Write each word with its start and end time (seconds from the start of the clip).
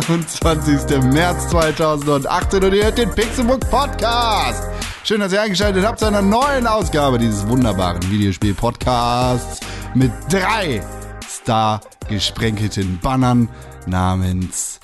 Donnerstag, 0.00 0.64
der 0.64 0.82
24. 0.82 1.02
März 1.12 1.48
2018 1.48 2.64
und 2.64 2.74
ihr 2.74 2.84
hört 2.84 2.98
den 2.98 3.10
Pixelbook 3.10 3.60
Podcast. 3.70 4.64
Schön, 5.04 5.20
dass 5.20 5.32
ihr 5.32 5.42
eingeschaltet 5.42 5.84
habt 5.84 5.98
zu 5.98 6.06
einer 6.06 6.22
neuen 6.22 6.66
Ausgabe 6.66 7.18
dieses 7.18 7.46
wunderbaren 7.48 8.02
Videospiel-Podcasts 8.10 9.60
mit 9.94 10.12
drei 10.30 10.82
star-gesprenkelten 11.28 12.98
Bannern 13.02 13.48
namens 13.86 14.80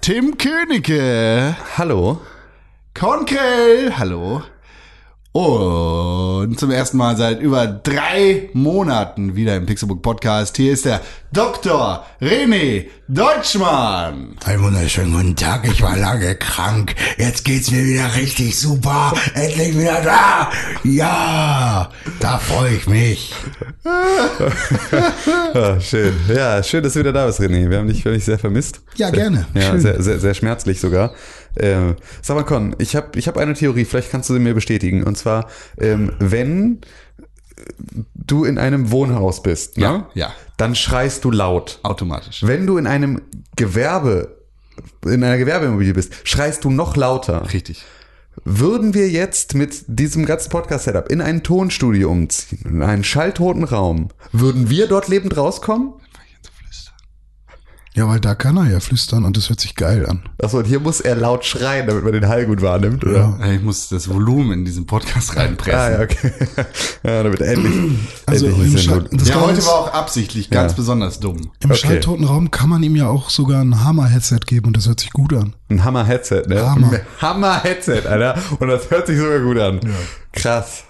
Tim 0.00 0.36
Königke, 0.36 1.56
Hallo. 1.78 2.20
Konkrell, 2.98 3.92
hallo. 3.96 4.42
Und 5.32 6.58
zum 6.58 6.72
ersten 6.72 6.96
Mal 6.96 7.16
seit 7.16 7.40
über 7.40 7.68
drei 7.68 8.50
Monaten 8.52 9.36
wieder 9.36 9.54
im 9.54 9.64
Pixelbook 9.64 10.02
Podcast. 10.02 10.56
Hier 10.56 10.72
ist 10.72 10.86
der 10.86 11.00
Dr. 11.32 12.04
René 12.20 12.86
Deutschmann. 13.06 14.36
Einen 14.44 14.62
wunderschönen 14.64 15.12
guten 15.12 15.36
Tag, 15.36 15.68
ich 15.68 15.82
war 15.82 15.96
lange 15.96 16.34
krank. 16.34 16.96
Jetzt 17.16 17.44
geht's 17.44 17.70
mir 17.70 17.84
wieder 17.84 18.12
richtig 18.16 18.58
super. 18.58 19.12
Endlich 19.34 19.78
wieder 19.78 20.00
da. 20.02 20.50
Ja, 20.82 21.90
da 22.18 22.38
freue 22.38 22.74
ich 22.74 22.88
mich. 22.88 23.32
Ja, 25.54 25.80
schön. 25.80 26.12
Ja, 26.34 26.60
schön, 26.64 26.82
dass 26.82 26.94
du 26.94 26.98
wieder 26.98 27.12
da 27.12 27.26
bist, 27.26 27.38
René. 27.38 27.70
Wir 27.70 27.78
haben 27.78 27.86
dich, 27.86 28.04
wir 28.04 28.10
haben 28.10 28.18
dich 28.18 28.24
sehr 28.24 28.40
vermisst. 28.40 28.80
Ja, 28.96 29.10
gerne. 29.10 29.46
Ja, 29.54 29.78
sehr, 29.78 30.02
sehr, 30.02 30.18
sehr 30.18 30.34
schmerzlich 30.34 30.80
sogar. 30.80 31.14
Äh, 31.54 31.94
sag 32.22 32.36
mal, 32.36 32.44
Con, 32.44 32.76
ich 32.78 32.96
habe 32.96 33.18
ich 33.18 33.28
hab 33.28 33.36
eine 33.36 33.54
Theorie, 33.54 33.84
vielleicht 33.84 34.10
kannst 34.10 34.28
du 34.30 34.34
sie 34.34 34.40
mir 34.40 34.54
bestätigen. 34.54 35.02
Und 35.02 35.16
zwar, 35.16 35.48
ähm, 35.78 36.12
wenn 36.18 36.80
du 38.14 38.44
in 38.44 38.58
einem 38.58 38.90
Wohnhaus 38.90 39.42
bist, 39.42 39.76
ne? 39.76 39.84
Ja, 39.84 40.08
ja. 40.14 40.34
dann 40.56 40.74
schreist 40.74 41.24
du 41.24 41.30
laut. 41.30 41.80
Automatisch. 41.82 42.46
Wenn 42.46 42.66
du 42.66 42.78
in 42.78 42.86
einem 42.86 43.22
Gewerbe, 43.56 44.38
in 45.04 45.22
einer 45.24 45.38
Gewerbeimmobilie 45.38 45.92
bist, 45.92 46.12
schreist 46.24 46.64
du 46.64 46.70
noch 46.70 46.96
lauter. 46.96 47.52
Richtig. 47.52 47.84
Würden 48.44 48.94
wir 48.94 49.10
jetzt 49.10 49.54
mit 49.54 49.84
diesem 49.86 50.24
ganzen 50.24 50.50
Podcast-Setup 50.50 51.10
in 51.10 51.20
ein 51.20 51.42
Tonstudio 51.42 52.10
umziehen, 52.10 52.64
in 52.64 52.82
einen 52.82 53.04
schalltoten 53.04 53.64
Raum, 53.64 54.08
würden 54.32 54.70
wir 54.70 54.86
dort 54.86 55.08
lebend 55.08 55.36
rauskommen? 55.36 55.94
Ja, 57.96 58.06
weil 58.06 58.20
da 58.20 58.36
kann 58.36 58.56
er 58.56 58.70
ja 58.70 58.78
flüstern 58.78 59.24
und 59.24 59.36
das 59.36 59.48
hört 59.48 59.58
sich 59.58 59.74
geil 59.74 60.06
an. 60.06 60.22
Achso, 60.40 60.58
und 60.58 60.64
hier 60.64 60.78
muss 60.78 61.00
er 61.00 61.16
laut 61.16 61.44
schreien, 61.44 61.88
damit 61.88 62.04
man 62.04 62.12
den 62.12 62.28
Hall 62.28 62.46
gut 62.46 62.62
wahrnimmt, 62.62 63.04
oder? 63.04 63.36
Ich 63.52 63.60
muss 63.62 63.88
das 63.88 64.08
Volumen 64.08 64.52
in 64.60 64.64
diesen 64.64 64.86
Podcast 64.86 65.34
reinpressen. 65.36 65.74
Ah, 65.80 65.90
ja, 65.90 66.00
okay. 66.00 66.32
ja, 67.02 67.22
damit 67.24 67.40
endlich. 67.40 67.98
Also 68.26 68.46
endlich 68.46 68.68
im 68.68 68.74
ist 68.76 68.86
er 68.86 68.94
Schall, 68.94 69.08
Ja, 69.24 69.40
heute 69.40 69.66
war 69.66 69.72
auch 69.74 69.92
absichtlich 69.92 70.50
ganz 70.50 70.72
Ja. 70.72 70.76
besonders 70.76 71.18
dumm. 71.18 71.50
im 71.58 71.70
okay. 71.70 71.74
schalltoten 71.80 72.24
Raum 72.24 72.52
kann 72.52 72.68
man 72.68 72.80
ihm 72.84 72.94
ja 72.94 73.08
auch 73.08 73.28
sogar 73.28 73.60
ein 73.60 73.82
Hammer-Headset 73.82 74.38
geben 74.46 74.68
und 74.68 74.76
das 74.76 74.86
hört 74.86 75.00
sich 75.00 75.10
gut 75.10 75.32
an. 75.32 75.54
Ein 75.68 75.84
Hammer-Headset, 75.84 76.44
ne? 76.46 76.62
Hammer. 76.70 76.92
Hammer-Headset, 77.20 78.02
Alter. 78.06 78.38
Und 78.60 78.68
das 78.68 78.88
hört 78.90 79.08
sich 79.08 79.18
sogar 79.18 79.40
gut 79.40 79.58
an. 79.58 79.80
Krass. 80.32 80.84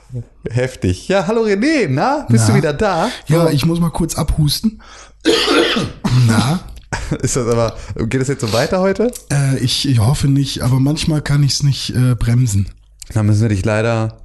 Heftig. 0.50 1.08
Ja, 1.08 1.26
hallo 1.26 1.44
René, 1.44 1.86
na? 1.88 2.26
Bist 2.28 2.44
Na? 2.46 2.50
du 2.52 2.58
wieder 2.58 2.72
da? 2.74 3.08
Ja, 3.26 3.48
ich 3.48 3.64
muss 3.64 3.80
mal 3.80 3.90
kurz 3.90 4.16
abhusten. 4.16 4.82
Na, 6.26 6.60
Ist 7.22 7.36
das 7.36 7.46
aber, 7.46 7.76
geht 8.08 8.20
das 8.20 8.28
jetzt 8.28 8.40
so 8.40 8.52
weiter 8.52 8.80
heute? 8.80 9.12
äh, 9.32 9.58
ich, 9.58 9.88
ich 9.88 9.98
hoffe 9.98 10.28
nicht, 10.28 10.62
aber 10.62 10.80
manchmal 10.80 11.22
kann 11.22 11.42
ich 11.42 11.52
es 11.52 11.62
nicht 11.62 11.94
äh, 11.94 12.14
bremsen. 12.14 12.68
Dann 13.12 13.26
müssen 13.26 13.42
wir 13.42 13.48
dich 13.48 13.64
leider, 13.64 14.18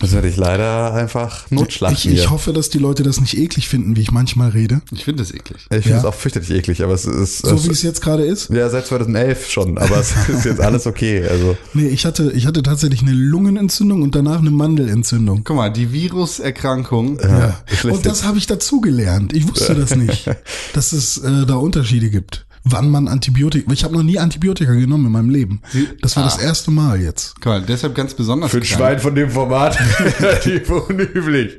müssen 0.00 0.14
wir 0.14 0.22
dich 0.22 0.36
leider 0.36 0.94
einfach 0.94 1.50
notschlachten 1.50 1.96
Ich, 1.96 2.02
hier. 2.02 2.12
ich 2.14 2.30
hoffe, 2.30 2.52
dass 2.52 2.68
die 2.70 2.78
Leute 2.78 3.02
das 3.02 3.20
nicht 3.20 3.36
eklig 3.36 3.68
finden, 3.68 3.96
wie 3.96 4.00
ich 4.02 4.10
manchmal 4.10 4.50
rede. 4.50 4.80
Ich 4.92 5.04
finde 5.04 5.22
das 5.22 5.32
eklig. 5.32 5.58
Ich 5.70 5.76
finde 5.82 5.90
Ja. 5.90 5.98
es 5.98 6.04
auch 6.04 6.14
fürchterlich 6.14 6.50
eklig, 6.50 6.82
aber 6.82 6.94
es 6.94 7.04
ist, 7.04 7.38
So 7.46 7.54
es, 7.56 7.64
wie 7.66 7.70
es 7.72 7.82
jetzt 7.82 8.00
gerade 8.00 8.24
ist. 8.24 8.50
ja, 8.50 8.68
seit 8.70 8.86
2011 8.86 9.50
schon, 9.50 9.78
aber 9.78 9.98
es 9.98 10.12
ist 10.28 10.44
jetzt 10.44 10.60
alles 10.60 10.86
okay, 10.86 11.24
also. 11.28 11.56
Nee, 11.74 11.88
ich 11.88 12.04
hatte, 12.06 12.30
ich 12.32 12.46
hatte 12.46 12.62
tatsächlich 12.62 13.02
eine 13.02 13.12
Lungenentzündung 13.12 14.02
und 14.02 14.14
danach 14.14 14.38
eine 14.38 14.50
Mandelentzündung. 14.50 15.42
Guck 15.44 15.56
mal, 15.56 15.70
die 15.70 15.92
Viruserkrankung. 15.92 17.18
Ja. 17.20 17.58
ich 17.70 17.82
lässt 17.82 17.96
Und 17.96 18.06
das 18.06 18.24
habe 18.24 18.38
ich 18.38 18.46
dazugelernt. 18.46 19.32
Ich 19.32 19.48
wusste 19.48 19.74
das 19.74 19.94
nicht, 19.96 20.30
dass 20.74 20.92
es 20.92 21.18
äh, 21.18 21.46
da 21.46 21.54
Unterschiede 21.56 22.10
gibt. 22.10 22.46
Wann 22.70 22.90
man 22.90 23.08
Antibiotika. 23.08 23.72
Ich 23.72 23.84
habe 23.84 23.94
noch 23.94 24.02
nie 24.02 24.18
Antibiotika 24.18 24.72
genommen 24.72 25.06
in 25.06 25.12
meinem 25.12 25.30
Leben. 25.30 25.60
Das 26.02 26.16
war 26.16 26.24
das 26.24 26.38
erste 26.38 26.70
Mal 26.70 27.00
jetzt. 27.00 27.34
Guck 27.36 27.46
mal, 27.46 27.62
deshalb 27.62 27.94
ganz 27.94 28.14
besonders 28.14 28.50
Für 28.50 28.58
ein. 28.58 28.64
Schwein 28.64 28.98
von 28.98 29.14
dem 29.14 29.30
Format 29.30 29.78
relativ 30.20 30.70
unüblich. 30.70 31.58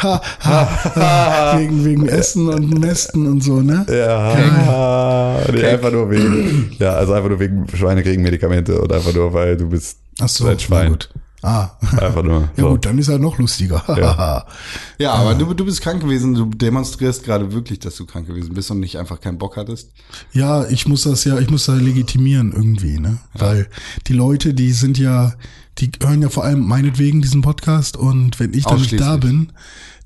Ha, 0.00 0.20
ha, 0.44 1.58
wegen, 1.58 1.84
wegen 1.84 2.08
Essen 2.08 2.48
und 2.48 2.78
Mästen 2.78 3.26
und 3.26 3.42
so, 3.42 3.60
ne? 3.60 3.84
Ja, 3.88 5.40
nee, 5.52 5.64
einfach 5.64 5.90
nur 5.90 6.10
wegen, 6.10 6.72
ja, 6.78 6.92
also 6.92 7.14
einfach 7.14 7.28
nur 7.28 7.40
wegen 7.40 7.66
Schweinekriegen-Medikamente 7.74 8.80
und 8.80 8.92
einfach 8.92 9.12
nur, 9.14 9.32
weil 9.32 9.56
du 9.56 9.68
bist 9.68 9.98
Ach 10.20 10.28
so, 10.28 10.46
ein 10.46 10.58
Schwein. 10.58 10.90
gut. 10.90 11.10
Ah. 11.42 11.70
Einfach 11.92 12.22
nur. 12.22 12.48
Ja 12.56 12.64
so. 12.64 12.70
gut, 12.70 12.84
dann 12.84 12.98
ist 12.98 13.08
er 13.08 13.18
noch 13.18 13.38
lustiger. 13.38 13.82
Ja. 13.88 14.46
Ja, 15.00 15.12
aber 15.12 15.36
du, 15.36 15.54
du 15.54 15.64
bist 15.64 15.80
krank 15.80 16.02
gewesen. 16.02 16.34
Du 16.34 16.46
demonstrierst 16.46 17.22
gerade 17.22 17.52
wirklich, 17.52 17.78
dass 17.78 17.94
du 17.94 18.04
krank 18.04 18.26
gewesen 18.26 18.52
bist 18.52 18.68
und 18.72 18.80
nicht 18.80 18.98
einfach 18.98 19.20
keinen 19.20 19.38
Bock 19.38 19.56
hattest. 19.56 19.92
Ja, 20.32 20.66
ich 20.68 20.88
muss 20.88 21.04
das 21.04 21.22
ja, 21.22 21.38
ich 21.38 21.50
muss 21.50 21.66
da 21.66 21.74
legitimieren 21.74 22.52
irgendwie, 22.52 22.98
ne? 22.98 23.18
Weil 23.32 23.68
die 24.08 24.12
Leute, 24.12 24.54
die 24.54 24.72
sind 24.72 24.98
ja, 24.98 25.34
die 25.78 25.92
hören 26.02 26.20
ja 26.20 26.30
vor 26.30 26.42
allem 26.42 26.66
meinetwegen 26.66 27.22
diesen 27.22 27.42
Podcast 27.42 27.96
und 27.96 28.40
wenn 28.40 28.54
ich 28.54 28.64
dann 28.64 28.80
nicht 28.80 28.98
da 28.98 29.18
bin, 29.18 29.52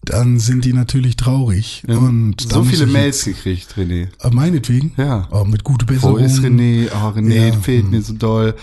dann 0.04 0.38
sind 0.40 0.64
die 0.64 0.72
natürlich 0.72 1.16
traurig. 1.16 1.84
Und 1.86 2.50
da 2.50 2.56
so 2.56 2.64
viele 2.64 2.86
Mails 2.86 3.24
gekriegt, 3.24 3.74
René. 3.76 4.08
Äh, 4.20 4.30
meinetwegen? 4.32 4.92
Ja. 4.96 5.28
Oh, 5.30 5.44
mit 5.44 5.62
gute 5.62 5.86
Wo 5.88 5.92
Besserung. 5.92 6.18
ist 6.18 6.40
René? 6.40 6.88
Oh, 6.92 7.08
René, 7.16 7.48
Ja, 7.48 7.52
fehlt 7.52 7.84
hm. 7.84 7.90
mir 7.90 8.02
so 8.02 8.12
doll. 8.12 8.54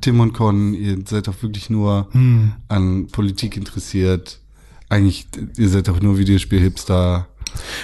Tim 0.00 0.20
und 0.20 0.32
Con, 0.34 0.74
ihr 0.74 0.98
seid 1.06 1.28
doch 1.28 1.40
wirklich 1.42 1.70
nur 1.70 2.08
Hm. 2.12 2.52
an 2.68 3.06
Politik 3.06 3.56
interessiert. 3.56 4.40
Eigentlich, 4.88 5.26
ihr 5.56 5.68
seid 5.68 5.86
doch 5.88 6.00
nur 6.00 6.18
Videospiel-Hipster. 6.18 7.28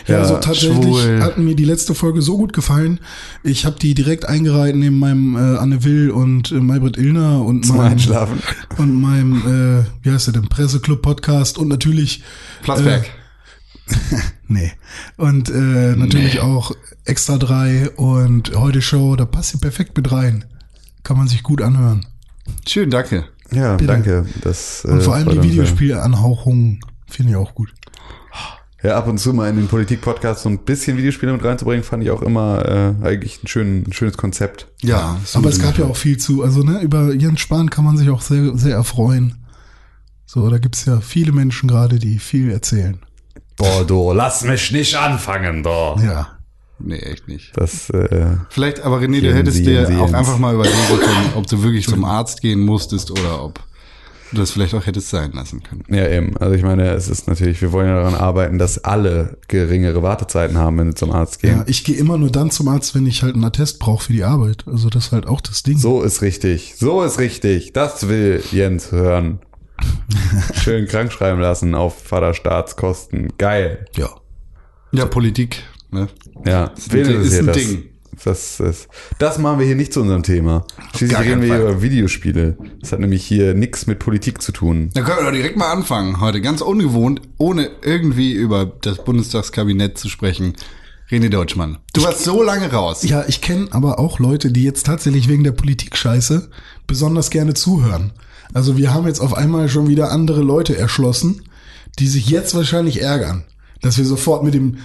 Ja, 0.07 0.19
also 0.19 0.37
tatsächlich 0.37 0.85
schwul. 0.85 1.23
hat 1.23 1.39
mir 1.39 1.55
die 1.55 1.65
letzte 1.65 1.95
Folge 1.95 2.23
so 2.23 2.37
gut 2.37 2.53
gefallen. 2.53 3.01
Ich 3.43 3.65
habe 3.65 3.79
die 3.79 3.95
direkt 3.95 4.27
eingereiht 4.27 4.77
neben 4.77 4.99
meinem 4.99 5.37
äh, 5.37 5.59
Anne 5.59 5.85
Will 5.85 6.11
und 6.11 6.53
äh, 6.53 6.57
Maybrit 6.57 6.97
Illner 6.97 7.45
und 7.45 7.67
Zum 7.67 7.77
meinem, 7.77 7.93
Einschlafen. 7.93 8.39
und 8.79 9.01
meinem, 9.01 9.83
äh, 9.83 9.85
wie 10.03 10.11
heißt 10.11 10.27
der 10.29 10.35
denn, 10.35 10.49
Presseclub-Podcast 10.49 11.59
und 11.59 11.69
natürlich 11.69 12.23
Plasberg. 12.63 13.07
Nee. 14.47 14.73
Und 15.17 15.49
äh, 15.49 15.97
natürlich 15.97 16.41
auch 16.41 16.73
Extra 17.05 17.39
3 17.39 17.91
und 17.91 18.55
heute 18.57 18.83
Show, 18.83 19.17
da 19.17 19.25
passt 19.25 19.51
sie 19.51 19.59
perfekt 19.59 19.97
mit 19.97 20.13
rein. 20.13 20.45
Kann 21.03 21.17
man 21.17 21.29
sich 21.29 21.43
gut 21.43 21.63
anhören. 21.63 22.07
Schön, 22.67 22.91
danke. 22.91 23.25
Ja, 23.53 23.77
danke. 23.77 24.27
Das, 24.43 24.85
Und 24.85 24.99
äh, 24.99 25.01
vor 25.01 25.15
allem 25.15 25.31
die. 25.31 25.43
Videospielanhauchungen 25.43 26.81
finde 27.07 27.33
ich 27.33 27.37
auch 27.37 27.55
gut. 27.55 27.73
Ja, 28.85 28.99
ab 28.99 29.09
und 29.09 29.17
zu 29.17 29.33
mal 29.33 29.49
in 29.49 29.57
den 29.57 29.67
Politik-Podcast 29.67 30.43
so 30.43 30.51
ein 30.51 30.59
bisschen 30.59 30.99
Videospiele 30.99 31.33
mit 31.33 31.43
reinzubringen, 31.43 31.83
fand 31.83 32.03
ich 32.03 32.11
auch 32.11 32.21
immer 32.21 32.95
äh, 33.03 33.07
eigentlich 33.07 33.43
ein, 33.43 33.47
schön, 33.47 33.85
ein 33.89 33.95
schönes 33.95 34.19
Konzept. 34.19 34.69
Ja, 34.83 35.19
so 35.25 35.39
Aber 35.39 35.49
es 35.49 35.59
gab 35.59 35.79
ja 35.79 35.87
auch 35.87 35.97
viel 35.97 36.19
zu, 36.19 36.43
also 36.43 36.63
ne, 36.63 36.83
über 36.83 37.15
Jens 37.15 37.41
Spahn 37.41 37.71
kann 37.71 37.87
man 37.87 37.97
sich 37.97 38.11
auch 38.11 38.21
sehr, 38.21 38.59
sehr 38.59 38.75
erfreuen. 38.75 39.47
So, 40.27 40.51
da 40.51 40.59
gibt's 40.59 40.85
ja 40.85 41.01
viele 41.01 41.33
Menschen 41.33 41.67
gerade, 41.67 41.99
die 41.99 42.19
viel 42.19 42.51
erzählen. 42.51 42.99
Boah, 43.57 43.87
du, 43.87 44.13
lass 44.13 44.45
mich 44.45 44.71
nicht 44.71 44.95
anfangen, 44.97 45.63
doch. 45.63 45.99
Ja. 46.03 46.39
Nee, 46.79 46.99
echt 46.99 47.27
nicht. 47.27 47.53
Das, 47.57 47.89
äh, 47.89 48.37
Vielleicht, 48.51 48.81
aber 48.81 48.99
René, 48.99 49.23
du 49.23 49.33
hättest 49.33 49.57
Sie, 49.59 49.65
dir 49.65 49.87
Sie, 49.87 49.97
auch 49.97 50.13
einfach 50.13 50.39
mal 50.39 50.53
überlegen 50.53 50.77
können, 50.89 51.33
ob 51.37 51.47
du 51.47 51.63
wirklich 51.63 51.87
zum 51.87 52.05
Arzt 52.05 52.43
gehen 52.43 52.61
musstest 52.61 53.11
oder 53.11 53.43
ob 53.43 53.61
du 54.35 54.41
das 54.43 54.51
vielleicht 54.51 54.75
auch 54.75 54.85
hättest 54.87 55.09
sein 55.11 55.33
lassen 55.33 55.63
können. 55.63 55.85
ja, 55.89 56.09
eben. 56.09 56.37
Also 56.37 56.55
ich 56.55 56.63
meine, 56.63 56.91
es 56.91 57.09
ist 57.09 57.27
natürlich, 57.29 57.63
wir 57.63 57.73
wollen 57.73 57.89
ja 57.89 57.95
daran 57.97 58.15
arbeiten, 58.15 58.59
dass 58.59 58.83
alle 58.85 59.39
geringere 59.49 60.03
Wartezeiten 60.03 60.59
haben, 60.59 60.79
wenn 60.79 60.89
sie 60.91 60.95
zum 60.95 61.11
Arzt 61.13 61.41
gehen. 61.41 61.59
Ja, 61.59 61.65
ich 61.67 61.85
gehe 61.85 61.97
immer 61.97 62.19
nur 62.19 62.31
dann 62.31 62.51
zum 62.51 62.69
Arzt, 62.69 62.95
wenn 62.95 63.07
ich 63.07 63.23
halt 63.23 63.35
einen 63.35 63.45
Attest 63.45 63.79
brauche 63.79 64.05
für 64.05 64.13
die 64.13 64.25
Arbeit. 64.25 64.65
Also 64.67 64.89
das 64.91 65.07
ist 65.07 65.13
halt 65.13 65.27
auch 65.27 65.41
das 65.41 65.63
Ding. 65.63 65.79
So 65.79 66.03
ist 66.03 66.21
richtig. 66.23 66.75
So 66.77 67.03
ist 67.03 67.19
richtig. 67.19 67.73
Das 67.73 68.09
will 68.09 68.43
Jens 68.53 68.93
hören. 68.93 69.39
Schön 70.63 70.87
krank 70.87 71.13
schreiben 71.13 71.41
lassen 71.41 71.75
auf 71.75 72.01
Vaterstaatskosten. 72.03 73.33
Geil. 73.39 73.87
Ja. 73.97 74.11
Ja, 74.93 75.07
Politik, 75.07 75.63
ne? 75.91 76.09
Ja, 76.47 76.71
Ding- 76.93 77.21
ist 77.23 77.39
ein 77.39 77.47
das? 77.47 77.57
Ding. 77.57 77.85
Das, 78.25 78.59
das, 78.59 78.89
das 79.19 79.39
machen 79.39 79.59
wir 79.59 79.67
hier 79.67 79.77
nicht 79.77 79.93
zu 79.93 80.01
unserem 80.01 80.23
Thema. 80.23 80.67
Schließlich 80.91 81.13
gar 81.13 81.23
reden 81.23 81.41
wir 81.41 81.49
hier 81.49 81.63
über 81.63 81.83
Videospiele. 81.83 82.57
Das 82.81 82.93
hat 82.93 83.01
nämlich 83.01 83.25
hier 83.25 83.55
nichts 83.55 83.87
mit 83.87 83.99
Politik 83.99 84.43
zu 84.43 84.53
tun. 84.53 84.91
Da 84.95 85.03
können 85.03 85.19
wir 85.19 85.25
doch 85.25 85.33
direkt 85.33 85.57
mal 85.57 85.73
anfangen 85.73 86.21
heute. 86.21 86.41
Ganz 86.41 86.61
ungewohnt, 86.61 87.23
ohne 87.39 87.71
irgendwie 87.83 88.33
über 88.33 88.67
das 88.67 89.03
Bundestagskabinett 89.05 89.99
zu 89.99 90.09
sprechen. 90.09 90.55
René 91.11 91.29
Deutschmann. 91.29 91.79
Du 91.93 92.03
warst 92.03 92.25
so 92.25 92.43
lange 92.43 92.71
raus. 92.73 93.03
Ja, 93.03 93.25
ich 93.29 93.41
kenne 93.41 93.69
aber 93.71 93.99
auch 93.99 94.19
Leute, 94.19 94.51
die 94.51 94.65
jetzt 94.65 94.87
tatsächlich 94.87 95.29
wegen 95.29 95.45
der 95.45 95.53
Politik-Scheiße 95.53 96.51
besonders 96.87 97.31
gerne 97.31 97.55
zuhören. 97.55 98.13
Also 98.55 98.77
wir 98.77 98.95
haben 98.95 99.07
jetzt 99.07 99.21
auf 99.21 99.35
einmal 99.35 99.69
schon 99.69 99.89
wieder 99.89 100.11
andere 100.11 100.43
Leute 100.43 100.77
erschlossen, 100.77 101.43
die 101.99 102.09
sich 102.09 102.29
jetzt 102.29 102.55
wahrscheinlich 102.55 103.03
ärgern, 103.03 103.45
dass 103.83 103.99
wir 103.99 104.05
sofort 104.05 104.45
mit 104.45 104.55
dem 104.55 104.79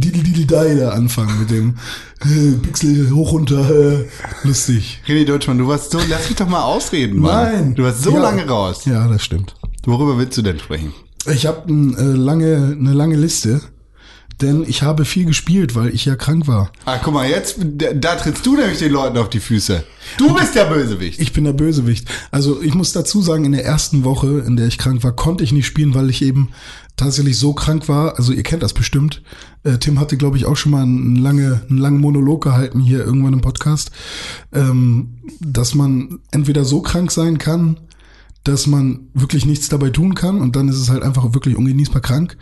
Didel 0.00 0.22
Didel 0.22 0.46
Die 0.46 0.76
da 0.80 0.90
anfangen 0.90 1.38
mit 1.40 1.50
dem 1.50 1.76
äh, 2.24 2.52
Pixel 2.62 3.10
hoch 3.12 3.32
runter, 3.32 3.68
äh, 3.70 4.04
lustig. 4.44 5.00
René 5.06 5.24
Deutschmann, 5.24 5.58
du 5.58 5.66
warst 5.68 5.90
so, 5.90 5.98
lass 6.08 6.28
mich 6.28 6.36
doch 6.36 6.48
mal 6.48 6.62
ausreden, 6.62 7.18
Mann. 7.20 7.52
Nein. 7.52 7.74
Du 7.74 7.82
warst 7.84 8.02
so 8.02 8.10
Ja. 8.12 8.20
lange 8.20 8.46
raus. 8.46 8.84
Ja, 8.84 9.08
das 9.08 9.22
stimmt. 9.22 9.54
Worüber 9.84 10.18
willst 10.18 10.36
du 10.36 10.42
denn 10.42 10.58
sprechen? 10.58 10.92
Ich 11.32 11.46
habe 11.46 11.70
äh, 11.72 12.02
lange, 12.02 12.76
eine 12.78 12.92
lange 12.92 13.16
Liste, 13.16 13.60
denn 14.42 14.64
ich 14.68 14.82
habe 14.82 15.04
viel 15.06 15.24
gespielt, 15.24 15.74
weil 15.74 15.94
ich 15.94 16.04
ja 16.04 16.14
krank 16.14 16.46
war. 16.46 16.70
Ah, 16.84 16.98
guck 17.02 17.14
mal, 17.14 17.26
jetzt, 17.28 17.56
da, 17.58 17.94
da 17.94 18.16
trittst 18.16 18.44
du 18.44 18.54
nämlich 18.56 18.78
den 18.78 18.92
Leuten 18.92 19.16
auf 19.16 19.30
die 19.30 19.40
Füße. 19.40 19.82
Du 20.18 20.34
bist 20.34 20.54
der 20.54 20.66
Bösewicht. 20.66 21.20
Ich 21.20 21.32
bin 21.32 21.44
der 21.44 21.54
Bösewicht. 21.54 22.06
Also 22.30 22.60
ich 22.60 22.74
muss 22.74 22.92
dazu 22.92 23.22
sagen, 23.22 23.44
in 23.46 23.52
der 23.52 23.64
ersten 23.64 24.04
Woche, 24.04 24.44
in 24.46 24.56
der 24.56 24.66
ich 24.66 24.76
krank 24.78 25.02
war, 25.02 25.12
konnte 25.16 25.42
ich 25.42 25.52
nicht 25.52 25.66
spielen, 25.66 25.94
weil 25.94 26.10
ich 26.10 26.20
eben 26.22 26.50
tatsächlich 26.96 27.38
so 27.38 27.54
krank 27.54 27.88
war. 27.88 28.18
Also 28.18 28.32
ihr 28.32 28.42
kennt 28.42 28.62
das 28.62 28.74
bestimmt. 28.74 29.22
Äh, 29.66 29.78
Tim 29.78 29.98
hatte, 29.98 30.16
glaube 30.16 30.36
ich, 30.36 30.46
auch 30.46 30.56
schon 30.56 30.72
mal 30.72 30.82
einen, 30.82 31.16
lange, 31.16 31.62
einen 31.68 31.78
langen 31.78 32.00
Monolog 32.00 32.44
gehalten 32.44 32.78
hier 32.78 33.04
irgendwann 33.04 33.32
im 33.32 33.40
Podcast, 33.40 33.90
ähm, 34.52 35.18
dass 35.40 35.74
man 35.74 36.20
entweder 36.30 36.64
so 36.64 36.80
krank 36.80 37.10
sein 37.10 37.38
kann, 37.38 37.80
dass 38.44 38.68
man 38.68 39.08
wirklich 39.12 39.44
nichts 39.44 39.68
dabei 39.68 39.90
tun 39.90 40.14
kann 40.14 40.40
und 40.40 40.54
dann 40.54 40.68
ist 40.68 40.76
es 40.76 40.88
halt 40.88 41.02
einfach 41.02 41.34
wirklich 41.34 41.56
ungenießbar 41.56 42.00
krank. 42.00 42.36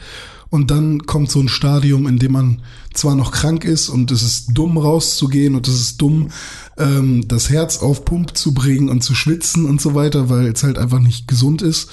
Und 0.50 0.70
dann 0.70 1.06
kommt 1.06 1.30
so 1.30 1.40
ein 1.40 1.48
Stadium, 1.48 2.06
in 2.06 2.18
dem 2.18 2.32
man 2.32 2.62
zwar 2.92 3.16
noch 3.16 3.32
krank 3.32 3.64
ist 3.64 3.88
und 3.88 4.12
es 4.12 4.22
ist 4.22 4.50
dumm 4.52 4.76
rauszugehen 4.76 5.56
und 5.56 5.66
es 5.66 5.80
ist 5.80 6.00
dumm, 6.00 6.28
ähm, 6.78 7.26
das 7.26 7.48
Herz 7.48 7.78
auf 7.78 8.04
Pump 8.04 8.36
zu 8.36 8.54
bringen 8.54 8.88
und 8.88 9.02
zu 9.02 9.14
schwitzen 9.14 9.64
und 9.64 9.80
so 9.80 9.94
weiter, 9.94 10.28
weil 10.28 10.46
es 10.46 10.62
halt 10.62 10.78
einfach 10.78 11.00
nicht 11.00 11.26
gesund 11.26 11.62
ist. 11.62 11.88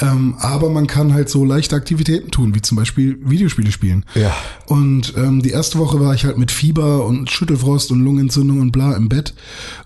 Ähm, 0.00 0.36
aber 0.38 0.70
man 0.70 0.86
kann 0.86 1.12
halt 1.12 1.28
so 1.28 1.44
leichte 1.44 1.76
Aktivitäten 1.76 2.30
tun, 2.30 2.54
wie 2.54 2.62
zum 2.62 2.76
Beispiel 2.76 3.18
Videospiele 3.22 3.72
spielen. 3.72 4.04
Ja. 4.14 4.34
Und 4.66 5.14
ähm, 5.16 5.42
die 5.42 5.50
erste 5.50 5.78
Woche 5.78 6.00
war 6.00 6.14
ich 6.14 6.24
halt 6.24 6.38
mit 6.38 6.50
Fieber 6.50 7.04
und 7.04 7.30
Schüttelfrost 7.30 7.90
und 7.90 8.00
Lungenentzündung 8.00 8.60
und 8.60 8.72
bla 8.72 8.94
im 8.94 9.08
Bett. 9.08 9.34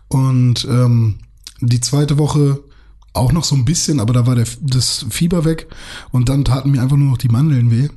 Und 0.09 0.67
ähm, 0.71 1.19
die 1.61 1.81
zweite 1.81 2.19
Woche 2.19 2.61
auch 3.15 3.33
noch 3.33 3.45
so 3.45 3.55
ein 3.55 3.65
bisschen, 3.65 4.01
aber 4.01 4.13
da 4.13 4.27
war 4.27 4.35
der, 4.35 4.47
das 4.61 5.07
Fieber 5.11 5.45
weg 5.45 5.69
und 6.11 6.29
dann 6.29 6.45
taten 6.45 6.71
mir 6.71 6.83
einfach 6.83 6.97
nur 6.97 7.11
noch 7.11 7.19
die 7.19 7.29
Mandeln 7.29 7.71
weh. 7.71 7.89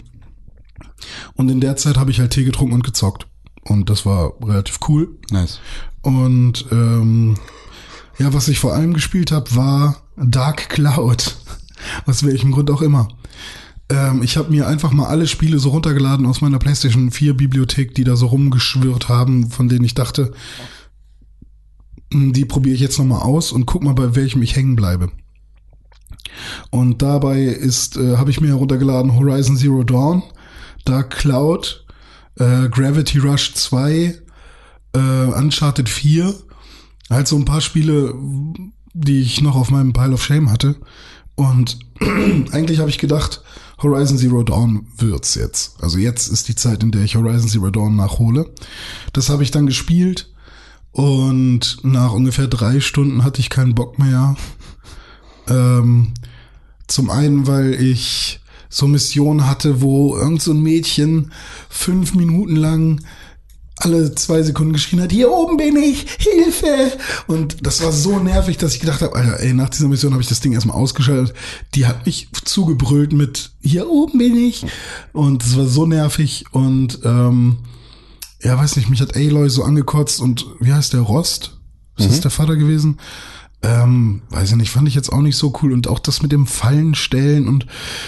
Und 1.35 1.49
in 1.49 1.61
der 1.61 1.75
Zeit 1.75 1.97
habe 1.97 2.11
ich 2.11 2.19
halt 2.19 2.31
Tee 2.31 2.43
getrunken 2.43 2.75
und 2.75 2.83
gezockt. 2.83 3.27
Und 3.63 3.89
das 3.89 4.05
war 4.05 4.33
relativ 4.43 4.79
cool. 4.87 5.17
Nice. 5.31 5.59
Und 6.01 6.65
ähm, 6.71 7.35
ja, 8.17 8.33
was 8.33 8.47
ich 8.47 8.59
vor 8.59 8.73
allem 8.73 8.93
gespielt 8.93 9.31
habe, 9.31 9.55
war 9.55 10.03
Dark 10.17 10.69
Cloud. 10.69 11.37
Aus 12.05 12.23
welchem 12.23 12.51
Grund 12.51 12.69
auch 12.71 12.81
immer. 12.81 13.07
Ähm, 13.89 14.23
ich 14.23 14.37
habe 14.37 14.51
mir 14.51 14.67
einfach 14.67 14.91
mal 14.91 15.07
alle 15.07 15.27
Spiele 15.27 15.59
so 15.59 15.69
runtergeladen 15.69 16.25
aus 16.25 16.41
meiner 16.41 16.59
PlayStation 16.59 17.11
4 17.11 17.35
Bibliothek, 17.35 17.93
die 17.95 18.03
da 18.03 18.15
so 18.15 18.27
rumgeschwirrt 18.27 19.09
haben, 19.09 19.49
von 19.51 19.69
denen 19.69 19.85
ich 19.85 19.93
dachte, 19.93 20.33
hm, 22.11 22.33
die 22.33 22.45
probiere 22.45 22.75
ich 22.75 22.81
jetzt 22.81 22.97
nochmal 22.97 23.21
aus 23.21 23.51
und 23.51 23.65
guck 23.65 23.83
mal, 23.83 23.93
bei 23.93 24.15
welchem 24.15 24.41
ich 24.41 24.55
hängen 24.55 24.75
bleibe. 24.75 25.11
Und 26.69 27.01
dabei 27.01 27.43
ist, 27.43 27.97
äh, 27.97 28.17
habe 28.17 28.31
ich 28.31 28.41
mir 28.41 28.47
heruntergeladen 28.47 29.15
Horizon 29.15 29.57
Zero 29.57 29.83
Dawn, 29.83 30.23
Dark 30.83 31.11
Cloud, 31.11 31.85
äh, 32.37 32.67
Gravity 32.69 33.19
Rush 33.19 33.53
2, 33.53 34.15
äh, 34.93 34.99
Uncharted 34.99 35.89
4, 35.89 36.33
halt 37.09 37.27
so 37.27 37.35
ein 37.35 37.45
paar 37.45 37.61
Spiele, 37.61 38.13
die 38.93 39.21
ich 39.21 39.41
noch 39.41 39.55
auf 39.55 39.71
meinem 39.71 39.93
Pile 39.93 40.13
of 40.13 40.23
Shame 40.23 40.49
hatte. 40.49 40.75
Und 41.35 41.79
eigentlich 42.51 42.79
habe 42.79 42.89
ich 42.89 42.97
gedacht, 42.97 43.41
Horizon 43.81 44.17
Zero 44.17 44.43
Dawn 44.43 44.87
wird's 44.97 45.35
jetzt. 45.35 45.75
Also 45.81 45.97
jetzt 45.97 46.27
ist 46.27 46.47
die 46.47 46.55
Zeit, 46.55 46.81
in 46.81 46.91
der 46.91 47.03
ich 47.03 47.15
Horizon 47.15 47.49
Zero 47.49 47.69
Dawn 47.69 47.95
nachhole. 47.95 48.53
Das 49.13 49.29
habe 49.29 49.43
ich 49.43 49.51
dann 49.51 49.67
gespielt 49.67 50.33
und 50.91 51.79
nach 51.83 52.13
ungefähr 52.13 52.47
drei 52.47 52.79
Stunden 52.79 53.23
hatte 53.23 53.41
ich 53.41 53.49
keinen 53.49 53.75
Bock 53.75 53.99
mehr. 53.99 54.37
Ähm, 55.47 56.13
zum 56.87 57.09
einen, 57.09 57.47
weil 57.47 57.73
ich 57.73 58.39
so 58.69 58.87
Missionen 58.87 59.47
hatte, 59.47 59.81
wo 59.81 60.15
irgend 60.17 60.41
so 60.41 60.51
ein 60.51 60.61
Mädchen 60.61 61.31
fünf 61.69 62.13
Minuten 62.15 62.55
lang 62.55 63.01
alle 63.77 64.15
zwei 64.15 64.41
Sekunden 64.41 64.73
geschrien 64.73 65.01
hat, 65.01 65.11
hier 65.11 65.31
oben 65.31 65.57
bin 65.57 65.75
ich, 65.75 66.05
Hilfe! 66.17 66.93
Und 67.27 67.65
das 67.65 67.83
war 67.83 67.91
so 67.91 68.19
nervig, 68.19 68.57
dass 68.57 68.73
ich 68.73 68.79
gedacht 68.79 69.01
habe, 69.01 69.15
Alter, 69.15 69.39
ey, 69.39 69.53
nach 69.53 69.69
dieser 69.69 69.87
Mission 69.87 70.13
habe 70.13 70.23
ich 70.23 70.29
das 70.29 70.39
Ding 70.39 70.53
erstmal 70.53 70.77
ausgeschaltet. 70.77 71.35
Die 71.73 71.85
hat 71.85 72.05
mich 72.05 72.29
zugebrüllt 72.45 73.11
mit, 73.11 73.51
hier 73.61 73.89
oben 73.89 74.17
bin 74.17 74.37
ich. 74.37 74.65
Und 75.11 75.43
es 75.43 75.57
war 75.57 75.65
so 75.65 75.85
nervig 75.85 76.45
und 76.51 76.99
ähm, 77.03 77.57
ja, 78.41 78.57
weiß 78.57 78.75
nicht, 78.77 78.89
mich 78.89 79.01
hat 79.01 79.15
Aloy 79.15 79.49
so 79.49 79.63
angekotzt 79.63 80.21
und 80.21 80.45
wie 80.59 80.71
heißt 80.71 80.93
der, 80.93 81.01
Rost? 81.01 81.57
Ist 81.97 82.09
das 82.09 82.21
der 82.21 82.31
Vater 82.31 82.57
gewesen? 82.57 82.99
Ähm, 83.61 84.21
weiß 84.29 84.51
ich 84.51 84.57
nicht, 84.57 84.69
fand 84.69 84.87
ich 84.87 84.95
jetzt 84.95 85.11
auch 85.11 85.21
nicht 85.21 85.37
so 85.37 85.53
cool. 85.61 85.73
Und 85.73 85.87
auch 85.87 85.99
das 85.99 86.21
mit 86.21 86.31
dem 86.31 86.45
Fallen 86.45 86.93
stellen 86.93 87.47
und 87.47 87.65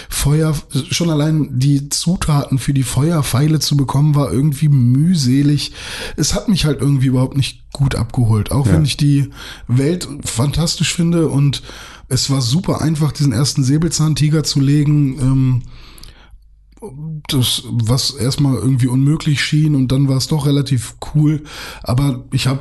Feuer, 0.08 0.54
schon 0.90 1.10
allein 1.10 1.58
die 1.58 1.88
Zutaten 1.88 2.58
für 2.58 2.72
die 2.72 2.84
Feuerpfeile 2.84 3.58
zu 3.58 3.76
bekommen, 3.76 4.14
war 4.14 4.32
irgendwie 4.32 4.68
mühselig. 4.68 5.72
Es 6.16 6.34
hat 6.34 6.48
mich 6.48 6.64
halt 6.64 6.80
irgendwie 6.80 7.06
überhaupt 7.06 7.36
nicht 7.36 7.72
gut 7.72 7.96
abgeholt. 7.96 8.52
Auch 8.52 8.68
wenn 8.68 8.84
ich 8.84 8.96
die 8.96 9.30
Welt 9.66 10.08
fantastisch 10.24 10.94
finde 10.94 11.28
und 11.28 11.62
es 12.08 12.30
war 12.30 12.40
super 12.40 12.80
einfach, 12.80 13.12
diesen 13.12 13.32
ersten 13.32 13.64
Säbelzahntiger 13.64 14.44
zu 14.44 14.60
legen. 14.60 15.18
Ähm, 15.20 15.62
das, 17.28 17.64
was 17.70 18.12
erstmal 18.12 18.54
irgendwie 18.54 18.86
unmöglich 18.86 19.42
schien 19.42 19.74
und 19.74 19.90
dann 19.90 20.08
war 20.08 20.16
es 20.16 20.28
doch 20.28 20.46
relativ 20.46 20.94
cool. 21.14 21.42
Aber 21.82 22.24
ich 22.32 22.46
habe 22.46 22.60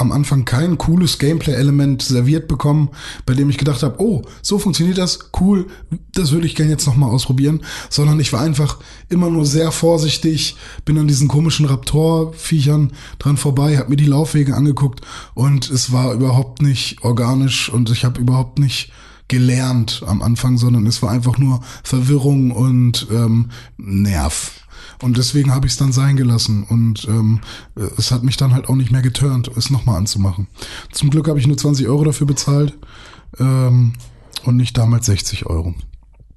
am 0.00 0.12
Anfang 0.12 0.44
kein 0.44 0.78
cooles 0.78 1.18
Gameplay-Element 1.18 2.02
serviert 2.02 2.48
bekommen, 2.48 2.88
bei 3.26 3.34
dem 3.34 3.50
ich 3.50 3.58
gedacht 3.58 3.82
habe, 3.82 4.00
oh, 4.00 4.22
so 4.42 4.58
funktioniert 4.58 4.98
das, 4.98 5.30
cool, 5.40 5.66
das 6.14 6.32
würde 6.32 6.46
ich 6.46 6.54
gerne 6.54 6.72
jetzt 6.72 6.86
nochmal 6.86 7.10
ausprobieren, 7.10 7.60
sondern 7.90 8.18
ich 8.18 8.32
war 8.32 8.40
einfach 8.40 8.78
immer 9.08 9.30
nur 9.30 9.44
sehr 9.44 9.72
vorsichtig, 9.72 10.56
bin 10.84 10.98
an 10.98 11.08
diesen 11.08 11.28
komischen 11.28 11.66
Raptor-Viechern 11.66 12.92
dran 13.18 13.36
vorbei, 13.36 13.76
habe 13.76 13.90
mir 13.90 13.96
die 13.96 14.06
Laufwege 14.06 14.54
angeguckt 14.54 15.02
und 15.34 15.70
es 15.70 15.92
war 15.92 16.14
überhaupt 16.14 16.62
nicht 16.62 17.02
organisch 17.04 17.68
und 17.68 17.90
ich 17.90 18.04
habe 18.04 18.20
überhaupt 18.20 18.58
nicht 18.58 18.90
gelernt 19.28 20.02
am 20.06 20.22
Anfang, 20.22 20.58
sondern 20.58 20.86
es 20.86 21.02
war 21.02 21.10
einfach 21.10 21.38
nur 21.38 21.60
Verwirrung 21.84 22.50
und 22.50 23.06
ähm, 23.12 23.50
Nerv. 23.76 24.66
Und 25.02 25.16
deswegen 25.16 25.54
habe 25.54 25.66
ich 25.66 25.72
es 25.72 25.78
dann 25.78 25.92
sein 25.92 26.16
gelassen. 26.16 26.64
Und 26.64 27.06
ähm, 27.08 27.40
es 27.96 28.10
hat 28.10 28.22
mich 28.22 28.36
dann 28.36 28.52
halt 28.52 28.68
auch 28.68 28.74
nicht 28.76 28.90
mehr 28.92 29.02
geturnt, 29.02 29.50
es 29.56 29.70
nochmal 29.70 29.96
anzumachen. 29.96 30.46
Zum 30.92 31.10
Glück 31.10 31.28
habe 31.28 31.38
ich 31.38 31.46
nur 31.46 31.56
20 31.56 31.88
Euro 31.88 32.04
dafür 32.04 32.26
bezahlt 32.26 32.76
ähm, 33.38 33.94
und 34.44 34.56
nicht 34.56 34.76
damals 34.76 35.06
60 35.06 35.46
Euro. 35.46 35.74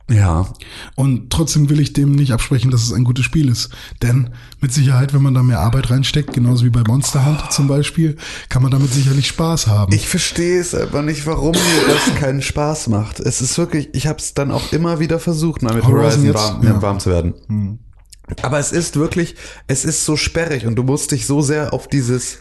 Ja. 0.10 0.48
Und 0.96 1.30
trotzdem 1.30 1.70
will 1.70 1.80
ich 1.80 1.94
dem 1.94 2.12
nicht 2.12 2.34
absprechen, 2.34 2.72
dass 2.72 2.84
es 2.84 2.92
ein 2.92 3.06
gutes 3.06 3.24
Spiel 3.24 3.48
ist. 3.50 3.70
Denn 4.02 4.32
mit 4.60 4.74
Sicherheit, 4.74 5.14
wenn 5.14 5.22
man 5.22 5.34
da 5.34 5.42
mehr 5.44 5.62
Arbeit 5.62 5.90
reinsteckt, 5.90 6.34
genauso 6.34 6.66
wie 6.66 6.70
bei 6.70 6.84
Monster 6.86 7.26
Hunter 7.26 7.50
zum 7.50 7.68
Beispiel, 7.68 8.18
kann 8.50 8.62
man 8.62 8.72
damit 8.72 8.94
sicherlich 8.94 9.28
Spaß 9.28 9.68
haben. 9.68 9.94
Ich 9.94 10.08
verstehe 10.08 10.60
es 10.60 10.76
aber 10.76 11.02
nicht, 11.02 11.26
warum 11.26 11.52
mir 11.54 11.88
das 11.94 12.16
keinen 12.16 12.42
Spaß 12.42 12.88
macht. 12.90 13.22
Es 13.22 13.42
ist 13.42 13.58
wirklich, 13.58 13.90
ich 13.94 14.06
habe 14.08 14.20
es 14.20 14.34
dann 14.34 14.52
auch 14.52 14.74
immer 14.74 15.00
wieder 15.00 15.20
versucht, 15.20 15.62
mal 15.64 15.74
mit 15.74 15.86
Horizon 15.86 16.02
Horizon 16.04 16.26
jetzt? 16.26 16.36
warm, 16.36 16.64
Ja. 16.64 16.82
warm 16.82 17.00
zu 17.00 17.10
werden. 17.10 17.80
Aber 18.42 18.60
es 18.60 18.72
ist 18.72 18.96
wirklich, 18.96 19.36
es 19.68 19.86
ist 19.86 20.06
so 20.06 20.16
sperrig 20.16 20.66
und 20.66 20.76
du 20.76 20.84
musst 20.84 21.12
dich 21.12 21.26
so 21.26 21.42
sehr 21.42 21.74
auf 21.74 21.88
dieses, 21.88 22.40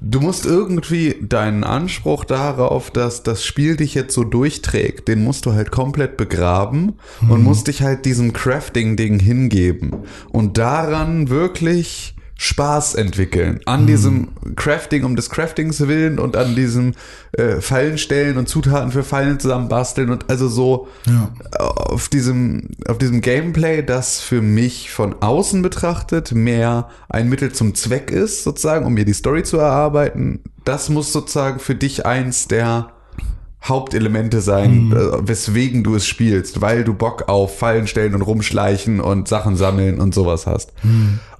du 0.00 0.20
musst 0.20 0.44
irgendwie 0.44 1.16
deinen 1.22 1.64
Anspruch 1.64 2.24
darauf, 2.24 2.90
dass 2.90 3.22
das 3.22 3.44
Spiel 3.44 3.76
dich 3.76 3.94
jetzt 3.94 4.14
so 4.14 4.24
durchträgt, 4.24 5.08
den 5.08 5.24
musst 5.24 5.46
du 5.46 5.52
halt 5.52 5.70
komplett 5.70 6.16
begraben 6.16 6.94
und 7.28 7.42
musst 7.42 7.68
dich 7.68 7.82
halt 7.82 8.04
diesem 8.04 8.32
Crafting-Ding 8.32 9.20
hingeben. 9.20 10.04
Und 10.30 10.58
daran 10.58 11.28
wirklich 11.28 12.14
Spaß 12.42 12.94
entwickeln. 12.94 13.60
An 13.66 13.86
diesem 13.86 14.28
Crafting 14.56 15.04
um 15.04 15.14
des 15.14 15.28
Craftings 15.28 15.78
willen 15.86 16.18
und 16.18 16.38
an 16.38 16.56
diesem 16.56 16.94
äh, 17.32 17.60
Fallen 17.60 17.98
stellen 17.98 18.38
und 18.38 18.48
Zutaten 18.48 18.92
für 18.92 19.02
Fallen 19.04 19.38
zusammenbasteln 19.38 20.08
und 20.08 20.30
also 20.30 20.48
so 20.48 20.88
Ja. 21.06 21.30
auf 21.58 22.08
diesem, 22.08 22.68
auf 22.88 22.96
diesem 22.96 23.20
Gameplay, 23.20 23.82
das 23.82 24.20
für 24.20 24.40
mich 24.40 24.90
von 24.90 25.16
außen 25.20 25.60
betrachtet 25.60 26.32
mehr 26.32 26.88
ein 27.10 27.28
Mittel 27.28 27.52
zum 27.52 27.74
Zweck 27.74 28.10
ist, 28.10 28.42
sozusagen, 28.42 28.86
um 28.86 28.94
mir 28.94 29.04
die 29.04 29.12
Story 29.12 29.42
zu 29.42 29.58
erarbeiten. 29.58 30.40
Das 30.64 30.88
muss 30.88 31.12
sozusagen 31.12 31.58
für 31.60 31.74
dich 31.74 32.06
eins 32.06 32.48
der 32.48 32.88
Hauptelemente 33.62 34.40
sein, 34.40 34.92
äh, 34.92 35.28
weswegen 35.28 35.84
du 35.84 35.94
es 35.94 36.06
spielst, 36.06 36.62
weil 36.62 36.84
du 36.84 36.94
Bock 36.94 37.28
auf 37.28 37.58
Fallen 37.58 37.86
stellen 37.86 38.14
und 38.14 38.22
rumschleichen 38.22 38.98
und 39.00 39.28
Sachen 39.28 39.56
sammeln 39.56 40.00
und 40.00 40.14
sowas 40.14 40.46
hast. 40.46 40.72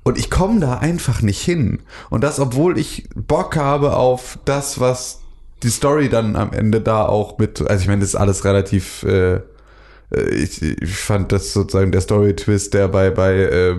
Und 0.02 0.18
ich 0.18 0.30
komme 0.30 0.60
da 0.60 0.78
einfach 0.78 1.22
nicht 1.22 1.42
hin. 1.42 1.80
Und 2.08 2.24
das, 2.24 2.40
obwohl 2.40 2.78
ich 2.78 3.08
Bock 3.14 3.56
habe 3.56 3.96
auf 3.96 4.38
das, 4.44 4.80
was 4.80 5.20
die 5.62 5.70
Story 5.70 6.08
dann 6.08 6.36
am 6.36 6.52
Ende 6.52 6.80
da 6.80 7.04
auch 7.04 7.38
mit, 7.38 7.60
also 7.60 7.82
ich 7.82 7.88
meine, 7.88 8.00
das 8.00 8.10
ist 8.10 8.16
alles 8.16 8.44
relativ 8.44 9.02
äh, 9.02 9.40
äh, 10.14 10.28
ich, 10.30 10.62
ich 10.62 10.96
fand 10.96 11.32
das 11.32 11.52
sozusagen 11.52 11.92
der 11.92 12.00
Story-Twist, 12.00 12.74
der 12.74 12.88
bei, 12.88 13.10
bei, 13.10 13.34
äh, 13.34 13.76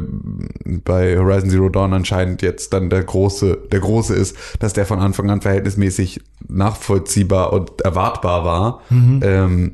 bei 0.83 1.17
Horizon 1.17 1.49
Zero 1.49 1.69
Dawn 1.69 1.93
anscheinend 1.93 2.41
jetzt 2.41 2.73
dann 2.73 2.89
der 2.89 3.03
große, 3.03 3.57
der 3.71 3.79
große 3.79 4.15
ist, 4.15 4.35
dass 4.59 4.73
der 4.73 4.85
von 4.85 4.99
Anfang 4.99 5.29
an 5.29 5.41
verhältnismäßig 5.41 6.21
nachvollziehbar 6.47 7.53
und 7.53 7.81
erwartbar 7.81 8.45
war. 8.45 8.81
Ähm, 9.23 9.71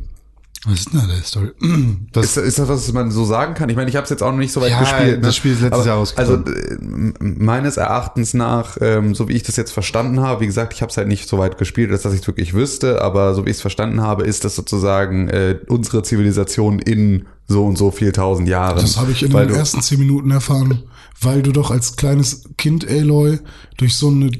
Was 0.65 0.79
ist 0.79 0.91
denn 0.93 0.99
da 1.01 1.05
der 1.07 1.21
Story? 1.23 1.51
ist, 2.15 2.35
ist 2.37 2.57
das, 2.59 2.67
was 2.67 2.91
man 2.91 3.11
so 3.11 3.25
sagen 3.25 3.53
kann? 3.53 3.69
Ich 3.69 3.75
meine, 3.75 3.89
ich 3.89 3.95
habe 3.95 4.05
es 4.05 4.09
jetzt 4.09 4.23
auch 4.23 4.31
noch 4.31 4.39
nicht 4.39 4.51
so 4.51 4.59
weit 4.59 4.71
Ja, 4.71 4.79
gespielt. 4.79 5.23
das 5.23 5.35
Spiel 5.35 5.51
ist 5.53 5.61
letztes 5.61 5.85
Jahr 5.85 5.97
Also 5.97 6.33
rausgekommen. 6.33 6.45
äh, 6.47 6.73
m- 6.73 7.13
meines 7.37 7.77
Erachtens 7.77 8.33
nach, 8.33 8.77
ähm, 8.81 9.13
so 9.13 9.27
wie 9.29 9.33
ich 9.33 9.43
das 9.43 9.55
jetzt 9.55 9.71
verstanden 9.71 10.19
habe, 10.21 10.41
wie 10.41 10.47
gesagt, 10.47 10.73
ich 10.73 10.81
habe 10.81 10.89
es 10.89 10.97
halt 10.97 11.07
nicht 11.07 11.29
so 11.29 11.37
weit 11.37 11.57
gespielt, 11.57 11.91
dass, 11.91 12.01
dass 12.01 12.13
ich 12.13 12.21
es 12.21 12.27
wirklich 12.27 12.53
wüsste, 12.53 13.01
aber 13.01 13.35
so 13.35 13.45
wie 13.45 13.49
ich 13.51 13.57
es 13.57 13.61
verstanden 13.61 14.01
habe, 14.01 14.23
ist 14.23 14.43
das 14.45 14.55
sozusagen 14.55 15.29
äh, 15.29 15.59
unsere 15.67 16.01
Zivilisation 16.03 16.79
in 16.79 17.27
so 17.47 17.65
und 17.65 17.77
so 17.77 17.91
viel 17.91 18.11
tausend 18.11 18.49
Jahren. 18.49 18.77
Das 18.77 18.97
habe 18.97 19.11
ich 19.11 19.23
in 19.23 19.31
den 19.31 19.49
ersten 19.49 19.81
zehn 19.81 19.99
Minuten 19.99 20.31
erfahren, 20.31 20.83
weil 21.21 21.43
du 21.43 21.51
doch 21.51 21.71
als 21.71 21.95
kleines 21.95 22.43
Kind, 22.57 22.85
Aloy, 22.89 23.39
durch 23.77 23.95
so 23.95 24.09
eine 24.09 24.31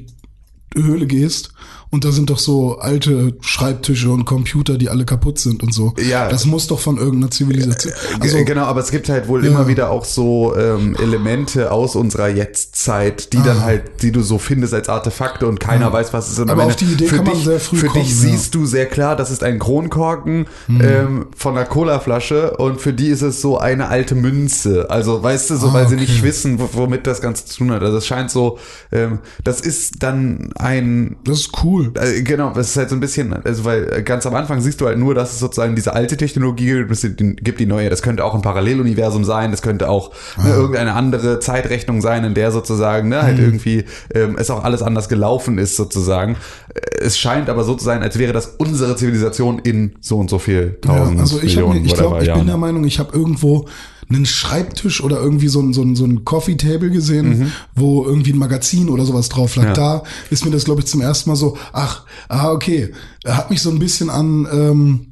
Höhle 0.75 1.07
gehst 1.07 1.51
und 1.89 2.03
da 2.05 2.11
sind 2.11 2.29
doch 2.29 2.39
so 2.39 2.77
alte 2.79 3.35
Schreibtische 3.41 4.09
und 4.09 4.25
Computer, 4.25 4.77
die 4.77 4.89
alle 4.89 5.05
kaputt 5.05 5.39
sind 5.39 5.63
und 5.63 5.73
so. 5.73 5.93
Ja. 6.09 6.27
Das 6.29 6.45
muss 6.45 6.67
doch 6.67 6.79
von 6.79 6.97
irgendeiner 6.97 7.31
Zivilisation. 7.31 7.93
Also, 7.93 8.35
Also, 8.37 8.45
genau, 8.45 8.63
aber 8.65 8.81
es 8.81 8.91
gibt 8.91 9.09
halt 9.09 9.27
wohl 9.27 9.43
Ja. 9.45 9.51
immer 9.51 9.67
wieder 9.67 9.89
auch 9.91 10.05
so 10.05 10.55
ähm, 10.57 10.95
Elemente 11.01 11.71
aus 11.71 11.95
unserer 11.95 12.27
Jetztzeit, 12.29 13.31
die 13.33 13.37
Ah. 13.37 13.43
dann 13.43 13.61
halt, 13.61 14.01
die 14.01 14.11
du 14.11 14.21
so 14.21 14.37
findest 14.37 14.73
als 14.73 14.89
Artefakte 14.89 15.47
und 15.47 15.59
keiner 15.59 15.91
weiß, 15.93 16.13
was 16.13 16.27
es 16.27 16.33
ist. 16.33 16.39
Und 16.39 16.49
Aber 16.49 16.65
auf 16.65 16.75
die 16.75 16.85
Idee 16.85 17.07
für 17.07 17.17
kann 17.17 17.25
man 17.25 17.35
dich, 17.35 17.45
sehr 17.45 17.59
früh 17.59 17.77
Für 17.77 17.87
kommen, 17.87 18.03
dich 18.03 18.11
ja. 18.11 18.29
siehst 18.31 18.53
du 18.55 18.65
sehr 18.65 18.85
klar, 18.85 19.15
das 19.15 19.31
ist 19.31 19.43
ein 19.43 19.59
Kronkorken 19.59 20.47
Mhm. 20.67 20.81
ähm, 20.83 21.25
von 21.35 21.55
einer 21.57 21.65
Colaflasche 21.65 22.57
und 22.57 22.81
für 22.81 22.93
die 22.93 23.07
ist 23.07 23.21
es 23.21 23.41
so 23.41 23.57
eine 23.57 23.87
alte 23.87 24.15
Münze. 24.15 24.89
Also 24.89 25.21
weißt 25.23 25.49
du, 25.51 25.55
so 25.57 25.67
Ah, 25.69 25.73
weil 25.73 25.87
sie 25.87 25.95
okay. 25.95 26.03
nicht 26.03 26.23
wissen, 26.23 26.59
wo- 26.59 26.69
womit 26.73 27.07
das 27.07 27.21
Ganze 27.21 27.45
zu 27.45 27.57
tun 27.59 27.71
hat. 27.71 27.81
Also 27.81 27.97
es 27.97 28.05
scheint 28.07 28.29
so, 28.31 28.59
ähm, 28.91 29.19
das 29.43 29.61
ist 29.61 30.03
dann 30.03 30.51
ein 30.57 31.15
das 31.23 31.39
ist 31.39 31.51
cool. 31.63 31.76
Äh, 31.83 32.21
Genau, 32.21 32.51
das 32.53 32.69
ist 32.69 32.77
halt 32.77 32.89
so 32.89 32.95
ein 32.95 32.99
bisschen, 32.99 33.33
also 33.33 33.65
weil 33.65 34.03
ganz 34.03 34.25
am 34.25 34.35
Anfang 34.35 34.61
siehst 34.61 34.81
du 34.81 34.85
halt 34.87 34.97
nur, 34.97 35.15
dass 35.15 35.33
es 35.33 35.39
sozusagen 35.39 35.75
diese 35.75 35.93
alte 35.93 36.17
Technologie 36.17 36.65
gibt, 36.73 36.91
es 36.91 37.01
gibt 37.01 37.59
die 37.59 37.65
neue. 37.65 37.89
Das 37.89 38.01
könnte 38.01 38.23
auch 38.23 38.35
ein 38.35 38.41
Paralleluniversum 38.41 39.23
sein, 39.23 39.51
das 39.51 39.61
könnte 39.61 39.89
auch 39.89 40.11
ne, 40.43 40.49
irgendeine 40.51 40.93
andere 40.93 41.39
Zeitrechnung 41.39 42.01
sein, 42.01 42.23
in 42.23 42.33
der 42.33 42.51
sozusagen 42.51 43.09
ne, 43.09 43.21
halt 43.21 43.39
irgendwie 43.39 43.85
ähm, 44.13 44.35
es 44.39 44.49
auch 44.49 44.63
alles 44.63 44.81
anders 44.81 45.09
gelaufen 45.09 45.57
ist 45.57 45.75
sozusagen. 45.75 46.35
Äh, 46.73 47.05
Es 47.05 47.17
scheint 47.17 47.49
aber 47.49 47.63
so 47.63 47.75
zu 47.75 47.85
sein, 47.85 48.01
als 48.03 48.17
wäre 48.17 48.33
das 48.33 48.55
unsere 48.57 48.95
Zivilisation 48.95 49.59
in 49.59 49.93
so 50.01 50.17
und 50.17 50.29
so 50.29 50.39
viel 50.39 50.77
Ja, 50.85 50.93
tausend 50.93 51.19
also 51.19 51.37
ich, 51.41 51.55
hab 51.57 51.65
Millionen 51.67 51.85
ich 51.85 51.93
glaube, 51.93 52.15
whatever 52.15 52.31
ich 52.31 52.33
bin 52.37 52.47
der 52.47 52.57
Meinung, 52.57 52.83
ich 52.85 52.99
habe 52.99 53.15
irgendwo 53.17 53.65
einen 54.09 54.25
Schreibtisch 54.25 55.03
oder 55.03 55.19
irgendwie 55.19 55.47
so 55.49 55.59
ein, 55.61 55.73
so 55.73 55.81
ein, 55.81 55.95
so 55.95 56.05
ein 56.05 56.23
Coffee 56.23 56.55
Table 56.55 56.89
gesehen, 56.89 57.51
wo 57.75 58.05
irgendwie 58.05 58.31
ein 58.31 58.37
Magazin 58.37 58.89
oder 58.89 59.03
sowas 59.05 59.27
drauf 59.29 59.55
lag. 59.57 59.63
Mhm. 59.63 59.69
Ja. 59.69 59.73
Da 59.73 60.03
ist 60.29 60.45
mir 60.45 60.51
das, 60.51 60.63
glaube 60.65 60.81
ich, 60.81 60.87
zum 60.87 61.01
ersten 61.01 61.29
Mal 61.29 61.35
so, 61.35 61.57
ach, 61.73 62.05
ah, 62.29 62.51
okay. 62.51 62.93
Er 63.23 63.35
hat 63.37 63.49
mich 63.49 63.61
so 63.61 63.69
ein 63.69 63.79
bisschen 63.79 64.09
an, 64.09 64.47
ähm, 64.51 65.07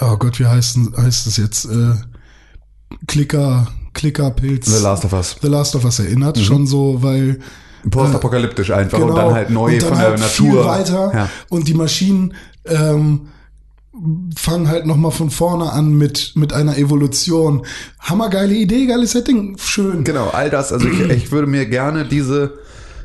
oh 0.00 0.16
Gott, 0.18 0.38
wie 0.38 0.46
heißt, 0.46 0.78
heißt 0.96 1.26
es 1.26 1.36
jetzt? 1.38 1.64
Äh, 1.64 1.94
Klicker, 3.06 3.68
Klickerpilz. 3.92 4.66
The 4.66 4.82
Last 4.82 5.04
of 5.04 5.12
Us. 5.12 5.36
The 5.40 5.48
Last 5.48 5.74
of 5.76 5.84
Us 5.84 5.98
erinnert, 5.98 6.36
Mhm. 6.36 6.42
schon 6.42 6.66
so, 6.66 7.02
weil 7.02 7.40
Postapokalyptisch 7.90 8.70
einfach 8.70 8.98
und 8.98 9.14
dann 9.14 9.32
halt 9.34 9.50
neu 9.50 9.70
Genau. 9.72 9.80
dann 9.80 9.88
von 9.90 9.98
der 9.98 10.08
halt 10.10 10.20
Natur. 10.20 10.50
Viel 10.52 10.64
weiter 10.64 11.12
Ja. 11.14 11.28
und 11.50 11.68
die 11.68 11.74
Maschinen 11.74 12.34
ähm, 12.66 13.28
fangen 14.36 14.68
halt 14.68 14.86
noch 14.86 14.96
mal 14.96 15.10
von 15.10 15.30
vorne 15.30 15.72
an 15.72 15.96
mit 15.96 16.32
mit 16.34 16.52
einer 16.52 16.76
Evolution. 16.76 17.64
Hammergeile 18.00 18.54
Idee, 18.54 18.86
geiles 18.86 19.12
Setting, 19.12 19.56
schön. 19.58 20.04
Genau, 20.04 20.28
all 20.30 20.50
das. 20.50 20.72
Also 20.72 20.88
ich, 20.88 21.00
ich 21.10 21.32
würde 21.32 21.46
mir 21.46 21.66
gerne 21.66 22.04
diese 22.04 22.54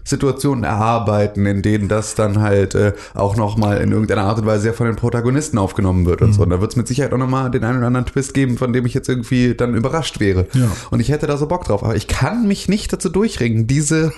Situationen 0.03 0.63
erarbeiten, 0.63 1.45
in 1.45 1.61
denen 1.61 1.87
das 1.87 2.15
dann 2.15 2.41
halt 2.41 2.73
äh, 2.73 2.93
auch 3.13 3.35
nochmal 3.35 3.77
in 3.81 3.91
irgendeiner 3.91 4.23
Art 4.23 4.39
und 4.39 4.47
Weise 4.47 4.67
ja 4.67 4.73
von 4.73 4.87
den 4.87 4.95
Protagonisten 4.95 5.57
aufgenommen 5.57 6.05
wird 6.05 6.21
und 6.21 6.33
so. 6.33 6.41
Und 6.41 6.49
da 6.49 6.59
wird 6.59 6.71
es 6.71 6.77
mit 6.77 6.87
Sicherheit 6.87 7.13
auch 7.13 7.17
nochmal 7.17 7.51
den 7.51 7.63
einen 7.63 7.77
oder 7.77 7.87
anderen 7.87 8.07
Twist 8.07 8.33
geben, 8.33 8.57
von 8.57 8.73
dem 8.73 8.85
ich 8.85 8.93
jetzt 8.95 9.07
irgendwie 9.07 9.53
dann 9.53 9.75
überrascht 9.75 10.19
wäre. 10.19 10.47
Ja. 10.53 10.71
Und 10.89 10.99
ich 10.99 11.09
hätte 11.09 11.27
da 11.27 11.37
so 11.37 11.47
Bock 11.47 11.65
drauf. 11.65 11.83
Aber 11.83 11.95
ich 11.95 12.07
kann 12.07 12.47
mich 12.47 12.67
nicht 12.67 12.91
dazu 12.91 13.09
durchringen, 13.09 13.67
diese 13.67 14.11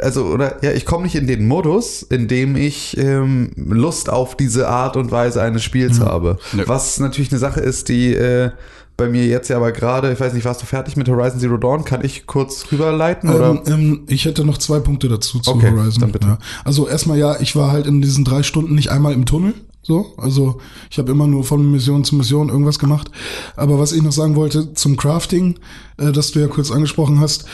also 0.00 0.26
oder 0.26 0.62
ja, 0.62 0.72
ich 0.72 0.84
komme 0.84 1.04
nicht 1.04 1.14
in 1.14 1.26
den 1.26 1.46
Modus, 1.46 2.02
in 2.02 2.28
dem 2.28 2.56
ich 2.56 2.96
ähm, 2.98 3.50
Lust 3.56 4.10
auf 4.10 4.36
diese 4.36 4.68
Art 4.68 4.96
und 4.96 5.10
Weise 5.10 5.42
eines 5.42 5.62
Spiels 5.62 6.00
habe. 6.00 6.38
Was 6.66 7.00
natürlich 7.00 7.30
eine 7.32 7.38
Sache 7.38 7.60
ist, 7.60 7.88
die 7.88 8.14
äh, 8.14 8.50
bei 8.96 9.08
mir 9.08 9.26
jetzt 9.26 9.48
ja 9.48 9.56
aber 9.56 9.72
gerade, 9.72 10.12
ich 10.12 10.20
weiß 10.20 10.34
nicht, 10.34 10.44
warst 10.44 10.62
du 10.62 10.66
fertig 10.66 10.96
mit 10.96 11.08
Horizon 11.08 11.40
Zero 11.40 11.56
Dawn? 11.56 11.84
Kann 11.84 12.04
ich 12.04 12.26
kurz 12.26 12.66
rüberleiten 12.70 13.30
oder? 13.30 13.50
Ähm, 13.50 13.62
ähm, 13.66 14.00
ich 14.06 14.26
hätte 14.26 14.44
noch 14.44 14.58
zwei 14.58 14.80
Punkte 14.80 15.08
dazu 15.08 15.38
zu 15.40 15.50
Okay, 15.52 15.70
Horizon. 15.70 16.00
dann 16.00 16.12
bitte. 16.12 16.26
Ja. 16.26 16.38
Also 16.64 16.86
erstmal 16.86 17.18
ja, 17.18 17.40
ich 17.40 17.56
war 17.56 17.72
halt 17.72 17.86
in 17.86 18.02
diesen 18.02 18.24
drei 18.24 18.42
Stunden 18.42 18.74
nicht 18.74 18.90
einmal 18.90 19.14
im 19.14 19.24
Tunnel. 19.24 19.54
So, 19.84 20.14
also 20.16 20.60
ich 20.90 20.98
habe 20.98 21.10
immer 21.10 21.26
nur 21.26 21.42
von 21.42 21.68
Mission 21.68 22.04
zu 22.04 22.14
Mission 22.14 22.50
irgendwas 22.50 22.78
gemacht. 22.78 23.10
Aber 23.56 23.80
was 23.80 23.92
ich 23.92 24.02
noch 24.02 24.12
sagen 24.12 24.36
wollte 24.36 24.74
zum 24.74 24.96
Crafting, 24.96 25.58
äh, 25.96 26.12
das 26.12 26.30
du 26.30 26.38
ja 26.38 26.46
kurz 26.46 26.70
angesprochen 26.70 27.18
hast, 27.18 27.46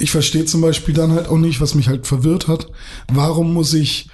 ich 0.00 0.10
verstehe 0.10 0.44
zum 0.44 0.60
Beispiel 0.60 0.94
dann 0.94 1.12
halt 1.12 1.28
auch 1.28 1.38
nicht, 1.38 1.60
was 1.60 1.74
mich 1.74 1.88
halt 1.88 2.06
verwirrt 2.06 2.48
hat. 2.48 2.68
Warum 3.12 3.52
muss 3.52 3.74
ich 3.74 4.08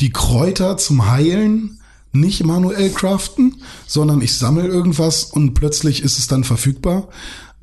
die 0.00 0.10
Kräuter 0.10 0.76
zum 0.76 1.10
Heilen 1.10 1.80
nicht 2.12 2.44
manuell 2.44 2.90
craften, 2.90 3.62
sondern 3.86 4.20
ich 4.22 4.34
sammle 4.34 4.66
irgendwas 4.66 5.24
und 5.24 5.54
plötzlich 5.54 6.02
ist 6.02 6.18
es 6.18 6.28
dann 6.28 6.44
verfügbar. 6.44 7.08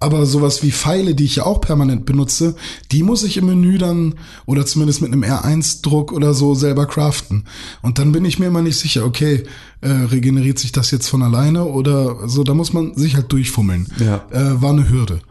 Aber 0.02 0.26
sowas 0.26 0.64
wie 0.64 0.72
Pfeile, 0.72 1.14
die 1.14 1.26
ich 1.26 1.38
ja 1.38 1.46
auch 1.46 1.62
permanent 1.62 2.06
benutze, 2.08 2.56
die 2.92 3.04
muss 3.04 3.24
ich 3.24 3.38
im 3.38 3.46
Menü 3.46 3.78
dann 3.78 4.16
oder 4.48 4.66
zumindest 4.66 5.02
mit 5.02 5.14
einem 5.14 5.24
R1-Druck 5.24 6.12
oder 6.12 6.34
so 6.34 6.56
selber 6.56 6.88
craften. 6.88 7.46
Und 7.84 8.00
dann 8.00 8.12
bin 8.12 8.26
ich 8.26 8.40
mir 8.40 8.48
immer 8.48 8.64
nicht 8.64 8.78
sicher, 8.78 9.06
okay, 9.06 9.44
äh, 9.82 9.90
regeneriert 9.90 10.58
sich 10.58 10.72
das 10.72 10.90
jetzt 10.90 11.08
von 11.08 11.22
alleine 11.22 11.66
oder 11.66 12.28
so, 12.28 12.44
da 12.44 12.56
muss 12.56 12.74
man 12.74 12.96
sich 12.96 13.16
halt 13.16 13.32
durchfummeln. 13.32 13.88
Ja. 14.00 14.26
Äh, 14.32 14.60
war 14.60 14.72
eine 14.72 14.90
Hürde. 14.90 15.22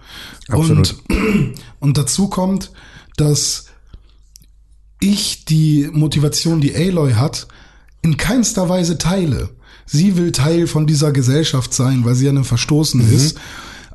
Absolut. 0.49 0.97
Und, 1.09 1.59
und 1.81 1.99
dazu 1.99 2.29
kommt, 2.29 2.71
dass 3.17 3.67
ich 5.01 5.45
die 5.47 5.89
Motivation, 5.93 6.61
die 6.61 6.77
Aloy 6.77 7.15
hat, 7.15 7.49
in 8.03 8.17
keinster 8.17 8.69
Weise 8.69 8.99
teile. 8.99 9.51
Sie 9.87 10.17
will 10.17 10.31
Teil 10.31 10.69
von 10.69 10.87
dieser 10.87 11.11
Gesellschaft 11.11 11.75
sein, 11.75 12.05
weil 12.05 12.15
sie 12.15 12.27
ja 12.27 12.31
eine 12.31 12.45
Verstoßen 12.45 13.01
ist. 13.13 13.39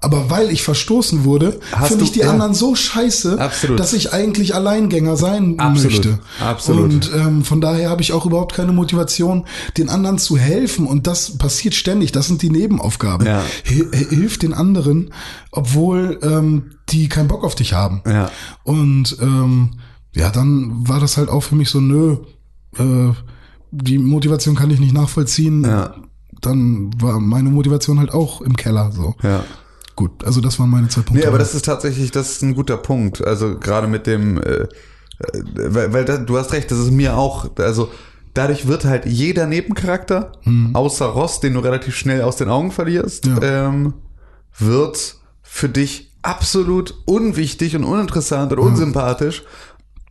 Aber 0.06 0.30
weil 0.30 0.52
ich 0.52 0.62
verstoßen 0.62 1.24
wurde, 1.24 1.60
finde 1.86 2.04
ich 2.04 2.12
die 2.12 2.20
ja. 2.20 2.30
anderen 2.30 2.54
so 2.54 2.76
scheiße, 2.76 3.40
Absolut. 3.40 3.80
dass 3.80 3.92
ich 3.94 4.14
eigentlich 4.14 4.54
Alleingänger 4.54 5.18
sein 5.18 5.60
Absolut. 5.60 5.92
möchte. 5.92 6.20
Absolut. 6.40 6.84
Und 6.94 7.12
ähm, 7.16 7.44
von 7.44 7.60
daher 7.60 7.90
habe 7.90 8.04
ich 8.04 8.14
auch 8.14 8.28
überhaupt 8.28 8.54
keine 8.54 8.72
Motivation, 8.72 9.46
den 9.78 9.90
anderen 9.90 10.20
zu 10.20 10.38
helfen. 10.38 10.86
Und 10.86 11.08
das 11.08 11.40
passiert 11.40 11.74
ständig. 11.74 12.12
Das 12.12 12.28
sind 12.28 12.44
die 12.44 12.52
Nebenaufgaben. 12.52 13.26
Ja. 13.26 13.42
Hil- 13.64 13.92
Hilf 13.96 14.38
den 14.38 14.54
anderen, 14.54 15.12
obwohl 15.52 16.20
ähm, 16.22 16.72
die 16.90 17.10
keinen 17.10 17.28
Bock 17.28 17.44
auf 17.44 17.56
dich 17.56 17.74
haben. 17.74 18.04
Ja. 18.06 18.30
Und 18.64 19.18
ähm, 19.20 19.72
ja, 20.14 20.30
dann 20.30 20.88
war 20.88 21.00
das 21.00 21.18
halt 21.18 21.30
auch 21.30 21.42
für 21.42 21.56
mich 21.56 21.70
so, 21.70 21.82
nö, 21.82 22.18
äh, 22.78 23.12
die 23.72 23.98
Motivation 23.98 24.54
kann 24.56 24.70
ich 24.70 24.80
nicht 24.80 24.94
nachvollziehen. 24.94 25.64
Ja. 25.64 25.96
Dann 26.42 26.92
war 27.02 27.20
meine 27.20 27.50
Motivation 27.50 27.98
halt 27.98 28.14
auch 28.14 28.42
im 28.42 28.56
Keller. 28.56 28.92
So. 28.92 29.16
Ja. 29.24 29.44
Gut, 29.96 30.24
also 30.26 30.42
das 30.42 30.60
waren 30.60 30.70
meine 30.70 30.88
zwei 30.90 31.02
Punkte. 31.02 31.22
Nee, 31.22 31.28
aber 31.28 31.38
das 31.38 31.56
ist 31.56 31.66
tatsächlich, 31.66 32.12
das 32.12 32.32
ist 32.32 32.42
ein 32.42 32.54
guter 32.56 32.78
Punkt. 32.78 33.26
Also 33.26 33.58
gerade 33.58 33.88
mit 33.88 34.08
dem, 34.08 34.38
äh, 34.42 34.44
äh, 34.54 34.68
weil, 35.56 35.94
weil 35.94 36.06
da, 36.06 36.18
du 36.18 36.38
hast 36.38 36.52
recht, 36.52 36.70
das 36.70 36.80
ist 36.80 36.92
mir 36.92 37.16
auch, 37.18 37.50
also 37.58 37.90
dadurch 38.34 38.68
wird 38.68 38.84
halt 38.84 39.06
jeder 39.06 39.48
Nebencharakter, 39.48 40.34
außer 40.74 41.06
Ross, 41.06 41.40
den 41.40 41.54
du 41.54 41.62
relativ 41.62 41.96
schnell 41.96 42.22
aus 42.24 42.36
den 42.36 42.50
Augen 42.50 42.72
verlierst, 42.72 43.26
Ja. 43.26 43.68
ähm, 43.68 43.94
wird 44.58 45.16
für 45.42 45.70
dich 45.70 46.12
absolut 46.22 46.94
unwichtig 47.06 47.76
und 47.78 47.84
uninteressant 47.86 48.52
und 48.52 48.60
unsympathisch. 48.60 49.44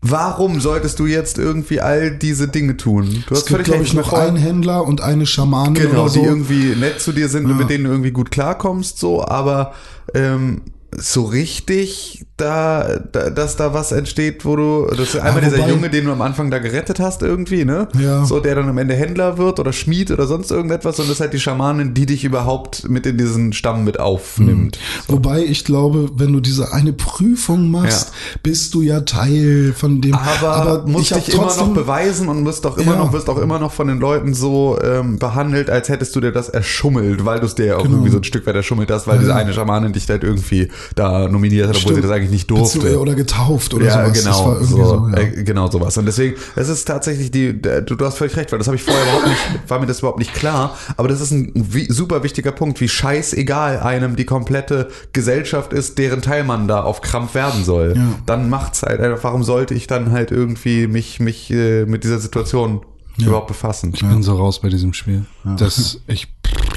Warum 0.07 0.61
solltest 0.61 0.99
du 0.99 1.07
jetzt 1.07 1.39
irgendwie 1.39 1.81
all 1.81 2.11
diese 2.11 2.47
Dinge 2.47 2.77
tun? 2.77 3.25
Du 3.27 3.35
es 3.35 3.47
gibt, 3.47 3.65
glaube 3.65 3.85
ich, 3.85 3.95
noch 3.95 4.11
Voll- 4.11 4.21
einen 4.21 4.37
Händler 4.37 4.87
und 4.87 5.01
eine 5.01 5.25
Schamanin 5.25 5.73
Genau, 5.73 6.09
so. 6.09 6.21
die 6.21 6.27
irgendwie 6.27 6.75
nett 6.77 7.01
zu 7.01 7.13
dir 7.13 7.29
sind 7.31 7.47
und 7.47 7.57
mit 7.57 7.71
denen 7.71 7.85
du 7.85 7.91
irgendwie 7.91 8.11
gut 8.11 8.31
klarkommst, 8.31 8.99
so, 8.99 9.25
aber 9.25 9.73
ähm, 10.13 10.61
so 10.97 11.25
richtig 11.25 12.25
da, 12.37 12.99
da, 13.13 13.31
dass 13.31 13.57
da 13.57 13.75
was 13.75 13.93
entsteht, 13.93 14.45
wo 14.45 14.57
du, 14.57 14.87
das 14.91 15.15
ist 15.15 15.17
einmal 15.21 15.41
dieser 15.43 15.59
wobei- 15.59 15.71
Junge, 15.71 15.89
den 15.91 16.05
du 16.07 16.13
am 16.13 16.21
Anfang 16.21 16.51
da 16.51 16.59
gerettet 16.59 16.99
hast 16.99 17.23
irgendwie, 17.23 17.65
ne? 17.65 17.87
Ja. 17.97 18.25
So, 18.25 18.41
der 18.41 18.57
dann 18.57 18.69
am 18.69 18.77
Ende 18.79 18.95
Händler 18.95 19.39
wird 19.39 19.61
oder 19.61 19.73
Schmied 19.73 20.11
oder 20.11 20.27
sonst 20.27 20.51
irgendetwas 20.51 20.99
und 20.99 21.07
das 21.09 21.17
ist 21.17 21.21
halt 21.21 21.33
die 21.33 21.39
Schamanin, 21.39 21.95
die 21.95 22.07
dich 22.07 22.25
überhaupt 22.25 22.89
mit 22.89 23.07
in 23.07 23.19
diesen 23.19 23.53
Stamm 23.53 23.85
mit 23.85 24.01
aufnimmt. 24.01 24.79
Wobei 25.07 25.45
ich 25.45 25.65
glaube, 25.65 26.11
wenn 26.17 26.33
du 26.33 26.41
diese 26.41 26.73
eine 26.73 26.93
Prüfung 26.93 27.71
machst, 27.71 28.11
bist 28.43 28.75
du 28.75 28.83
ja 28.83 29.01
Teil 29.01 29.73
von 29.77 30.01
dem. 30.01 30.15
Aber, 30.15 30.85
musst 30.87 31.07
ich 31.07 31.13
hab 31.13 31.25
dich 31.25 31.35
immer 31.35 31.47
noch 31.57 31.73
beweisen 31.73 32.29
und 32.29 32.45
wirst 32.47 32.65
doch 32.65 32.79
immer 32.79 32.95
Ja. 32.95 32.99
noch, 32.99 33.13
wirst 33.13 33.29
auch 33.29 33.39
immer 33.39 33.61
noch 33.61 33.73
von 33.73 33.87
den 33.87 34.01
Leuten 34.01 34.35
so 34.35 34.77
ähm, 34.83 35.19
behandelt, 35.21 35.71
als 35.71 35.89
hättest 35.89 36.17
du 36.17 36.21
dir 36.21 36.33
das 36.33 36.49
erschummelt, 36.49 37.25
weil 37.25 37.39
du 37.39 37.47
es 37.47 37.55
dir 37.55 37.67
ja 37.67 37.77
auch 37.77 37.85
irgendwie 37.85 38.11
so 38.11 38.17
ein 38.19 38.25
Stück 38.25 38.45
weit 38.47 38.57
erschummelt 38.57 38.91
hast, 38.91 39.07
weil 39.07 39.19
diese 39.21 39.35
eine 39.37 39.53
Schamanin 39.53 39.93
dich 39.93 40.09
halt 40.09 40.25
irgendwie 40.25 40.69
da 40.95 41.29
nominiert 41.29 41.69
hat, 41.69 41.77
obwohl 41.77 41.95
sie 41.95 42.01
Stimmt. 42.01 42.05
das 42.05 42.11
eigentlich 42.11 42.31
nicht 42.31 42.51
durfte. 42.51 42.99
Oder 42.99 43.15
getauft 43.15 43.75
oder 43.75 43.87
ja, 43.87 43.93
sowas. 43.93 44.13
Das 44.13 44.25
genau, 44.25 44.47
war 44.47 44.55
irgendwie 44.55 44.73
so, 44.75 44.85
so, 44.85 45.09
ja. 45.09 45.19
äh, 45.19 45.45
genau 45.45 45.71
sowas. 45.71 45.97
Und 45.99 46.07
deswegen, 46.07 46.37
es 46.57 46.69
ist 46.69 46.85
tatsächlich 46.85 47.31
die, 47.31 47.61
du, 47.61 47.83
du 47.83 48.05
hast 48.05 48.19
völlig 48.19 48.37
recht, 48.37 48.53
weil 48.53 48.59
das 48.59 48.69
habe 48.69 48.77
ich 48.77 48.83
vorher 48.83 49.03
überhaupt 49.03 49.27
nicht, 49.27 49.41
war 49.69 49.79
mir 49.79 49.87
das 49.87 50.01
überhaupt 50.01 50.19
nicht 50.19 50.35
klar. 50.35 50.77
Aber 50.97 51.09
das 51.09 51.21
ist 51.21 51.31
ein 51.31 51.53
wie, 51.55 51.91
super 51.91 52.23
wichtiger 52.23 52.53
Punkt, 52.53 52.81
wie 52.81 52.89
scheißegal 52.89 53.81
einem 53.81 54.17
die 54.17 54.25
komplette 54.25 54.89
Gesellschaft 55.13 55.73
ist, 55.73 55.99
deren 55.99 56.23
Teil 56.23 56.45
man 56.45 56.69
da 56.69 56.83
auf 56.83 57.01
Krampf 57.01 57.35
werden 57.35 57.65
soll. 57.65 57.95
Ja. 57.97 58.15
Dann 58.27 58.49
macht's 58.51 58.83
halt 58.83 59.01
einfach, 59.01 59.25
warum 59.25 59.45
sollte 59.45 59.75
ich 59.75 59.87
dann 59.87 60.13
halt 60.13 60.31
irgendwie 60.31 60.87
mich, 60.87 61.21
mich 61.21 61.51
äh, 61.51 61.85
mit 61.87 62.05
dieser 62.05 62.19
Situation 62.19 62.83
überhaupt 63.19 63.49
befassen? 63.49 63.93
Ich 63.95 64.01
bin 64.01 64.23
so 64.23 64.37
raus 64.37 64.61
bei 64.61 64.69
diesem 64.69 64.93
Spiel. 64.93 65.27
Das, 65.45 66.01
ich, 66.07 66.29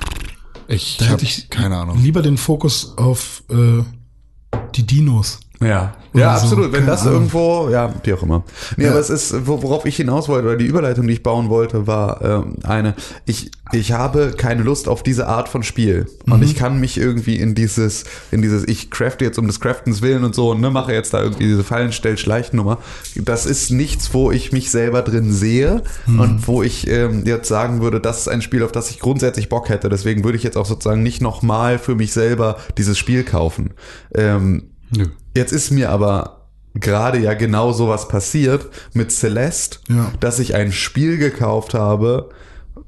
ich, 0.68 0.98
Da 0.98 1.06
hätte 1.06 1.24
ich 1.24 1.50
keine 1.50 1.78
Ahnung. 1.78 2.02
lieber 2.02 2.22
den 2.22 2.38
Fokus 2.38 2.94
auf 2.98 3.44
äh, 3.50 3.84
die 4.76 4.86
Dinos. 4.86 5.40
Ja, 5.60 5.96
ja, 6.14 6.38
so, 6.38 6.44
absolut. 6.44 6.72
Wenn 6.72 6.86
das 6.86 7.04
irgendwo, 7.06 7.70
ja, 7.72 7.92
wie 8.04 8.14
auch 8.14 8.22
immer. 8.22 8.44
Nee, 8.76 8.86
Ja. 8.86 8.92
aber 8.92 9.00
es 9.00 9.10
ist, 9.10 9.48
wo- 9.48 9.64
worauf 9.64 9.86
ich 9.86 9.96
hinaus 9.96 10.30
wollte, 10.30 10.48
oder 10.50 10.56
die 10.58 10.66
Überleitung, 10.68 11.08
die 11.08 11.14
ich 11.14 11.24
bauen 11.24 11.50
wollte, 11.50 11.88
war 11.88 12.22
ähm, 12.24 12.58
eine, 12.64 12.94
ich, 13.26 13.50
ich 13.72 13.92
habe 13.92 14.34
keine 14.38 14.62
Lust 14.62 14.88
auf 14.88 15.02
diese 15.02 15.28
Art 15.28 15.50
von 15.50 15.64
Spiel. 15.64 16.06
Und 16.30 16.44
ich 16.44 16.56
kann 16.56 16.80
mich 16.80 16.98
irgendwie 17.00 17.38
in 17.38 17.56
dieses, 17.56 18.04
in 18.32 18.44
dieses, 18.44 18.68
ich 18.68 18.92
crafte 18.92 19.26
jetzt 19.26 19.40
um 19.40 19.48
des 19.48 19.60
Craftens 19.60 20.04
willen 20.04 20.24
und 20.24 20.36
so, 20.36 20.52
und 20.52 20.62
ne, 20.62 20.70
mache 20.70 20.94
jetzt 20.94 21.14
da 21.16 21.22
irgendwie 21.24 21.46
diese 21.46 21.64
Fallenstell-Schleichnummer. 21.64 22.78
Das 23.16 23.48
ist 23.48 23.72
nichts, 23.72 24.14
wo 24.14 24.32
ich 24.32 24.52
mich 24.52 24.70
selber 24.70 25.02
drin 25.02 25.32
sehe 25.34 25.82
und 26.08 26.48
wo 26.48 26.62
ich 26.62 26.88
ähm, 26.88 27.24
jetzt 27.26 27.48
sagen 27.48 27.82
würde, 27.82 28.00
das 28.00 28.20
ist 28.20 28.28
ein 28.28 28.44
Spiel, 28.44 28.64
auf 28.64 28.72
das 28.72 28.92
ich 28.92 29.00
grundsätzlich 29.00 29.50
Bock 29.50 29.70
hätte. 29.70 29.90
Deswegen 29.90 30.24
würde 30.24 30.38
ich 30.38 30.44
jetzt 30.44 30.56
auch 30.58 30.68
sozusagen 30.68 31.02
nicht 31.04 31.22
nochmal 31.22 31.80
für 31.80 31.96
mich 31.96 32.14
selber 32.14 32.58
dieses 32.78 32.98
Spiel 32.98 33.24
kaufen. 33.24 33.72
Ähm, 34.14 34.70
Nö. 34.96 35.08
Jetzt 35.36 35.51
ist 35.53 35.72
mir 35.72 35.89
aber 35.89 36.48
gerade 36.74 37.17
ja 37.20 37.34
genau 37.34 37.72
sowas 37.74 38.08
passiert 38.08 38.67
mit 38.94 39.12
Celeste, 39.12 39.79
Ja. 39.89 40.12
dass 40.20 40.39
ich 40.39 40.56
ein 40.56 40.72
Spiel 40.72 41.17
gekauft 41.17 41.74
habe, 41.74 42.29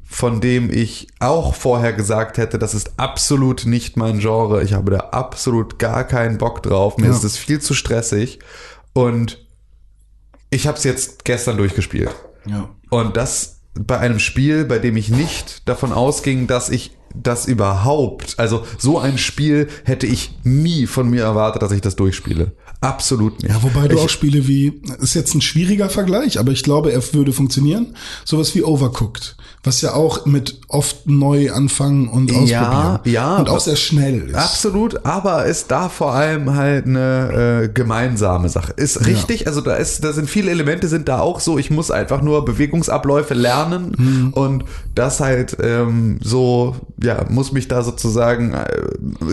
von 0.04 0.42
dem 0.42 0.72
ich 0.72 1.08
auch 1.20 1.54
vorher 1.56 1.94
gesagt 1.94 2.38
hätte, 2.38 2.58
das 2.60 2.74
ist 2.74 2.94
absolut 2.98 3.66
nicht 3.66 3.96
mein 3.98 4.20
Genre. 4.20 4.64
Ich 4.64 4.74
habe 4.74 4.92
da 4.92 4.98
absolut 5.12 5.78
gar 5.80 6.04
keinen 6.04 6.38
Bock 6.38 6.64
drauf. 6.64 6.98
Mir 6.98 7.08
Ja. 7.08 7.12
ist 7.14 7.24
es 7.24 7.38
viel 7.38 7.60
zu 7.62 7.74
stressig. 7.74 8.40
Und 8.94 9.46
ich 10.50 10.66
habe 10.68 10.78
es 10.78 10.84
jetzt 10.84 11.26
gestern 11.26 11.58
durchgespielt. 11.58 12.10
Ja. 12.48 12.70
Und 12.90 13.18
das 13.18 13.60
bei 13.80 14.00
einem 14.00 14.20
Spiel, 14.20 14.66
bei 14.66 14.80
dem 14.80 14.98
ich 14.98 15.10
nicht 15.10 15.68
davon 15.70 15.94
ausging, 15.94 16.48
dass 16.48 16.70
ich 16.70 16.98
das 17.16 17.48
überhaupt, 17.48 18.38
also 18.38 18.66
so 18.78 19.00
ein 19.00 19.18
Spiel 19.18 19.68
hätte 19.84 20.08
ich 20.08 20.32
nie 20.44 20.88
von 20.88 21.10
mir 21.10 21.24
erwartet, 21.24 21.62
dass 21.62 21.72
ich 21.72 21.82
das 21.82 21.96
durchspiele. 21.96 22.52
Absolut 22.82 23.44
nicht. 23.44 23.52
Ja, 23.54 23.62
wobei 23.62 23.88
du 23.90 23.96
ich, 23.98 24.02
auch 24.02 24.10
Spiele 24.10 24.48
wie, 24.48 24.82
ist 25.02 25.14
jetzt 25.14 25.36
ein 25.36 25.42
schwieriger 25.42 25.90
Vergleich, 25.90 26.40
aber 26.40 26.52
ich 26.54 26.64
glaube, 26.64 26.92
er 26.94 27.02
würde 27.14 27.34
funktionieren. 27.34 27.96
Sowas 28.24 28.56
wie 28.56 28.64
Overcooked, 28.64 29.36
was 29.64 29.82
ja 29.82 29.94
auch 29.96 30.26
mit 30.26 30.62
oft 30.70 31.06
neu 31.06 31.52
anfangen 31.52 32.08
und 32.08 32.32
ausprobieren. 32.32 33.00
ja, 33.04 33.36
Und 33.38 33.50
auch 33.50 33.60
sehr 33.60 33.76
schnell 33.76 34.30
ist. 34.30 34.36
Absolut, 34.36 35.06
aber 35.06 35.46
ist 35.46 35.70
da 35.72 35.90
vor 35.90 36.14
allem 36.14 36.56
halt 36.56 36.86
eine 36.86 37.64
äh, 37.66 37.68
gemeinsame 37.68 38.48
Sache. 38.48 38.72
Ist 38.78 39.06
richtig, 39.06 39.48
also 39.48 39.60
da 39.60 39.76
ist, 39.76 40.06
da 40.06 40.14
sind 40.14 40.30
viele 40.30 40.50
Elemente 40.52 40.88
sind 40.88 41.10
da 41.10 41.20
auch 41.20 41.42
so. 41.42 41.58
Ich 41.58 41.70
muss 41.72 41.92
einfach 41.92 42.22
nur 42.22 42.46
Bewegungsabläufe 42.46 43.34
lernen 43.34 43.94
Mhm. 43.98 44.34
und 44.34 44.64
das 44.96 45.20
halt 45.20 45.58
ähm, 45.62 46.20
so, 46.22 46.76
ja, 47.04 47.26
muss 47.30 47.52
mich 47.52 47.68
da 47.68 47.82
sozusagen, 47.82 48.54
äh, 48.54 48.66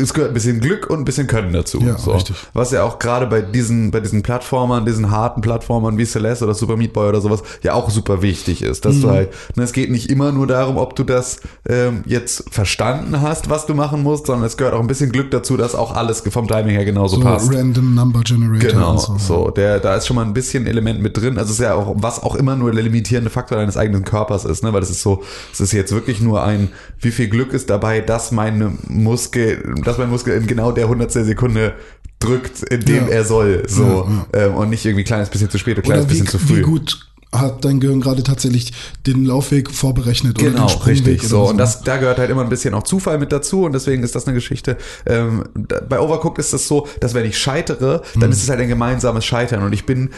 es 0.00 0.14
gehört 0.14 0.32
ein 0.32 0.34
bisschen 0.34 0.58
Glück 0.60 0.90
und 0.90 0.98
ein 1.00 1.04
bisschen 1.04 1.28
Können 1.28 1.52
dazu. 1.52 1.80
Ja, 1.80 1.96
so. 1.96 2.12
richtig. 2.12 2.34
Was 2.52 2.72
ja 2.72 2.82
auch 2.82 2.98
gerade 2.98 3.26
bei 3.26 3.35
diesen, 3.42 3.90
bei 3.90 4.00
diesen 4.00 4.22
Plattformern, 4.22 4.84
diesen 4.86 5.10
harten 5.10 5.40
Plattformern 5.40 5.98
wie 5.98 6.04
Celeste 6.04 6.44
oder 6.44 6.54
Super 6.54 6.76
Meat 6.76 6.92
Boy 6.92 7.08
oder 7.08 7.20
sowas, 7.20 7.42
ja 7.62 7.74
auch 7.74 7.90
super 7.90 8.22
wichtig 8.22 8.62
ist, 8.62 8.84
dass 8.84 8.96
Mhm. 8.96 9.00
du 9.02 9.10
halt, 9.10 9.28
ne, 9.56 9.62
es 9.64 9.72
geht 9.72 9.90
nicht 9.90 10.10
immer 10.10 10.32
nur 10.32 10.46
darum, 10.46 10.76
ob 10.76 10.96
du 10.96 11.04
das 11.04 11.40
ähm, 11.68 12.02
jetzt 12.06 12.44
verstanden 12.50 13.20
hast, 13.20 13.48
was 13.50 13.66
du 13.66 13.74
machen 13.74 14.02
musst, 14.02 14.26
sondern 14.26 14.46
es 14.46 14.56
gehört 14.56 14.74
auch 14.74 14.80
ein 14.80 14.86
bisschen 14.86 15.10
Glück 15.12 15.30
dazu, 15.30 15.56
dass 15.56 15.74
auch 15.74 15.94
alles 15.94 16.22
vom 16.30 16.46
Timing 16.48 16.74
her 16.74 16.84
genauso 16.84 17.16
so 17.16 17.22
passt. 17.22 17.52
Random 17.54 17.94
Number 17.94 18.20
Generator 18.22 18.70
Genau, 18.70 18.96
so, 18.96 19.16
so. 19.18 19.50
der, 19.50 19.80
da 19.80 19.94
ist 19.96 20.06
schon 20.06 20.16
mal 20.16 20.24
ein 20.24 20.34
bisschen 20.34 20.66
Element 20.66 21.00
mit 21.02 21.16
drin. 21.16 21.38
Also 21.38 21.50
es 21.50 21.58
ist 21.58 21.64
ja 21.64 21.74
auch, 21.74 21.94
was 21.98 22.22
auch 22.22 22.34
immer 22.34 22.56
nur 22.56 22.72
der 22.72 22.82
limitierende 22.82 23.30
Faktor 23.30 23.58
deines 23.58 23.76
eigenen 23.76 24.04
Körpers 24.04 24.44
ist, 24.44 24.62
ne? 24.62 24.72
Weil 24.72 24.80
das 24.80 24.90
ist 24.90 25.02
so, 25.02 25.22
es 25.52 25.60
ist 25.60 25.72
jetzt 25.72 25.92
wirklich 25.92 26.20
nur 26.20 26.42
ein, 26.42 26.68
wie 27.00 27.10
viel 27.10 27.28
Glück 27.28 27.52
ist 27.52 27.70
dabei, 27.70 28.00
dass 28.00 28.32
meine 28.32 28.72
Muskel, 28.88 29.74
dass 29.84 29.98
mein 29.98 30.10
Muskel 30.10 30.34
in 30.36 30.46
genau 30.46 30.72
der 30.72 30.88
hundertstel 30.88 31.24
Sekunde 31.24 31.74
drückt, 32.20 32.62
in 32.64 32.80
dem 32.84 33.06
Ja. 33.08 33.12
er 33.12 33.24
soll, 33.24 33.64
so. 33.68 34.08
Ja, 34.32 34.46
Ähm, 34.46 34.54
und 34.54 34.70
nicht 34.70 34.84
irgendwie 34.84 35.02
ein 35.02 35.06
kleines 35.06 35.28
bisschen 35.28 35.50
zu 35.50 35.58
spät, 35.58 35.76
ein 35.76 35.82
kleines 35.82 36.04
Oder 36.06 36.10
wie, 36.14 36.18
bisschen 36.20 36.28
zu 36.28 36.38
früh. 36.38 36.58
wie 36.58 36.62
gut 36.62 36.98
hat 37.32 37.64
dein 37.64 37.80
Gehirn 37.80 38.00
gerade 38.00 38.22
tatsächlich 38.22 38.72
den 39.06 39.26
Laufweg 39.26 39.70
vorberechnet 39.70 40.38
oder 40.40 40.50
Genau, 40.52 40.66
den 40.66 40.68
Sprungweg 40.70 41.06
richtig. 41.06 41.20
oder 41.20 41.28
So, 41.28 41.48
und 41.50 41.58
das, 41.58 41.82
da 41.82 41.98
gehört 41.98 42.18
halt 42.18 42.30
immer 42.30 42.42
ein 42.42 42.48
bisschen 42.48 42.72
auch 42.72 42.84
Zufall 42.84 43.18
mit 43.18 43.30
dazu 43.32 43.64
und 43.64 43.72
deswegen 43.72 44.02
ist 44.04 44.14
das 44.14 44.26
eine 44.26 44.32
Geschichte. 44.34 44.78
Ähm, 45.04 45.44
da, 45.54 45.80
bei 45.80 46.00
Overcooked 46.00 46.38
ist 46.38 46.54
es 46.54 46.66
so, 46.66 46.86
dass 47.00 47.12
wenn 47.12 47.26
ich 47.26 47.36
scheitere, 47.36 48.02
dann 48.18 48.30
ist 48.30 48.42
es 48.42 48.48
halt 48.48 48.60
ein 48.60 48.68
gemeinsames 48.68 49.24
Scheitern 49.26 49.62
und 49.64 49.72
ich 49.74 49.84
bin 49.84 50.10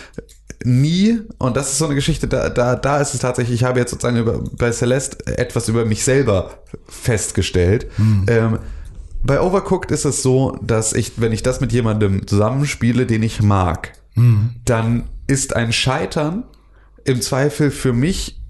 nie, 0.64 1.18
und 1.38 1.56
das 1.56 1.72
ist 1.72 1.78
so 1.78 1.86
eine 1.86 1.94
Geschichte, 1.94 2.28
da, 2.28 2.50
da, 2.50 2.76
da 2.76 3.00
ist 3.00 3.14
es 3.14 3.20
tatsächlich, 3.20 3.62
ich 3.62 3.64
habe 3.64 3.80
jetzt 3.80 3.90
sozusagen 3.90 4.16
über, 4.18 4.44
bei 4.56 4.70
Celeste 4.70 5.38
etwas 5.38 5.68
über 5.68 5.84
mich 5.86 6.04
selber 6.04 6.50
festgestellt. 6.88 7.86
Ähm, 8.28 8.58
bei 9.22 9.40
Overcooked 9.40 9.90
ist 9.90 10.04
es 10.04 10.22
so, 10.22 10.56
dass 10.62 10.92
ich, 10.92 11.12
wenn 11.20 11.32
ich 11.32 11.42
das 11.42 11.60
mit 11.60 11.72
jemandem 11.72 12.26
zusammenspiele, 12.26 13.06
den 13.06 13.22
ich 13.22 13.42
mag, 13.42 13.92
dann 14.64 15.04
ist 15.26 15.54
ein 15.54 15.72
Scheitern 15.72 16.44
im 17.04 17.20
Zweifel 17.20 17.70
für 17.70 17.92
mich 17.92 18.40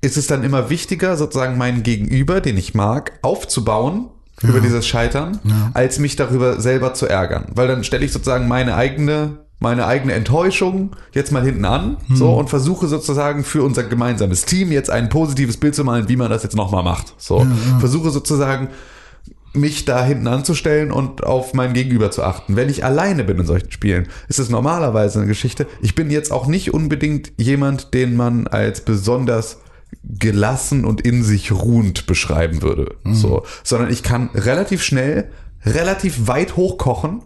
ist 0.00 0.16
es 0.16 0.26
dann 0.26 0.42
immer 0.42 0.68
wichtiger, 0.68 1.16
sozusagen 1.16 1.56
meinen 1.56 1.84
Gegenüber, 1.84 2.40
den 2.40 2.56
ich 2.58 2.74
mag, 2.74 3.12
aufzubauen 3.22 4.08
über 4.42 4.60
dieses 4.60 4.84
Scheitern, 4.86 5.38
als 5.74 6.00
mich 6.00 6.16
darüber 6.16 6.60
selber 6.60 6.94
zu 6.94 7.06
ärgern. 7.06 7.46
Weil 7.54 7.68
dann 7.68 7.84
stelle 7.84 8.04
ich 8.04 8.10
sozusagen 8.12 8.48
meine 8.48 8.74
eigene, 8.74 9.44
meine 9.60 9.86
eigene 9.86 10.14
Enttäuschung 10.14 10.96
jetzt 11.12 11.30
mal 11.30 11.44
hinten 11.44 11.64
an, 11.64 11.98
so, 12.12 12.32
und 12.34 12.50
versuche 12.50 12.88
sozusagen 12.88 13.44
für 13.44 13.62
unser 13.62 13.84
gemeinsames 13.84 14.44
Team 14.44 14.72
jetzt 14.72 14.90
ein 14.90 15.08
positives 15.08 15.56
Bild 15.56 15.76
zu 15.76 15.84
malen, 15.84 16.08
wie 16.08 16.16
man 16.16 16.30
das 16.30 16.42
jetzt 16.42 16.56
nochmal 16.56 16.82
macht. 16.82 17.14
So, 17.18 17.46
versuche 17.78 18.10
sozusagen 18.10 18.68
mich 19.54 19.84
da 19.84 20.04
hinten 20.04 20.26
anzustellen 20.26 20.90
und 20.90 21.24
auf 21.24 21.54
mein 21.54 21.74
Gegenüber 21.74 22.10
zu 22.10 22.22
achten. 22.22 22.56
Wenn 22.56 22.68
ich 22.68 22.84
alleine 22.84 23.24
bin 23.24 23.38
in 23.38 23.46
solchen 23.46 23.70
Spielen, 23.70 24.08
ist 24.28 24.38
es 24.38 24.48
normalerweise 24.48 25.18
eine 25.18 25.28
Geschichte. 25.28 25.66
Ich 25.80 25.94
bin 25.94 26.10
jetzt 26.10 26.32
auch 26.32 26.46
nicht 26.46 26.72
unbedingt 26.72 27.32
jemand, 27.36 27.94
den 27.94 28.16
man 28.16 28.46
als 28.46 28.80
besonders 28.80 29.58
gelassen 30.02 30.84
und 30.84 31.02
in 31.02 31.22
sich 31.22 31.52
ruhend 31.52 32.06
beschreiben 32.06 32.62
würde. 32.62 32.96
So, 33.04 33.44
sondern 33.62 33.90
ich 33.90 34.02
kann 34.02 34.30
relativ 34.34 34.82
schnell, 34.82 35.28
relativ 35.66 36.26
weit 36.28 36.56
hochkochen, 36.56 37.22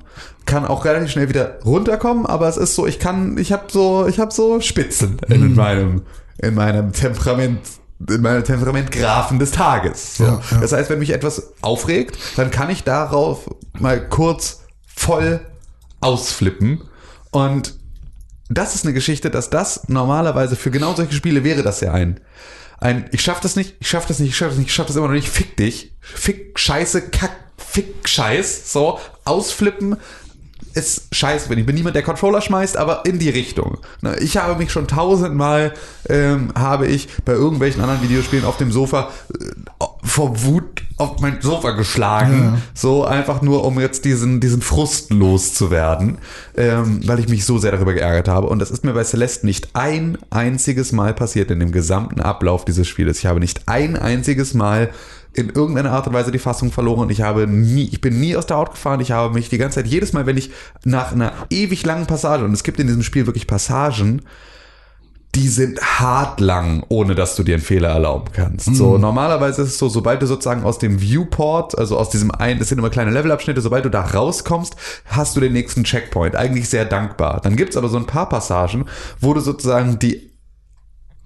kann 0.47 0.65
auch 0.65 0.85
relativ 0.85 1.11
schnell 1.11 1.29
wieder 1.29 1.61
runterkommen, 1.65 2.27
aber 2.27 2.49
es 2.49 2.57
ist 2.57 2.75
so, 2.75 2.87
ich 2.87 2.99
kann, 2.99 3.39
ich 3.39 3.53
habe 3.53 3.65
so, 3.69 4.07
ich 4.07 4.19
habe 4.19 4.33
so 4.33 4.61
Spitzen 4.61 5.19
in 5.29 5.55
meinem, 5.55 6.03
in 6.39 6.55
meinem 6.55 6.93
Temperament 6.93 7.61
in 8.09 8.21
meiner 8.21 8.45
Temperamentgrafen 8.45 9.39
des 9.39 9.53
Tages. 9.53 10.19
Ja, 10.19 10.41
ja. 10.51 10.59
Das 10.61 10.73
heißt, 10.73 10.91
wenn 10.91 10.99
mich 10.99 11.11
etwas 11.11 11.55
aufregt, 11.63 12.19
dann 12.37 12.51
kann 12.51 12.71
ich 12.71 12.85
darauf 12.85 13.55
mal 13.79 14.07
kurz 14.09 14.63
voll 14.87 15.41
ausflippen. 16.01 16.83
Und 17.31 17.75
das 18.49 18.75
ist 18.75 18.85
eine 18.85 18.95
Geschichte, 18.95 19.31
dass 19.31 19.51
das 19.51 19.89
normalerweise 19.89 20.57
für 20.57 20.71
genau 20.71 20.95
solche 20.95 21.15
Spiele 21.15 21.43
wäre 21.43 21.63
das 21.63 21.81
ja 21.81 21.93
ein. 21.93 22.21
Ein, 22.79 23.09
ich 23.13 23.23
schaff 23.23 23.41
das 23.41 23.57
nicht, 23.57 23.77
ich 23.81 23.89
schaff 23.89 24.07
das 24.07 24.19
nicht, 24.19 24.31
ich 24.31 24.37
schaff 24.37 24.51
das 24.51 24.59
nicht, 24.59 24.69
ich 24.69 24.75
schaff 24.75 24.87
das 24.87 24.97
immer 24.97 25.07
noch 25.07 25.15
nicht, 25.15 25.29
fick 25.29 25.57
dich, 25.57 25.97
fick 26.01 26.59
Scheiße, 26.59 27.09
Kack, 27.09 27.33
fick 27.57 28.07
Scheiß, 28.07 28.73
so, 28.73 29.01
ausflippen, 29.25 29.97
ist 30.75 31.15
scheiße, 31.15 31.49
wenn 31.49 31.59
ich 31.59 31.67
bin 31.67 31.75
niemand, 31.75 31.97
der 31.97 32.03
Controller 32.03 32.41
schmeißt, 32.41 32.77
aber 32.77 33.05
in 33.07 33.19
die 33.19 33.31
Richtung. 33.31 33.79
Ne, 34.03 34.17
Ich 34.21 34.37
habe 34.37 34.57
mich 34.57 34.71
schon 34.73 34.87
tausendmal, 34.87 35.73
ähm, 36.09 36.53
habe 36.55 36.87
ich 36.87 37.09
bei 37.25 37.33
irgendwelchen 37.33 37.81
anderen 37.81 38.03
Videospielen 38.03 38.45
auf 38.45 38.57
dem 38.59 38.71
Sofa 38.73 39.11
äh, 39.33 39.85
vor 40.05 40.45
Wut 40.45 40.83
auf 40.99 41.21
mein 41.21 41.41
Sofa 41.43 41.73
geschlagen, 41.73 42.53
Ja. 42.55 42.59
so 42.75 43.05
einfach 43.05 43.43
nur, 43.43 43.65
um 43.65 43.79
jetzt 43.81 44.05
diesen, 44.05 44.41
diesen 44.41 44.63
Frust 44.63 45.13
loszuwerden, 45.13 46.19
ähm, 46.57 47.01
weil 47.07 47.19
ich 47.21 47.29
mich 47.29 47.45
so 47.45 47.59
sehr 47.59 47.73
darüber 47.73 47.93
geärgert 47.93 48.29
habe. 48.29 48.47
Und 48.49 48.59
das 48.61 48.71
ist 48.71 48.85
mir 48.85 48.93
bei 48.95 49.05
Celeste 49.05 49.45
nicht 49.47 49.71
ein 49.75 50.17
einziges 50.31 50.93
Mal 50.93 51.13
passiert 51.15 51.51
in 51.51 51.61
dem 51.61 51.73
gesamten 51.73 52.21
Ablauf 52.21 52.65
dieses 52.65 52.89
Spieles. 52.89 53.19
Ich 53.19 53.27
habe 53.27 53.41
nicht 53.41 53.63
ein 53.67 53.97
einziges 53.97 54.55
Mal 54.55 54.91
in 55.37 55.51
irgendeiner 55.51 55.93
Art 55.93 56.07
und 56.07 56.15
Weise 56.15 56.33
die 56.33 56.39
Fassung 56.39 56.73
verloren 56.73 57.01
und 57.01 57.11
ich 57.11 57.23
habe 57.23 57.47
nie, 57.47 57.89
ich 57.91 58.01
bin 58.01 58.19
nie 58.21 58.37
aus 58.37 58.47
der 58.47 58.57
Haut 58.57 58.73
gefahren. 58.73 59.01
Ich 59.01 59.13
habe 59.13 59.35
mich 59.35 59.49
die 59.49 59.59
ganze 59.59 59.77
Zeit, 59.77 59.87
jedes 59.87 60.13
Mal, 60.13 60.27
wenn 60.27 60.37
ich 60.37 60.51
nach 60.85 61.13
einer 61.13 61.33
ewig 61.51 61.85
langen 61.85 62.07
Passage, 62.07 62.45
und 62.45 62.53
es 62.53 62.63
gibt 62.63 62.81
in 62.81 62.87
diesem 62.87 63.03
Spiel 63.03 63.27
wirklich 63.27 63.47
Passagen, 63.47 64.23
die 65.35 65.49
sind 65.49 65.81
hart 65.83 66.41
lang, 66.41 66.83
ohne 66.89 67.15
dass 67.15 67.37
du 67.37 67.43
dir 67.43 67.57
einen 67.57 67.63
Fehler 67.63 67.91
erlauben 67.91 68.33
kannst. 68.33 68.75
So, 68.75 68.97
normalerweise 68.97 69.63
ist 69.63 69.69
es 69.69 69.79
so, 69.79 69.91
sobald 69.91 70.23
du 70.23 70.27
sozusagen 70.27 70.65
aus 70.65 70.79
dem 70.79 70.99
Viewport, 70.99 71.77
also 71.77 71.99
aus 71.99 72.09
diesem 72.09 72.31
einen, 72.31 72.59
das 72.59 72.71
sind 72.71 72.79
immer 72.79 72.89
kleine 72.89 73.11
Levelabschnitte, 73.11 73.61
sobald 73.61 73.85
du 73.85 73.91
da 73.91 74.01
rauskommst, 74.01 74.77
hast 75.05 75.37
du 75.37 75.41
den 75.41 75.53
nächsten 75.53 75.85
Checkpoint. 75.85 76.37
Eigentlich 76.37 76.71
sehr 76.71 76.87
dankbar. 76.87 77.43
Dann 77.43 77.57
gibt's 77.57 77.77
aber 77.77 77.89
so 77.89 77.99
ein 77.99 78.07
paar 78.07 78.31
Passagen, 78.31 78.87
wo 79.21 79.35
du 79.35 79.41
sozusagen 79.41 79.99
die 79.99 80.31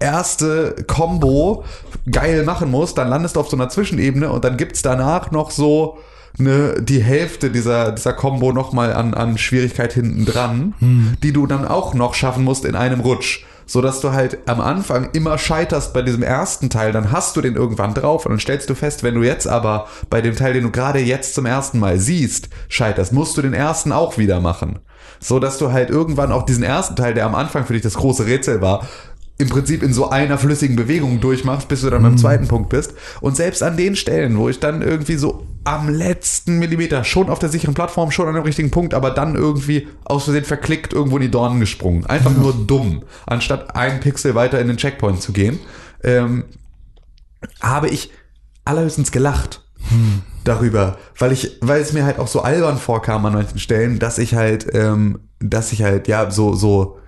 erste 0.01 0.75
Combo 0.87 1.63
geil 2.09 2.43
machen 2.43 2.71
musst, 2.71 2.97
dann 2.97 3.07
landest 3.07 3.35
du 3.35 3.39
auf 3.39 3.49
so 3.49 3.55
einer 3.55 3.69
Zwischenebene 3.69 4.31
und 4.31 4.43
dann 4.43 4.57
gibt's 4.57 4.81
danach 4.81 5.31
noch 5.31 5.51
so 5.51 5.97
eine, 6.39 6.81
die 6.81 7.01
Hälfte 7.01 7.49
dieser, 7.51 7.91
dieser 7.91 8.13
Combo 8.13 8.51
nochmal 8.51 8.93
an, 8.93 9.13
an 9.13 9.37
Schwierigkeit 9.37 9.93
hinten 9.93 10.25
dran, 10.25 10.73
die 11.23 11.33
du 11.33 11.45
dann 11.47 11.67
auch 11.67 11.93
noch 11.93 12.13
schaffen 12.13 12.43
musst 12.43 12.65
in 12.65 12.75
einem 12.75 13.01
Rutsch. 13.01 13.45
So 13.65 13.81
dass 13.81 14.01
du 14.01 14.11
halt 14.11 14.39
am 14.49 14.59
Anfang 14.59 15.11
immer 15.13 15.37
scheiterst 15.37 15.93
bei 15.93 16.01
diesem 16.01 16.23
ersten 16.23 16.69
Teil, 16.69 16.91
dann 16.91 17.11
hast 17.11 17.37
du 17.37 17.41
den 17.41 17.55
irgendwann 17.55 17.93
drauf 17.93 18.25
und 18.25 18.31
dann 18.31 18.39
stellst 18.39 18.69
du 18.69 18.75
fest, 18.75 19.01
wenn 19.01 19.15
du 19.15 19.23
jetzt 19.23 19.47
aber 19.47 19.87
bei 20.09 20.19
dem 20.19 20.35
Teil, 20.35 20.53
den 20.53 20.63
du 20.63 20.71
gerade 20.71 20.99
jetzt 20.99 21.35
zum 21.35 21.45
ersten 21.45 21.79
Mal 21.79 21.97
siehst, 21.97 22.49
scheiterst, 22.67 23.13
musst 23.13 23.37
du 23.37 23.41
den 23.41 23.53
ersten 23.53 23.93
auch 23.93 24.17
wieder 24.17 24.41
machen. 24.41 24.79
So 25.21 25.39
dass 25.39 25.57
du 25.57 25.71
halt 25.71 25.89
irgendwann 25.89 26.33
auch 26.33 26.43
diesen 26.43 26.63
ersten 26.63 26.97
Teil, 26.97 27.13
der 27.13 27.25
am 27.25 27.35
Anfang 27.35 27.65
für 27.65 27.73
dich 27.73 27.81
das 27.81 27.93
große 27.93 28.25
Rätsel 28.25 28.61
war, 28.61 28.87
im 29.41 29.49
Prinzip 29.49 29.83
in 29.83 29.93
so 29.93 30.09
einer 30.09 30.37
flüssigen 30.37 30.75
Bewegung 30.75 31.19
durchmachst, 31.19 31.67
bis 31.67 31.81
du 31.81 31.89
dann 31.89 32.03
beim 32.03 32.17
zweiten 32.17 32.47
Punkt 32.47 32.69
bist. 32.69 32.93
Und 33.19 33.35
selbst 33.35 33.63
an 33.63 33.75
den 33.75 33.95
Stellen, 33.95 34.37
wo 34.37 34.47
ich 34.49 34.59
dann 34.59 34.81
irgendwie 34.81 35.15
so 35.15 35.45
am 35.63 35.89
letzten 35.89 36.59
Millimeter, 36.59 37.03
schon 37.03 37.29
auf 37.29 37.39
der 37.39 37.49
sicheren 37.49 37.73
Plattform, 37.73 38.11
schon 38.11 38.27
an 38.27 38.35
dem 38.35 38.43
richtigen 38.43 38.71
Punkt, 38.71 38.93
aber 38.93 39.11
dann 39.11 39.35
irgendwie 39.35 39.87
aus 40.05 40.23
Versehen 40.23 40.45
verklickt 40.45 40.93
irgendwo 40.93 41.17
in 41.17 41.23
die 41.23 41.31
Dornen 41.31 41.59
gesprungen. 41.59 42.05
Einfach 42.05 42.31
nur 42.31 42.53
dumm, 42.53 43.03
anstatt 43.25 43.75
ein 43.75 43.99
Pixel 43.99 44.35
weiter 44.35 44.59
in 44.59 44.67
den 44.67 44.77
Checkpoint 44.77 45.21
zu 45.21 45.33
gehen, 45.33 45.59
ähm, 46.03 46.45
habe 47.59 47.89
ich 47.89 48.11
allerhöchstens 48.65 49.11
gelacht 49.11 49.61
darüber, 50.43 50.97
weil 51.17 51.31
ich, 51.31 51.57
weil 51.61 51.81
es 51.81 51.93
mir 51.93 52.05
halt 52.05 52.19
auch 52.19 52.27
so 52.27 52.41
albern 52.41 52.77
vorkam 52.77 53.25
an 53.25 53.33
manchen 53.33 53.59
Stellen, 53.59 53.99
dass 53.99 54.17
ich 54.17 54.35
halt, 54.35 54.67
ähm, 54.73 55.19
dass 55.39 55.71
ich 55.71 55.83
halt, 55.83 56.07
ja, 56.07 56.29
so, 56.31 56.53
so, 56.53 56.99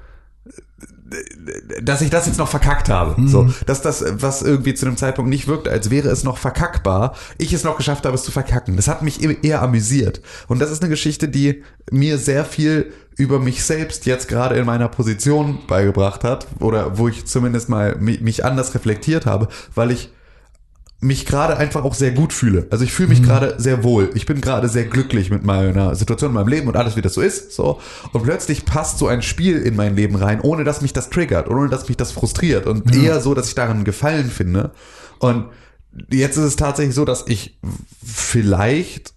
dass 1.81 2.01
ich 2.01 2.09
das 2.09 2.25
jetzt 2.25 2.37
noch 2.37 2.47
verkackt 2.47 2.89
habe. 2.89 3.27
So, 3.27 3.49
dass 3.65 3.81
das, 3.81 4.03
was 4.09 4.41
irgendwie 4.41 4.73
zu 4.73 4.85
dem 4.85 4.97
Zeitpunkt 4.97 5.29
nicht 5.29 5.47
wirkte, 5.47 5.71
als 5.71 5.89
wäre 5.89 6.09
es 6.09 6.23
noch 6.23 6.37
verkackbar, 6.37 7.15
ich 7.37 7.53
es 7.53 7.63
noch 7.63 7.77
geschafft 7.77 8.05
habe, 8.05 8.15
es 8.15 8.23
zu 8.23 8.31
verkacken. 8.31 8.75
Das 8.75 8.87
hat 8.87 9.01
mich 9.01 9.21
eher 9.43 9.61
amüsiert. 9.61 10.21
Und 10.47 10.59
das 10.59 10.71
ist 10.71 10.81
eine 10.81 10.89
Geschichte, 10.89 11.27
die 11.27 11.63
mir 11.91 12.17
sehr 12.17 12.45
viel 12.45 12.91
über 13.15 13.39
mich 13.39 13.63
selbst 13.63 14.05
jetzt 14.05 14.27
gerade 14.27 14.55
in 14.55 14.65
meiner 14.65 14.87
Position 14.87 15.59
beigebracht 15.67 16.23
hat, 16.23 16.47
oder 16.59 16.97
wo 16.97 17.07
ich 17.07 17.25
zumindest 17.25 17.69
mal 17.69 17.95
mi- 17.99 18.21
mich 18.21 18.43
anders 18.43 18.73
reflektiert 18.73 19.25
habe, 19.25 19.47
weil 19.75 19.91
ich 19.91 20.11
mich 21.03 21.25
gerade 21.25 21.57
einfach 21.57 21.83
auch 21.83 21.93
sehr 21.93 22.11
gut 22.11 22.33
fühle. 22.33 22.67
Also 22.69 22.83
ich 22.83 22.93
fühle 22.93 23.09
mich 23.09 23.21
gerade 23.21 23.55
sehr 23.57 23.83
wohl. 23.83 24.09
Ich 24.15 24.25
bin 24.25 24.41
gerade 24.41 24.69
sehr 24.69 24.85
glücklich 24.85 25.29
mit 25.29 25.43
meiner 25.43 25.95
Situation 25.95 26.31
in 26.31 26.35
meinem 26.35 26.47
Leben 26.47 26.67
und 26.67 26.77
alles, 26.77 26.95
wie 26.95 27.01
das 27.01 27.13
so 27.13 27.21
ist. 27.21 27.51
So. 27.51 27.79
Und 28.13 28.23
plötzlich 28.23 28.65
passt 28.65 28.97
so 28.97 29.07
ein 29.07 29.21
Spiel 29.21 29.61
in 29.61 29.75
mein 29.75 29.95
Leben 29.95 30.15
rein, 30.15 30.41
ohne 30.41 30.63
dass 30.63 30.81
mich 30.81 30.93
das 30.93 31.09
triggert, 31.09 31.49
ohne 31.49 31.69
dass 31.69 31.87
mich 31.87 31.97
das 31.97 32.11
frustriert 32.11 32.65
und 32.65 32.95
eher 32.95 33.19
so, 33.19 33.33
dass 33.33 33.49
ich 33.49 33.55
daran 33.55 33.83
Gefallen 33.83 34.29
finde. 34.29 34.71
Und 35.19 35.47
jetzt 36.09 36.37
ist 36.37 36.45
es 36.45 36.55
tatsächlich 36.55 36.95
so, 36.95 37.05
dass 37.05 37.25
ich 37.27 37.59
vielleicht 38.03 39.12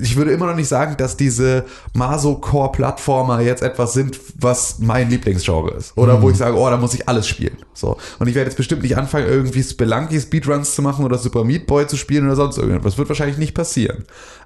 ich 0.00 0.16
würde 0.16 0.32
immer 0.32 0.46
noch 0.46 0.56
nicht 0.56 0.68
sagen, 0.68 0.96
dass 0.96 1.16
diese 1.16 1.64
Maso-Core-Plattformer 1.94 3.40
jetzt 3.40 3.62
etwas 3.62 3.92
sind, 3.92 4.18
was 4.38 4.78
mein 4.78 5.10
Lieblingsgenre 5.10 5.72
ist. 5.72 5.96
Oder 5.96 6.20
wo 6.20 6.30
ich 6.30 6.36
sage, 6.36 6.56
oh, 6.56 6.68
da 6.68 6.76
muss 6.76 6.94
ich 6.94 7.08
alles 7.08 7.28
spielen. 7.28 7.56
So. 7.74 7.96
Und 8.18 8.26
ich 8.26 8.34
werde 8.34 8.48
jetzt 8.50 8.56
bestimmt 8.56 8.82
nicht 8.82 8.96
anfangen, 8.96 9.26
irgendwie 9.26 9.62
Spelunky 9.62 10.20
Speedruns 10.20 10.74
zu 10.74 10.82
machen 10.82 11.04
oder 11.04 11.18
Super 11.18 11.44
Meat 11.44 11.66
Boy 11.66 11.86
zu 11.86 11.96
spielen 11.96 12.26
oder 12.26 12.36
sonst 12.36 12.58
irgendwas. 12.58 12.92
Das 12.92 12.98
wird 12.98 13.08
wahrscheinlich 13.08 13.38
nicht 13.38 13.54
passieren. 13.54 14.04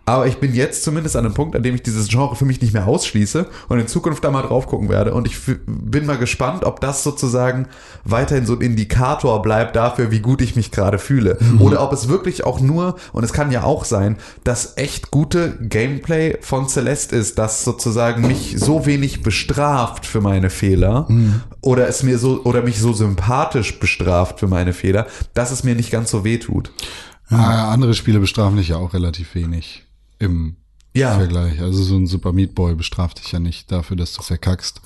Aber 0.08 0.28
ich 0.28 0.36
bin 0.36 0.54
jetzt 0.54 0.84
zumindest 0.84 1.16
an 1.16 1.24
einem 1.24 1.34
Punkt, 1.34 1.56
an 1.56 1.64
dem 1.64 1.74
ich 1.74 1.82
dieses 1.82 2.06
Genre 2.06 2.36
für 2.36 2.44
mich 2.44 2.60
nicht 2.60 2.72
mehr 2.72 2.86
ausschließe 2.86 3.46
und 3.68 3.80
in 3.80 3.88
Zukunft 3.88 4.22
da 4.22 4.30
mal 4.30 4.42
drauf 4.42 4.68
gucken 4.68 4.88
werde. 4.88 5.12
Und 5.12 5.26
ich 5.26 5.36
bin 5.66 6.06
mal 6.06 6.16
gespannt, 6.16 6.64
ob 6.64 6.80
das 6.80 7.02
sozusagen 7.02 7.66
weiterhin 8.04 8.46
so 8.46 8.54
ein 8.54 8.60
Indikator 8.60 9.42
bleibt 9.42 9.74
dafür, 9.74 10.12
wie 10.12 10.20
gut 10.20 10.40
ich 10.42 10.54
mich 10.54 10.70
gerade 10.70 11.00
fühle. 11.00 11.38
Oder 11.58 11.82
ob 11.82 11.92
es 11.92 12.08
wirklich 12.08 12.44
auch 12.44 12.60
nur, 12.60 12.94
und 13.12 13.24
es 13.24 13.32
kann 13.32 13.50
ja 13.50 13.64
auch 13.64 13.84
sein, 13.84 14.16
dass 14.44 14.76
echt 14.76 15.10
gute 15.10 15.58
Gameplay 15.60 16.38
von 16.40 16.68
Celeste 16.68 17.16
ist, 17.16 17.36
das 17.38 17.64
sozusagen 17.64 18.28
mich 18.28 18.54
so 18.58 18.86
wenig 18.86 19.22
bestraft 19.22 20.06
für 20.06 20.20
meine 20.20 20.50
Fehler 20.50 21.08
oder 21.62 21.88
es 21.88 22.04
mir 22.04 22.18
so 22.18 22.42
oder 22.44 22.62
mich 22.62 22.78
so 22.78 22.92
sympathisch 22.92 23.80
bestraft 23.80 24.38
für 24.38 24.46
meine 24.46 24.72
Fehler, 24.72 25.08
dass 25.34 25.50
es 25.50 25.64
mir 25.64 25.74
nicht 25.74 25.90
ganz 25.90 26.12
so 26.12 26.22
weh 26.22 26.38
tut. 26.38 26.70
Ja, 27.28 27.70
andere 27.70 27.94
Spiele 27.94 28.20
bestrafen 28.20 28.56
dich 28.56 28.68
ja 28.68 28.76
auch 28.76 28.94
relativ 28.94 29.34
wenig 29.34 29.85
im 30.18 30.56
Ja. 30.94 31.16
Vergleich. 31.16 31.60
Also 31.60 31.82
so 31.82 31.96
ein 31.96 32.06
Super 32.06 32.32
Meat 32.32 32.54
Boy 32.54 32.74
bestraft 32.74 33.18
dich 33.22 33.32
ja 33.32 33.38
nicht 33.38 33.70
dafür, 33.72 33.96
dass 33.96 34.12
du 34.14 34.22
verkackst. 34.22 34.80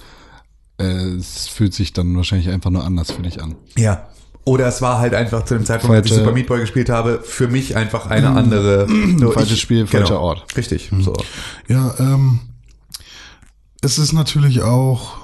Äh, 0.79 0.85
Es 1.17 1.47
fühlt 1.49 1.75
sich 1.75 1.93
dann 1.93 2.17
wahrscheinlich 2.17 2.49
einfach 2.51 2.71
nur 2.71 2.85
anders 2.85 3.11
für 3.13 3.23
dich 3.23 3.43
an. 3.43 3.55
Ja. 3.77 4.09
Oder 4.45 4.67
es 4.67 4.81
war 4.81 4.99
halt 4.99 5.13
einfach 5.15 5.45
zu 5.45 5.55
dem 5.55 5.67
Zeitpunkt, 5.67 5.95
als 5.95 6.07
ich 6.07 6.13
Falsche- 6.13 6.25
Super 6.25 6.35
Meat 6.35 6.47
Boy 6.47 6.61
gespielt 6.61 6.89
habe, 6.89 7.21
für 7.23 7.47
mich 7.47 7.77
einfach 7.77 8.07
eine 8.07 8.31
andere. 8.31 8.87
So, 9.19 9.31
Falsches 9.33 9.53
ich- 9.57 9.61
Spiel, 9.61 9.87
falscher 9.87 10.19
Ort. 10.21 10.57
Richtig. 10.57 10.91
So. 11.01 11.15
Ja, 11.69 11.95
ähm, 11.99 12.41
es 13.83 13.99
ist 13.99 14.13
natürlich 14.13 14.63
auch 14.63 15.19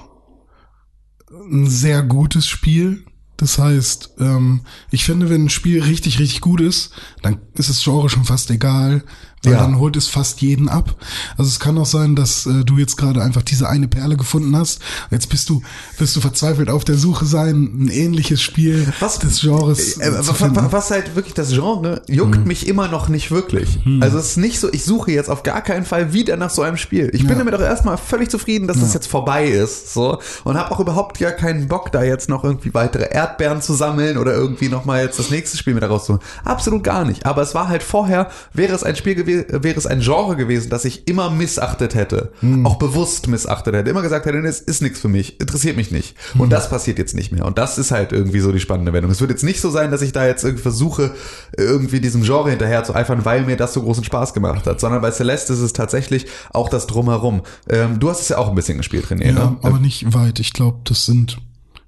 ein 1.51 1.67
sehr 1.69 2.03
gutes 2.03 2.47
Spiel. 2.47 3.05
Das 3.39 3.59
heißt, 3.59 4.13
ähm, 4.19 4.63
ich 4.91 5.05
finde, 5.05 5.29
wenn 5.29 5.45
ein 5.45 5.51
Spiel 5.51 5.83
richtig, 5.83 6.19
richtig 6.19 6.41
gut 6.41 6.61
ist, 6.61 6.91
dann 7.23 7.39
ist 7.55 7.69
das 7.69 7.83
Genre 7.83 8.09
schon 8.09 8.25
fast 8.25 8.51
egal, 8.51 9.03
weil 9.47 9.55
Ja. 9.55 9.61
dann 9.61 9.79
holt 9.79 9.97
es 9.97 10.09
fast 10.09 10.41
jeden 10.43 10.69
ab. 10.69 10.95
Also 11.39 11.49
es 11.49 11.59
kann 11.61 11.79
auch 11.79 11.87
sein, 11.87 12.15
dass 12.17 12.45
äh, 12.47 12.65
du 12.65 12.77
jetzt 12.79 12.97
gerade 12.97 13.23
einfach 13.23 13.43
diese 13.43 13.69
eine 13.69 13.89
Perle 13.89 14.17
gefunden 14.17 14.55
hast. 14.57 14.81
Jetzt 15.11 15.29
bist 15.31 15.49
du, 15.49 15.63
bist 15.99 16.15
du 16.17 16.21
verzweifelt 16.21 16.69
auf 16.69 16.85
der 16.85 16.97
Suche 16.97 17.25
sein, 17.25 17.71
ein 17.85 17.89
ähnliches 17.89 18.43
Spiel 18.43 18.87
Was- 19.01 19.19
des 19.19 19.41
Genres 19.41 19.97
Äh, 19.99 20.11
zu 20.21 20.29
wa- 20.29 20.35
finden. 20.35 20.57
wa- 20.57 20.69
was 20.73 20.91
halt 20.91 21.15
wirklich 21.17 21.35
das 21.35 21.51
Genre 21.53 22.03
juckt 22.09 22.45
mich 22.47 22.67
immer 22.69 22.89
noch 22.89 23.09
nicht 23.09 23.31
wirklich. 23.31 23.79
Also 24.01 24.19
es 24.19 24.31
ist 24.33 24.37
nicht 24.37 24.61
so, 24.61 24.71
ich 24.73 24.85
suche 24.85 25.13
jetzt 25.13 25.31
auf 25.31 25.43
gar 25.43 25.63
keinen 25.63 25.85
Fall 25.87 26.13
wieder 26.13 26.37
nach 26.37 26.51
so 26.51 26.63
einem 26.63 26.77
Spiel. 26.77 27.11
Ich 27.15 27.21
bin 27.23 27.31
Ja. 27.31 27.37
damit 27.39 27.55
auch 27.55 27.61
erstmal 27.61 27.97
völlig 27.97 28.29
zufrieden, 28.31 28.67
dass 28.69 28.81
das 28.81 28.93
jetzt 28.95 29.07
vorbei 29.07 29.47
ist, 29.47 29.95
so 29.95 30.19
und 30.45 30.57
habe 30.59 30.73
auch 30.73 30.81
überhaupt 30.81 31.19
gar 31.19 31.33
keinen 31.33 31.69
Bock 31.69 31.93
da 31.93 32.03
jetzt 32.03 32.29
noch 32.29 32.43
irgendwie 32.45 32.75
weitere 32.75 33.09
Erdbeeren 33.11 33.63
zu 33.63 33.75
sammeln 33.75 34.19
oder 34.19 34.35
irgendwie 34.35 34.69
noch 34.69 34.85
mal 34.85 35.03
jetzt 35.03 35.19
das 35.19 35.31
nächste 35.31 35.57
Spiel 35.57 35.75
mit 35.75 35.83
rauszuholen. 35.85 36.23
Absolut 36.45 36.83
gar 36.83 37.05
nicht. 37.05 37.27
Aber 37.27 37.43
es 37.43 37.55
war 37.55 37.69
halt 37.69 37.83
vorher, 37.83 38.31
wäre 38.53 38.75
es 38.75 38.83
ein 38.83 38.97
Spiel 38.97 39.15
gewesen, 39.15 39.36
wäre 39.49 39.79
es 39.79 39.87
ein 39.87 40.01
Genre 40.01 40.37
gewesen, 40.37 40.71
das 40.71 40.85
ich 40.85 41.09
immer 41.09 41.31
missachtet 41.31 41.95
hätte, 41.95 42.33
auch 42.65 42.77
bewusst 42.77 43.29
missachtet 43.29 43.75
hätte, 43.75 43.91
immer 43.91 44.03
gesagt 44.03 44.27
hätte, 44.27 44.39
es 44.39 44.61
ist 44.61 44.83
nichts 44.83 45.01
für 45.01 45.09
mich, 45.09 45.41
interessiert 45.41 45.77
mich 45.77 45.91
nicht. 45.91 46.17
Und 46.39 46.51
das 46.51 46.71
passiert 46.71 46.99
jetzt 46.99 47.15
nicht 47.15 47.33
mehr. 47.33 47.45
Und 47.45 47.59
das 47.59 47.79
ist 47.79 47.91
halt 47.91 48.13
irgendwie 48.13 48.41
so 48.41 48.53
die 48.53 48.61
spannende 48.61 48.93
Wendung. 48.93 49.11
Es 49.11 49.21
wird 49.21 49.31
jetzt 49.31 49.45
nicht 49.45 49.61
so 49.61 49.71
sein, 49.71 49.91
dass 49.91 50.03
ich 50.03 50.13
da 50.13 50.27
jetzt 50.27 50.45
irgendwie 50.45 50.63
versuche, 50.63 51.15
irgendwie 51.57 52.01
diesem 52.01 52.23
Genre 52.23 52.51
hinterher 52.51 52.85
zu 52.85 52.95
eifern, 52.95 53.25
weil 53.25 53.43
mir 53.43 53.57
das 53.57 53.73
so 53.73 53.83
großen 53.83 54.05
Spaß 54.05 54.35
gemacht 54.35 54.67
hat, 54.67 54.81
sondern 54.81 55.01
bei 55.01 55.11
Celeste 55.11 55.53
ist 55.53 55.61
es 55.61 55.73
tatsächlich 55.73 56.27
auch 56.53 56.69
das 56.69 56.87
Drumherum. 56.87 57.43
Ähm, 57.69 57.99
du 57.99 58.11
hast 58.11 58.21
es 58.21 58.29
ja 58.29 58.39
auch 58.39 58.49
ein 58.49 58.55
bisschen 58.55 58.79
gespielt, 58.79 59.07
René, 59.07 59.27
ja, 59.27 59.33
ne? 59.33 59.57
aber 59.63 59.79
nicht 59.79 60.15
weit. 60.15 60.41
Ich 60.41 60.53
glaube, 60.53 60.79
das 60.85 61.07
sind, 61.07 61.39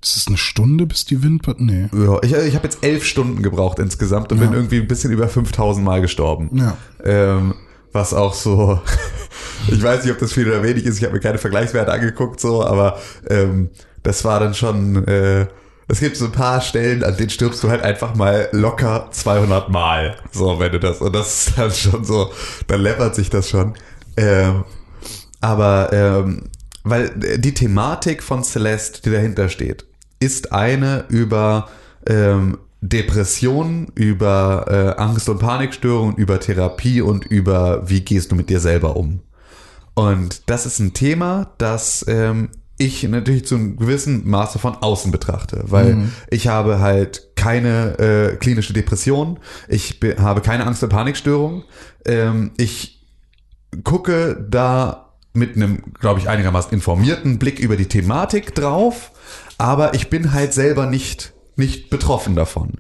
ist 0.02 0.16
es 0.16 0.26
eine 0.28 0.36
Stunde, 0.36 0.86
bis 0.86 1.04
die 1.04 1.22
Wind, 1.22 1.42
nee. 1.58 1.88
Ja, 1.92 2.18
ich, 2.22 2.32
ich 2.32 2.54
habe 2.54 2.64
jetzt 2.64 2.84
elf 2.84 3.04
Stunden 3.04 3.42
gebraucht 3.42 3.78
insgesamt 3.78 4.30
und 4.32 4.38
Ja. 4.38 4.44
bin 4.46 4.54
irgendwie 4.54 4.78
ein 4.80 4.86
bisschen 4.86 5.10
über 5.10 5.28
5000 5.28 5.84
Mal 5.84 6.00
gestorben. 6.00 6.50
Ja. 6.52 6.76
Ähm, 7.04 7.54
was 7.92 8.14
auch 8.14 8.34
so, 8.34 8.80
ich 9.68 9.82
weiß 9.82 10.04
nicht, 10.04 10.12
ob 10.12 10.18
das 10.18 10.32
viel 10.32 10.46
oder 10.48 10.62
wenig 10.62 10.84
ist, 10.84 10.98
ich 10.98 11.04
habe 11.04 11.14
mir 11.14 11.20
keine 11.20 11.38
Vergleichswerte 11.38 11.90
angeguckt, 11.92 12.38
so, 12.38 12.64
aber 12.64 12.98
ähm, 13.28 13.70
das 14.02 14.24
war 14.24 14.38
dann 14.40 14.54
schon, 14.54 15.06
äh, 15.08 15.46
es 15.88 16.00
gibt 16.00 16.16
so 16.16 16.26
ein 16.26 16.32
paar 16.32 16.60
Stellen, 16.60 17.02
an 17.02 17.16
denen 17.16 17.30
stirbst 17.30 17.64
du 17.64 17.70
halt 17.70 17.82
einfach 17.82 18.14
mal 18.14 18.48
locker 18.52 19.08
200 19.10 19.70
Mal, 19.70 20.16
so, 20.30 20.58
wenn 20.60 20.70
du 20.70 20.78
das, 20.78 20.98
und 21.00 21.14
das 21.14 21.46
ist 21.48 21.58
dann 21.58 21.70
schon 21.72 22.04
so, 22.04 22.30
dann 22.66 22.82
läppert 22.82 23.14
sich 23.14 23.30
das 23.30 23.48
schon. 23.48 23.74
Ähm, 24.16 24.64
aber 25.40 25.88
ähm, 25.92 26.42
weil 26.90 27.10
die 27.38 27.54
Thematik 27.54 28.22
von 28.22 28.44
Celeste, 28.44 29.02
die 29.02 29.10
dahinter 29.10 29.48
steht, 29.48 29.86
ist 30.20 30.52
eine 30.52 31.04
über 31.08 31.68
ähm, 32.06 32.58
Depressionen, 32.80 33.88
über 33.94 34.66
äh, 34.68 35.00
Angst- 35.00 35.28
und 35.28 35.38
Panikstörungen, 35.38 36.16
über 36.16 36.38
Therapie 36.38 37.00
und 37.00 37.24
über 37.24 37.88
wie 37.88 38.00
gehst 38.00 38.30
du 38.30 38.36
mit 38.36 38.50
dir 38.50 38.60
selber 38.60 38.96
um. 38.96 39.20
Und 39.94 40.42
das 40.46 40.64
ist 40.64 40.78
ein 40.78 40.94
Thema, 40.94 41.50
das 41.58 42.04
ähm, 42.08 42.50
ich 42.78 43.02
natürlich 43.02 43.46
zu 43.46 43.56
einem 43.56 43.76
gewissen 43.76 44.28
Maße 44.28 44.60
von 44.60 44.76
außen 44.76 45.10
betrachte, 45.10 45.64
weil 45.66 45.96
mhm. 45.96 46.12
ich 46.30 46.46
habe 46.46 46.78
halt 46.78 47.34
keine 47.34 47.98
äh, 47.98 48.36
klinische 48.36 48.72
Depression, 48.72 49.40
ich 49.66 49.98
habe 50.18 50.40
keine 50.40 50.64
Angst- 50.64 50.84
und 50.84 50.90
Panikstörung, 50.90 51.64
ähm, 52.04 52.52
ich 52.56 53.04
gucke 53.82 54.46
da 54.48 55.07
mit 55.32 55.56
einem, 55.56 55.92
glaube 56.00 56.20
ich, 56.20 56.28
einigermaßen 56.28 56.72
informierten 56.72 57.38
Blick 57.38 57.58
über 57.60 57.76
die 57.76 57.86
Thematik 57.86 58.54
drauf, 58.54 59.12
aber 59.56 59.94
ich 59.94 60.10
bin 60.10 60.32
halt 60.32 60.52
selber 60.52 60.86
nicht 60.86 61.34
nicht 61.58 61.90
betroffen 61.90 62.36
davon. 62.36 62.74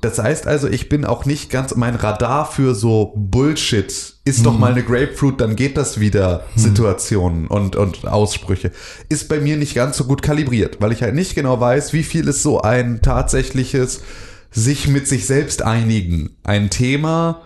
Das 0.00 0.18
heißt 0.18 0.46
also, 0.46 0.68
ich 0.68 0.88
bin 0.88 1.04
auch 1.04 1.24
nicht 1.24 1.50
ganz 1.50 1.74
mein 1.76 1.94
Radar 1.94 2.50
für 2.50 2.74
so 2.74 3.14
Bullshit. 3.16 3.86
Ist 4.24 4.38
hm. 4.38 4.44
doch 4.44 4.58
mal 4.58 4.72
eine 4.72 4.82
Grapefruit, 4.82 5.40
dann 5.40 5.56
geht 5.56 5.76
das 5.76 6.00
wieder. 6.00 6.44
Hm. 6.54 6.62
Situationen 6.62 7.46
und, 7.46 7.76
und 7.76 8.06
Aussprüche. 8.06 8.72
Ist 9.08 9.28
bei 9.28 9.38
mir 9.38 9.56
nicht 9.56 9.74
ganz 9.74 9.96
so 9.96 10.04
gut 10.04 10.20
kalibriert, 10.20 10.80
weil 10.80 10.92
ich 10.92 11.02
halt 11.02 11.14
nicht 11.14 11.36
genau 11.36 11.60
weiß, 11.60 11.92
wie 11.92 12.02
viel 12.02 12.26
ist 12.26 12.42
so 12.42 12.60
ein 12.60 13.00
tatsächliches 13.02 14.02
sich 14.50 14.88
mit 14.88 15.06
sich 15.06 15.26
selbst 15.26 15.62
einigen. 15.62 16.36
Ein 16.42 16.70
Thema 16.70 17.42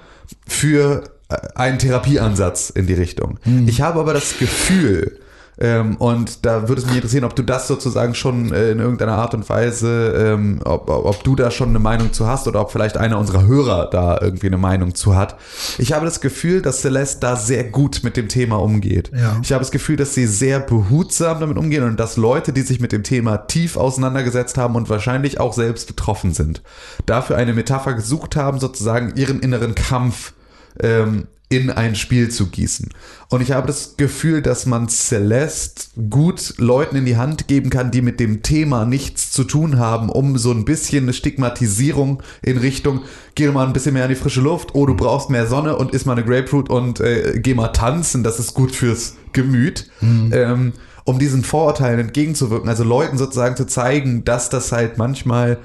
für 0.46 1.17
einen 1.54 1.78
Therapieansatz 1.78 2.70
in 2.70 2.86
die 2.86 2.94
Richtung. 2.94 3.38
Hm. 3.42 3.68
Ich 3.68 3.80
habe 3.80 4.00
aber 4.00 4.14
das 4.14 4.38
Gefühl, 4.38 5.18
ähm, 5.60 5.96
und 5.96 6.46
da 6.46 6.68
würde 6.68 6.80
es 6.80 6.86
mich 6.86 6.96
interessieren, 6.96 7.24
ob 7.24 7.34
du 7.34 7.42
das 7.42 7.66
sozusagen 7.66 8.14
schon 8.14 8.52
äh, 8.52 8.70
in 8.70 8.78
irgendeiner 8.78 9.14
Art 9.14 9.34
und 9.34 9.48
Weise, 9.48 10.14
ähm, 10.16 10.60
ob, 10.64 10.88
ob 10.88 11.24
du 11.24 11.34
da 11.34 11.50
schon 11.50 11.70
eine 11.70 11.80
Meinung 11.80 12.12
zu 12.12 12.28
hast 12.28 12.46
oder 12.46 12.60
ob 12.60 12.70
vielleicht 12.70 12.96
einer 12.96 13.18
unserer 13.18 13.44
Hörer 13.44 13.90
da 13.90 14.18
irgendwie 14.20 14.46
eine 14.46 14.58
Meinung 14.58 14.94
zu 14.94 15.16
hat. 15.16 15.36
Ich 15.78 15.92
habe 15.92 16.04
das 16.04 16.20
Gefühl, 16.20 16.62
dass 16.62 16.82
Celeste 16.82 17.20
da 17.20 17.34
sehr 17.34 17.64
gut 17.64 18.02
mit 18.04 18.16
dem 18.16 18.28
Thema 18.28 18.56
umgeht. 18.60 19.10
Ja. 19.12 19.40
Ich 19.42 19.52
habe 19.52 19.60
das 19.60 19.72
Gefühl, 19.72 19.96
dass 19.96 20.14
sie 20.14 20.26
sehr 20.26 20.60
behutsam 20.60 21.40
damit 21.40 21.58
umgehen 21.58 21.82
und 21.82 21.98
dass 21.98 22.16
Leute, 22.16 22.52
die 22.52 22.62
sich 22.62 22.78
mit 22.78 22.92
dem 22.92 23.02
Thema 23.02 23.38
tief 23.38 23.76
auseinandergesetzt 23.76 24.58
haben 24.58 24.76
und 24.76 24.88
wahrscheinlich 24.88 25.40
auch 25.40 25.52
selbst 25.52 25.88
betroffen 25.88 26.32
sind, 26.32 26.62
dafür 27.04 27.36
eine 27.36 27.52
Metapher 27.52 27.94
gesucht 27.94 28.36
haben, 28.36 28.60
sozusagen 28.60 29.14
ihren 29.16 29.40
inneren 29.40 29.74
Kampf 29.74 30.34
ähm, 30.82 31.28
in 31.50 31.70
ein 31.70 31.94
Spiel 31.94 32.30
zu 32.30 32.50
gießen. 32.50 32.90
Und 33.30 33.40
ich 33.40 33.52
habe 33.52 33.66
das 33.66 33.96
Gefühl, 33.96 34.42
dass 34.42 34.66
man 34.66 34.88
Celeste 34.88 35.98
gut 36.10 36.54
Leuten 36.58 36.96
in 36.96 37.06
die 37.06 37.16
Hand 37.16 37.48
geben 37.48 37.70
kann, 37.70 37.90
die 37.90 38.02
mit 38.02 38.20
dem 38.20 38.42
Thema 38.42 38.84
nichts 38.84 39.30
zu 39.30 39.44
tun 39.44 39.78
haben, 39.78 40.10
um 40.10 40.36
so 40.36 40.50
ein 40.50 40.66
bisschen 40.66 41.04
eine 41.04 41.14
Stigmatisierung 41.14 42.22
in 42.42 42.58
Richtung, 42.58 43.02
geh 43.34 43.48
mal 43.48 43.66
ein 43.66 43.72
bisschen 43.72 43.94
mehr 43.94 44.04
in 44.04 44.10
die 44.10 44.14
frische 44.14 44.42
Luft, 44.42 44.74
oh, 44.74 44.84
du 44.84 44.94
brauchst 44.94 45.30
mehr 45.30 45.46
Sonne 45.46 45.76
und 45.76 45.92
isst 45.92 46.04
mal 46.04 46.12
eine 46.12 46.24
Grapefruit 46.24 46.68
und 46.68 47.00
äh, 47.00 47.40
geh 47.42 47.54
mal 47.54 47.68
tanzen, 47.68 48.22
das 48.22 48.38
ist 48.38 48.52
gut 48.52 48.74
fürs 48.74 49.14
Gemüt. 49.32 49.90
Mhm. 50.00 50.30
Ähm, 50.32 50.72
um 51.04 51.18
diesen 51.18 51.42
Vorurteilen 51.42 52.00
entgegenzuwirken, 52.00 52.68
also 52.68 52.84
Leuten 52.84 53.16
sozusagen 53.16 53.56
zu 53.56 53.66
zeigen, 53.66 54.26
dass 54.26 54.50
das 54.50 54.72
halt 54.72 54.98
manchmal 54.98 55.56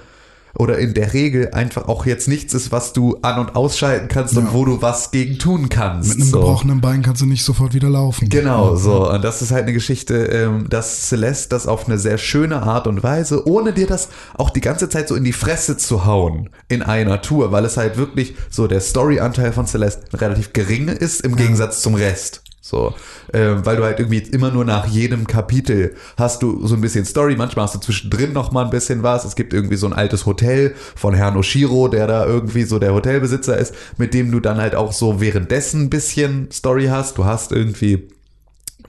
oder 0.58 0.78
in 0.78 0.94
der 0.94 1.13
Regel 1.13 1.52
einfach 1.52 1.88
auch 1.88 2.06
jetzt 2.06 2.28
nichts 2.28 2.54
ist, 2.54 2.72
was 2.72 2.94
du 2.94 3.18
an- 3.22 3.39
und 3.39 3.56
ausschalten 3.56 4.08
kannst 4.08 4.36
ja. 4.36 4.42
und 4.42 4.54
wo 4.54 4.66
du 4.66 4.82
was 4.82 5.10
gegen 5.12 5.39
tun 5.39 5.68
kannst. 5.70 6.10
Mit 6.10 6.18
einem 6.18 6.30
so. 6.30 6.39
gebrochenen 6.39 6.80
Bein 6.80 7.02
kannst 7.02 7.22
du 7.22 7.26
nicht 7.26 7.44
sofort 7.44 7.74
wieder 7.74 7.89
laufen. 7.89 8.30
Genau, 8.30 8.76
so. 8.76 9.10
Und 9.10 9.24
das 9.24 9.42
ist 9.42 9.52
halt 9.52 9.63
eine 9.63 9.74
Geschichte, 9.74 10.26
ähm, 10.26 10.70
dass 10.70 11.10
Celeste 11.10 11.50
das 11.50 11.66
auf 11.66 11.88
eine 11.88 11.98
sehr 11.98 12.20
schöne 12.20 12.62
Art 12.62 12.86
und 12.86 13.02
Weise, 13.02 13.48
ohne 13.48 13.74
dir 13.74 13.88
das 13.88 14.10
auch 14.36 14.52
die 14.52 14.62
ganze 14.62 14.89
Zeit 14.89 15.08
so 15.08 15.16
in 15.16 15.24
die 15.24 15.34
Fresse 15.34 15.78
zu 15.78 16.06
hauen 16.06 16.50
in 16.70 16.84
einer 16.84 17.22
Tour, 17.22 17.52
weil 17.52 17.66
es 17.66 17.78
halt 17.78 17.98
wirklich 17.98 18.36
so 18.50 18.68
der 18.68 18.80
Storyanteil 18.80 19.54
von 19.54 19.66
Celeste 19.66 20.04
relativ 20.20 20.54
gering 20.54 20.88
ist 20.88 21.22
im 21.22 21.36
Gegensatz 21.36 21.82
zum 21.82 21.96
Rest. 21.96 22.42
So, 22.65 22.95
äh, 23.34 23.56
weil 23.65 23.76
du 23.76 23.84
halt 23.84 23.99
irgendwie 23.99 24.19
immer 24.19 24.49
nur 24.49 24.63
nach 24.63 24.88
jedem 24.88 25.28
Kapitel 25.28 25.95
hast 26.15 26.41
du 26.43 26.65
so 26.65 26.76
ein 26.76 26.80
bisschen 26.80 27.04
Story. 27.04 27.36
Manchmal 27.36 27.65
hast 27.65 27.76
du 27.76 27.80
zwischendrin 27.80 28.32
noch 28.32 28.54
mal 28.54 28.63
ein 28.63 28.69
bisschen 28.69 29.04
was. 29.04 29.26
Es 29.26 29.36
gibt 29.36 29.54
irgendwie 29.54 29.76
so 29.76 29.86
ein 29.86 29.91
altes 29.91 30.26
Hotel 30.26 30.73
von 30.95 31.13
Herrn 31.13 31.36
Oshiro, 31.36 31.89
der 31.89 32.08
da 32.08 32.26
irgendwie 32.26 32.63
so 32.63 32.80
der 32.80 32.93
Hotelbesitzer 32.93 33.58
ist, 33.58 33.76
mit 33.97 34.13
dem 34.13 34.32
du 34.32 34.39
dann 34.39 34.60
halt 34.60 34.76
auch 34.76 34.93
so 34.93 35.19
währenddessen 35.19 35.82
ein 35.82 35.89
bisschen 35.89 36.49
Story 36.54 36.86
hast. 36.86 37.17
Du 37.17 37.26
hast 37.26 37.52
irgendwie 37.52 38.08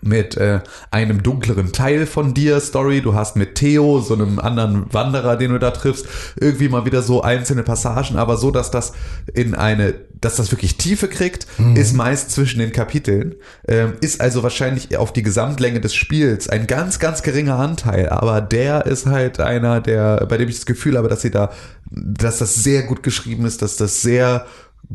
mit 0.05 0.37
äh, 0.37 0.61
einem 0.91 1.23
dunkleren 1.23 1.73
Teil 1.73 2.07
von 2.07 2.35
dir 2.35 2.61
Story. 2.61 3.01
Du 3.01 3.15
hast 3.15 3.37
mit 3.37 3.55
Theo, 3.57 4.01
so 4.01 4.15
einem 4.15 4.39
anderen 4.39 4.93
Wanderer, 4.93 5.37
den 5.37 5.53
du 5.53 5.59
da 5.59 5.71
triffst, 5.71 6.07
irgendwie 6.39 6.69
mal 6.69 6.85
wieder 6.85 7.03
so 7.03 7.23
einzelne 7.23 7.63
Passagen, 7.63 8.17
aber 8.17 8.37
so, 8.37 8.51
dass 8.51 8.71
das 8.71 8.93
in 9.33 9.55
eine, 9.55 9.95
dass 10.21 10.37
das 10.37 10.51
wirklich 10.53 10.77
Tiefe 10.77 11.09
kriegt, 11.09 11.47
mhm. 11.59 11.77
ist 11.77 11.95
meist 11.95 12.31
zwischen 12.31 12.59
den 12.59 12.73
Kapiteln. 12.73 13.35
Ähm, 13.67 13.95
ist 14.01 14.21
also 14.21 14.43
wahrscheinlich 14.43 14.97
auf 14.97 15.13
die 15.13 15.23
Gesamtlänge 15.23 15.81
des 15.81 15.95
Spiels 15.95 16.49
ein 16.49 16.67
ganz, 16.67 16.99
ganz 16.99 17.23
geringer 17.23 17.57
Anteil, 17.57 18.09
aber 18.11 18.41
der 18.41 18.87
ist 18.87 19.07
halt 19.07 19.41
einer, 19.41 19.81
der, 19.81 20.27
bei 20.27 20.37
dem 20.37 20.49
ich 20.49 20.57
das 20.57 20.67
Gefühl 20.67 20.99
habe, 20.99 21.09
dass 21.09 21.23
sie 21.23 21.31
da, 21.31 21.51
dass 21.91 22.39
das 22.39 22.55
sehr 22.55 22.83
gut 22.83 23.03
geschrieben 23.03 23.47
ist, 23.47 23.63
dass 23.63 23.77
das 23.77 24.03
sehr 24.03 24.47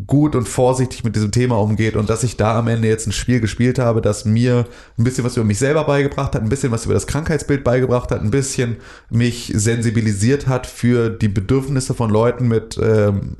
gut 0.05 0.35
und 0.35 0.47
vorsichtig 0.47 1.03
mit 1.03 1.15
diesem 1.15 1.31
Thema 1.31 1.59
umgeht 1.59 1.95
und 1.95 2.09
dass 2.09 2.23
ich 2.23 2.37
da 2.37 2.59
am 2.59 2.67
Ende 2.67 2.87
jetzt 2.87 3.07
ein 3.07 3.11
Spiel 3.11 3.39
gespielt 3.39 3.79
habe, 3.79 4.01
das 4.01 4.25
mir 4.25 4.65
ein 4.97 5.03
bisschen 5.03 5.23
was 5.23 5.35
über 5.35 5.45
mich 5.45 5.57
selber 5.57 5.83
beigebracht 5.83 6.35
hat, 6.35 6.41
ein 6.41 6.49
bisschen 6.49 6.71
was 6.71 6.85
über 6.85 6.93
das 6.93 7.07
Krankheitsbild 7.07 7.63
beigebracht 7.63 8.11
hat, 8.11 8.21
ein 8.21 8.31
bisschen 8.31 8.77
mich 9.09 9.51
sensibilisiert 9.55 10.47
hat 10.47 10.67
für 10.67 11.09
die 11.09 11.27
Bedürfnisse 11.27 11.93
von 11.93 12.09
Leuten 12.09 12.47
mit 12.47 12.79
ähm, 12.81 13.35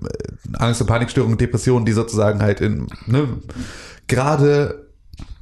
Angst- 0.54 0.82
und 0.82 0.88
Panikstörungen, 0.88 1.38
Depressionen, 1.38 1.86
die 1.86 1.92
sozusagen 1.92 2.42
halt 2.42 2.62
in 2.62 2.88
ne, 3.06 3.28
gerade 4.08 4.88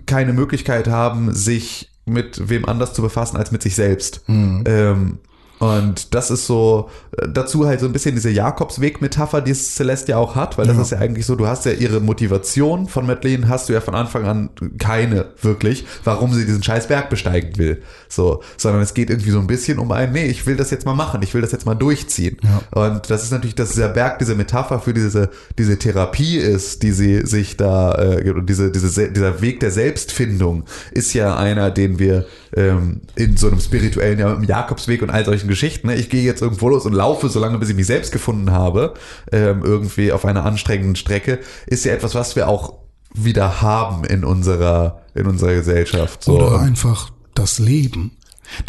keine 0.05 0.33
Möglichkeit 0.33 0.87
haben, 0.87 1.33
sich 1.33 1.91
mit 2.05 2.49
wem 2.49 2.65
anders 2.65 2.93
zu 2.93 3.01
befassen 3.01 3.37
als 3.37 3.51
mit 3.51 3.61
sich 3.61 3.75
selbst. 3.75 4.27
Mhm. 4.27 4.63
Ähm, 4.65 5.19
und 5.59 6.13
das 6.13 6.29
ist 6.31 6.45
so, 6.45 6.89
dazu 7.17 7.65
halt 7.65 7.79
so 7.79 7.87
ein 7.87 7.93
bisschen 7.93 8.13
diese 8.15 8.29
Jakobsweg-Metapher, 8.29 9.41
die 9.41 9.53
Celeste 9.53 10.11
ja 10.11 10.17
auch 10.17 10.35
hat, 10.35 10.57
weil 10.57 10.67
das 10.67 10.77
ist 10.77 10.91
ja 10.91 10.99
eigentlich 10.99 11.25
so, 11.25 11.35
du 11.35 11.47
hast 11.47 11.65
ja 11.65 11.71
ihre 11.71 11.99
Motivation 11.99 12.87
von 12.87 13.07
Madeleine, 13.07 13.49
hast 13.49 13.69
du 13.69 13.73
ja 13.73 13.81
von 13.81 13.95
Anfang 13.95 14.25
an 14.25 14.49
keine 14.77 15.25
wirklich, 15.41 15.85
warum 16.03 16.33
sie 16.33 16.45
diesen 16.45 16.61
scheiß 16.61 16.87
Berg 16.87 17.09
besteigen 17.09 17.57
will. 17.57 17.81
So, 18.07 18.43
sondern 18.57 18.83
es 18.83 18.93
geht 18.93 19.09
irgendwie 19.09 19.31
so 19.31 19.39
ein 19.39 19.47
bisschen 19.47 19.79
um 19.79 19.91
ein, 19.91 20.11
nee, 20.11 20.25
ich 20.25 20.45
will 20.45 20.57
das 20.57 20.69
jetzt 20.69 20.85
mal 20.85 20.93
machen, 20.93 21.23
ich 21.23 21.33
will 21.33 21.41
das 21.41 21.51
jetzt 21.51 21.65
mal 21.65 21.75
durchziehen. 21.75 22.37
Ja. 22.43 22.83
Und 22.83 23.09
das 23.09 23.23
ist 23.23 23.31
natürlich, 23.31 23.55
dass 23.55 23.69
dieser 23.69 23.89
Berg 23.89 24.19
diese 24.19 24.35
Metapher 24.35 24.79
für 24.79 24.93
diese, 24.93 25.29
diese 25.57 25.79
Therapie 25.79 26.37
ist, 26.37 26.83
die 26.83 26.91
sie 26.91 27.25
sich 27.25 27.57
da, 27.57 27.95
äh, 27.95 28.43
diese, 28.43 28.71
diese, 28.71 29.11
dieser 29.11 29.41
Weg 29.41 29.59
der 29.59 29.71
Selbstfindung 29.71 30.65
ist 30.91 31.13
ja 31.13 31.35
einer, 31.35 31.71
den 31.71 31.97
wir 31.97 32.25
ähm, 32.55 33.01
in 33.15 33.37
so 33.37 33.47
einem 33.47 33.59
spirituellen, 33.59 34.19
ja, 34.19 34.33
im 34.33 34.43
Jakobsweg 34.43 35.01
und 35.01 35.09
all 35.09 35.25
solchen 35.25 35.47
Geschichten. 35.47 35.87
Ne? 35.87 35.95
Ich 35.95 36.09
gehe 36.09 36.23
jetzt 36.23 36.41
irgendwo 36.41 36.69
los 36.69 36.85
und 36.85 36.93
laufe, 36.93 37.06
solange 37.15 37.57
bis 37.57 37.69
ich 37.69 37.75
mich 37.75 37.87
selbst 37.87 38.11
gefunden 38.11 38.51
habe, 38.51 38.93
ähm, 39.31 39.61
irgendwie 39.63 40.11
auf 40.11 40.25
einer 40.25 40.45
anstrengenden 40.45 40.95
Strecke, 40.95 41.39
ist 41.65 41.85
ja 41.85 41.93
etwas, 41.93 42.15
was 42.15 42.35
wir 42.35 42.47
auch 42.47 42.73
wieder 43.13 43.61
haben 43.61 44.03
in 44.03 44.23
unserer, 44.23 45.01
in 45.15 45.25
unserer 45.25 45.53
Gesellschaft. 45.53 46.23
So. 46.23 46.37
Oder 46.37 46.59
einfach 46.59 47.09
das 47.33 47.59
Leben. 47.59 48.11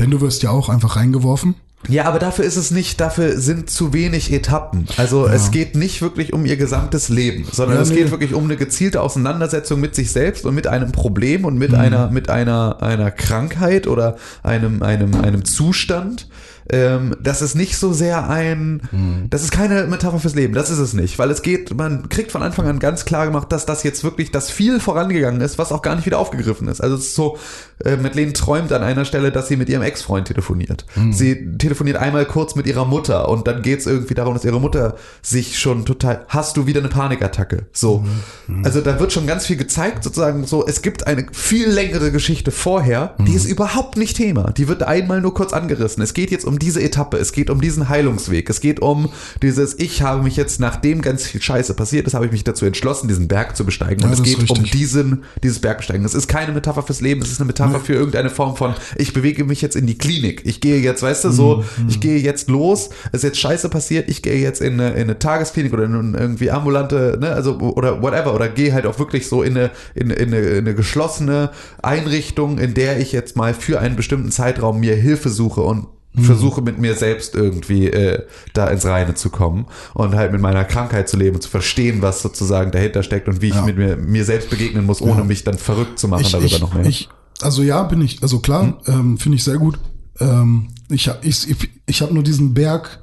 Denn 0.00 0.10
du 0.10 0.20
wirst 0.20 0.42
ja 0.42 0.50
auch 0.50 0.68
einfach 0.68 0.96
reingeworfen 0.96 1.54
ja, 1.86 2.04
aber 2.04 2.18
dafür 2.18 2.44
ist 2.44 2.56
es 2.56 2.70
nicht, 2.70 3.00
dafür 3.00 3.38
sind 3.38 3.70
zu 3.70 3.92
wenig 3.92 4.32
Etappen. 4.32 4.86
Also 4.96 5.26
ja. 5.26 5.32
es 5.32 5.52
geht 5.52 5.76
nicht 5.76 6.02
wirklich 6.02 6.32
um 6.32 6.44
ihr 6.44 6.56
gesamtes 6.56 7.08
Leben, 7.08 7.46
sondern 7.50 7.76
ja, 7.76 7.82
es 7.82 7.90
nee. 7.90 7.96
geht 7.96 8.10
wirklich 8.10 8.34
um 8.34 8.44
eine 8.44 8.56
gezielte 8.56 9.00
Auseinandersetzung 9.00 9.80
mit 9.80 9.94
sich 9.94 10.10
selbst 10.10 10.44
und 10.44 10.54
mit 10.54 10.66
einem 10.66 10.90
Problem 10.90 11.44
und 11.44 11.56
mit 11.56 11.70
mhm. 11.70 11.78
einer, 11.78 12.10
mit 12.10 12.30
einer, 12.30 12.82
einer 12.82 13.10
Krankheit 13.10 13.86
oder 13.86 14.16
einem, 14.42 14.82
einem, 14.82 15.14
einem 15.14 15.44
Zustand 15.44 16.28
ähm, 16.70 17.16
das 17.20 17.42
ist 17.42 17.54
nicht 17.54 17.76
so 17.76 17.92
sehr 17.92 18.28
ein, 18.28 18.82
mhm. 18.92 19.26
das 19.30 19.42
ist 19.42 19.50
keine 19.50 19.86
Metapher 19.86 20.18
fürs 20.18 20.34
Leben, 20.34 20.54
das 20.54 20.70
ist 20.70 20.78
es 20.78 20.92
nicht, 20.92 21.18
weil 21.18 21.30
es 21.30 21.42
geht, 21.42 21.74
man 21.74 22.08
kriegt 22.08 22.30
von 22.30 22.42
Anfang 22.42 22.66
an 22.66 22.78
ganz 22.78 23.04
klar 23.04 23.26
gemacht, 23.26 23.50
dass 23.50 23.66
das 23.66 23.82
jetzt 23.82 24.04
wirklich 24.04 24.30
das 24.30 24.50
viel 24.50 24.78
vorangegangen 24.80 25.40
ist, 25.40 25.58
was 25.58 25.72
auch 25.72 25.82
gar 25.82 25.96
nicht 25.96 26.06
wieder 26.06 26.18
aufgegriffen 26.18 26.68
ist. 26.68 26.80
Also 26.80 26.96
es 26.96 27.02
ist 27.02 27.14
so, 27.14 27.38
äh, 27.84 27.96
Madeleine 27.96 28.32
träumt 28.32 28.72
an 28.72 28.82
einer 28.82 29.04
Stelle, 29.04 29.32
dass 29.32 29.48
sie 29.48 29.56
mit 29.56 29.68
ihrem 29.68 29.82
Ex-Freund 29.82 30.28
telefoniert. 30.28 30.84
Mhm. 30.94 31.12
Sie 31.12 31.56
telefoniert 31.56 31.96
einmal 31.96 32.26
kurz 32.26 32.54
mit 32.54 32.66
ihrer 32.66 32.84
Mutter 32.84 33.28
und 33.28 33.46
dann 33.46 33.62
geht 33.62 33.80
es 33.80 33.86
irgendwie 33.86 34.14
darum, 34.14 34.34
dass 34.34 34.44
ihre 34.44 34.60
Mutter 34.60 34.96
sich 35.22 35.58
schon 35.58 35.86
total, 35.86 36.26
hast 36.28 36.56
du 36.56 36.66
wieder 36.66 36.80
eine 36.80 36.88
Panikattacke? 36.88 37.66
So. 37.72 38.04
Mhm. 38.46 38.64
Also 38.64 38.80
da 38.80 39.00
wird 39.00 39.12
schon 39.12 39.26
ganz 39.26 39.46
viel 39.46 39.56
gezeigt, 39.56 40.04
sozusagen 40.04 40.44
so, 40.44 40.66
es 40.66 40.82
gibt 40.82 41.06
eine 41.06 41.26
viel 41.32 41.68
längere 41.68 42.12
Geschichte 42.12 42.50
vorher, 42.50 43.14
die 43.18 43.30
mhm. 43.30 43.36
ist 43.36 43.44
überhaupt 43.46 43.96
nicht 43.96 44.16
Thema. 44.16 44.52
Die 44.52 44.68
wird 44.68 44.82
einmal 44.82 45.20
nur 45.20 45.32
kurz 45.32 45.52
angerissen. 45.52 46.02
Es 46.02 46.12
geht 46.12 46.30
jetzt 46.30 46.44
um 46.44 46.57
um 46.58 46.66
diese 46.66 46.82
Etappe, 46.82 47.18
es 47.18 47.32
geht 47.32 47.50
um 47.50 47.60
diesen 47.60 47.88
Heilungsweg, 47.88 48.50
es 48.50 48.60
geht 48.60 48.80
um 48.80 49.10
dieses, 49.42 49.78
ich 49.78 50.02
habe 50.02 50.22
mich 50.22 50.36
jetzt, 50.36 50.58
nachdem 50.58 51.02
ganz 51.02 51.24
viel 51.24 51.40
Scheiße 51.40 51.74
passiert 51.74 52.06
ist, 52.06 52.14
habe 52.14 52.26
ich 52.26 52.32
mich 52.32 52.42
dazu 52.42 52.66
entschlossen, 52.66 53.06
diesen 53.06 53.28
Berg 53.28 53.56
zu 53.56 53.64
besteigen. 53.64 54.02
Und 54.02 54.10
Ja, 54.10 54.16
es 54.16 54.22
geht 54.22 54.50
um 54.50 54.64
diesen, 54.64 55.24
dieses 55.42 55.60
Bergbesteigen. 55.60 56.04
Es 56.04 56.14
ist 56.14 56.26
keine 56.26 56.52
Metapher 56.52 56.82
fürs 56.82 57.00
Leben, 57.00 57.22
es 57.22 57.30
ist 57.30 57.40
eine 57.40 57.46
Metapher 57.46 57.78
für 57.80 57.92
irgendeine 57.94 58.30
Form 58.30 58.56
von, 58.56 58.74
ich 58.96 59.12
bewege 59.12 59.44
mich 59.44 59.62
jetzt 59.62 59.76
in 59.76 59.86
die 59.86 59.96
Klinik. 59.96 60.42
Ich 60.44 60.60
gehe 60.60 60.80
jetzt, 60.80 61.02
weißt 61.02 61.24
du, 61.24 61.30
so, 61.30 61.64
Mhm, 61.78 61.88
ich 61.88 62.00
gehe 62.00 62.18
jetzt 62.18 62.48
los, 62.48 62.90
es 63.12 63.18
ist 63.18 63.22
jetzt 63.24 63.38
Scheiße 63.38 63.68
passiert, 63.68 64.08
ich 64.08 64.22
gehe 64.22 64.38
jetzt 64.38 64.60
in 64.60 64.74
eine, 64.74 64.90
in 64.90 65.02
eine 65.02 65.18
Tagesklinik 65.18 65.72
oder 65.72 65.84
in 65.84 65.94
eine 65.94 66.18
irgendwie 66.18 66.50
ambulante, 66.50 67.18
ne, 67.20 67.30
also, 67.30 67.58
oder 67.58 68.02
whatever, 68.02 68.34
oder 68.34 68.48
gehe 68.48 68.72
halt 68.72 68.86
auch 68.86 68.98
wirklich 68.98 69.28
so 69.28 69.42
in 69.42 69.56
eine, 69.56 69.70
in, 69.94 70.10
in 70.10 70.34
eine, 70.34 70.38
in 70.38 70.58
eine 70.58 70.74
geschlossene 70.74 71.50
Einrichtung, 71.82 72.58
in 72.58 72.74
der 72.74 72.98
ich 72.98 73.12
jetzt 73.12 73.36
mal 73.36 73.54
für 73.54 73.80
einen 73.80 73.96
bestimmten 73.96 74.30
Zeitraum 74.30 74.80
mir 74.80 74.96
Hilfe 74.96 75.28
suche 75.28 75.60
und 75.60 75.86
versuche 76.22 76.62
mit 76.62 76.78
mir 76.78 76.94
selbst 76.94 77.34
irgendwie 77.34 77.86
äh, 77.88 78.22
da 78.52 78.68
ins 78.68 78.84
Reine 78.84 79.14
zu 79.14 79.30
kommen 79.30 79.66
und 79.94 80.14
halt 80.14 80.32
mit 80.32 80.40
meiner 80.40 80.64
Krankheit 80.64 81.08
zu 81.08 81.16
leben 81.16 81.36
und 81.36 81.42
zu 81.42 81.48
verstehen, 81.50 82.02
was 82.02 82.22
sozusagen 82.22 82.70
dahinter 82.70 83.02
steckt 83.02 83.28
und 83.28 83.40
wie 83.42 83.48
ich 83.48 83.54
Ja. 83.54 83.62
mit 83.62 83.76
mir, 83.76 83.96
mir 83.96 84.24
selbst 84.24 84.50
begegnen 84.50 84.86
muss, 84.86 85.00
ohne 85.00 85.18
Ja. 85.20 85.24
mich 85.24 85.44
dann 85.44 85.58
verrückt 85.58 85.98
zu 85.98 86.08
machen 86.08 86.22
ich, 86.22 86.32
darüber 86.32 86.46
ich, 86.46 86.60
noch 86.60 86.74
mehr. 86.74 86.86
Ich, 86.86 87.08
also 87.40 87.62
ja, 87.62 87.82
bin 87.84 88.00
ich, 88.02 88.22
also 88.22 88.40
klar, 88.40 88.80
ähm, 88.86 89.18
finde 89.18 89.36
ich 89.36 89.44
sehr 89.44 89.58
gut. 89.58 89.78
Ähm, 90.20 90.68
ich 90.88 91.10
ich, 91.22 91.48
ich, 91.50 91.70
ich 91.86 92.02
habe 92.02 92.12
nur 92.14 92.22
diesen 92.22 92.54
Berg, 92.54 92.98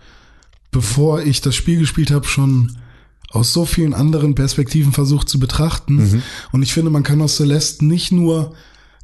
bevor 0.72 1.22
ich 1.22 1.42
das 1.42 1.56
Spiel 1.56 1.80
gespielt 1.80 2.12
habe, 2.12 2.26
schon 2.26 2.78
aus 3.32 3.52
so 3.54 3.66
vielen 3.66 3.94
anderen 3.94 4.36
Perspektiven 4.36 4.94
versucht 4.94 5.30
zu 5.30 5.40
betrachten. 5.40 5.96
Mhm. 5.96 6.22
Und 6.52 6.62
ich 6.64 6.74
finde, 6.74 6.90
man 6.92 7.04
kann 7.04 7.22
aus 7.22 7.36
Celeste 7.38 7.86
nicht 7.86 8.12
nur 8.12 8.54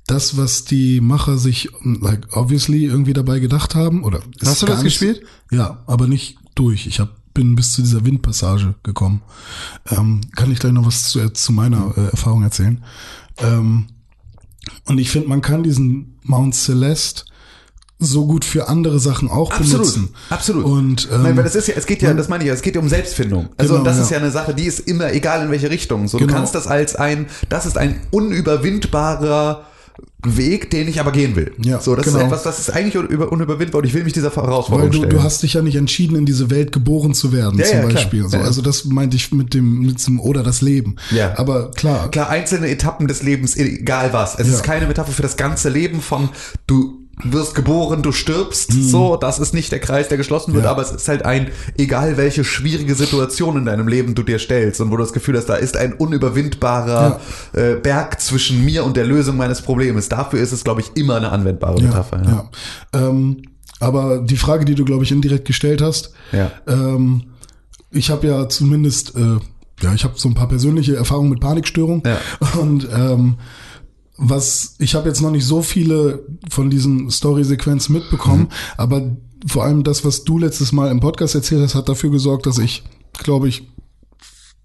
das, 0.07 0.35
was 0.37 0.65
die 0.65 0.99
Macher 1.01 1.37
sich, 1.37 1.69
like, 1.83 2.35
obviously 2.35 2.85
irgendwie 2.85 3.13
dabei 3.13 3.39
gedacht 3.39 3.75
haben, 3.75 4.03
oder 4.03 4.19
ist 4.39 4.47
Hast 4.49 4.61
du 4.61 4.65
das 4.65 4.83
nicht- 4.83 4.99
gespielt? 4.99 5.21
Ja, 5.51 5.83
aber 5.87 6.07
nicht 6.07 6.37
durch. 6.55 6.87
Ich 6.87 6.99
hab, 6.99 7.09
bin 7.33 7.55
bis 7.55 7.71
zu 7.73 7.81
dieser 7.81 8.03
Windpassage 8.05 8.75
gekommen. 8.83 9.21
Ähm, 9.89 10.21
kann 10.35 10.51
ich 10.51 10.59
gleich 10.59 10.73
noch 10.73 10.85
was 10.85 11.03
zu, 11.09 11.29
zu 11.29 11.53
meiner 11.53 11.93
äh, 11.97 12.07
Erfahrung 12.11 12.43
erzählen. 12.43 12.83
Ähm, 13.37 13.87
und 14.85 14.97
ich 14.97 15.09
finde, 15.09 15.29
man 15.29 15.41
kann 15.41 15.63
diesen 15.63 16.17
Mount 16.23 16.55
Celeste 16.55 17.23
so 18.03 18.25
gut 18.25 18.43
für 18.43 18.67
andere 18.67 18.99
Sachen 18.99 19.29
auch 19.29 19.55
benutzen. 19.55 20.09
absolut. 20.31 20.65
Und 20.65 21.07
ähm, 21.11 21.21
Nein, 21.21 21.37
weil 21.37 21.43
das 21.43 21.55
ist 21.55 21.67
ja, 21.67 21.75
es 21.77 21.85
geht 21.85 22.01
ja, 22.01 22.13
das 22.15 22.27
meine 22.29 22.43
ich 22.43 22.47
ja, 22.47 22.53
es 22.55 22.63
geht 22.63 22.73
ja 22.75 22.81
um 22.81 22.89
Selbstfindung. 22.89 23.49
Also 23.57 23.73
Genau, 23.75 23.85
das 23.85 23.97
ja. 23.97 24.03
ist 24.03 24.09
ja 24.09 24.17
eine 24.17 24.31
Sache, 24.31 24.55
die 24.55 24.63
ist 24.65 24.79
immer 24.81 25.13
egal 25.13 25.45
in 25.45 25.51
welche 25.51 25.69
Richtung. 25.69 26.07
So, 26.07 26.17
du 26.17 26.25
Genau. 26.25 26.37
kannst 26.39 26.55
das 26.55 26.65
als 26.67 26.95
ein, 26.95 27.27
das 27.47 27.65
ist 27.67 27.77
ein 27.77 28.01
unüberwindbarer 28.09 29.65
Weg, 30.23 30.69
den 30.69 30.87
ich 30.87 30.99
aber 30.99 31.11
gehen 31.11 31.35
will. 31.35 31.51
Ja, 31.63 31.79
so, 31.79 31.95
das 31.95 32.05
genau. 32.05 32.19
ist 32.19 32.23
etwas, 32.25 32.43
das 32.43 32.59
ist 32.59 32.69
eigentlich 32.69 32.95
unüber- 32.95 33.31
unüberwindbar 33.31 33.79
und 33.81 33.87
ich 33.87 33.93
will 33.95 34.03
mich 34.03 34.13
dieser 34.13 34.29
Herausforderung 34.35 34.81
weil 34.83 34.89
du, 34.91 34.97
stellen. 34.97 35.09
du 35.09 35.23
hast 35.23 35.41
dich 35.41 35.53
ja 35.55 35.61
nicht 35.63 35.75
entschieden, 35.75 36.15
in 36.15 36.25
diese 36.27 36.49
Welt 36.51 36.71
geboren 36.71 37.13
zu 37.15 37.31
werden, 37.31 37.57
Ja, 37.57 37.65
zum 37.65 37.79
ja. 37.79 37.87
Beispiel. 37.87 38.27
So, 38.29 38.37
Ja. 38.37 38.43
Also 38.43 38.61
das 38.61 38.85
meinte 38.85 39.17
ich 39.17 39.31
mit 39.31 39.53
dem, 39.55 39.79
mit 39.79 40.05
dem 40.05 40.19
oder 40.19 40.43
das 40.43 40.61
Leben. 40.61 40.97
Ja. 41.09 41.37
Aber 41.39 41.71
klar, 41.71 42.11
Klar, 42.11 42.29
einzelne 42.29 42.67
Etappen 42.69 43.07
des 43.07 43.23
Lebens, 43.23 43.57
egal 43.57 44.13
was. 44.13 44.37
Es 44.37 44.47
ist 44.47 44.61
keine 44.63 44.85
Metapher 44.85 45.11
für 45.11 45.23
das 45.23 45.37
ganze 45.37 45.69
Leben 45.69 46.01
von 46.01 46.29
du 46.67 47.00
wirst 47.23 47.55
geboren, 47.55 48.01
du 48.01 48.11
stirbst, 48.11 48.71
so, 48.73 49.15
das 49.17 49.39
ist 49.39 49.53
nicht 49.53 49.71
der 49.71 49.79
Kreis, 49.79 50.07
der 50.07 50.17
geschlossen 50.17 50.53
wird. 50.53 50.65
Ja. 50.65 50.71
aber 50.71 50.81
es 50.81 50.91
ist 50.91 51.07
halt 51.07 51.23
ein, 51.25 51.49
egal 51.77 52.17
welche 52.17 52.43
schwierige 52.43 52.95
Situation 52.95 53.57
in 53.57 53.65
deinem 53.65 53.87
Leben 53.87 54.15
du 54.15 54.23
dir 54.23 54.39
stellst 54.39 54.81
und 54.81 54.91
wo 54.91 54.97
du 54.97 55.03
das 55.03 55.13
Gefühl 55.13 55.37
hast, 55.37 55.47
da 55.47 55.55
ist 55.55 55.77
ein 55.77 55.93
unüberwindbarer 55.93 57.19
äh, 57.53 57.75
Berg 57.75 58.19
zwischen 58.21 58.63
mir 58.65 58.83
und 58.83 58.97
der 58.97 59.05
Lösung 59.05 59.37
meines 59.37 59.61
Problems. 59.61 60.09
Dafür 60.09 60.39
ist 60.39 60.51
es, 60.51 60.63
glaube 60.63 60.81
ich, 60.81 60.91
immer 60.95 61.15
eine 61.17 61.31
anwendbare 61.31 61.81
Metapher. 61.81 62.21
ja. 62.23 62.49
Ähm, 62.93 63.43
aber 63.79 64.19
die 64.19 64.37
Frage, 64.37 64.63
die 64.65 64.75
du, 64.75 64.85
glaube 64.85 65.03
ich, 65.03 65.11
indirekt 65.11 65.45
gestellt 65.45 65.81
hast, 65.81 66.13
Ja. 66.31 66.51
ähm, 66.67 67.23
ich 67.89 68.09
habe 68.11 68.27
ja 68.27 68.47
zumindest, 68.47 69.15
äh, 69.15 69.37
ja, 69.81 69.93
ich 69.95 70.03
habe 70.03 70.13
so 70.17 70.29
ein 70.29 70.35
paar 70.35 70.47
persönliche 70.47 70.95
Erfahrungen 70.95 71.29
mit 71.29 71.39
Panikstörung. 71.39 72.03
Ja. 72.05 72.17
Und 72.59 72.87
ähm, 72.93 73.35
was, 74.17 74.75
ich 74.79 74.95
habe 74.95 75.07
jetzt 75.09 75.21
noch 75.21 75.31
nicht 75.31 75.45
so 75.45 75.61
viele 75.61 76.25
von 76.49 76.69
diesen 76.69 77.09
Story-Sequenzen 77.09 77.93
mitbekommen, 77.93 78.49
aber 78.77 79.15
vor 79.47 79.63
allem 79.63 79.83
das, 79.83 80.05
was 80.05 80.23
du 80.23 80.37
letztes 80.37 80.71
Mal 80.71 80.91
im 80.91 80.99
Podcast 80.99 81.33
erzählt 81.35 81.61
hast, 81.63 81.73
hat 81.75 81.89
dafür 81.89 82.11
gesorgt, 82.11 82.45
dass 82.45 82.59
ich, 82.59 82.83
glaube 83.13 83.47
ich, 83.47 83.67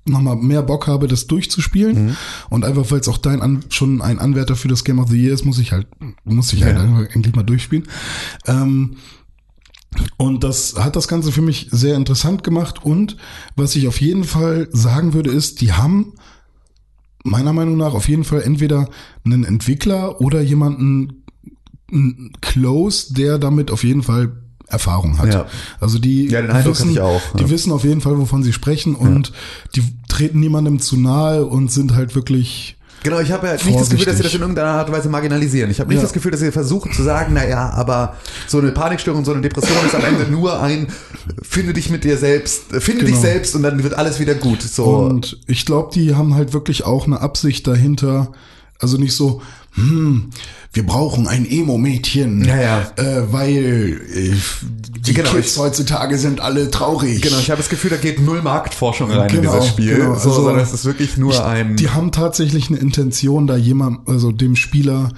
nochmal 0.05 0.37
mehr 0.37 0.63
Bock 0.63 0.87
habe, 0.87 1.09
das 1.09 1.27
durchzuspielen. 1.27 2.17
Und 2.51 2.65
einfach, 2.65 2.91
weil 2.91 3.01
es 3.01 3.09
auch 3.09 3.19
dein 3.19 3.43
An 3.43 3.65
schon 3.71 4.01
ein 4.03 4.19
Anwärter 4.19 4.55
für 4.55 4.69
das 4.69 4.85
Game 4.85 4.99
of 4.99 5.09
the 5.11 5.21
Year 5.21 5.35
ist, 5.35 5.45
muss 5.45 5.59
ich 5.59 5.73
halt, 5.73 5.89
muss 6.25 6.53
ich 6.53 6.63
halt 6.63 6.77
Ja. 6.77 6.83
einfach 6.83 7.13
endlich 7.15 7.35
mal 7.35 7.43
durchspielen. 7.43 7.89
Ähm, 8.47 8.97
und 10.19 10.45
das 10.45 10.75
hat 10.77 10.95
das 10.95 11.09
Ganze 11.09 11.33
für 11.33 11.43
mich 11.43 11.69
sehr 11.71 11.97
interessant 11.97 12.45
gemacht. 12.45 12.85
Und 12.85 13.17
was 13.57 13.75
ich 13.77 13.89
auf 13.89 14.01
jeden 14.01 14.25
Fall 14.25 14.69
sagen 14.73 15.15
würde, 15.15 15.31
ist, 15.31 15.61
die 15.61 15.73
haben 15.73 16.13
meiner 17.27 17.53
Meinung 17.53 17.77
nach 17.77 17.95
auf 17.95 18.09
jeden 18.09 18.25
Fall 18.25 18.43
entweder 18.43 18.89
einen 19.25 19.45
Entwickler 19.45 20.21
oder 20.21 20.41
jemanden 20.41 21.25
close, 22.41 23.15
der 23.15 23.39
damit 23.39 23.71
auf 23.71 23.85
jeden 23.85 24.03
Fall 24.03 24.33
Erfahrung 24.69 25.19
hat. 25.19 25.33
Ja. 25.33 25.47
Also 25.79 25.99
die 25.99 26.27
Ja, 26.27 26.65
wissen, 26.65 26.99
auch, 26.99 27.23
ja. 27.35 27.39
die 27.39 27.51
wissen 27.51 27.71
auf 27.73 27.85
jeden 27.85 28.01
Fall, 28.01 28.19
wovon 28.19 28.43
sie 28.43 28.53
sprechen 28.53 28.97
und 28.97 29.33
die 29.77 29.83
treten 30.09 30.41
niemandem 30.41 30.81
zu 30.81 30.97
nahe 30.97 31.45
und 31.47 31.71
sind 31.71 31.95
halt 31.95 32.15
wirklich 32.17 32.76
Genau, 33.07 33.21
ich 33.21 33.31
habe 33.31 33.47
ja 33.47 33.53
nicht 33.53 33.79
das 33.79 33.88
Gefühl, 33.88 34.05
dass 34.07 34.16
sie 34.16 34.25
das 34.25 34.35
in 34.35 34.40
irgendeiner 34.40 34.71
Art 34.71 34.88
und 34.88 34.95
Weise 34.97 35.09
marginalisieren. 35.09 35.71
Ich 35.71 35.79
habe 35.79 35.88
nicht 35.90 35.99
Ja. 35.99 36.03
das 36.03 36.12
Gefühl, 36.12 36.33
dass 36.33 36.40
sie 36.40 36.51
versuchen 36.51 36.92
zu 36.92 37.05
sagen, 37.05 37.35
naja, 37.35 37.71
aber 37.71 38.16
so 38.49 38.59
eine 38.59 38.73
Panikstörung, 38.73 39.25
so 39.25 39.33
eine 39.33 39.42
Depression 39.42 39.77
ist 39.87 39.95
am 39.95 40.05
Ende 40.05 40.25
nur 40.31 40.61
ein, 40.61 40.88
finde 41.40 41.73
dich 41.73 41.88
mit 41.88 42.03
dir 42.03 42.16
selbst, 42.16 42.73
äh, 42.73 42.81
finde 42.81 43.05
dich 43.05 43.12
Genau. 43.14 43.23
selbst 43.27 43.55
und 43.55 43.62
dann 43.62 43.85
wird 43.85 43.95
alles 43.95 44.19
wieder 44.19 44.35
gut. 44.35 44.61
So. 44.61 44.85
Und 44.87 45.38
ich 45.47 45.64
glaube, 45.66 45.90
die 45.95 46.16
haben 46.16 46.35
halt 46.35 46.53
wirklich 46.53 46.85
auch 46.85 47.07
eine 47.07 47.21
Absicht 47.21 47.64
dahinter. 47.69 48.33
Also 48.81 48.99
nicht 48.99 49.14
so, 49.14 49.40
hm, 49.75 50.31
wir 50.77 50.85
brauchen 50.87 51.27
ein 51.27 51.45
Emo-Mädchen, 51.51 52.45
Ja, 52.45 52.61
ja. 52.61 52.81
Äh, 52.97 53.33
weil 53.33 54.01
äh, 54.15 54.35
die 55.01 55.15
Genau, 55.15 55.31
Kids 55.31 55.53
ich- 55.55 55.59
heutzutage 55.59 56.19
sind 56.19 56.41
alle 56.41 56.71
traurig. 56.71 57.23
Genau, 57.23 57.39
ich 57.39 57.51
habe 57.51 57.59
das 57.59 57.69
Gefühl, 57.71 57.91
da 57.91 57.97
geht 57.97 58.21
null 58.21 58.43
Marktforschung 58.43 59.11
rein 59.11 59.29
in 59.31 59.41
Genau, 59.41 59.55
dieses 59.55 59.69
Spiel. 59.69 59.97
genau. 59.97 60.15
so, 60.15 60.29
Also, 60.31 60.43
sondern 60.45 60.59
es 60.59 60.73
ist 60.73 60.85
wirklich 60.85 61.17
nur 61.17 61.45
ein. 61.47 61.77
Die 61.77 61.89
haben 61.91 62.12
tatsächlich 62.12 62.69
eine 62.69 62.79
Intention, 62.79 63.47
da 63.47 63.57
jemand, 63.57 64.09
also 64.09 64.31
dem 64.33 64.55
Spieler 64.55 65.09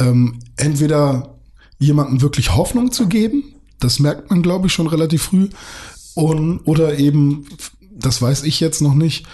ähm, 0.00 0.38
entweder 0.56 1.36
jemandem 1.78 2.22
wirklich 2.22 2.54
Hoffnung 2.56 2.90
zu 2.92 3.06
geben, 3.06 3.44
das 3.80 3.98
merkt 4.00 4.30
man, 4.30 4.42
glaube 4.42 4.68
ich, 4.68 4.72
schon 4.72 4.86
relativ 4.86 5.24
früh, 5.24 5.48
und, 6.14 6.60
oder 6.60 6.98
eben, 6.98 7.46
das 7.96 8.22
weiß 8.22 8.44
ich 8.44 8.60
jetzt 8.60 8.80
noch 8.80 8.94
nicht, 8.94 9.26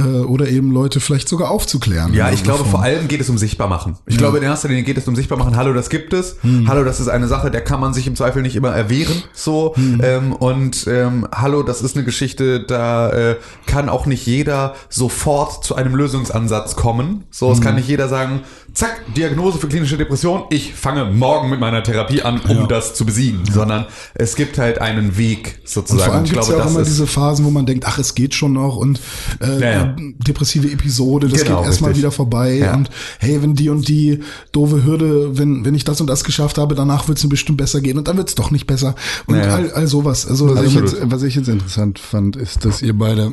oder 0.00 0.48
eben 0.48 0.70
Leute 0.72 1.00
vielleicht 1.00 1.28
sogar 1.28 1.50
aufzuklären. 1.50 2.12
Ja, 2.12 2.30
ich 2.30 2.42
glaube, 2.42 2.64
vor 2.64 2.82
allem 2.82 3.08
geht 3.08 3.20
es 3.20 3.28
um 3.30 3.38
Sichtbarmachen. 3.38 3.96
Ich 4.06 4.18
glaube, 4.18 4.36
in 4.38 4.42
erster 4.42 4.68
Linie 4.68 4.82
geht 4.84 4.98
es 4.98 5.08
um 5.08 5.16
Sichtbarmachen. 5.16 5.56
Hallo, 5.56 5.72
das 5.72 5.88
gibt 5.88 6.12
es. 6.12 6.36
Hm. 6.42 6.68
Hallo, 6.68 6.84
das 6.84 7.00
ist 7.00 7.08
eine 7.08 7.28
Sache, 7.28 7.50
der 7.50 7.62
kann 7.62 7.80
man 7.80 7.94
sich 7.94 8.06
im 8.06 8.14
Zweifel 8.16 8.42
nicht 8.42 8.56
immer 8.56 8.70
erwehren. 8.70 9.22
So 9.32 9.74
Hm. 9.74 10.00
ähm, 10.04 10.32
und 10.32 10.86
ähm, 10.86 11.26
hallo, 11.34 11.62
das 11.62 11.80
ist 11.82 11.96
eine 11.96 12.04
Geschichte, 12.04 12.60
da 12.60 13.10
äh, 13.10 13.36
kann 13.66 13.88
auch 13.88 14.06
nicht 14.06 14.26
jeder 14.26 14.74
sofort 14.90 15.64
zu 15.64 15.74
einem 15.76 15.94
Lösungsansatz 15.94 16.76
kommen. 16.76 17.24
So, 17.30 17.50
es 17.50 17.60
kann 17.60 17.70
Hm. 17.70 17.76
nicht 17.76 17.88
jeder 17.88 18.08
sagen, 18.08 18.40
zack, 18.74 19.00
Diagnose 19.16 19.58
für 19.58 19.68
klinische 19.68 19.96
Depression. 19.96 20.42
Ich 20.50 20.74
fange 20.74 21.06
morgen 21.06 21.48
mit 21.48 21.60
meiner 21.60 21.82
Therapie 21.82 22.22
an, 22.22 22.40
um 22.48 22.56
Ja. 22.58 22.66
das 22.66 22.94
zu 22.94 23.06
besiegen. 23.06 23.40
Sondern 23.50 23.86
es 24.14 24.36
gibt 24.36 24.58
halt 24.58 24.80
einen 24.80 25.16
Weg 25.16 25.58
Und 25.62 25.68
sozusagen. 25.68 26.04
vor 26.04 26.14
allem 26.14 26.24
ich 26.24 26.30
gibt 26.32 26.42
es 26.42 26.48
glaube, 26.48 26.60
ja 26.62 26.66
auch 26.66 26.70
immer 26.74 26.82
diese 26.84 27.06
Phasen, 27.06 27.44
wo 27.46 27.50
man 27.50 27.64
denkt, 27.64 27.84
ach, 27.86 27.98
es 27.98 28.14
geht 28.14 28.34
schon 28.34 28.52
noch 28.52 28.76
und 28.76 29.00
äh, 29.40 29.85
Ja, 29.86 29.96
depressive 30.26 30.70
Episode, 30.70 31.28
das 31.28 31.42
Genau, 31.42 31.58
geht 31.58 31.66
erstmal 31.66 31.96
wieder 31.96 32.10
vorbei 32.10 32.54
Ja. 32.58 32.74
und 32.74 32.90
hey, 33.18 33.42
wenn 33.42 33.54
die 33.54 33.68
und 33.68 33.88
die 33.88 34.20
doofe 34.52 34.84
Hürde, 34.84 35.38
wenn, 35.38 35.64
wenn 35.64 35.74
ich 35.74 35.84
das 35.84 36.00
und 36.00 36.06
das 36.08 36.24
geschafft 36.24 36.58
habe, 36.58 36.74
danach 36.74 37.08
wird 37.08 37.18
es 37.18 37.24
mir 37.24 37.30
bestimmt 37.30 37.58
besser 37.58 37.80
gehen 37.80 37.98
und 37.98 38.08
dann 38.08 38.16
wird 38.16 38.28
es 38.28 38.34
doch 38.34 38.50
nicht 38.50 38.66
besser 38.66 38.94
und 39.26 39.36
Ja. 39.36 39.42
all, 39.54 39.70
all 39.72 39.86
sowas. 39.86 40.26
Also, 40.26 40.54
Was 40.54 40.64
ich, 40.66 40.74
jetzt, 40.74 40.96
was 41.02 41.22
ich 41.22 41.34
jetzt 41.34 41.48
interessant 41.48 41.98
fand, 41.98 42.36
ist, 42.36 42.64
dass 42.64 42.82
ihr 42.82 42.96
beide 42.96 43.32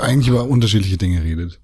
eigentlich 0.00 0.28
über 0.28 0.44
unterschiedliche 0.48 0.96
Dinge 0.96 1.22
redet. 1.22 1.60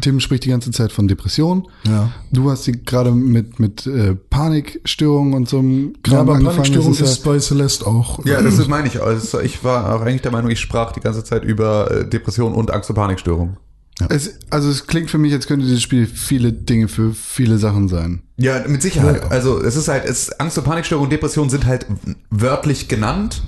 Tim 0.00 0.18
spricht 0.18 0.44
die 0.44 0.48
ganze 0.48 0.72
Zeit 0.72 0.90
von 0.90 1.06
Depression. 1.06 1.68
Ja. 1.86 2.12
Du 2.32 2.50
hast 2.50 2.66
die 2.66 2.72
gerade 2.72 3.12
mit, 3.12 3.60
mit 3.60 3.86
äh, 3.86 4.16
Panikstörungen 4.16 5.34
und 5.34 5.48
so 5.48 5.60
einem 5.60 5.92
ja, 5.94 6.00
Kram 6.02 6.18
aber 6.18 6.32
angefangen. 6.34 6.56
Panikstörung 6.56 6.96
Das 6.98 7.10
ist 7.10 7.24
bei 7.24 7.38
Celeste 7.38 7.86
auch. 7.86 8.24
Ja, 8.24 8.42
das 8.42 8.58
ist, 8.58 8.68
meine 8.68 8.88
ich. 8.88 9.00
Also 9.00 9.40
ich 9.40 9.62
war 9.62 9.94
auch 9.94 10.00
eigentlich 10.00 10.22
der 10.22 10.32
Meinung, 10.32 10.50
ich 10.50 10.58
sprach 10.58 10.92
die 10.92 11.00
ganze 11.00 11.22
Zeit 11.22 11.44
über 11.44 11.90
äh, 11.90 12.08
Depression 12.08 12.52
und 12.52 12.72
Angst- 12.72 12.90
und 12.90 12.96
Panikstörung. 12.96 13.58
Es, 14.08 14.38
also 14.48 14.70
es 14.70 14.86
klingt 14.86 15.10
für 15.10 15.18
mich, 15.18 15.32
als 15.32 15.46
könnte 15.46 15.66
dieses 15.66 15.82
Spiel 15.82 16.06
viele 16.06 16.52
Dinge 16.52 16.88
für 16.88 17.12
viele 17.12 17.58
Sachen 17.58 17.88
sein. 17.88 18.22
Ja, 18.38 18.64
mit 18.66 18.82
Sicherheit. 18.82 19.30
Also 19.30 19.62
es 19.62 19.76
ist 19.76 19.88
halt, 19.88 20.04
es, 20.04 20.32
Angst- 20.40 20.58
und 20.58 20.64
Panikstörung 20.64 21.04
und 21.04 21.12
Depression 21.12 21.50
sind 21.50 21.66
halt 21.66 21.86
wörtlich 22.30 22.88
genannt. 22.88 23.42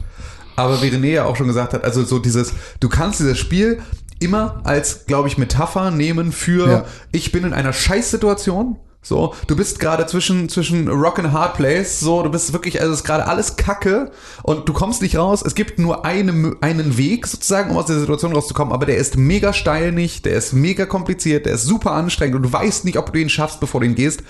Aber 0.54 0.82
wie 0.82 0.88
René 0.88 1.12
ja 1.12 1.24
auch 1.24 1.36
schon 1.36 1.46
gesagt 1.46 1.72
hat, 1.72 1.82
also 1.82 2.04
so 2.04 2.18
dieses, 2.18 2.52
du 2.78 2.90
kannst 2.90 3.20
dieses 3.20 3.38
Spiel 3.38 3.80
immer 4.22 4.60
als, 4.64 5.06
glaube 5.06 5.28
ich, 5.28 5.36
Metapher 5.38 5.90
nehmen 5.90 6.32
für, 6.32 6.68
Ja. 6.68 6.84
ich 7.12 7.32
bin 7.32 7.44
in 7.44 7.52
einer 7.52 7.72
Scheißsituation, 7.72 8.76
So, 9.04 9.34
du 9.48 9.56
bist 9.56 9.80
gerade 9.80 10.06
zwischen, 10.06 10.48
zwischen 10.48 10.86
Rock 10.86 11.18
and 11.18 11.32
Hard 11.32 11.54
Place, 11.56 11.98
so, 11.98 12.22
du 12.22 12.30
bist 12.30 12.52
wirklich, 12.52 12.80
also 12.80 12.92
es 12.92 13.00
ist 13.00 13.04
gerade 13.04 13.26
alles 13.26 13.56
Kacke 13.56 14.12
und 14.44 14.68
du 14.68 14.72
kommst 14.72 15.02
nicht 15.02 15.16
raus. 15.16 15.42
Es 15.44 15.56
gibt 15.56 15.80
nur 15.80 16.04
eine, 16.04 16.54
einen 16.60 16.96
Weg 16.96 17.26
sozusagen, 17.26 17.72
um 17.72 17.78
aus 17.78 17.86
der 17.86 17.98
Situation 17.98 18.32
rauszukommen, 18.32 18.72
aber 18.72 18.86
der 18.86 18.98
ist 18.98 19.16
mega 19.16 19.52
steil 19.52 19.90
nicht, 19.90 20.24
der 20.24 20.34
ist 20.34 20.52
mega 20.52 20.86
kompliziert, 20.86 21.46
der 21.46 21.54
ist 21.54 21.64
super 21.64 21.90
anstrengend 21.94 22.36
und 22.36 22.42
du 22.44 22.52
weißt 22.52 22.84
nicht, 22.84 22.96
ob 22.96 23.12
du 23.12 23.18
ihn 23.18 23.28
schaffst, 23.28 23.58
bevor 23.58 23.80
du 23.80 23.86
ihn 23.86 23.96
gehst. 23.96 24.22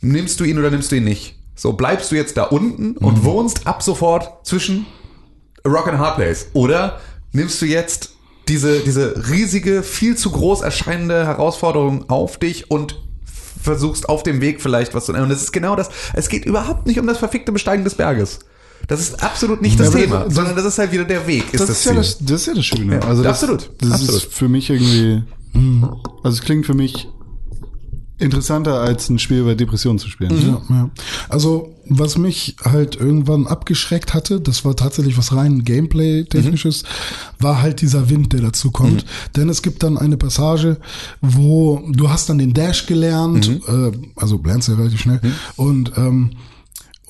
Nimmst 0.00 0.40
du 0.40 0.44
ihn 0.44 0.58
oder 0.58 0.72
nimmst 0.72 0.90
du 0.90 0.96
ihn 0.96 1.04
nicht? 1.04 1.36
So, 1.54 1.74
bleibst 1.74 2.10
du 2.10 2.16
jetzt 2.16 2.36
da 2.36 2.42
unten 2.42 2.96
und 2.96 3.22
wohnst 3.24 3.68
ab 3.68 3.84
sofort 3.84 4.44
zwischen 4.44 4.84
Rock 5.64 5.86
and 5.86 5.98
Hard 6.00 6.16
Place 6.16 6.46
oder 6.54 6.98
nimmst 7.30 7.62
du 7.62 7.66
jetzt 7.66 8.11
diese, 8.48 8.80
diese 8.80 9.28
riesige, 9.30 9.82
viel 9.82 10.16
zu 10.16 10.30
groß 10.30 10.62
erscheinende 10.62 11.26
Herausforderung 11.26 12.08
auf 12.10 12.38
dich 12.38 12.70
und 12.70 13.00
versuchst 13.62 14.08
auf 14.08 14.22
dem 14.24 14.40
Weg 14.40 14.60
vielleicht 14.60 14.94
was 14.94 15.06
zu 15.06 15.12
Und 15.12 15.30
es 15.30 15.42
ist 15.42 15.52
genau 15.52 15.76
das. 15.76 15.88
Es 16.14 16.28
geht 16.28 16.44
überhaupt 16.44 16.86
nicht 16.86 16.98
um 16.98 17.06
das 17.06 17.18
verfickte 17.18 17.52
Besteigen 17.52 17.84
des 17.84 17.94
Berges. 17.94 18.40
Das 18.88 18.98
ist 19.00 19.22
absolut 19.22 19.62
nicht 19.62 19.78
das 19.78 19.94
Ja, 19.94 20.00
Thema, 20.00 20.24
das- 20.24 20.34
sondern 20.34 20.56
das 20.56 20.64
ist 20.64 20.78
halt 20.78 20.90
wieder 20.90 21.04
der 21.04 21.26
Weg. 21.28 21.44
Ist 21.54 21.60
Das, 21.60 21.68
das, 21.68 21.78
ist 21.78 21.84
ja 21.84 21.94
das, 21.94 22.18
das 22.18 22.40
ist 22.40 22.46
ja 22.48 22.54
das 22.54 22.64
Schöne. 22.66 22.94
Ja, 22.94 23.00
also 23.02 23.22
das, 23.22 23.40
absolut, 23.42 23.70
Das 23.78 23.92
absolut. 23.92 24.14
ist 24.24 24.34
für 24.34 24.48
mich 24.48 24.68
irgendwie, 24.70 25.22
hm, 25.52 25.88
also 26.24 26.36
es 26.36 26.42
klingt 26.42 26.66
für 26.66 26.74
mich 26.74 27.08
interessanter 28.18 28.80
als 28.80 29.08
ein 29.08 29.18
Spiel 29.18 29.38
über 29.40 29.54
Depressionen 29.54 29.98
zu 29.98 30.08
spielen. 30.08 30.34
Mhm. 30.34 30.56
Ja, 30.68 30.76
ja. 30.76 30.90
Also, 31.28 31.74
was 31.98 32.18
mich 32.18 32.56
halt 32.64 32.96
irgendwann 32.96 33.46
abgeschreckt 33.46 34.14
hatte, 34.14 34.40
das 34.40 34.64
war 34.64 34.76
tatsächlich 34.76 35.16
was 35.18 35.34
rein 35.34 35.64
Gameplay-technisches, 35.64 36.84
war 37.38 37.62
halt 37.62 37.80
dieser 37.80 38.10
Wind, 38.10 38.32
der 38.32 38.40
dazu 38.40 38.70
kommt. 38.70 39.04
Denn 39.36 39.48
es 39.48 39.62
gibt 39.62 39.82
dann 39.82 39.98
eine 39.98 40.16
Passage, 40.16 40.78
wo 41.20 41.82
du 41.88 42.10
hast 42.10 42.28
dann 42.28 42.38
den 42.38 42.52
Dash 42.54 42.86
gelernt, 42.86 43.48
äh, 43.66 43.92
also 44.16 44.40
lernst 44.44 44.68
du 44.68 44.72
ja 44.72 44.78
relativ 44.78 45.00
schnell, 45.00 45.20
und 45.56 45.92
ähm, 45.96 46.30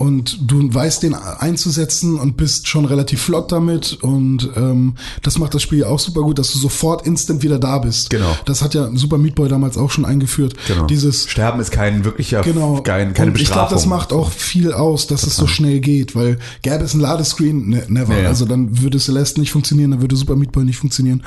und 0.03 0.51
du 0.51 0.75
weißt 0.75 1.05
den 1.05 1.15
einzusetzen 1.15 2.19
und 2.19 2.37
bist 2.37 2.67
schon 2.67 2.87
relativ 2.87 3.23
flott 3.23 3.53
damit 3.53 3.99
und 4.03 4.51
ähm, 4.57 4.97
das 5.23 5.39
macht 5.39 5.55
das 5.55 5.63
Spiel 5.63 5.79
ja 5.79 5.87
auch 5.87 6.01
super 6.01 6.23
gut, 6.23 6.41
dass 6.41 6.51
du 6.53 6.59
sofort 6.59 7.07
instant 7.07 7.45
wieder 7.45 7.61
da 7.61 7.79
bist. 7.79 8.11
Genau. 8.11 8.37
Das 8.45 8.63
hat 8.63 8.75
ja 8.75 8.91
Super 8.97 9.17
Meat 9.17 9.37
Boy 9.37 9.49
damals 9.49 9.79
auch 9.79 9.93
schon 9.93 10.05
eingeführt. 10.05 10.55
Genau. 10.67 10.87
Dieses 10.87 11.31
Sterben 11.31 11.61
ist 11.61 11.71
kein 11.71 12.05
wirklicher, 12.05 12.41
Genau. 12.43 12.83
kein, 12.83 13.15
keine 13.15 13.31
und 13.31 13.37
ich 13.37 13.43
Bestrafung. 13.45 13.69
glaube, 13.69 13.75
das 13.77 13.87
macht 13.87 14.13
auch 14.13 14.33
viel 14.33 14.73
aus, 14.73 15.07
dass 15.07 15.23
es 15.23 15.37
so 15.37 15.47
schnell 15.47 15.79
geht, 15.79 16.17
weil 16.17 16.41
gäbe 16.63 16.83
es 16.83 16.95
ein 16.95 17.01
Ladescreen, 17.01 17.69
ne, 17.69 17.85
never. 17.87 18.17
Ja, 18.17 18.23
ja. 18.23 18.29
Also 18.29 18.45
dann 18.45 18.83
würde 18.83 18.99
Celeste 18.99 19.39
nicht 19.39 19.53
funktionieren, 19.53 19.93
dann 19.93 20.01
würde 20.01 20.17
Super 20.17 20.35
Meat 20.35 20.51
Boy 20.51 20.65
nicht 20.65 20.79
funktionieren. 20.79 21.23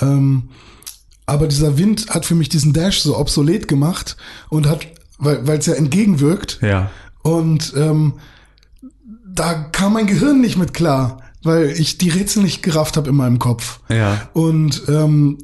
Ähm, 0.00 0.44
aber 1.26 1.46
dieser 1.46 1.76
Wind 1.76 2.08
hat 2.08 2.24
für 2.24 2.34
mich 2.34 2.48
diesen 2.48 2.72
Dash 2.72 3.02
so 3.02 3.18
obsolet 3.18 3.68
gemacht 3.68 4.16
und 4.48 4.66
hat, 4.66 4.86
weil 5.18 5.46
weil 5.46 5.58
es 5.58 5.66
ja 5.66 5.74
entgegenwirkt. 5.74 6.58
Ja. 6.62 6.90
Und 7.22 7.72
ähm, 7.76 8.14
da 9.26 9.54
kam 9.54 9.92
mein 9.94 10.06
Gehirn 10.06 10.40
nicht 10.40 10.56
mit 10.58 10.74
klar, 10.74 11.22
weil 11.42 11.70
ich 11.78 11.98
die 11.98 12.08
Rätsel 12.10 12.42
nicht 12.42 12.62
gerafft 12.62 12.96
habe 12.96 13.10
in 13.10 13.16
meinem 13.16 13.38
Kopf. 13.38 13.80
Ja. 13.88 14.28
Und 14.32 14.82
ähm, 14.88 15.38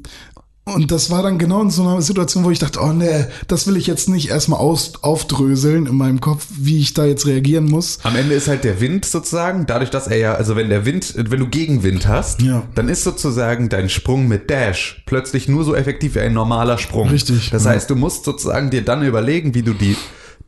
und 0.67 0.89
das 0.89 1.11
war 1.11 1.21
dann 1.21 1.37
genau 1.37 1.61
in 1.61 1.69
so 1.69 1.83
einer 1.87 2.01
Situation, 2.01 2.43
wo 2.43 2.49
ich 2.49 2.57
dachte, 2.57 2.79
oh 2.81 2.91
nee, 2.91 3.25
das 3.47 3.67
will 3.67 3.77
ich 3.77 3.85
jetzt 3.85 4.09
nicht 4.09 4.29
erstmal 4.29 4.59
aus, 4.59 4.93
aufdröseln 5.03 5.85
in 5.85 5.95
meinem 5.95 6.19
Kopf, 6.21 6.47
wie 6.57 6.79
ich 6.79 6.95
da 6.95 7.05
jetzt 7.05 7.27
reagieren 7.27 7.65
muss. 7.65 7.99
Am 8.01 8.15
Ende 8.15 8.33
ist 8.33 8.47
halt 8.47 8.63
der 8.63 8.81
Wind 8.81 9.05
sozusagen, 9.05 9.67
dadurch, 9.67 9.91
dass 9.91 10.07
er 10.07 10.17
ja, 10.17 10.33
also 10.33 10.55
wenn 10.55 10.69
der 10.69 10.83
Wind, 10.87 11.13
wenn 11.15 11.39
du 11.39 11.47
Gegenwind 11.49 12.07
hast, 12.07 12.41
Ja. 12.41 12.63
dann 12.73 12.89
ist 12.89 13.03
sozusagen 13.03 13.69
dein 13.69 13.89
Sprung 13.89 14.27
mit 14.27 14.49
Dash 14.49 15.03
plötzlich 15.05 15.47
nur 15.47 15.63
so 15.65 15.75
effektiv 15.75 16.15
wie 16.15 16.21
ein 16.21 16.33
normaler 16.33 16.79
Sprung. 16.79 17.09
Richtig, 17.09 17.51
Das 17.51 17.65
ja. 17.65 17.69
heißt, 17.69 17.87
du 17.91 17.95
musst 17.95 18.25
sozusagen 18.25 18.71
dir 18.71 18.83
dann 18.83 19.05
überlegen, 19.05 19.53
wie 19.53 19.61
du 19.61 19.73
die, 19.73 19.95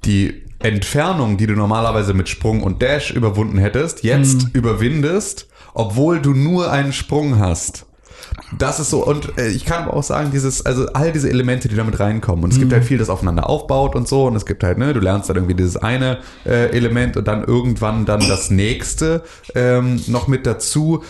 die 0.04 0.47
Entfernung, 0.60 1.38
die 1.38 1.48
du 1.48 1.54
normalerweise 1.54 2.14
mit 2.14 2.30
Sprung 2.30 2.62
und 2.64 2.82
Dash 2.82 3.12
überwunden 3.12 3.58
hättest, 3.58 4.04
jetzt 4.04 4.46
Mhm. 4.46 4.50
überwindest, 4.54 5.48
obwohl 5.74 6.20
du 6.22 6.34
nur 6.34 6.72
einen 6.72 6.94
Sprung 6.94 7.40
hast. 7.40 7.87
Das 8.58 8.80
ist 8.80 8.90
so, 8.90 9.06
und 9.06 9.38
äh, 9.38 9.48
ich 9.50 9.66
kann 9.66 9.84
aber 9.84 9.94
auch 9.96 10.04
sagen, 10.04 10.32
dieses, 10.32 10.66
also 10.66 10.88
all 10.94 11.12
diese 11.12 11.30
Elemente, 11.30 11.68
die 11.68 11.76
damit 11.76 12.00
reinkommen. 12.00 12.44
Und 12.46 12.52
es 12.52 12.58
Mhm. 12.58 12.62
gibt 12.62 12.74
halt 12.74 12.84
viel, 12.86 12.98
das 12.98 13.10
aufeinander 13.10 13.50
aufbaut 13.50 13.96
und 13.96 14.08
so. 14.08 14.26
Und 14.26 14.36
es 14.36 14.46
gibt 14.46 14.64
halt, 14.64 14.78
ne, 14.78 14.94
du 14.94 15.00
lernst 15.00 15.30
dann 15.30 15.36
irgendwie 15.38 15.56
dieses 15.56 15.78
eine 15.78 16.20
äh, 16.46 16.70
Element 16.72 17.18
und 17.18 17.28
dann 17.28 17.44
irgendwann 17.44 18.06
dann 18.06 18.22
das 18.28 18.50
nächste 18.50 19.24
ähm, 19.56 20.02
noch 20.08 20.28
mit 20.28 20.46
dazu. 20.46 21.04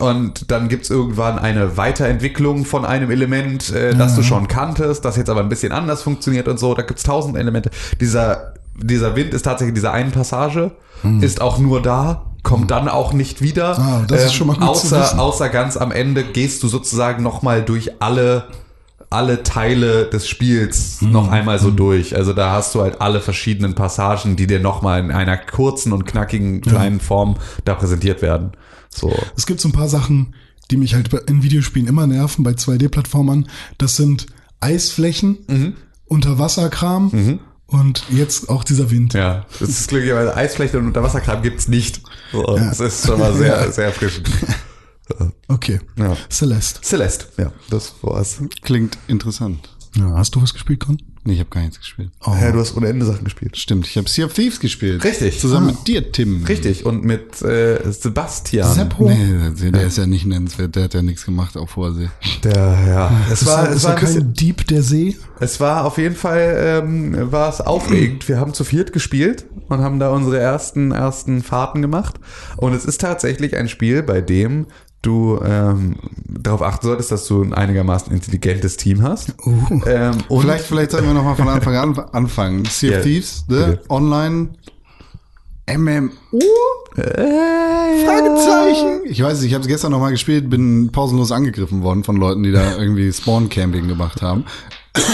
Und 0.00 0.50
dann 0.50 0.68
gibt's 0.68 0.90
irgendwann 0.90 1.38
eine 1.38 1.76
Weiterentwicklung 1.76 2.64
von 2.64 2.84
einem 2.84 3.10
Element, 3.10 3.70
äh, 3.72 3.94
das 3.94 4.16
du 4.16 4.22
schon 4.22 4.48
kanntest, 4.48 5.04
das 5.04 5.16
jetzt 5.16 5.30
aber 5.30 5.40
ein 5.40 5.48
bisschen 5.48 5.72
anders 5.72 6.02
funktioniert 6.02 6.48
und 6.48 6.58
so. 6.58 6.74
Da 6.74 6.82
gibt's 6.82 7.02
tausend 7.02 7.36
Elemente. 7.36 7.70
Dieser, 8.00 8.54
dieser 8.76 9.16
Wind 9.16 9.34
ist 9.34 9.42
tatsächlich 9.42 9.74
dieser 9.74 9.92
einen 9.92 10.12
Passage, 10.12 10.72
ist 11.20 11.40
auch 11.40 11.58
nur 11.58 11.80
da, 11.80 12.27
kommt 12.42 12.70
dann 12.70 12.88
auch 12.88 13.12
nicht 13.12 13.42
wieder. 13.42 13.76
Hm. 13.76 13.82
Ah, 13.84 14.04
das 14.08 14.26
ist 14.26 14.34
schon 14.34 14.46
mal 14.46 14.54
gut 14.56 14.64
zu 14.76 14.96
außer, 14.96 15.18
außer 15.18 15.48
ganz 15.48 15.76
am 15.76 15.90
Ende 15.92 16.24
gehst 16.24 16.62
du 16.62 16.68
sozusagen 16.68 17.22
nochmal 17.22 17.62
durch 17.64 18.00
alle 18.02 18.44
alle 19.10 19.42
Teile 19.42 20.04
des 20.10 20.28
Spiels 20.28 21.00
Hm. 21.00 21.12
noch 21.12 21.30
einmal 21.30 21.58
so 21.58 21.70
durch. 21.70 22.14
Also 22.14 22.34
da 22.34 22.52
hast 22.52 22.74
du 22.74 22.82
halt 22.82 23.00
alle 23.00 23.20
verschiedenen 23.22 23.74
Passagen, 23.74 24.36
die 24.36 24.46
dir 24.46 24.60
nochmal 24.60 25.00
in 25.00 25.10
einer 25.10 25.38
kurzen 25.38 25.94
und 25.94 26.04
knackigen 26.04 26.60
kleinen 26.60 27.00
Form 27.00 27.36
da 27.64 27.74
präsentiert 27.74 28.20
werden. 28.20 28.52
So. 28.90 29.10
Es 29.34 29.46
gibt 29.46 29.60
so 29.62 29.68
ein 29.68 29.72
paar 29.72 29.88
Sachen, 29.88 30.34
die 30.70 30.76
mich 30.76 30.92
halt 30.94 31.10
in 31.26 31.42
Videospielen 31.42 31.88
immer 31.88 32.06
nerven 32.06 32.42
bei 32.44 32.50
2D-Plattformern. 32.50 33.48
Das 33.78 33.96
sind 33.96 34.26
Eisflächen, 34.60 35.38
Mhm. 35.46 35.74
Unterwasserkram 36.04 37.38
und 37.68 38.02
jetzt 38.10 38.48
auch 38.48 38.64
dieser 38.64 38.90
Wind. 38.90 39.14
Ja, 39.14 39.46
das 39.60 39.68
ist 39.68 39.88
glücklicherweise 39.88 40.34
Eisfläche 40.36 40.78
und 40.78 40.86
Unterwasserkram 40.86 41.42
gibt's 41.42 41.68
nicht. 41.68 42.02
So, 42.32 42.42
Das 42.56 42.80
ist 42.80 43.06
schon 43.06 43.20
mal 43.20 43.32
sehr, 43.34 43.70
sehr 43.72 43.86
erfrischend. 43.86 44.28
Okay. 45.48 45.80
Ja. 45.96 46.16
Celeste. 46.30 46.80
Celeste, 46.82 47.26
ja, 47.38 47.52
das 47.70 47.94
war's. 48.02 48.42
Klingt 48.62 48.98
interessant. 49.06 49.70
Ja, 49.96 50.16
hast 50.16 50.34
du 50.34 50.42
was 50.42 50.52
gespielt, 50.52 50.80
Con? 50.80 50.98
Nee, 51.28 51.34
ich 51.34 51.40
habe 51.40 51.50
gar 51.50 51.60
nichts 51.60 51.78
gespielt. 51.78 52.08
Ja, 52.26 52.50
du 52.52 52.58
hast 52.58 52.74
ohne 52.74 52.88
Ende 52.88 53.04
Sachen 53.04 53.24
gespielt. 53.24 53.54
Stimmt, 53.58 53.86
ich 53.86 53.98
habe 53.98 54.08
Sea 54.08 54.24
of 54.24 54.32
Thieves 54.32 54.60
gespielt. 54.60 55.04
Richtig. 55.04 55.38
Zusammen 55.38 55.68
Ah. 55.68 55.72
mit 55.72 55.86
dir, 55.86 56.10
Tim. 56.10 56.42
Richtig, 56.46 56.86
und 56.86 57.04
mit 57.04 57.42
äh, 57.42 57.92
Sebastian. 57.92 58.72
Seppo? 58.72 59.10
Nee, 59.10 59.70
der, 59.70 59.82
ist 59.86 59.98
ja 59.98 60.06
nicht 60.06 60.24
nennenswert, 60.24 60.74
der 60.74 60.84
hat 60.84 60.94
ja 60.94 61.02
nichts 61.02 61.26
gemacht 61.26 61.58
auf 61.58 61.68
Vorsee. 61.68 62.08
Der, 62.44 62.54
ja, 62.54 63.10
es 63.30 63.42
Ist 63.42 63.48
war, 63.48 63.68
er, 63.68 63.74
es 63.74 63.84
war 63.84 63.94
ein 63.96 64.00
bisschen, 64.00 64.20
kein 64.22 64.32
Dieb 64.32 64.66
der 64.68 64.82
See? 64.82 65.18
Es 65.38 65.60
war 65.60 65.84
auf 65.84 65.98
jeden 65.98 66.16
Fall, 66.16 66.82
ähm, 66.82 67.30
war 67.30 67.50
es 67.50 67.60
aufregend. 67.60 68.26
Wir 68.26 68.40
haben 68.40 68.54
zu 68.54 68.64
viert 68.64 68.94
gespielt 68.94 69.44
und 69.68 69.80
haben 69.80 69.98
da 69.98 70.08
unsere 70.08 70.38
ersten, 70.38 70.92
ersten 70.92 71.42
Fahrten 71.42 71.82
gemacht. 71.82 72.14
Und 72.56 72.72
es 72.72 72.86
ist 72.86 73.02
tatsächlich 73.02 73.54
ein 73.54 73.68
Spiel, 73.68 74.02
bei 74.02 74.22
dem 74.22 74.64
du 75.02 75.40
ähm, 75.44 75.96
darauf 76.26 76.62
achten 76.62 76.86
solltest, 76.86 77.12
dass 77.12 77.26
du 77.26 77.42
ein 77.42 77.54
einigermaßen 77.54 78.12
intelligentes 78.12 78.76
Team 78.76 79.02
hast. 79.02 79.34
Uh. 79.46 79.80
Ähm, 79.86 80.18
Vielleicht, 80.28 80.64
vielleicht 80.64 80.90
sollten 80.90 81.06
wir 81.06 81.14
nochmal 81.14 81.36
von 81.36 81.48
Anfang 81.48 81.76
an 81.76 81.98
anfangen. 82.12 82.64
Sea 82.64 82.92
Ja, 82.98 83.00
Thieves, 83.00 83.44
ne? 83.48 83.78
bitte. 83.78 83.90
Online, 83.90 84.48
MMO? 85.76 86.10
äh, 86.96 88.04
Fragezeichen. 88.04 89.00
Ich 89.04 89.22
weiß 89.22 89.38
nicht, 89.40 89.48
ich 89.48 89.54
habe 89.54 89.62
es 89.62 89.68
gestern 89.68 89.92
nochmal 89.92 90.10
gespielt, 90.10 90.50
bin 90.50 90.90
pausenlos 90.90 91.30
angegriffen 91.32 91.82
worden 91.82 92.04
von 92.04 92.16
Leuten, 92.16 92.42
die 92.42 92.52
da 92.52 92.76
irgendwie 92.76 93.12
Spawn-Camping 93.12 93.88
gemacht 93.88 94.22
haben. 94.22 94.44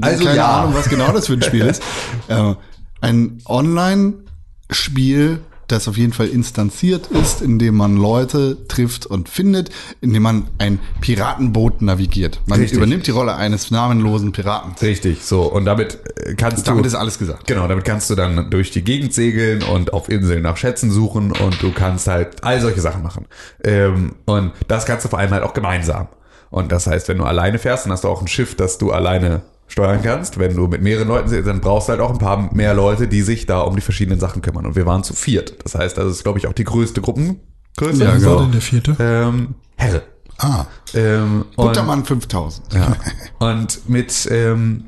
Also 0.00 0.24
Keine 0.24 0.36
ja. 0.36 0.60
Ahnung, 0.62 0.74
was 0.74 0.88
genau 0.88 1.12
das 1.12 1.26
für 1.26 1.34
ein 1.34 1.42
Spiel 1.42 1.66
ist. 1.66 1.82
Äh, 2.28 2.54
ein 3.00 3.38
Online-Spiel, 3.46 5.40
das 5.68 5.86
auf 5.86 5.96
jeden 5.96 6.12
Fall 6.12 6.28
instanziert 6.28 7.08
ist, 7.08 7.42
in 7.42 7.58
dem 7.58 7.76
man 7.76 7.96
Leute 7.96 8.56
trifft 8.68 9.06
und 9.06 9.28
findet, 9.28 9.70
in 10.00 10.12
dem 10.12 10.22
man 10.22 10.48
ein 10.58 10.80
Piratenboot 11.00 11.82
navigiert. 11.82 12.40
Man 12.46 12.60
Richtig. 12.60 12.78
übernimmt 12.78 13.06
die 13.06 13.10
Rolle 13.10 13.36
eines 13.36 13.70
namenlosen 13.70 14.32
Piraten. 14.32 14.72
Richtig, 14.80 15.24
so. 15.24 15.42
Und 15.42 15.66
damit 15.66 15.98
äh, 16.24 16.34
kannst 16.34 16.66
Damit 16.66 16.84
du. 16.84 16.88
ist 16.88 16.94
alles 16.94 17.18
gesagt. 17.18 17.46
Genau, 17.46 17.68
damit 17.68 17.84
kannst 17.84 18.08
du 18.10 18.14
dann 18.14 18.50
durch 18.50 18.70
die 18.70 18.82
Gegend 18.82 19.12
segeln 19.12 19.62
und 19.62 19.92
auf 19.92 20.08
Inseln 20.08 20.42
nach 20.42 20.56
Schätzen 20.56 20.90
suchen 20.90 21.32
und 21.32 21.62
du 21.62 21.72
kannst 21.72 22.06
halt 22.08 22.42
all 22.42 22.60
solche 22.60 22.80
Sachen 22.80 23.02
machen. 23.02 23.26
Ähm, 23.62 24.14
und 24.24 24.52
das 24.68 24.86
kannst 24.86 25.04
du 25.04 25.10
vor 25.10 25.18
allem 25.18 25.30
halt 25.30 25.42
auch 25.42 25.54
gemeinsam. 25.54 26.08
Und 26.50 26.72
das 26.72 26.86
heißt, 26.86 27.08
wenn 27.08 27.18
du 27.18 27.24
alleine 27.24 27.58
fährst, 27.58 27.84
dann 27.84 27.92
hast 27.92 28.04
du 28.04 28.08
auch 28.08 28.22
ein 28.22 28.28
Schiff, 28.28 28.54
das 28.54 28.78
du 28.78 28.90
alleine 28.90 29.42
steuern 29.68 30.00
kannst. 30.02 30.38
Wenn 30.38 30.56
du 30.56 30.66
mit 30.66 30.82
mehreren 30.82 31.08
Leuten 31.08 31.28
sitzt, 31.28 31.46
dann 31.46 31.60
brauchst 31.60 31.88
du 31.88 31.92
halt 31.92 32.00
auch 32.00 32.10
ein 32.10 32.18
paar 32.18 32.52
mehr 32.54 32.74
Leute, 32.74 33.06
die 33.08 33.22
sich 33.22 33.46
da 33.46 33.60
um 33.60 33.74
die 33.76 33.82
verschiedenen 33.82 34.18
Sachen 34.18 34.42
kümmern. 34.42 34.66
Und 34.66 34.74
wir 34.76 34.86
waren 34.86 35.04
zu 35.04 35.14
viert. 35.14 35.54
Das 35.64 35.74
heißt, 35.74 35.96
das 35.96 36.06
ist, 36.10 36.24
glaube 36.24 36.38
ich, 36.38 36.46
auch 36.46 36.52
die 36.52 36.64
größte 36.64 37.00
Gruppengröße. 37.00 38.04
Ja, 38.04 38.16
genau. 38.16 38.30
war 38.36 38.42
denn 38.42 38.52
der 38.52 38.60
vierte? 38.60 38.96
Ähm, 38.98 39.54
Herre. 39.76 40.02
Ah, 40.38 40.66
Ähm, 40.94 41.44
und- 41.56 41.66
Buttermann 41.66 42.04
5000. 42.04 42.72
ja. 42.74 42.96
Und 43.38 43.88
mit 43.88 44.28
ähm, 44.30 44.84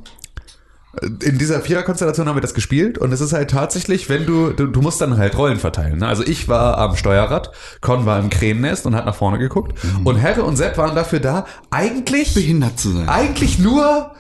in 1.25 1.39
dieser 1.39 1.61
Viererkonstellation 1.61 2.29
haben 2.29 2.37
wir 2.37 2.41
das 2.41 2.53
gespielt 2.53 2.99
und 2.99 3.13
es 3.13 3.21
ist 3.21 3.33
halt 3.33 3.51
tatsächlich, 3.51 4.09
wenn 4.09 4.27
du, 4.27 4.51
du, 4.51 4.67
du 4.67 4.81
musst 4.83 5.01
dann 5.01 5.17
halt 5.19 5.39
Rollen 5.39 5.59
verteilen. 5.59 5.99
Ne? 6.01 6.07
Also 6.09 6.25
ich 6.25 6.49
war 6.49 6.79
am 6.79 6.97
Steuerrad, 6.97 7.53
Con 7.81 8.07
war 8.07 8.19
im 8.19 8.29
Krähennest 8.29 8.87
und 8.87 8.97
hat 8.97 9.07
nach 9.07 9.15
vorne 9.15 9.39
geguckt 9.39 9.73
und 10.05 10.17
Herre 10.17 10.43
und 10.43 10.57
Sepp 10.57 10.77
waren 10.79 10.97
dafür 10.97 11.21
da, 11.21 11.47
eigentlich, 11.71 12.35
Behindert 12.35 12.79
zu 12.81 12.91
sein. 12.91 13.09
eigentlich 13.09 13.59
nur 13.61 14.11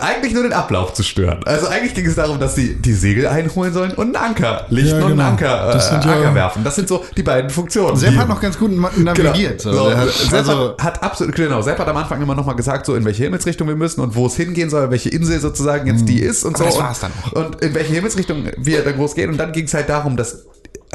eigentlich 0.00 0.32
nur 0.32 0.42
den 0.44 0.54
Ablauf 0.54 0.94
zu 0.94 1.02
stören. 1.02 1.40
Also 1.44 1.66
eigentlich 1.68 1.92
ging 1.94 2.06
es 2.06 2.14
darum, 2.14 2.40
dass 2.40 2.54
sie 2.54 2.74
die 2.76 2.94
Segel 2.94 3.26
einholen 3.26 3.72
sollen 3.74 3.92
und 3.92 4.16
einen 4.16 4.24
Anker 4.30 4.64
lichten 4.70 4.88
Ja, 4.90 4.96
und 4.96 5.02
einen 5.04 5.16
genau. 5.18 5.28
Anker, 5.28 5.68
äh, 5.68 5.72
Das 5.74 5.88
sind 5.90 6.04
ja- 6.04 6.12
Anker 6.16 6.34
werfen. 6.34 6.64
Das 6.64 6.74
sind 6.76 6.88
so 6.88 7.04
die 7.16 7.22
beiden 7.22 7.50
Funktionen. 7.50 7.94
Sepp 7.96 8.16
hat 8.16 8.28
noch 8.28 8.40
ganz 8.40 8.58
gut 8.58 8.72
ma- 8.74 8.90
navigiert. 8.96 9.62
Genau. 9.62 9.90
So, 9.90 9.96
hat, 9.96 10.08
Sepp 10.10 10.32
also, 10.32 10.68
hat, 10.78 10.82
hat 10.82 11.02
absolut, 11.02 11.34
genau, 11.34 11.60
Sepp 11.60 11.78
hat 11.78 11.86
am 11.88 11.96
Anfang 11.98 12.22
immer 12.22 12.34
noch 12.34 12.46
mal 12.46 12.54
gesagt, 12.54 12.86
so 12.86 12.94
in 12.94 13.04
welche 13.04 13.24
Himmelsrichtung 13.24 13.68
wir 13.68 13.76
müssen 13.76 14.00
und 14.00 14.14
wo 14.14 14.26
es 14.26 14.36
hingehen 14.36 14.70
soll, 14.70 14.90
welche 14.90 15.10
Insel 15.10 15.38
sozusagen 15.40 15.86
jetzt 15.86 16.08
die 16.08 16.20
ist 16.20 16.44
und. 16.44 16.54
Aber 16.58 16.64
so. 16.64 16.64
das 16.70 16.76
und, 16.76 16.82
war's 16.84 17.00
dann 17.00 17.12
auch. 17.22 17.32
Und 17.32 17.60
in 17.62 17.74
welche 17.74 17.92
Himmelsrichtung 17.92 18.44
wir 18.56 18.82
dann 18.84 18.94
groß 18.94 19.14
gehen. 19.14 19.30
Und 19.30 19.36
dann 19.36 19.52
ging 19.52 19.66
es 19.66 19.74
halt 19.74 19.90
darum, 19.90 20.16
dass 20.16 20.46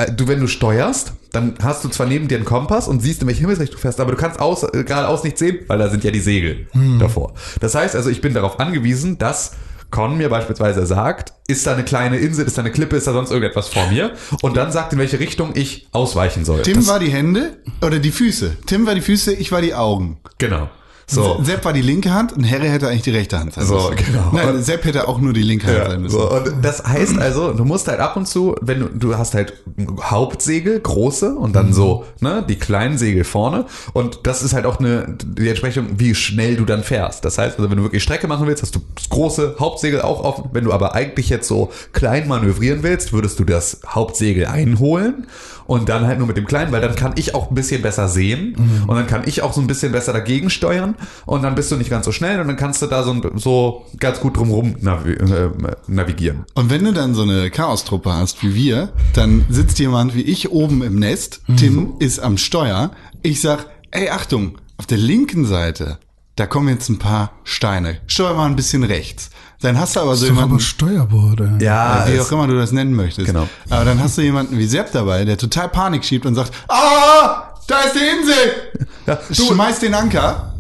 du, 0.08 0.28
wenn 0.28 0.40
du 0.40 0.48
steuerst, 0.48 1.14
dann 1.32 1.56
hast 1.62 1.84
du 1.84 1.90
zwar 1.90 2.08
neben 2.08 2.28
dir 2.28 2.38
einen 2.38 2.46
Kompass 2.46 2.88
und 2.88 3.02
siehst, 3.02 3.22
in 3.22 3.28
welche 3.28 3.42
Himmelsrichtung 3.42 3.76
du 3.78 3.82
fährst, 3.82 4.00
aber 4.00 4.12
du 4.12 4.18
kannst 4.18 4.40
aus, 4.40 4.64
äh, 4.64 4.84
geradeaus 4.84 5.24
nicht 5.24 5.38
sehen, 5.38 5.60
weil 5.68 5.78
da 5.80 5.90
sind 5.90 6.04
ja 6.04 6.12
die 6.12 6.20
Segel 6.20 6.68
Hm. 6.72 7.00
davor. 7.00 7.34
Das 7.60 7.76
heißt 7.76 7.96
also, 7.96 8.10
ich 8.10 8.22
bin 8.22 8.34
darauf 8.34 8.60
angewiesen, 8.60 9.18
dass 9.18 9.52
Con 9.92 10.18
mir 10.18 10.30
beispielsweise 10.30 10.86
sagt, 10.86 11.34
ist 11.48 11.66
da 11.66 11.74
eine 11.74 11.84
kleine 11.84 12.18
Insel, 12.18 12.46
ist 12.46 12.58
da 12.58 12.62
eine 12.62 12.72
Klippe, 12.72 12.96
ist 12.96 13.08
da 13.08 13.14
sonst 13.14 13.32
irgendetwas 13.32 13.70
vor 13.70 13.88
mir 13.88 14.12
und 14.44 14.56
dann 14.56 14.72
sagt, 14.72 14.94
in 14.94 15.00
welche 15.00 15.20
Richtung 15.20 15.52
ich 15.56 15.88
ausweichen 15.92 16.46
soll. 16.46 16.62
Tim 16.62 16.86
war 16.86 17.00
die 17.00 17.10
Hände 17.10 17.58
oder 17.82 17.98
die 17.98 18.12
Füße. 18.12 18.58
Tim 18.68 18.86
war 18.86 18.94
die 18.94 19.02
Füße, 19.02 19.34
ich 19.34 19.52
war 19.52 19.62
die 19.64 19.74
Augen. 19.74 20.20
genau. 20.38 20.70
So. 21.12 21.40
Sepp 21.44 21.66
war 21.66 21.74
die 21.74 21.82
linke 21.82 22.14
Hand 22.14 22.34
und 22.34 22.50
Harry 22.50 22.68
hätte 22.68 22.88
eigentlich 22.88 23.02
die 23.02 23.10
rechte 23.12 23.40
Hand 23.40 23.54
sein 23.54 23.66
So, 23.66 23.90
müssen. 23.90 24.06
genau. 24.06 24.30
Nein, 24.32 24.62
Sepp 24.62 24.86
hätte 24.86 25.08
auch 25.08 25.20
nur 25.20 25.34
die 25.34 25.42
linke 25.42 25.68
Hand 25.68 25.90
sein 25.90 26.02
müssen. 26.02 26.14
So, 26.18 26.32
und 26.32 26.54
das 26.62 26.84
heißt 26.86 27.18
also, 27.20 27.52
du 27.54 27.66
musst 27.66 27.88
halt 27.88 28.00
ab 28.00 28.16
und 28.16 28.28
zu, 28.28 28.56
wenn 28.62 28.80
du, 28.82 28.88
du 28.90 29.18
hast 29.18 29.34
halt 29.34 29.54
Hauptsegel, 30.02 30.80
große 30.80 31.34
und 31.36 31.56
dann 31.56 31.74
so, 31.74 32.06
ne, 32.20 32.44
die 32.48 32.56
kleinen 32.58 32.98
Segel 32.98 33.24
vorne 33.24 33.66
und 33.94 34.20
das 34.24 34.44
ist 34.44 34.54
halt 34.54 34.66
auch 34.66 34.80
eine, 34.80 35.16
die 35.24 35.50
Entsprechung, 35.50 35.88
wie 35.98 36.14
schnell 36.16 36.56
du 36.56 36.66
dann 36.66 36.84
fährst. 36.84 37.26
Das 37.26 37.38
heißt 37.38 37.58
also, 37.58 37.70
wenn 37.70 37.78
du 37.78 37.84
wirklich 37.84 38.04
Strecke 38.04 38.28
machen 38.28 38.48
willst, 38.48 38.62
hast 38.62 38.76
du 38.76 38.80
das 38.96 39.10
große 39.10 39.56
Hauptsegel 39.60 40.02
auch 40.02 40.24
offen. 40.24 40.46
Wenn 40.54 40.64
du 40.64 40.74
aber 40.74 40.96
eigentlich 40.96 41.30
jetzt 41.30 41.48
so 41.48 41.72
klein 41.94 42.28
manövrieren 42.28 42.84
willst, 42.84 43.14
würdest 43.14 43.40
du 43.40 43.46
das 43.46 43.80
Hauptsegel 43.88 44.46
einholen 44.46 45.28
und 45.70 45.88
dann 45.88 46.08
halt 46.08 46.18
nur 46.18 46.26
mit 46.26 46.36
dem 46.36 46.48
kleinen, 46.48 46.72
weil 46.72 46.82
dann 46.82 46.96
kann 46.96 47.14
ich 47.16 47.36
auch 47.36 47.52
ein 47.52 47.54
bisschen 47.54 47.84
besser 47.84 48.08
sehen. 48.10 48.56
Und 48.88 48.96
dann 48.96 49.06
kann 49.06 49.22
ich 49.28 49.44
auch 49.44 49.54
so 49.54 49.62
ein 49.62 49.68
bisschen 49.68 49.92
besser 49.92 50.14
dagegen 50.14 50.50
steuern. 50.50 50.96
Und 51.28 51.44
dann 51.44 51.54
bist 51.54 51.72
du 51.72 51.76
nicht 51.76 51.92
ganz 51.92 52.06
so 52.06 52.12
schnell 52.12 52.40
und 52.42 52.48
dann 52.48 52.58
kannst 52.58 52.82
du 52.82 52.88
da 52.88 53.04
so, 53.04 53.16
so 53.36 53.86
ganz 54.00 54.20
gut 54.20 54.36
drumherum 54.36 54.78
navi 54.80 55.12
äh, 55.12 55.52
navigieren. 55.86 56.46
Und 56.56 56.72
wenn 56.72 56.84
du 56.84 56.92
dann 56.92 57.14
so 57.14 57.22
eine 57.22 57.52
Chaostruppe 57.52 58.12
hast 58.12 58.42
wie 58.42 58.56
wir, 58.56 58.90
dann 59.14 59.46
sitzt 59.50 59.78
jemand 59.78 60.16
wie 60.16 60.24
ich 60.24 60.50
oben 60.50 60.82
im 60.82 60.98
Nest, 60.98 61.42
Tim 61.56 61.94
ist 62.00 62.18
am 62.18 62.38
Steuer, 62.38 62.90
ich 63.22 63.40
sag, 63.40 63.68
ey 63.92 64.10
Achtung, 64.10 64.58
auf 64.78 64.88
der 64.88 64.98
linken 64.98 65.46
Seite, 65.46 66.00
da 66.36 66.48
kommen 66.48 66.70
jetzt 66.70 66.90
ein 66.90 66.98
paar 66.98 67.34
Steine, 67.44 67.98
steuer 68.08 68.34
mal 68.34 68.48
ein 68.48 68.56
bisschen 68.56 68.84
rechts. 68.84 69.30
Dann 69.62 69.78
hast 69.78 69.96
du 69.96 70.00
aber 70.00 70.16
so 70.16 70.26
Ist 70.26 70.30
jemanden, 70.32 70.54
aber 70.54 70.62
Steuerbord, 70.62 71.42
ey. 71.42 71.64
Ja, 71.66 72.06
wie 72.08 72.14
es- 72.14 72.28
auch 72.28 72.32
immer 72.32 72.48
du 72.48 72.58
das 72.58 72.72
nennen 72.72 72.94
möchtest. 72.94 73.28
Genau. 73.28 73.48
Aber 73.70 73.84
dann 73.86 74.02
hast 74.02 74.18
du 74.18 74.22
jemanden 74.22 74.58
wie 74.58 74.66
Sepp 74.66 74.92
dabei, 74.94 75.26
der 75.26 75.38
total 75.38 75.68
Panik 75.70 76.06
schiebt 76.06 76.26
und 76.26 76.36
sagt, 76.36 76.54
ah, 76.70 77.44
da 77.68 77.80
ist 77.82 77.96
die 77.96 78.00
Insel! 78.00 78.88
Ja, 79.06 79.20
du- 79.28 79.34
Schmeiß 79.54 79.80
den 79.80 79.94
Anker 79.94 80.54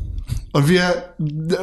und 0.51 0.67
wir 0.67 1.13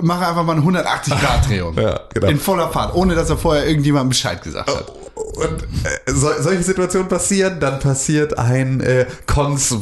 machen 0.02 0.24
einfach 0.24 0.44
mal 0.44 0.56
eine 0.56 0.62
180-Grad-Drehung. 0.62 1.76
Ja, 1.86 2.00
genau. 2.12 2.28
In 2.28 2.40
voller 2.40 2.70
Fahrt, 2.70 2.94
ohne 2.94 3.14
dass 3.14 3.28
er 3.28 3.36
vorher 3.36 3.66
irgendjemandem 3.66 4.10
Bescheid 4.10 4.42
gesagt 4.42 4.68
hat. 4.68 4.92
Und 5.16 5.62
äh, 5.62 6.12
so, 6.12 6.30
solche 6.40 6.62
Situationen 6.62 7.08
passieren, 7.08 7.60
dann 7.60 7.78
passiert 7.80 8.38
ein 8.38 8.80
äh, 8.80 9.06
Cons 9.26 9.72
äh, 9.72 9.76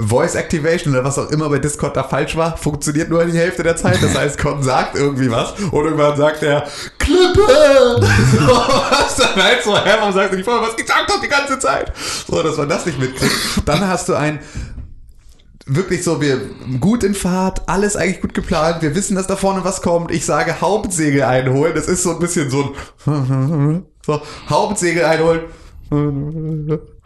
Voice 0.00 0.34
Activation 0.34 0.94
oder 0.94 1.04
was 1.04 1.18
auch 1.18 1.30
immer 1.30 1.48
bei 1.48 1.58
Discord 1.58 1.96
da 1.96 2.02
falsch 2.02 2.36
war, 2.36 2.56
funktioniert 2.56 3.08
nur 3.08 3.24
die 3.24 3.38
Hälfte 3.38 3.62
der 3.62 3.76
Zeit. 3.76 4.02
Das 4.02 4.14
heißt, 4.18 4.38
Con 4.38 4.62
sagt 4.62 4.96
irgendwie 4.96 5.30
was 5.30 5.52
und 5.52 5.84
irgendwann 5.84 6.16
sagt 6.16 6.42
er 6.42 6.66
Klippe! 6.98 7.46
so, 7.96 8.46
was 8.48 9.16
dann 9.16 9.42
halt 9.42 9.62
so, 9.64 9.76
hä, 9.76 9.90
warum 9.98 10.12
sagt 10.12 10.30
er 10.30 10.36
nicht 10.36 10.44
vorher, 10.44 10.62
was 10.62 10.74
ich 10.76 10.84
gesagt 10.84 11.10
habe 11.10 11.20
die 11.22 11.28
ganze 11.28 11.58
Zeit? 11.58 11.92
So, 12.26 12.42
dass 12.42 12.56
man 12.56 12.68
das 12.68 12.84
nicht 12.86 12.98
mitkriegt. 12.98 13.34
Dann 13.64 13.86
hast 13.86 14.08
du 14.08 14.14
ein 14.14 14.40
wirklich 15.66 16.04
so, 16.04 16.20
wir 16.20 16.40
gut 16.80 17.02
in 17.02 17.14
Fahrt, 17.14 17.68
alles 17.68 17.96
eigentlich 17.96 18.20
gut 18.20 18.34
geplant, 18.34 18.82
wir 18.82 18.94
wissen, 18.94 19.16
dass 19.16 19.26
da 19.26 19.36
vorne 19.36 19.64
was 19.64 19.82
kommt. 19.82 20.12
Ich 20.12 20.24
sage 20.24 20.60
Hauptsegel 20.60 21.22
einholen, 21.22 21.74
das 21.74 21.88
ist 21.88 22.02
so 22.02 22.12
ein 22.12 22.20
bisschen 22.20 22.50
so 22.50 22.74
ein 23.06 23.84
so, 24.06 24.22
Hauptsegel 24.48 25.04
einholen. 25.04 25.42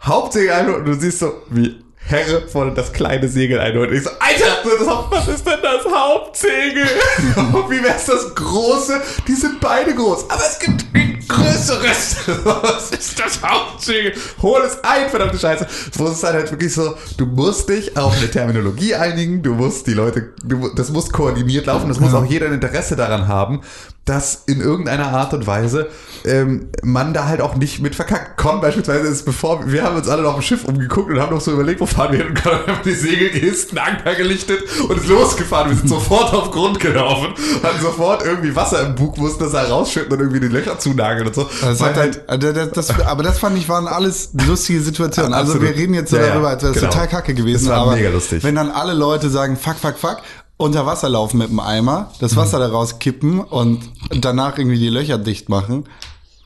Hauptsegel 0.01 0.51
einholen 0.51 0.79
und 0.79 0.85
du 0.85 0.93
siehst 0.93 1.19
so, 1.19 1.33
wie 1.49 1.75
Herre 2.03 2.47
vorne 2.47 2.73
das 2.73 2.93
kleine 2.93 3.27
Segel 3.27 3.59
einholt. 3.59 3.89
Und 3.91 3.97
ich 3.97 4.03
so, 4.03 4.09
Alter, 4.19 5.07
was 5.11 5.27
ist 5.27 5.45
denn 5.45 5.59
das 5.61 5.85
Hauptsegel? 5.85 6.83
wie 7.69 7.83
wär's 7.83 8.05
das 8.05 8.33
große? 8.33 9.01
Die 9.27 9.33
sind 9.35 9.59
beide 9.59 9.93
groß, 9.93 10.29
aber 10.29 10.41
es 10.41 10.59
gibt 10.59 10.85
größeres. 11.31 12.15
was 12.43 12.91
ist 12.91 13.19
das 13.19 13.41
Hauptsegel? 13.41 14.13
Hol 14.41 14.61
es 14.65 14.83
ein, 14.83 15.09
verdammte 15.09 15.37
Scheiße. 15.37 15.65
Ist 15.65 15.99
es 15.99 16.23
halt, 16.23 16.35
halt 16.35 16.51
wirklich 16.51 16.73
so, 16.73 16.95
du 17.17 17.25
musst 17.25 17.69
dich 17.69 17.97
auf 17.97 18.15
eine 18.17 18.29
Terminologie 18.29 18.95
einigen, 18.95 19.41
du 19.41 19.53
musst 19.53 19.87
die 19.87 19.93
Leute, 19.93 20.33
du, 20.43 20.73
das 20.75 20.91
muss 20.91 21.11
koordiniert 21.11 21.65
laufen, 21.65 21.87
das 21.87 21.99
muss 21.99 22.13
auch 22.13 22.25
jeder 22.25 22.47
ein 22.47 22.53
Interesse 22.53 22.95
daran 22.95 23.27
haben, 23.27 23.61
dass 24.05 24.43
in 24.47 24.61
irgendeiner 24.61 25.09
Art 25.09 25.33
und 25.33 25.45
Weise 25.45 25.87
ähm, 26.25 26.69
man 26.81 27.13
da 27.13 27.27
halt 27.27 27.39
auch 27.39 27.55
nicht 27.55 27.81
mit 27.81 27.95
verkackt. 27.95 28.35
Con 28.35 28.59
beispielsweise 28.59 29.07
ist 29.07 29.25
bevor, 29.25 29.71
wir 29.71 29.83
haben 29.83 29.95
uns 29.95 30.09
alle 30.09 30.23
noch 30.23 30.31
auf 30.31 30.39
dem 30.39 30.43
Schiff 30.43 30.65
umgeguckt 30.65 31.11
und 31.11 31.19
haben 31.19 31.33
noch 31.33 31.41
so 31.41 31.51
überlegt, 31.51 31.81
wo 31.81 31.85
fahren 31.85 32.11
wir 32.13 32.19
hin 32.19 32.29
und 32.29 32.47
einfach 32.47 32.81
die 32.81 32.93
Segelgesten 32.93 33.77
Anker 33.77 34.15
gelichtet 34.15 34.63
und 34.89 34.97
ist 34.97 35.07
losgefahren. 35.07 35.69
Wir 35.69 35.77
sind 35.77 35.89
sofort 35.89 36.33
auf 36.33 36.51
Grund 36.51 36.79
gelaufen, 36.79 37.33
hatten 37.61 37.81
sofort 37.81 38.25
irgendwie 38.25 38.55
Wasser 38.55 38.85
im 38.87 38.95
Bug, 38.95 39.17
mussten 39.17 39.43
das 39.43 39.51
da 39.51 39.63
rausschütten 39.63 40.11
und 40.11 40.19
irgendwie 40.19 40.39
die 40.39 40.47
Löcher 40.47 40.79
zunageln 40.79 41.27
und 41.27 41.35
so. 41.35 41.47
Das 41.61 41.79
halt, 41.81 42.27
also 42.27 42.51
das, 42.51 42.71
das, 42.71 42.99
aber 43.01 43.21
das 43.21 43.37
fand 43.37 43.57
ich 43.57 43.69
waren 43.69 43.87
alles 43.87 44.31
lustige 44.47 44.81
Situationen. 44.81 45.33
Also 45.33 45.61
wir 45.61 45.75
reden 45.75 45.93
jetzt 45.93 46.09
so 46.09 46.17
Ja, 46.17 46.27
darüber, 46.27 46.49
als 46.49 46.63
wäre 46.63 46.73
das 46.73 46.81
genau. 46.81 46.91
total 46.91 47.07
kacke 47.07 47.33
gewesen. 47.35 47.65
Das 47.67 47.75
war 47.75 47.83
aber 47.83 47.95
mega 47.95 48.09
lustig. 48.09 48.43
Wenn 48.43 48.55
dann 48.55 48.71
alle 48.71 48.93
Leute 48.93 49.29
sagen, 49.29 49.57
fuck, 49.57 49.77
fuck, 49.77 49.97
fuck, 49.97 50.17
unter 50.61 50.85
Wasser 50.85 51.09
laufen 51.09 51.37
mit 51.39 51.49
dem 51.49 51.59
Eimer, 51.59 52.11
das 52.19 52.35
Wasser 52.35 52.57
Mhm. 52.59 52.63
da 52.63 52.67
rauskippen 52.69 53.39
und 53.41 53.79
danach 54.11 54.57
irgendwie 54.57 54.79
die 54.79 54.89
Löcher 54.89 55.17
dicht 55.17 55.49
machen, 55.49 55.85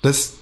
das, 0.02 0.34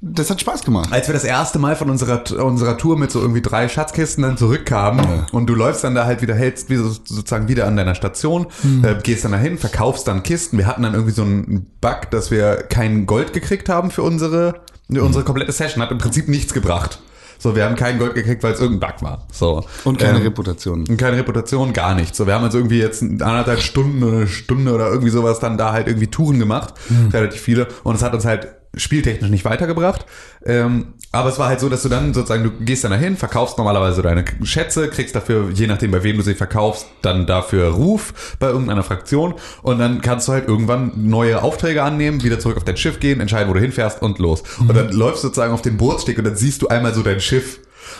das 0.00 0.30
hat 0.30 0.40
Spaß 0.40 0.62
gemacht. 0.64 0.90
als 0.92 1.08
wir 1.08 1.12
das 1.12 1.24
erste 1.24 1.58
Mal 1.58 1.76
von 1.76 1.90
unserer, 1.90 2.22
unserer 2.44 2.78
Tour 2.78 2.96
mit 2.98 3.10
so 3.10 3.20
irgendwie 3.20 3.42
drei 3.42 3.68
Schatzkisten 3.68 4.22
dann 4.22 4.36
zurückkamen 4.36 5.26
und 5.32 5.46
du 5.46 5.54
läufst 5.54 5.84
dann 5.84 5.94
da 5.94 6.06
halt 6.06 6.22
wieder, 6.22 6.34
hältst 6.34 6.70
wie 6.70 6.76
so, 6.76 6.88
sozusagen 6.90 7.48
wieder 7.48 7.66
an 7.66 7.76
deiner 7.76 7.94
Station, 7.94 8.46
äh, 8.82 8.94
gehst 9.02 9.24
dann 9.24 9.32
dahin, 9.32 9.58
verkaufst 9.58 10.08
dann 10.08 10.22
Kisten. 10.22 10.56
Wir 10.58 10.66
hatten 10.66 10.82
dann 10.82 10.94
irgendwie 10.94 11.12
so 11.12 11.22
einen 11.22 11.66
Bug, 11.80 12.10
dass 12.10 12.30
wir 12.30 12.56
kein 12.56 13.06
Gold 13.06 13.32
gekriegt 13.32 13.68
haben 13.68 13.90
für 13.90 14.02
unsere, 14.02 14.54
unsere 14.88 15.24
komplette 15.24 15.52
Session. 15.52 15.82
Hat 15.82 15.90
im 15.92 15.98
Prinzip 15.98 16.28
nichts 16.28 16.54
gebracht. 16.54 16.98
So, 17.42 17.56
wir 17.56 17.64
haben 17.64 17.74
kein 17.74 17.98
Gold 17.98 18.14
gekriegt, 18.14 18.42
weil 18.42 18.52
es 18.52 18.60
irgendein 18.60 18.92
Bug 18.92 19.02
war. 19.02 19.26
So. 19.32 19.64
Und 19.84 19.98
keine 19.98 20.18
Ähm, 20.18 20.24
Reputation. 20.24 20.84
und 20.86 20.96
keine 20.98 21.16
Reputation, 21.16 21.72
gar 21.72 21.94
nichts. 21.94 22.18
So, 22.18 22.26
wir 22.26 22.34
haben 22.34 22.44
also 22.44 22.58
irgendwie 22.58 22.78
jetzt 22.78 23.02
anderthalb 23.02 23.60
Stunden 23.60 24.02
oder 24.04 24.16
eine 24.18 24.26
Stunde 24.28 24.74
oder 24.74 24.88
irgendwie 24.90 25.10
sowas 25.10 25.40
dann 25.40 25.56
da 25.56 25.72
halt 25.72 25.86
irgendwie 25.88 26.08
Touren 26.08 26.38
gemacht. 26.38 26.74
Relativ 27.12 27.40
viele. 27.40 27.66
Und 27.82 27.94
es 27.96 28.02
hat 28.02 28.12
uns 28.14 28.24
halt 28.26 28.46
spieltechnisch 28.76 29.30
nicht 29.30 29.44
weitergebracht. 29.44 30.06
Ähm, 30.44 30.94
aber 31.12 31.28
es 31.28 31.38
war 31.40 31.48
halt 31.48 31.58
so, 31.58 31.68
dass 31.68 31.82
du 31.82 31.88
dann 31.88 32.14
sozusagen, 32.14 32.44
du 32.44 32.50
gehst 32.50 32.84
dann 32.84 32.92
dahin, 32.92 33.16
verkaufst 33.16 33.58
normalerweise 33.58 34.00
deine 34.00 34.24
Schätze, 34.44 34.88
kriegst 34.88 35.14
dafür, 35.16 35.50
je 35.52 35.66
nachdem 35.66 35.90
bei 35.90 36.04
wem 36.04 36.16
du 36.16 36.22
sie 36.22 36.34
verkaufst, 36.34 36.86
dann 37.02 37.26
dafür 37.26 37.70
Ruf 37.70 38.36
bei 38.38 38.48
irgendeiner 38.48 38.84
Fraktion. 38.84 39.34
Und 39.62 39.80
dann 39.80 40.00
kannst 40.02 40.28
du 40.28 40.32
halt 40.32 40.46
irgendwann 40.46 40.92
neue 40.96 41.42
Aufträge 41.42 41.82
annehmen, 41.82 42.22
wieder 42.22 42.38
zurück 42.38 42.56
auf 42.56 42.64
dein 42.64 42.76
Schiff 42.76 43.00
gehen, 43.00 43.20
entscheiden, 43.20 43.48
wo 43.48 43.54
du 43.54 43.60
hinfährst 43.60 44.02
und 44.02 44.18
los. 44.18 44.44
Und 44.60 44.76
dann 44.76 44.92
läufst 44.92 45.24
du 45.24 45.28
sozusagen 45.28 45.52
auf 45.52 45.62
den 45.62 45.76
Bootssteg 45.76 46.18
und 46.18 46.24
dann 46.24 46.36
siehst 46.36 46.62
du 46.62 46.68
einmal 46.68 46.94
so 46.94 47.02
dein 47.02 47.20
Schiff. 47.20 47.58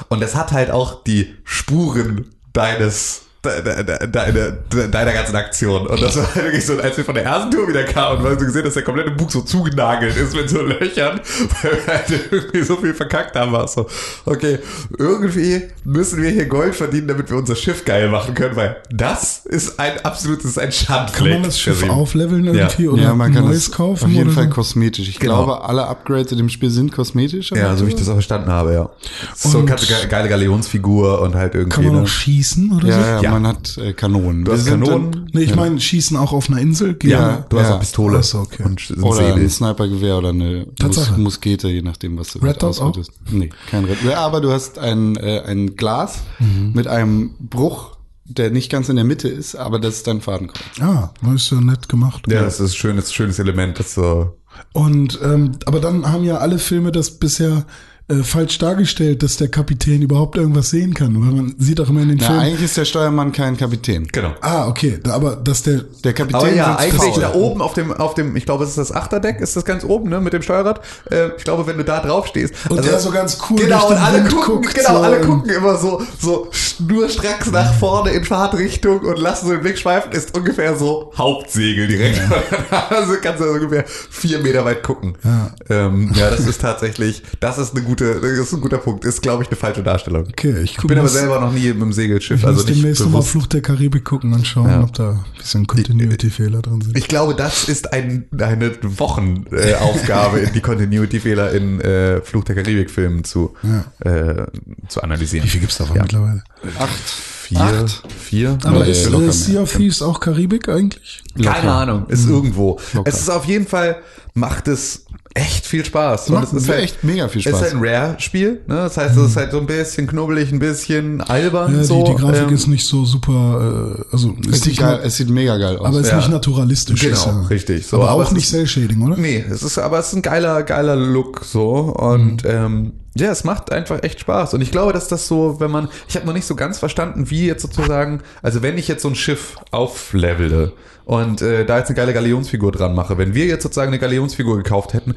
Und 0.08 0.22
das 0.22 0.36
hat 0.36 0.52
halt 0.52 0.70
auch 0.70 1.02
die 1.02 1.34
Spuren 1.42 2.30
deines 2.52 3.22
de- 3.44 3.62
de- 3.62 3.84
de- 3.84 4.08
deine, 4.10 4.58
de- 4.72 4.88
deiner 4.90 5.12
ganzen 5.12 5.36
Aktion. 5.36 5.86
Und 5.86 6.02
das 6.02 6.16
war 6.16 6.34
halt 6.34 6.44
wirklich 6.44 6.66
so, 6.66 6.78
als 6.78 6.96
wir 6.96 7.04
von 7.04 7.14
der 7.14 7.24
ersten 7.24 7.50
Tour 7.50 7.66
wieder 7.68 7.84
kamen 7.84 8.18
und 8.18 8.24
weil 8.24 8.36
du 8.36 8.44
gesehen 8.46 8.64
dass 8.64 8.74
der 8.74 8.82
komplette 8.82 9.10
Bug 9.12 9.30
so 9.32 9.40
zugenagelt 9.40 10.16
ist 10.16 10.34
mit 10.34 10.50
so 10.50 10.60
Löchern, 10.62 11.20
weil 11.62 11.72
wir 11.72 11.86
halt 11.94 12.04
irgendwie 12.30 12.62
so 12.62 12.76
viel 12.76 12.92
verkackt 12.94 13.34
haben, 13.36 13.52
war 13.52 13.64
es 13.64 13.72
so, 13.72 13.86
okay, 14.26 14.58
irgendwie 14.98 15.62
müssen 15.84 16.22
wir 16.22 16.30
hier 16.30 16.46
Gold 16.46 16.74
verdienen, 16.74 17.08
damit 17.08 17.30
wir 17.30 17.36
unser 17.38 17.56
Schiff 17.56 17.84
geil 17.84 18.08
machen 18.08 18.34
können, 18.34 18.56
weil 18.56 18.76
das 18.90 19.46
ist 19.46 19.78
ein 19.80 19.92
absolutes, 20.04 20.58
ein 20.58 20.72
Schandfleck. 20.72 21.18
Kann 21.18 21.30
man 21.30 21.42
das 21.44 21.58
Schiff 21.58 21.88
aufleveln 21.88 22.44
irgendwie 22.46 22.84
Ja. 22.84 22.90
oder 22.90 23.02
ja, 23.02 23.14
man 23.14 23.28
ein 23.30 23.34
kann 23.34 23.44
neues 23.46 23.66
das 23.68 23.76
kaufen? 23.76 24.04
auf 24.04 24.10
jeden 24.10 24.26
oder 24.26 24.32
Fall 24.34 24.44
so? 24.44 24.50
kosmetisch. 24.50 25.08
Ich 25.08 25.18
Genau. 25.18 25.44
glaube, 25.44 25.64
alle 25.64 25.86
Upgrades 25.86 26.32
in 26.32 26.38
dem 26.38 26.48
Spiel 26.48 26.70
sind 26.70 26.92
kosmetisch. 26.92 27.50
Ja, 27.52 27.74
so 27.76 27.86
wie 27.86 27.90
ich 27.90 27.96
das 27.96 28.08
auch 28.08 28.14
verstanden 28.14 28.50
habe, 28.50 28.74
ja. 28.74 28.90
So 29.34 29.58
Und- 29.58 29.66
kannst 29.66 29.84
du 29.84 29.88
ge- 29.88 30.06
geile 30.08 30.28
Galeonsfigur 30.28 31.20
und 31.22 31.34
halt 31.34 31.54
irgendwie. 31.54 31.74
Kann 31.74 31.84
man 31.84 31.94
ne? 31.96 32.02
auch 32.02 32.06
schießen 32.08 32.72
oder 32.72 32.88
Ja, 32.88 33.18
so? 33.18 33.24
ja, 33.24 33.29
Ja. 33.30 33.38
man 33.40 33.46
hat 33.46 33.78
äh, 33.78 33.92
Kanonen. 33.92 34.44
Du 34.44 34.52
hast 34.52 34.66
Kanonen. 34.66 35.30
Nee, 35.32 35.42
ich 35.42 35.54
meine, 35.56 35.80
schießen 35.80 36.16
auch 36.16 36.32
auf 36.32 36.48
einer 36.50 36.60
Insel? 36.60 36.94
Geht 36.94 37.10
Ja, 37.12 37.20
ja. 37.28 37.46
du 37.48 37.58
hast 37.58 37.68
ja. 37.68 37.74
auch 37.76 37.80
Pistole 37.80 38.18
Ach 38.18 38.24
so, 38.24 38.38
okay. 38.40 38.62
und 38.64 38.80
ein 38.90 38.94
Dann, 38.96 39.04
oder 39.04 39.16
Säbel. 39.16 39.42
ein 39.42 39.50
Snipergewehr 39.50 40.18
oder 40.18 40.28
eine 40.30 40.66
Mus. 40.82 41.16
Muskete, 41.16 41.68
je 41.68 41.82
nachdem, 41.82 42.18
was 42.18 42.28
du 42.32 42.38
Red 42.40 42.62
Dot 42.62 42.80
ausrüstest. 42.80 43.12
Nee, 43.30 43.50
kein 43.70 43.84
Red 43.84 44.02
Ja, 44.04 44.18
aber 44.18 44.40
du 44.40 44.50
hast 44.52 44.78
ein, 44.78 45.16
äh, 45.16 45.40
ein 45.46 45.76
Glas 45.76 46.20
Mhm. 46.38 46.72
mit 46.74 46.86
einem 46.86 47.34
Bruch 47.38 47.96
der 48.32 48.50
nicht 48.52 48.70
ganz 48.70 48.88
in 48.88 48.94
der 48.94 49.04
Mitte 49.04 49.28
ist, 49.28 49.56
aber 49.56 49.80
das 49.80 49.94
ist 49.96 50.06
dann 50.06 50.20
Fadenkreuz. 50.20 50.62
Ah, 50.80 51.10
das 51.20 51.34
ist 51.42 51.50
ja 51.50 51.60
nett 51.60 51.88
gemacht. 51.88 52.26
Ja, 52.28 52.42
das 52.42 52.60
ist 52.60 52.70
ein 52.72 52.76
schönes, 52.76 53.12
schönes 53.12 53.40
Element. 53.40 53.80
Das 53.80 53.94
so. 53.94 54.36
Und 54.72 55.18
ähm, 55.20 55.52
aber 55.66 55.80
dann 55.80 56.06
haben 56.10 56.22
ja 56.22 56.36
alle 56.38 56.60
Filme 56.60 56.92
das 56.92 57.10
bisher 57.18 57.64
äh, 58.10 58.22
falsch 58.22 58.58
dargestellt, 58.58 59.22
dass 59.22 59.36
der 59.36 59.48
Kapitän 59.48 60.02
überhaupt 60.02 60.36
irgendwas 60.36 60.70
sehen 60.70 60.94
kann. 60.94 61.14
Weil 61.14 61.32
man 61.32 61.54
sieht 61.58 61.80
auch 61.80 61.88
immer 61.88 62.02
in 62.02 62.08
den 62.10 62.18
Ja, 62.18 62.26
Filmen. 62.26 62.40
eigentlich 62.42 62.62
ist 62.64 62.76
der 62.76 62.84
Steuermann 62.84 63.32
kein 63.32 63.56
Kapitän. 63.56 64.08
Genau. 64.12 64.34
Ah, 64.40 64.66
okay, 64.68 64.98
da, 65.02 65.12
aber 65.14 65.36
dass 65.36 65.62
der 65.62 65.82
Der 66.04 66.12
Kapitän 66.12 66.40
Aber 66.40 66.52
ja, 66.52 66.76
eigentlich 66.76 67.12
faul. 67.14 67.20
da 67.22 67.34
oben 67.34 67.62
auf 67.62 67.74
dem, 67.74 67.92
auf 67.92 68.14
dem, 68.14 68.36
ich 68.36 68.44
glaube, 68.44 68.64
es 68.64 68.70
ist 68.70 68.78
das 68.78 68.92
Achterdeck, 68.92 69.40
ist 69.40 69.56
das 69.56 69.64
ganz 69.64 69.84
oben, 69.84 70.08
ne, 70.10 70.20
mit 70.20 70.32
dem 70.32 70.42
Steuerrad. 70.42 70.80
Äh, 71.10 71.28
ich 71.36 71.44
glaube, 71.44 71.66
wenn 71.66 71.78
du 71.78 71.84
da 71.84 72.00
drauf 72.00 72.26
stehst. 72.26 72.54
Und 72.68 72.84
der 72.84 72.98
so 72.98 73.10
ganz 73.10 73.38
cool 73.48 73.56
Genau, 73.58 73.88
und 73.88 73.96
alle 73.96 74.18
Wind 74.24 74.34
gucken, 74.34 74.62
guckt, 74.62 74.74
genau, 74.74 74.96
so 74.96 75.02
alle 75.02 75.20
gucken 75.20 75.50
immer 75.50 75.76
so, 75.76 76.02
so 76.20 76.48
schnurstracks 76.50 77.50
nach 77.50 77.74
vorne 77.74 78.10
in 78.10 78.24
Fahrtrichtung 78.24 79.00
und 79.00 79.18
lassen 79.18 79.46
so 79.46 79.52
den 79.52 79.60
Blick 79.62 79.78
schweifen, 79.78 80.12
ist 80.12 80.36
ungefähr 80.36 80.76
so 80.76 81.12
Hauptsegel 81.16 81.86
direkt. 81.86 82.20
also 82.90 83.14
kannst 83.22 83.40
du 83.40 83.44
so 83.46 83.50
ungefähr 83.52 83.84
vier 83.86 84.38
Meter 84.40 84.64
weit 84.64 84.82
gucken. 84.82 85.16
Ja. 85.24 85.50
Ähm, 85.68 86.12
ja, 86.14 86.30
das 86.30 86.40
ist 86.40 86.60
tatsächlich, 86.60 87.22
das 87.40 87.58
ist 87.58 87.74
eine 87.74 87.84
gute, 87.84 87.99
das 88.00 88.22
ist 88.24 88.52
ein 88.54 88.60
guter 88.60 88.78
Punkt. 88.78 89.04
Ist, 89.04 89.22
glaube 89.22 89.42
ich, 89.42 89.48
eine 89.48 89.56
falsche 89.56 89.82
Darstellung. 89.82 90.26
Okay, 90.28 90.54
ich 90.62 90.72
Ich 90.72 90.76
guck 90.76 90.88
bin 90.88 90.98
aber 90.98 91.08
selber 91.08 91.40
noch 91.40 91.52
nie 91.52 91.68
mit 91.68 91.80
dem 91.80 91.92
Segelschiff, 91.92 92.40
Ich 92.40 92.46
also 92.46 92.58
muss 92.60 92.66
nicht 92.68 92.80
demnächst 92.82 93.02
nochmal. 93.02 93.22
Flucht 93.22 93.52
der 93.52 93.62
Karibik 93.62 94.04
gucken 94.04 94.32
und 94.32 94.46
schauen, 94.46 94.68
Ja. 94.68 94.82
ob 94.82 94.92
da 94.94 95.10
ein 95.10 95.24
bisschen 95.38 95.66
Continuity-Fehler 95.66 96.62
drin 96.62 96.80
sind. 96.80 96.96
Ich 96.98 97.08
glaube, 97.08 97.34
das 97.34 97.68
ist 97.68 97.92
ein, 97.92 98.26
eine 98.38 98.72
Wochenaufgabe, 98.82 100.40
äh, 100.42 100.50
die 100.54 100.60
Continuity-Fehler 100.60 101.52
in 101.52 101.80
äh, 101.80 102.20
Fluch 102.22 102.44
der 102.44 102.56
Karibik-Filmen 102.56 103.24
zu, 103.24 103.54
äh, 104.00 104.44
zu 104.88 105.02
analysieren. 105.02 105.44
Wie 105.44 105.50
viel 105.50 105.60
gibt's 105.60 105.78
davon 105.78 105.96
Ja. 105.96 106.02
mittlerweile? 106.02 106.42
Acht. 106.78 106.90
Vier? 107.00 107.60
Acht? 107.60 108.02
Vier? 108.16 108.58
Aber 108.62 108.86
ist 108.86 109.10
locker 109.10 109.26
äh. 109.26 109.32
Sea 109.32 109.62
of 109.62 109.72
Thieves 109.72 110.02
auch 110.02 110.20
Karibik 110.20 110.68
eigentlich? 110.68 111.22
Keine 111.42 111.72
Ahnung, 111.72 112.06
ist 112.08 112.28
irgendwo. 112.28 112.78
Locker. 112.92 113.08
Es 113.08 113.20
ist 113.20 113.28
auf 113.30 113.44
jeden 113.46 113.66
Fall, 113.66 113.96
macht 114.40 114.66
es 114.66 115.04
echt 115.34 115.64
viel 115.64 115.84
Spaß. 115.84 116.30
Macht 116.30 116.48
es 116.52 116.64
ist 116.64 116.68
echt 116.68 117.04
mega 117.04 117.28
viel 117.28 117.40
Es 117.40 117.46
ist 117.46 117.50
Spaß. 117.52 117.62
halt 117.62 117.74
ein 117.74 117.80
Rare-Spiel, 117.88 118.50
ne? 118.66 118.74
Das 118.74 118.96
heißt, 118.96 119.16
es 119.16 119.26
ist 119.28 119.36
halt 119.36 119.52
so 119.52 119.58
ein 119.60 119.66
bisschen 119.66 120.08
knubbelig, 120.08 120.50
ein 120.50 120.58
bisschen 120.58 121.20
albern. 121.20 121.76
Ja, 121.76 121.84
so. 121.84 122.02
die, 122.02 122.10
die 122.10 122.16
Grafik 122.16 122.48
ähm, 122.48 122.54
ist 122.54 122.66
nicht 122.66 122.84
so 122.84 123.04
super, 123.04 123.94
äh, 123.96 124.04
also 124.12 124.34
Es 124.48 124.56
ist 124.56 124.64
sieht, 124.64 124.78
geil, 124.78 124.98
na- 125.00 125.06
es 125.06 125.16
sieht 125.16 125.30
mega 125.30 125.56
geil 125.56 125.78
aus. 125.78 125.86
aber 125.86 126.00
ist 126.00 126.10
ja. 126.10 126.16
nicht 126.16 126.30
naturalistisch. 126.30 127.00
Genau, 127.00 127.12
ist 127.14 127.26
ja. 127.26 127.40
richtig. 127.42 127.86
So, 127.86 127.98
aber, 127.98 128.08
aber 128.10 128.22
auch 128.24 128.26
es 128.26 128.32
nicht 128.32 128.44
ist- 128.44 128.50
Cell-Shading, 128.50 129.00
oder? 129.02 129.16
Nee, 129.16 129.44
es 129.48 129.62
ist, 129.62 129.78
aber 129.78 130.00
es 130.00 130.08
ist 130.08 130.14
ein 130.14 130.22
geiler, 130.22 130.64
geiler 130.64 130.96
Look 130.96 131.44
so 131.44 131.74
und 131.74 132.44
ähm, 132.44 132.94
ja, 133.14 133.30
es 133.30 133.44
macht 133.44 133.70
einfach 133.72 134.02
echt 134.02 134.20
Spaß 134.20 134.54
und 134.54 134.60
ich 134.62 134.70
glaube, 134.72 134.92
dass 134.92 135.06
das 135.08 135.28
so, 135.28 135.56
wenn 135.60 135.70
man, 135.70 135.88
ich 136.08 136.16
habe 136.16 136.26
noch 136.26 136.32
nicht 136.32 136.46
so 136.46 136.54
ganz 136.56 136.78
verstanden, 136.78 137.30
wie 137.30 137.46
jetzt 137.46 137.62
sozusagen, 137.62 138.20
also 138.42 138.62
wenn 138.62 138.78
ich 138.78 138.88
jetzt 138.88 139.02
so 139.02 139.08
ein 139.08 139.14
Schiff 139.16 139.56
auflevele 139.72 140.72
und 141.10 141.42
äh, 141.42 141.64
da 141.66 141.78
jetzt 141.78 141.88
eine 141.88 141.96
geile 141.96 142.12
Galeonsfigur 142.14 142.70
dran 142.70 142.94
mache, 142.94 143.18
wenn 143.18 143.34
wir 143.34 143.46
jetzt 143.46 143.64
sozusagen 143.64 143.88
eine 143.88 143.98
Galeonsfigur 143.98 144.56
gekauft 144.56 144.92
hätten, 144.94 145.16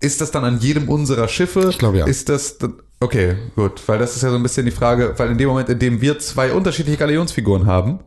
ist 0.00 0.20
das 0.20 0.32
dann 0.32 0.42
an 0.44 0.58
jedem 0.58 0.88
unserer 0.88 1.28
Schiffe? 1.28 1.68
Ich 1.70 1.78
glaube, 1.78 1.98
ja. 1.98 2.06
Ist 2.06 2.28
das 2.28 2.58
dann- 2.58 2.74
okay, 2.98 3.36
gut, 3.54 3.80
weil 3.86 4.00
das 4.00 4.16
ist 4.16 4.22
ja 4.22 4.30
so 4.30 4.36
ein 4.36 4.42
bisschen 4.42 4.66
die 4.66 4.72
Frage, 4.72 5.14
weil 5.16 5.30
in 5.30 5.38
dem 5.38 5.48
Moment, 5.48 5.68
in 5.68 5.78
dem 5.78 6.00
wir 6.00 6.18
zwei 6.18 6.52
unterschiedliche 6.52 6.98
Galeonsfiguren 6.98 7.66
haben, 7.66 8.00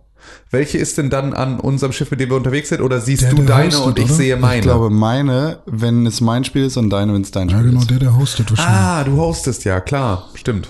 welche 0.49 0.77
ist 0.77 0.97
denn 0.97 1.09
dann 1.09 1.33
an 1.33 1.61
unserem 1.61 1.93
Schiff, 1.93 2.11
mit 2.11 2.19
dem 2.19 2.29
wir 2.29 2.35
unterwegs 2.35 2.67
sind, 2.67 2.81
oder 2.81 2.99
siehst 2.99 3.23
Der, 3.23 3.29
du 3.29 3.37
der 3.37 3.45
deine 3.45 3.67
hostet, 3.71 3.85
und 3.85 3.99
ich 3.99 4.05
oder? 4.05 4.13
sehe 4.13 4.35
meine? 4.35 4.55
ich 4.57 4.61
glaube, 4.63 4.89
meine, 4.89 5.59
wenn 5.65 6.05
es 6.05 6.19
mein 6.19 6.43
Spiel 6.43 6.65
ist 6.65 6.75
und 6.75 6.89
deine, 6.89 7.13
wenn 7.13 7.21
es 7.21 7.31
dein 7.31 7.47
Ja, 7.47 7.57
Spiel 7.59 7.69
genau, 7.69 7.81
ist. 7.81 7.89
der, 7.91 7.99
der 7.99 8.17
hostet 8.17 8.49
wahrscheinlich. 8.51 8.75
Ah, 8.77 9.03
du 9.05 9.15
hostest, 9.15 9.63
ja, 9.63 9.79
klar, 9.79 10.27
stimmt. 10.35 10.67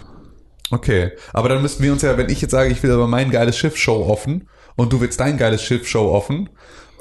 Okay, 0.69 1.11
aber 1.33 1.49
dann 1.49 1.61
müssten 1.63 1.81
wir 1.83 1.91
uns 1.91 2.03
ja, 2.03 2.15
wenn 2.17 2.29
ich 2.29 2.39
jetzt 2.41 2.51
sage, 2.51 2.69
ich 2.71 2.81
will 2.83 2.91
aber 2.91 3.07
mein 3.07 3.31
geiles 3.31 3.57
Schiff 3.57 3.75
show 3.77 4.05
offen 4.07 4.47
und 4.75 4.91
du 4.93 5.01
willst 5.01 5.19
dein 5.19 5.37
geiles 5.37 5.61
Schiff 5.63 5.87
show 5.87 6.09
offen 6.11 6.49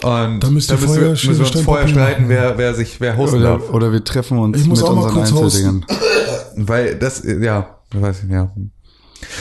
und 0.03 0.41
Dann 0.41 0.55
müsst 0.55 0.71
ihr 0.71 0.75
müssen 0.77 0.87
vorher 0.87 1.03
wir, 1.03 1.11
müssen 1.11 1.33
wir 1.35 1.39
uns 1.41 1.49
Stein, 1.49 1.62
vorher 1.64 1.89
streiten, 1.89 2.25
wer, 2.29 2.57
wer 2.57 2.75
sich, 2.75 3.01
wer 3.01 3.16
hosten 3.18 3.43
darf. 3.43 3.64
Oder, 3.68 3.75
oder 3.75 3.93
wir 3.93 4.03
treffen 4.03 4.39
uns 4.39 4.59
Ich 4.59 4.66
muss 4.66 4.81
mit 4.81 4.89
auch 4.89 4.95
mal 4.95 5.03
unseren 5.11 5.35
kurz 5.35 5.55
Einzeldingern. 5.57 5.85
Weil 6.57 6.95
das, 6.97 7.23
ja, 7.25 7.79
weiß 7.93 8.25
ich, 8.25 8.31
ja. 8.31 8.51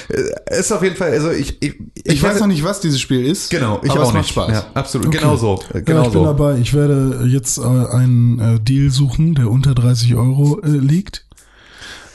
Äh, 0.09 0.59
Ist 0.59 0.71
auf 0.73 0.84
jeden 0.84 0.97
Fall, 0.97 1.11
also 1.11 1.32
ich, 1.32 1.61
ich, 1.61 1.75
Ich, 2.03 2.21
weiß 2.21 2.41
noch 2.41 2.47
nicht, 2.47 2.63
was 2.65 2.82
dieses 2.82 2.99
Spiel 2.99 3.25
ist. 3.25 3.49
Genau, 3.49 3.80
ich 3.84 3.89
aber 3.91 4.01
auch 4.01 4.07
es 4.07 4.13
macht 4.13 4.23
nicht. 4.23 4.32
Spaß. 4.32 4.51
Ja, 4.51 4.65
absolut, 4.73 5.07
Okay. 5.07 5.19
genau 5.19 5.38
so. 5.38 5.61
äh, 5.73 5.77
ja, 5.77 5.80
Genau 5.82 6.01
ich 6.01 6.07
bin 6.09 6.13
so. 6.19 6.25
dabei. 6.25 6.57
Ich 6.57 6.73
werde 6.73 7.23
jetzt 7.25 7.57
äh, 7.57 7.61
einen 7.61 8.39
äh, 8.39 8.59
Deal 8.59 8.89
suchen, 8.89 9.36
der 9.36 9.49
unter 9.49 9.73
30 9.73 10.15
Euro 10.15 10.59
äh, 10.61 10.67
liegt. 10.67 11.25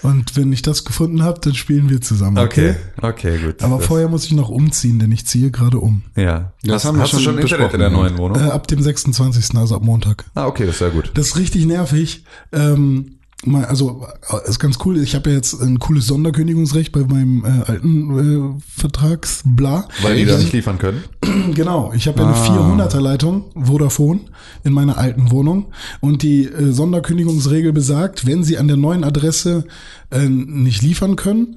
Und 0.04 0.36
wenn 0.36 0.52
ich 0.52 0.60
das 0.60 0.84
gefunden 0.84 1.22
habe, 1.22 1.40
dann 1.40 1.54
spielen 1.54 1.88
wir 1.88 2.00
zusammen. 2.00 2.36
Okay, 2.38 2.76
okay, 3.00 3.38
gut. 3.38 3.62
Aber 3.62 3.78
Das- 3.78 3.86
vorher 3.86 4.08
muss 4.08 4.26
ich 4.26 4.32
noch 4.32 4.50
umziehen, 4.50 4.98
denn 4.98 5.10
ich 5.10 5.26
ziehe 5.26 5.50
gerade 5.50 5.78
um. 5.78 6.02
Ja. 6.14 6.52
Das 6.62 6.74
hast, 6.74 6.84
haben 6.84 6.96
wir 6.98 7.02
hast 7.04 7.14
du 7.14 7.16
schon 7.18 7.32
schon 7.34 7.38
Internet 7.40 7.72
in 7.72 7.80
der 7.80 7.88
neuen 7.90 8.18
Wohnung? 8.18 8.38
Äh, 8.38 8.50
ab 8.50 8.66
dem 8.68 8.82
26., 8.82 9.56
also 9.56 9.74
ab 9.76 9.82
Montag. 9.82 10.26
Ah, 10.34 10.46
okay, 10.46 10.66
das 10.66 10.74
ist 10.76 10.80
ja 10.82 10.90
gut. 10.90 11.10
Das 11.14 11.28
ist 11.28 11.36
richtig 11.38 11.64
nervig. 11.64 12.24
Ähm, 12.52 13.16
mal, 13.46 13.64
also 13.64 14.06
äh, 14.30 14.48
ist 14.48 14.58
ganz 14.58 14.78
cool. 14.84 14.98
Ich 14.98 15.14
habe 15.14 15.30
ja 15.30 15.36
jetzt 15.36 15.60
ein 15.60 15.78
cooles 15.78 16.06
Sonderkündigungsrecht 16.06 16.92
bei 16.92 17.00
meinem 17.00 17.44
äh, 17.44 17.70
alten 17.70 18.56
äh, 18.56 18.62
Vertragsbla. 18.76 19.88
Weil 20.02 20.16
die 20.16 20.24
da 20.24 20.38
nicht 20.38 20.52
liefern 20.52 20.78
können. 20.78 21.04
Genau, 21.54 21.92
ich 21.94 22.06
habe 22.06 22.20
ja 22.20 22.26
eine 22.26 22.36
400er 22.36 23.00
Leitung 23.00 23.44
Vodafone 23.54 24.20
in 24.62 24.72
meiner 24.72 24.98
alten 24.98 25.30
Wohnung 25.30 25.66
und 26.00 26.22
die 26.22 26.44
äh, 26.44 26.72
Sonderkündigungsregel 26.72 27.72
besagt, 27.72 28.26
wenn 28.26 28.44
Sie 28.44 28.58
an 28.58 28.68
der 28.68 28.76
neuen 28.76 29.04
Adresse 29.04 29.64
äh, 30.10 30.28
nicht 30.28 30.82
liefern 30.82 31.16
können, 31.16 31.56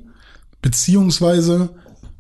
beziehungsweise 0.62 1.70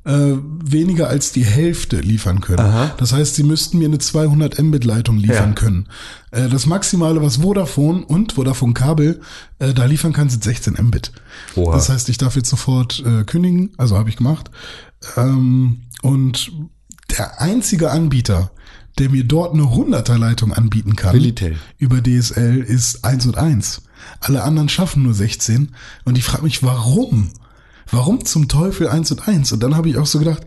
äh, 0.07 0.37
weniger 0.63 1.09
als 1.09 1.31
die 1.33 1.43
Hälfte 1.45 1.99
liefern 1.99 2.39
können. 2.41 2.61
Aha. 2.61 2.95
Das 2.97 3.11
heißt, 3.13 3.35
Sie 3.35 3.43
müssten 3.43 3.77
mir 3.77 3.85
eine 3.89 3.99
200 3.99 4.57
Mbit 4.59 4.85
Leitung 4.85 5.17
liefern 5.17 5.49
Ja. 5.49 5.53
können. 5.55 5.87
Äh, 6.31 6.47
das 6.49 6.65
Maximale, 6.65 7.21
was 7.21 7.37
Vodafone 7.37 8.05
und 8.05 8.31
Vodafone 8.33 8.73
Kabel 8.73 9.19
äh, 9.59 9.73
da 9.73 9.85
liefern 9.85 10.13
kann, 10.13 10.29
sind 10.29 10.43
16 10.43 10.75
Mbit. 10.81 11.11
Oha. 11.55 11.75
Das 11.75 11.89
heißt, 11.89 12.07
ich 12.09 12.17
darf 12.17 12.35
jetzt 12.37 12.49
sofort 12.49 13.03
äh, 13.05 13.23
kündigen, 13.25 13.71
also 13.77 13.97
habe 13.97 14.09
ich 14.09 14.15
gemacht. 14.17 14.49
Ähm, 15.17 15.81
und 16.01 16.51
der 17.17 17.41
einzige 17.41 17.91
Anbieter, 17.91 18.51
der 18.99 19.09
mir 19.09 19.23
dort 19.25 19.53
eine 19.53 19.63
100er 19.63 20.17
Leitung 20.17 20.53
anbieten 20.53 20.95
kann, 20.95 21.13
Willitel. 21.13 21.57
über 21.77 22.01
DSL 22.01 22.61
ist 22.61 23.03
1 23.05 23.27
und 23.27 23.37
1. 23.37 23.81
Alle 24.21 24.43
anderen 24.43 24.69
schaffen 24.69 25.03
nur 25.03 25.13
16 25.13 25.69
und 26.05 26.17
ich 26.17 26.23
frage 26.23 26.43
mich, 26.43 26.63
warum? 26.63 27.29
Warum 27.91 28.25
zum 28.25 28.47
Teufel 28.47 28.87
1 28.87 29.11
und 29.11 29.27
1? 29.27 29.51
Und 29.51 29.61
dann 29.63 29.75
habe 29.75 29.89
ich 29.89 29.97
auch 29.97 30.05
so 30.05 30.19
gedacht, 30.19 30.43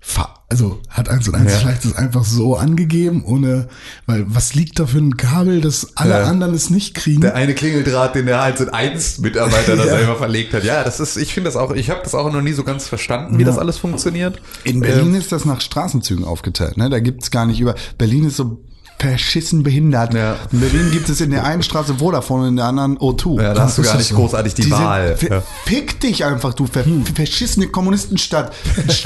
fa- 0.00 0.34
also 0.48 0.80
hat 0.90 1.08
1 1.08 1.28
und 1.28 1.34
1 1.36 1.50
Ja. 1.52 1.58
vielleicht 1.60 1.84
das 1.84 1.94
einfach 1.96 2.24
so 2.24 2.56
angegeben, 2.56 3.24
ohne, 3.24 3.68
weil 4.06 4.24
was 4.28 4.54
liegt 4.54 4.78
da 4.78 4.86
für 4.86 4.98
ein 4.98 5.16
Kabel, 5.16 5.60
dass 5.62 5.96
alle 5.96 6.10
Ja. 6.20 6.24
anderen 6.24 6.52
es 6.54 6.68
nicht 6.70 6.94
kriegen? 6.94 7.20
Der 7.22 7.34
eine 7.34 7.54
Klingeldraht, 7.54 8.14
den 8.14 8.26
der 8.26 8.42
1 8.42 8.60
und 8.60 8.68
1 8.70 9.18
Mitarbeiter 9.20 9.76
da 9.76 9.84
Ja. 9.86 9.90
selber 9.96 10.16
verlegt 10.16 10.52
hat. 10.54 10.64
Ja, 10.64 10.82
das 10.84 11.00
ist, 11.00 11.16
ich 11.16 11.32
finde 11.32 11.48
das 11.48 11.56
auch, 11.56 11.70
ich 11.72 11.88
habe 11.88 12.00
das 12.02 12.14
auch 12.14 12.30
noch 12.32 12.42
nie 12.42 12.52
so 12.52 12.64
ganz 12.64 12.86
verstanden, 12.86 13.38
wie 13.38 13.44
das 13.44 13.58
alles 13.58 13.78
funktioniert. 13.78 14.42
In 14.64 14.80
Berlin 14.80 15.14
ist 15.14 15.32
das 15.32 15.44
nach 15.44 15.60
Straßenzügen 15.60 16.24
aufgeteilt. 16.24 16.76
Ne? 16.76 16.90
Da 16.90 16.98
gibt's 17.00 17.30
gar 17.30 17.46
nicht 17.46 17.60
über. 17.60 17.74
Berlin 17.96 18.26
ist 18.26 18.36
so 18.36 18.60
verschissen 19.02 19.62
behindert. 19.62 20.14
Ja. 20.14 20.36
In 20.52 20.60
Berlin 20.60 20.90
gibt 20.92 21.08
es 21.08 21.20
in 21.20 21.30
der 21.30 21.44
einen 21.44 21.62
Straße 21.62 21.96
Vodafone, 21.96 22.48
in 22.48 22.56
der 22.56 22.66
anderen 22.66 22.98
O2. 22.98 23.42
Ja, 23.42 23.54
da 23.54 23.64
hast 23.64 23.78
du 23.78 23.82
gar 23.82 23.96
nicht 23.96 24.08
so. 24.08 24.14
großartig 24.16 24.54
die, 24.54 24.62
Die 24.62 24.70
Wahl. 24.70 25.16
Sind, 25.16 25.30
Ja. 25.30 25.42
Fick 25.64 26.00
dich 26.00 26.24
einfach, 26.24 26.54
du 26.54 26.66
ver 26.66 26.84
verschissene 27.14 27.66
Kommunistenstadt 27.68 28.52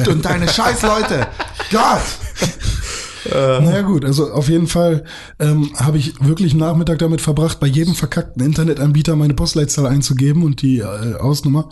und 0.08 0.24
deine 0.24 0.48
scheiß 0.48 0.82
Leute. 0.82 1.26
Gott! 1.70 2.02
Naja 3.30 3.82
gut, 3.82 4.04
also 4.04 4.32
auf 4.32 4.48
jeden 4.48 4.66
Fall 4.66 5.04
ähm, 5.38 5.70
habe 5.76 5.98
ich 5.98 6.14
wirklich 6.24 6.52
einen 6.52 6.60
Nachmittag 6.60 6.98
damit 6.98 7.20
verbracht, 7.20 7.60
bei 7.60 7.66
jedem 7.66 7.94
verkackten 7.94 8.44
Internetanbieter 8.44 9.16
meine 9.16 9.34
Postleitzahl 9.34 9.86
einzugeben 9.86 10.42
und 10.42 10.62
die 10.62 10.78
äh, 10.78 11.14
Ausnummer. 11.14 11.70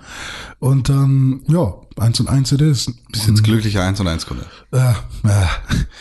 Und 0.59 0.89
dann, 0.89 1.43
ja, 1.49 1.75
eins 1.97 2.21
und 2.21 2.29
eins 2.29 2.53
it 2.53 2.61
is. 2.61 2.93
Bist 3.11 3.29
jetzt 3.29 3.45
glücklicher 3.45 3.85
1 3.85 4.01
und 4.01 4.09
1 4.09 4.27
Kunde. 4.27 4.47
Äh, 4.73 4.79
äh. 4.79 5.47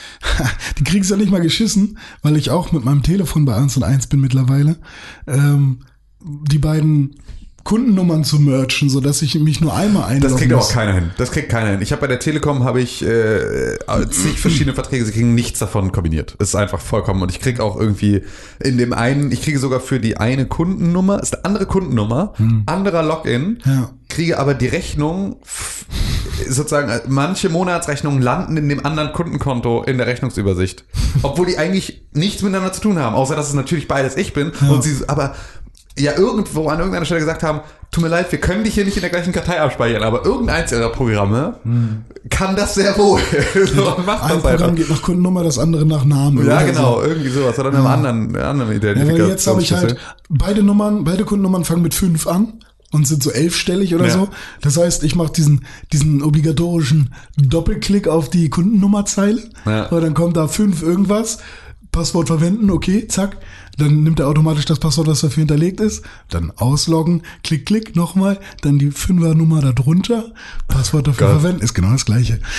Die 0.78 0.84
krieg's 0.84 1.10
ja 1.10 1.18
nicht 1.18 1.32
mal 1.32 1.41
geschissen, 1.41 1.97
weil 2.22 2.38
ich 2.38 2.49
auch 2.49 2.72
mit 2.72 2.84
meinem 2.86 3.04
Telefon 3.04 3.45
bei 3.45 3.56
1 3.56 3.78
und 3.78 3.84
1 3.84 4.08
bin 4.08 4.22
mittlerweile. 4.22 4.78
Ähm, 5.28 5.80
die 6.20 6.60
beiden 6.60 7.16
Kundennummern 7.64 8.24
zu 8.26 8.39
merchen, 8.39 8.89
so 8.89 8.99
dass 8.99 9.22
ich 9.22 9.36
mich 9.39 9.61
nur 9.61 9.74
einmal 9.74 10.03
einloggen 10.03 10.32
Das 10.32 10.36
kriegt 10.39 10.51
muss. 10.51 10.66
auch 10.70 10.74
keiner 10.74 10.93
hin. 10.93 11.11
Das 11.18 11.32
kriegt 11.32 11.47
keiner 11.49 11.72
hin. 11.72 11.82
Ich 11.82 11.91
habe 11.93 12.01
bei 12.01 12.07
der 12.07 12.20
Telekom 12.20 12.64
habe 12.66 12.82
ich 12.82 13.01
äh, 13.03 13.78
zig 14.09 14.38
verschiedene 14.39 14.74
Verträge, 14.76 15.05
sie 15.05 15.14
kriegen 15.14 15.34
nichts 15.34 15.59
davon 15.59 15.91
kombiniert. 15.93 16.36
Es 16.39 16.49
ist 16.49 16.55
einfach 16.55 16.82
vollkommen. 16.82 17.22
Und 17.22 17.32
ich 17.32 17.39
kriege 17.39 17.64
auch 17.64 17.80
irgendwie 17.80 18.22
in 18.61 18.78
dem 18.78 18.91
einen, 18.91 19.32
ich 19.32 19.41
kriege 19.41 19.59
sogar 19.59 19.80
für 19.80 19.99
die 20.01 20.18
eine 20.18 20.45
Kundennummer, 20.45 21.22
ist 21.22 21.36
eine 21.36 21.45
andere 21.45 21.66
Kundennummer, 21.66 22.34
anderer 22.66 23.01
Login, 23.03 23.59
Ja. 23.66 23.91
kriege 24.09 24.39
aber 24.39 24.55
die 24.55 24.68
Rechnung 24.68 25.38
sozusagen, 26.49 26.89
äh, 26.89 27.01
manche 27.07 27.47
Monatsrechnungen 27.49 28.22
landen 28.22 28.57
in 28.57 28.68
dem 28.68 28.86
anderen 28.86 29.14
Kundenkonto 29.14 29.84
in 29.84 29.97
der 29.97 30.07
Rechnungsübersicht. 30.07 30.84
Obwohl 31.22 31.45
die 31.45 31.57
eigentlich 31.57 32.03
nichts 32.14 32.41
miteinander 32.41 32.74
zu 32.74 32.82
tun 32.82 32.99
haben, 32.99 33.16
außer 33.16 33.36
dass 33.36 33.47
es 33.47 33.53
natürlich 33.53 33.88
beides 33.88 34.18
ich 34.18 34.34
bin. 34.34 34.51
Und 34.70 34.84
sie, 34.84 34.95
aber 35.07 35.36
ja 35.98 36.18
irgendwo 36.18 36.68
an 36.70 36.80
irgendeiner 36.80 37.06
Stelle 37.06 37.20
gesagt 37.20 37.44
haben, 37.44 37.60
tut 37.91 38.04
mir 38.04 38.10
leid, 38.10 38.32
wir 38.32 38.39
können 38.39 38.64
dich 38.64 38.74
hier 38.74 38.84
nicht 38.86 38.96
in 38.98 39.02
der 39.02 39.12
gleichen 39.12 39.32
Kartei 39.32 39.62
abspeichern, 39.62 40.02
aber 40.02 40.26
irgendeins 40.26 40.72
ihrer 40.72 40.89
Programme 40.89 41.58
kann 42.30 42.56
das 42.56 42.74
sehr 42.76 42.98
wohl. 42.98 43.20
so, 43.76 43.96
Ein 43.96 44.06
das 44.06 44.18
Programm 44.20 44.52
einfach. 44.52 44.76
geht 44.76 44.89
nach 44.89 45.02
Kundennummer, 45.04 45.44
das 45.44 45.60
andere 45.60 45.86
nach 45.86 46.04
Namen. 46.04 46.46
Ja, 46.48 46.64
genau, 46.64 46.96
So. 47.02 47.08
irgendwie 47.08 47.30
sowas. 47.30 47.60
Oder 47.60 47.70
einem 47.70 47.86
anderen, 47.86 48.36
anderen 48.36 48.72
Ja, 48.82 49.08
weil 49.08 49.28
jetzt 49.30 49.46
habe 49.46 49.62
ich 49.62 49.72
halt 49.74 49.98
beide 50.30 50.64
Nummern, 50.64 51.04
beide 51.04 51.26
Kundennummern 51.26 51.64
fangen 51.64 51.84
mit 51.84 51.94
fünf 51.94 52.26
an 52.26 52.54
und 52.91 53.08
sind 53.08 53.22
so 53.22 53.30
elfstellig 53.32 53.94
oder 53.94 54.06
Ja. 54.08 54.14
so. 54.14 54.30
Das 54.62 54.78
heißt, 54.78 55.04
ich 55.04 55.16
mache 55.16 55.32
diesen, 55.34 55.66
diesen 55.91 56.24
obligatorischen 56.24 57.14
Doppelklick 57.38 58.08
auf 58.08 58.30
die 58.32 58.50
Kundennummerzeile 58.50 59.44
Ja. 59.66 59.86
und 59.88 60.02
dann 60.02 60.14
kommt 60.16 60.38
da 60.38 60.48
fünf 60.48 60.82
irgendwas, 60.82 61.38
Passwort 61.91 62.28
verwenden, 62.28 62.72
okay, 62.72 63.08
zack. 63.08 63.38
Dann 63.78 64.03
nimmt 64.03 64.19
er 64.19 64.28
automatisch 64.28 64.65
das 64.65 64.80
Passwort, 64.80 65.07
das 65.07 65.21
dafür 65.21 65.41
hinterlegt 65.41 65.80
ist. 65.80 66.03
Dann 66.30 66.51
ausloggen, 66.51 67.24
klick, 67.43 67.65
klick, 67.65 67.95
nochmal. 67.95 68.39
Dann 68.61 68.78
die 68.78 68.91
Fünfernummer 68.91 69.61
da 69.61 69.71
drunter. 69.71 70.26
Passwort 70.67 71.07
dafür 71.07 71.28
Gott. 71.28 71.41
verwenden. 71.41 71.63
Ist 71.63 71.74
genau 71.74 71.91
das 71.91 72.05
Gleiche. 72.05 72.39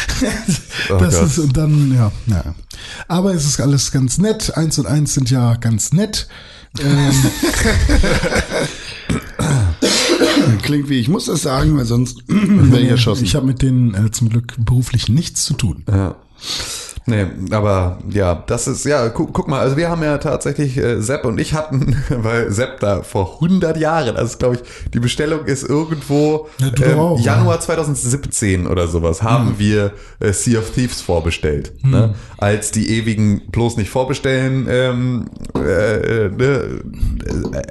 Oh 0.91 0.99
das 0.99 1.19
Gott. 1.19 1.27
ist, 1.27 1.39
und 1.39 1.57
dann, 1.57 1.95
ja, 1.95 2.13
ja. 2.27 2.55
Aber 3.09 3.35
es 3.35 3.47
ist 3.47 3.61
alles 3.61 3.91
ganz 3.91 4.19
nett. 4.19 4.57
Eins 4.57 4.79
und 4.79 4.87
eins 4.87 5.15
sind 5.15 5.31
ja 5.31 5.55
ganz 5.55 5.93
nett. 5.93 6.29
Ähm, 6.79 7.13
Klingt 10.63 10.89
wie, 10.89 10.99
ich 10.99 11.09
muss 11.09 11.27
das 11.27 11.43
sagen, 11.43 11.77
weil 11.77 11.85
sonst 11.85 12.23
werde 12.29 12.81
ich 12.81 12.89
erschossen. 12.89 13.25
ich 13.25 13.35
habe 13.35 13.47
mit 13.47 13.63
denen 13.63 13.95
äh, 13.95 14.11
zum 14.11 14.29
Glück 14.29 14.55
beruflich 14.59 15.09
nichts 15.09 15.45
zu 15.45 15.55
tun. 15.55 15.85
Ja. 15.89 16.17
Nee, 17.07 17.27
aber 17.51 17.99
ja, 18.09 18.43
das 18.47 18.67
ist, 18.67 18.85
ja, 18.85 19.11
guck, 19.11 19.35
guck 19.35 19.47
mal, 19.47 19.61
also 19.61 19.77
wir 19.77 19.91
haben 19.91 20.03
ja 20.03 20.17
tatsächlich, 20.17 20.79
äh, 20.79 21.03
Sepp 21.03 21.27
und 21.27 21.39
ich 21.39 21.53
hatten, 21.53 22.03
weil 22.09 22.51
Sepp 22.51 22.81
da 22.81 23.03
vor 23.03 23.35
100 23.35 23.77
Jahren, 23.77 24.17
also 24.17 24.39
glaube 24.39 24.57
ich, 24.57 24.63
die 24.93 25.01
Bestellung 25.01 25.45
ist 25.45 25.69
irgendwo 25.69 26.49
Ja, 26.59 26.69
ähm, 26.83 26.99
auch, 26.99 27.21
Januar 27.21 27.61
2017 27.61 28.67
oder 28.67 28.89
sowas, 28.89 29.23
haben 29.23 29.59
wir 29.59 29.93
äh, 30.21 30.33
Sea 30.33 30.61
of 30.61 30.71
Thieves 30.71 31.03
vorbestellt. 31.03 31.73
Ne? 31.83 32.15
Als 32.39 32.71
die 32.71 32.91
ewigen 32.99 33.51
bloß 33.51 33.77
nicht 33.77 33.91
vorbestellen 33.91 34.67
ähm, 34.71 35.27
äh, 35.55 36.25
äh, 36.25 36.29
ne, 36.31 36.83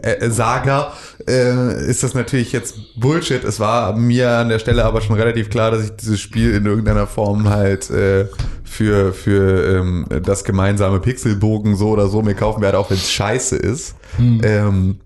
äh, 0.04 0.10
äh, 0.12 0.30
Saga, 0.30 0.94
äh, 1.28 1.90
ist 1.90 2.04
das 2.04 2.14
natürlich 2.14 2.52
jetzt 2.52 2.76
Bullshit. 3.00 3.44
Es 3.44 3.60
war 3.60 3.96
mir 3.96 4.30
an 4.30 4.50
der 4.50 4.60
Stelle 4.60 4.86
aber 4.86 5.02
schon 5.02 5.16
relativ 5.16 5.50
klar, 5.50 5.72
dass 5.72 5.86
ich 5.86 5.92
dieses 5.96 6.20
Spiel 6.20 6.54
in 6.54 6.66
irgendeiner 6.66 7.08
Form 7.08 7.50
halt 7.50 7.90
äh, 7.90 8.28
für, 8.64 9.14
für 9.24 9.78
ähm, 9.80 10.06
das 10.24 10.44
gemeinsame 10.44 11.00
Pixelbogen 11.00 11.76
so 11.76 11.90
oder 11.90 12.08
so 12.08 12.22
mir 12.22 12.36
kaufen 12.36 12.62
werde, 12.62 12.78
auch 12.78 12.90
wenn 12.90 12.98
es 12.98 13.12
scheiße 13.12 13.56
ist. 13.56 13.96
Ähm, 14.44 15.00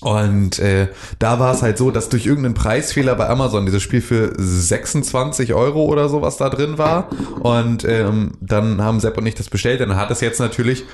und 0.00 0.58
äh, 0.58 0.88
da 1.18 1.38
war 1.38 1.54
es 1.54 1.62
halt 1.62 1.78
so, 1.78 1.90
dass 1.90 2.08
durch 2.08 2.26
irgendeinen 2.26 2.54
Preisfehler 2.54 3.14
bei 3.14 3.28
Amazon 3.28 3.66
dieses 3.66 3.82
Spiel 3.82 4.00
für 4.00 4.32
26 4.36 5.54
Euro 5.54 5.84
oder 5.84 6.08
sowas 6.08 6.36
da 6.36 6.50
drin 6.50 6.78
war. 6.78 7.08
Und 7.40 7.84
ähm, 7.84 8.32
dann 8.40 8.82
haben 8.82 9.00
Sepp 9.00 9.16
und 9.18 9.26
ich 9.26 9.34
das 9.34 9.48
bestellt. 9.48 9.80
Dann 9.80 9.96
hat 9.96 10.10
es 10.10 10.20
jetzt 10.20 10.40
natürlich 10.40 10.84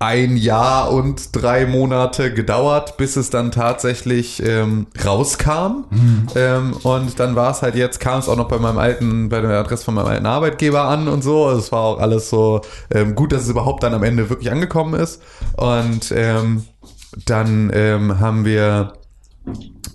ein 0.00 0.36
Jahr 0.36 0.92
und 0.92 1.34
drei 1.34 1.66
Monate 1.66 2.32
gedauert, 2.32 2.96
bis 2.98 3.16
es 3.16 3.30
dann 3.30 3.50
tatsächlich 3.50 4.40
ähm, 4.44 4.86
rauskam. 5.04 5.86
Ähm, 6.36 6.74
und 6.84 7.18
dann 7.18 7.34
war 7.34 7.50
es 7.50 7.62
halt 7.62 7.74
jetzt, 7.74 7.98
kam 7.98 8.20
es 8.20 8.28
auch 8.28 8.36
noch 8.36 8.46
bei 8.46 8.58
meinem 8.58 8.78
alten, 8.78 9.28
bei 9.28 9.40
der 9.40 9.50
Adresse 9.58 9.84
von 9.84 9.94
meinem 9.94 10.06
alten 10.06 10.26
Arbeitgeber 10.26 10.84
an 10.84 11.08
und 11.08 11.24
so. 11.24 11.46
Also 11.46 11.58
es 11.58 11.72
war 11.72 11.80
auch 11.80 11.98
alles 11.98 12.30
so 12.30 12.60
ähm, 12.94 13.16
gut, 13.16 13.32
dass 13.32 13.42
es 13.42 13.48
überhaupt 13.48 13.82
dann 13.82 13.92
am 13.92 14.04
Ende 14.04 14.30
wirklich 14.30 14.52
angekommen 14.52 14.94
ist. 14.94 15.20
Und 15.56 16.12
ähm, 16.14 16.64
dann 17.26 17.70
ähm, 17.74 18.20
haben 18.20 18.44
wir 18.44 18.92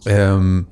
ähm, 0.06 0.68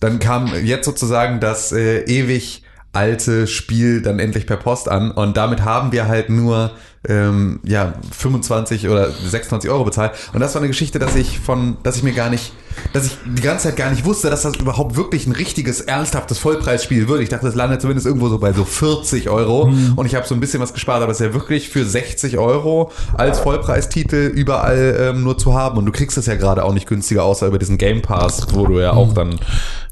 dann 0.00 0.18
kam 0.18 0.48
jetzt 0.64 0.84
sozusagen 0.84 1.40
das 1.40 1.72
äh, 1.72 2.00
ewig 2.04 2.62
alte 2.92 3.46
Spiel 3.46 4.02
dann 4.02 4.18
endlich 4.18 4.46
per 4.46 4.56
Post 4.56 4.88
an 4.88 5.10
und 5.10 5.36
damit 5.36 5.64
haben 5.64 5.92
wir 5.92 6.08
halt 6.08 6.30
nur 6.30 6.72
ähm, 7.08 7.60
ja 7.64 7.94
25 8.16 8.88
oder 8.88 9.10
26 9.10 9.70
Euro 9.70 9.84
bezahlt 9.84 10.12
und 10.32 10.40
das 10.40 10.54
war 10.54 10.60
eine 10.60 10.68
Geschichte, 10.68 10.98
dass 10.98 11.14
ich 11.16 11.38
von, 11.40 11.76
dass 11.82 11.96
ich 11.96 12.02
mir 12.02 12.12
gar 12.12 12.30
nicht, 12.30 12.52
dass 12.92 13.06
ich 13.06 13.16
die 13.24 13.42
ganze 13.42 13.64
Zeit 13.68 13.76
gar 13.76 13.90
nicht 13.90 14.04
wusste, 14.04 14.28
dass 14.30 14.42
das 14.42 14.56
überhaupt 14.56 14.96
wirklich 14.96 15.26
ein 15.26 15.32
richtiges 15.32 15.80
ernsthaftes 15.80 16.38
Vollpreisspiel 16.38 17.08
wird. 17.08 17.20
Ich 17.22 17.28
dachte, 17.30 17.46
das 17.46 17.54
landet 17.54 17.80
zumindest 17.80 18.06
irgendwo 18.06 18.28
so 18.28 18.38
bei 18.38 18.52
so 18.52 18.64
40 18.64 19.30
Euro 19.30 19.72
und 19.96 20.06
ich 20.06 20.14
habe 20.14 20.26
so 20.26 20.34
ein 20.34 20.40
bisschen 20.40 20.60
was 20.60 20.74
gespart, 20.74 20.98
aber 20.98 21.08
das 21.08 21.20
ist 21.20 21.26
ja 21.26 21.34
wirklich 21.34 21.68
für 21.70 21.84
60 21.84 22.38
Euro 22.38 22.92
als 23.14 23.38
Vollpreistitel 23.40 24.26
überall 24.34 24.96
ähm, 25.00 25.22
nur 25.24 25.38
zu 25.38 25.54
haben 25.54 25.78
und 25.78 25.86
du 25.86 25.92
kriegst 25.92 26.18
es 26.18 26.26
ja 26.26 26.34
gerade 26.34 26.64
auch 26.64 26.72
nicht 26.74 26.86
günstiger, 26.86 27.24
außer 27.24 27.46
über 27.46 27.58
diesen 27.58 27.78
Game 27.78 28.02
Pass, 28.02 28.46
wo 28.52 28.66
du 28.66 28.78
ja 28.80 28.92
auch 28.92 29.14
dann 29.14 29.38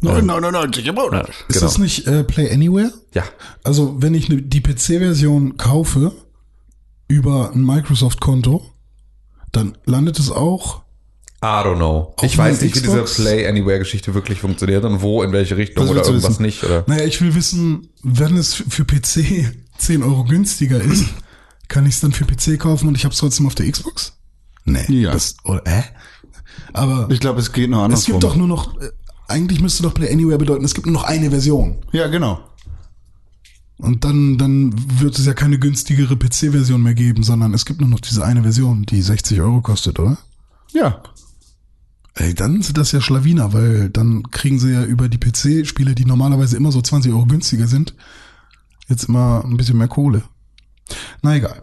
9,99 0.03 0.85
im 0.89 0.95
Monat. 0.95 1.29
Ist 1.49 1.55
Genau. 1.55 1.67
das 1.67 1.79
nicht 1.79 2.07
äh, 2.07 2.25
Play 2.25 2.51
Anywhere? 2.53 2.93
ja 3.13 3.23
Also, 3.63 3.97
wenn 3.99 4.15
ich 4.15 4.29
ne, 4.29 4.43
die 4.43 4.61
PC-Version 4.61 5.57
kaufe 5.57 6.13
über 7.09 7.53
ein 7.55 7.65
Microsoft-Konto, 7.65 8.63
dann 9.53 9.77
landet 9.85 10.19
es 10.19 10.31
auch. 10.31 10.83
I 11.43 11.47
don't 11.63 11.77
know. 11.77 12.15
Ich 12.23 12.39
weiß 12.39 12.63
nicht, 12.63 12.75
wie 12.75 12.81
diese 12.81 12.93
Xbox? 13.03 13.17
Play 13.17 13.47
Anywhere 13.47 13.79
Geschichte 13.79 14.15
wirklich 14.15 14.41
funktioniert 14.41 14.83
und 14.85 15.03
wo, 15.03 15.23
in 15.23 15.33
welche 15.33 15.57
Richtung 15.59 15.89
oder 15.89 16.03
irgendwas 16.05 16.31
wissen? 16.31 16.43
nicht. 16.43 16.65
Oder? 16.65 16.85
Naja, 16.87 17.05
ich 17.05 17.21
will 17.21 17.35
wissen, 17.35 17.89
wenn 18.03 18.37
es 18.37 18.55
für 18.55 18.85
PC 18.85 19.53
10 19.79 20.03
Euro 20.05 20.25
günstiger 20.25 20.81
ist, 20.81 21.05
kann 21.69 21.85
ich 21.87 21.95
es 21.97 22.01
dann 22.01 22.13
für 22.13 22.25
PC 22.25 22.59
kaufen 22.59 22.89
und 22.89 22.97
ich 22.97 23.05
habe 23.05 23.13
es 23.13 23.19
trotzdem 23.21 23.47
auf 23.47 23.55
der 23.55 23.71
Xbox? 23.71 24.17
Nee. 24.65 24.85
Ja. 24.89 25.13
Das, 25.13 25.37
oder, 25.45 25.67
äh? 25.67 25.83
Aber 26.73 27.09
Ich 27.11 27.21
glaube, 27.21 27.41
es 27.41 27.53
geht 27.53 27.69
noch 27.69 27.79
es 27.81 27.85
andersrum. 27.85 28.13
gibt 28.15 28.25
doch 28.25 28.37
nur 28.37 28.49
noch, 28.49 28.81
äh, 28.81 28.89
eigentlich 29.29 29.61
müsste 29.61 29.83
doch 29.83 29.93
Play 29.93 30.11
Anywhere 30.11 30.39
bedeuten, 30.39 30.65
es 30.65 30.73
gibt 30.75 30.87
nur 30.87 30.95
noch 30.95 31.05
eine 31.05 31.29
Version. 31.31 31.85
Ja, 31.93 32.07
genau. 32.07 32.41
Und 33.77 34.05
dann, 34.05 34.39
dann 34.39 34.73
wird 35.01 35.19
es 35.19 35.27
ja 35.27 35.35
keine 35.35 35.59
günstigere 35.59 36.17
PC-Version 36.17 36.83
mehr 36.83 36.95
geben, 36.95 37.23
sondern 37.23 37.55
es 37.55 37.65
gibt 37.65 37.81
nur 37.81 37.91
noch 37.91 38.01
diese 38.01 38.25
eine 38.25 38.43
Version, 38.43 38.85
die 38.85 39.03
60 39.03 39.41
Euro 39.41 39.61
kostet, 39.61 39.99
oder? 39.99 40.17
Ja. 40.73 41.03
Ey, 42.15 42.35
dann 42.35 42.63
sind 42.63 42.79
das 42.79 42.93
ja 42.93 43.01
Schlawiner, 43.01 43.53
weil 43.53 43.91
dann 43.91 44.31
kriegen 44.31 44.61
sie 44.61 44.73
ja 44.73 44.85
über 44.85 45.09
die 45.09 45.19
PC-Spiele, 45.19 45.97
die 45.97 46.05
normalerweise 46.05 46.57
immer 46.57 46.71
so 46.71 46.81
20 46.81 47.13
Euro 47.13 47.27
günstiger 47.27 47.67
sind, 47.67 47.95
jetzt 48.89 49.09
immer 49.09 49.45
ein 49.45 49.57
bisschen 49.57 49.79
mehr 49.79 49.89
Kohle. 49.89 50.23
Na 51.23 51.35
egal. 51.35 51.63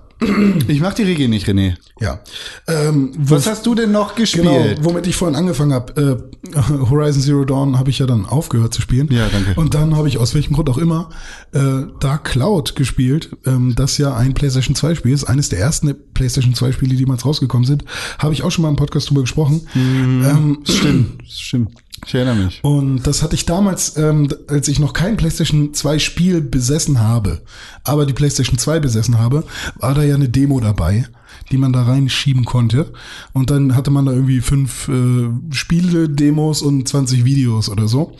Ich 0.67 0.80
mach 0.82 0.93
die 0.93 1.01
Regie 1.03 1.28
nicht, 1.28 1.47
René. 1.47 1.76
Ja. 1.99 2.19
Ähm, 2.67 3.11
wo- 3.17 3.36
Was 3.36 3.47
hast 3.47 3.65
du 3.65 3.74
denn 3.74 3.91
noch 3.91 4.13
gespielt? 4.15 4.43
Genau, 4.45 4.65
womit 4.82 5.07
ich 5.07 5.15
vorhin 5.15 5.36
angefangen 5.36 5.74
habe. 5.74 6.22
Äh, 6.53 6.59
Horizon 6.89 7.22
Zero 7.24 7.43
Dawn 7.45 7.80
habe 7.80 7.89
ich 7.89 7.99
ja 7.99 8.05
dann 8.05 8.26
aufgehört 8.26 8.74
zu 8.74 8.82
spielen. 8.82 9.07
Ja, 9.11 9.28
danke. 9.30 9.59
Und 9.59 9.74
dann 9.74 9.95
habe 9.95 10.07
ich 10.07 10.17
aus 10.19 10.36
welchem 10.36 10.53
Grund 10.53 10.69
auch 10.69 10.78
immer 10.78 11.09
äh, 11.53 11.84
Dark 11.99 12.26
Cloud 12.26 12.76
gespielt, 12.76 13.36
ähm, 13.47 13.74
das 13.76 13.97
ja 13.97 14.15
ein 14.15 14.34
PlayStation 14.34 14.76
2 14.76 14.95
Spiel 14.95 15.13
ist. 15.13 15.24
Eines 15.24 15.49
der 15.49 15.59
ersten 15.59 15.95
PlayStation 16.13 16.53
2 16.53 16.72
Spiele, 16.74 16.91
die 16.93 16.99
jemals 16.99 17.26
rausgekommen 17.26 17.65
sind. 17.65 17.84
Habe 18.19 18.34
ich 18.34 18.43
auch 18.43 18.51
schon 18.51 18.61
mal 18.61 18.69
im 18.69 18.76
Podcast 18.76 19.09
drüber 19.09 19.22
gesprochen. 19.22 19.67
Ähm, 19.76 20.59
Stimmt, 20.65 21.24
stimmt. 21.28 21.72
Ich 22.06 22.16
erinnere 22.16 22.36
mich. 22.36 22.64
und 22.64 23.04
das 23.06 23.22
hatte 23.22 23.36
ich 23.36 23.45
damals, 23.45 23.95
ähm, 23.97 24.28
als 24.47 24.68
ich 24.68 24.80
noch 24.80 24.93
kein 24.93 25.18
PlayStation 25.18 25.74
2 25.74 25.99
Spiel 25.99 26.41
besessen 26.41 26.99
habe, 26.99 27.41
aber 27.84 28.06
die 28.06 28.14
PlayStation 28.14 28.58
2 28.58 28.80
besessen 28.80 29.20
habe, 29.20 29.43
war 29.76 29.93
da 29.93 30.04
ja 30.04 30.16
eine 30.16 30.30
Demo 30.30 30.60
dabei, 30.60 31.06
die 31.52 31.58
man 31.58 31.74
da 31.74 31.84
reinschieben 31.84 32.45
konnte. 32.45 32.91
Und 33.34 33.49
dann 33.49 33.76
hatte 33.76 33.91
man 33.91 34.06
da 34.06 34.14
irgendwie 34.14 34.41
fünf 34.41 34.88
äh, 34.88 35.30
Spiele-Demos 35.52 36.62
und 36.62 36.88
20 36.88 37.24
Videos 37.24 37.70
oder 37.70 37.88
so. 37.88 38.16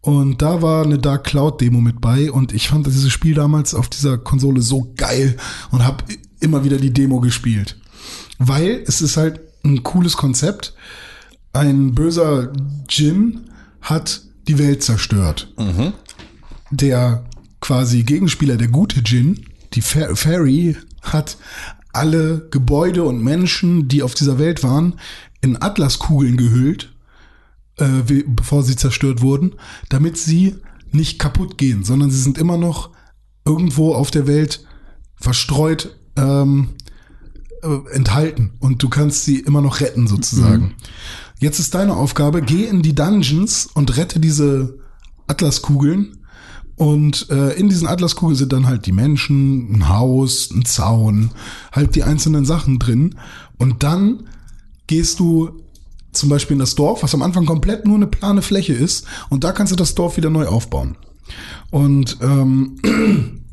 Und 0.00 0.40
da 0.40 0.62
war 0.62 0.84
eine 0.84 0.98
Dark 0.98 1.24
Cloud 1.24 1.60
Demo 1.60 1.80
mit 1.80 2.00
bei 2.00 2.30
und 2.30 2.54
ich 2.54 2.68
fand 2.68 2.86
dieses 2.86 3.12
Spiel 3.12 3.34
damals 3.34 3.74
auf 3.74 3.88
dieser 3.88 4.16
Konsole 4.16 4.62
so 4.62 4.92
geil 4.96 5.36
und 5.70 5.84
habe 5.84 6.04
immer 6.40 6.64
wieder 6.64 6.78
die 6.78 6.92
Demo 6.92 7.20
gespielt. 7.20 7.76
Weil 8.38 8.82
es 8.86 9.02
ist 9.02 9.18
halt 9.18 9.40
ein 9.62 9.82
cooles 9.82 10.16
Konzept. 10.16 10.74
Ein 11.52 11.94
böser 11.94 12.52
Djinn 12.90 13.50
hat 13.80 14.22
die 14.48 14.58
Welt 14.58 14.82
zerstört. 14.82 15.52
Der 16.70 17.24
quasi 17.60 18.02
Gegenspieler, 18.04 18.56
der 18.56 18.68
gute 18.68 19.02
Djinn, 19.02 19.46
die 19.74 19.82
Fa 19.82 20.14
Fairy, 20.14 20.76
hat 21.02 21.36
alle 21.92 22.48
Gebäude 22.50 23.02
und 23.02 23.22
Menschen, 23.22 23.88
die 23.88 24.02
auf 24.02 24.14
dieser 24.14 24.38
Welt 24.38 24.62
waren, 24.62 24.94
in 25.40 25.60
Atlaskugeln 25.60 26.36
gehüllt 26.36 26.92
äh, 27.80 28.24
bevor 28.26 28.62
sie 28.62 28.76
zerstört 28.76 29.22
wurden, 29.22 29.54
damit 29.88 30.18
sie 30.18 30.56
nicht 30.92 31.18
kaputt 31.18 31.58
gehen, 31.58 31.84
sondern 31.84 32.10
sie 32.10 32.20
sind 32.20 32.38
immer 32.38 32.58
noch 32.58 32.90
irgendwo 33.44 33.94
auf 33.94 34.10
der 34.10 34.26
Welt 34.26 34.64
verstreut 35.16 35.96
ähm, 36.16 36.70
äh, 37.62 37.94
enthalten 37.94 38.52
und 38.60 38.82
du 38.82 38.88
kannst 38.88 39.24
sie 39.24 39.38
immer 39.38 39.62
noch 39.62 39.80
retten 39.80 40.06
sozusagen. 40.06 40.74
Jetzt 41.40 41.58
ist 41.58 41.74
deine 41.74 41.96
Aufgabe, 41.96 42.42
geh 42.42 42.66
in 42.66 42.82
die 42.82 42.94
Dungeons 42.94 43.66
und 43.72 43.96
rette 43.96 44.20
diese 44.20 44.78
Atlaskugeln. 45.26 46.18
Und 46.76 47.28
äh, 47.30 47.54
in 47.54 47.70
diesen 47.70 47.88
Atlaskugeln 47.88 48.36
sind 48.36 48.52
dann 48.52 48.66
halt 48.66 48.84
die 48.84 48.92
Menschen, 48.92 49.72
ein 49.72 49.88
Haus, 49.88 50.50
ein 50.50 50.66
Zaun, 50.66 51.30
halt 51.72 51.94
die 51.94 52.02
einzelnen 52.02 52.44
Sachen 52.44 52.78
drin. 52.78 53.16
Und 53.58 53.82
dann 53.82 54.24
gehst 54.86 55.18
du 55.18 55.62
zum 56.12 56.28
Beispiel 56.28 56.54
in 56.54 56.60
das 56.60 56.74
Dorf, 56.74 57.02
was 57.02 57.14
am 57.14 57.22
Anfang 57.22 57.46
komplett 57.46 57.86
nur 57.86 57.96
eine 57.96 58.06
plane 58.06 58.42
Fläche 58.42 58.74
ist. 58.74 59.06
Und 59.30 59.42
da 59.42 59.52
kannst 59.52 59.72
du 59.72 59.76
das 59.76 59.94
Dorf 59.94 60.18
wieder 60.18 60.30
neu 60.30 60.46
aufbauen. 60.46 60.96
Und 61.70 62.18
ähm, 62.20 62.76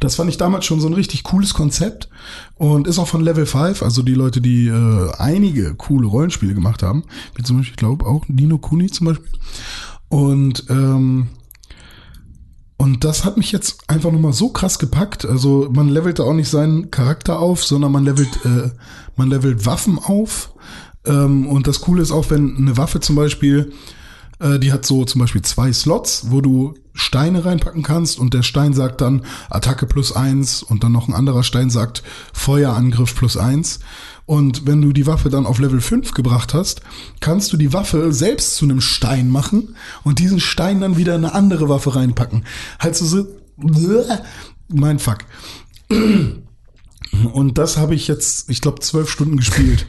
das 0.00 0.16
fand 0.16 0.30
ich 0.30 0.36
damals 0.36 0.64
schon 0.64 0.80
so 0.80 0.88
ein 0.88 0.94
richtig 0.94 1.22
cooles 1.22 1.54
Konzept 1.54 2.08
und 2.56 2.86
ist 2.86 2.98
auch 2.98 3.08
von 3.08 3.22
Level 3.22 3.46
5, 3.46 3.82
also 3.82 4.02
die 4.02 4.14
Leute, 4.14 4.40
die 4.40 4.68
äh, 4.68 5.12
einige 5.18 5.74
coole 5.74 6.06
Rollenspiele 6.06 6.54
gemacht 6.54 6.82
haben, 6.82 7.04
wie 7.34 7.42
zum 7.42 7.56
Beispiel, 7.56 7.72
ich 7.72 7.78
glaube 7.78 8.06
auch 8.06 8.26
Nino 8.28 8.58
Kuni 8.58 8.90
zum 8.90 9.06
Beispiel. 9.08 9.30
Und 10.08 10.64
ähm, 10.68 11.28
und 12.76 13.04
das 13.04 13.24
hat 13.24 13.36
mich 13.36 13.52
jetzt 13.52 13.88
einfach 13.88 14.10
nochmal 14.10 14.32
so 14.32 14.50
krass 14.50 14.78
gepackt. 14.78 15.24
Also 15.24 15.70
man 15.72 15.88
levelt 15.88 16.18
da 16.18 16.24
auch 16.24 16.34
nicht 16.34 16.50
seinen 16.50 16.90
Charakter 16.90 17.38
auf, 17.38 17.64
sondern 17.64 17.92
man 17.92 18.04
levelt, 18.04 18.44
äh, 18.44 18.70
man 19.16 19.30
levelt 19.30 19.64
Waffen 19.64 19.98
auf. 19.98 20.52
Ähm, 21.06 21.46
und 21.46 21.66
das 21.66 21.80
Coole 21.80 22.02
ist 22.02 22.10
auch, 22.10 22.30
wenn 22.30 22.56
eine 22.56 22.76
Waffe 22.76 23.00
zum 23.00 23.16
Beispiel, 23.16 23.72
äh, 24.40 24.58
die 24.58 24.72
hat 24.72 24.84
so 24.84 25.04
zum 25.04 25.20
Beispiel 25.20 25.42
zwei 25.42 25.72
Slots, 25.72 26.26
wo 26.30 26.40
du 26.40 26.74
Steine 26.94 27.44
reinpacken 27.44 27.82
kannst 27.82 28.18
und 28.18 28.34
der 28.34 28.42
Stein 28.42 28.72
sagt 28.72 29.00
dann 29.00 29.22
Attacke 29.50 29.86
plus 29.86 30.12
eins 30.12 30.62
und 30.62 30.84
dann 30.84 30.92
noch 30.92 31.08
ein 31.08 31.14
anderer 31.14 31.42
Stein 31.42 31.68
sagt 31.68 32.04
Feuerangriff 32.32 33.16
plus 33.16 33.36
eins. 33.36 33.80
Und 34.26 34.66
wenn 34.66 34.80
du 34.80 34.92
die 34.92 35.06
Waffe 35.06 35.28
dann 35.28 35.44
auf 35.44 35.58
Level 35.58 35.80
5 35.80 36.12
gebracht 36.12 36.54
hast, 36.54 36.80
kannst 37.20 37.52
du 37.52 37.56
die 37.56 37.72
Waffe 37.72 38.12
selbst 38.12 38.54
zu 38.54 38.64
einem 38.64 38.80
Stein 38.80 39.28
machen 39.28 39.76
und 40.02 40.18
diesen 40.18 40.40
Stein 40.40 40.80
dann 40.80 40.96
wieder 40.96 41.14
in 41.14 41.24
eine 41.24 41.34
andere 41.34 41.68
Waffe 41.68 41.94
reinpacken. 41.94 42.44
Halt 42.78 42.96
so, 42.96 43.04
so 43.04 43.26
mein 44.68 44.98
Fuck. 44.98 45.18
Und 47.32 47.58
das 47.58 47.76
habe 47.76 47.94
ich 47.94 48.08
jetzt, 48.08 48.50
ich 48.50 48.60
glaube, 48.60 48.80
zwölf 48.80 49.08
Stunden 49.08 49.36
gespielt. 49.36 49.86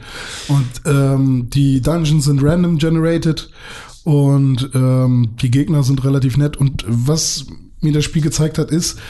Und 0.48 0.66
ähm, 0.84 1.50
die 1.50 1.80
Dungeons 1.80 2.26
sind 2.26 2.42
random 2.42 2.78
generated 2.78 3.50
und 4.06 4.70
ähm, 4.72 5.34
die 5.42 5.50
Gegner 5.50 5.82
sind 5.82 6.04
relativ 6.04 6.36
nett. 6.36 6.56
Und 6.56 6.84
was 6.86 7.46
mir 7.80 7.92
das 7.92 8.04
Spiel 8.04 8.22
gezeigt 8.22 8.56
hat, 8.56 8.70
ist, 8.70 9.00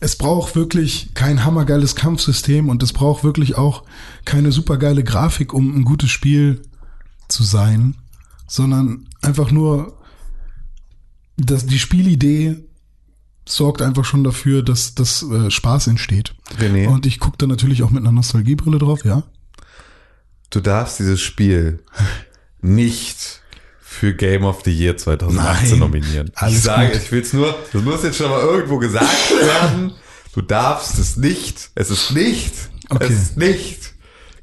es 0.00 0.16
braucht 0.16 0.54
wirklich 0.54 1.14
kein 1.14 1.46
hammergeiles 1.46 1.94
Kampfsystem 1.94 2.68
und 2.68 2.82
es 2.82 2.92
braucht 2.92 3.24
wirklich 3.24 3.56
auch 3.56 3.84
keine 4.26 4.52
supergeile 4.52 5.02
Grafik, 5.02 5.54
um 5.54 5.74
ein 5.74 5.84
gutes 5.84 6.10
Spiel 6.10 6.60
zu 7.26 7.42
sein, 7.42 7.96
sondern 8.46 9.08
einfach 9.22 9.50
nur, 9.50 9.98
dass 11.38 11.64
die 11.64 11.78
Spielidee 11.78 12.66
sorgt 13.48 13.80
einfach 13.80 14.04
schon 14.04 14.24
dafür, 14.24 14.62
dass 14.62 14.94
das 14.94 15.22
äh, 15.22 15.50
Spaß 15.50 15.86
entsteht. 15.86 16.34
René. 16.58 16.86
Und 16.86 17.06
ich 17.06 17.18
gucke 17.18 17.38
da 17.38 17.46
natürlich 17.46 17.82
auch 17.82 17.90
mit 17.90 18.02
einer 18.02 18.12
Nostalgiebrille 18.12 18.78
drauf, 18.78 19.06
ja. 19.06 19.22
Du 20.50 20.60
darfst 20.60 20.98
dieses 20.98 21.22
Spiel 21.22 21.82
nicht 22.60 23.40
für 23.94 24.14
Game 24.14 24.44
of 24.44 24.62
the 24.64 24.72
Year 24.72 24.96
2018 24.96 25.70
Nein, 25.70 25.78
nominieren. 25.78 26.30
ich 26.48 26.60
sage, 26.60 26.88
gut. 26.92 27.00
ich 27.02 27.12
will 27.12 27.22
es 27.22 27.32
nur, 27.32 27.54
das 27.72 27.82
muss 27.82 28.02
jetzt 28.02 28.16
schon 28.18 28.30
mal 28.30 28.40
irgendwo 28.40 28.78
gesagt 28.78 29.30
werden. 29.40 29.92
Du 30.34 30.42
darfst 30.42 30.98
es 30.98 31.16
nicht. 31.16 31.70
Es 31.74 31.90
ist 31.90 32.10
nicht. 32.12 32.52
Okay. 32.90 33.04
Es 33.08 33.10
ist 33.22 33.36
nicht 33.36 33.94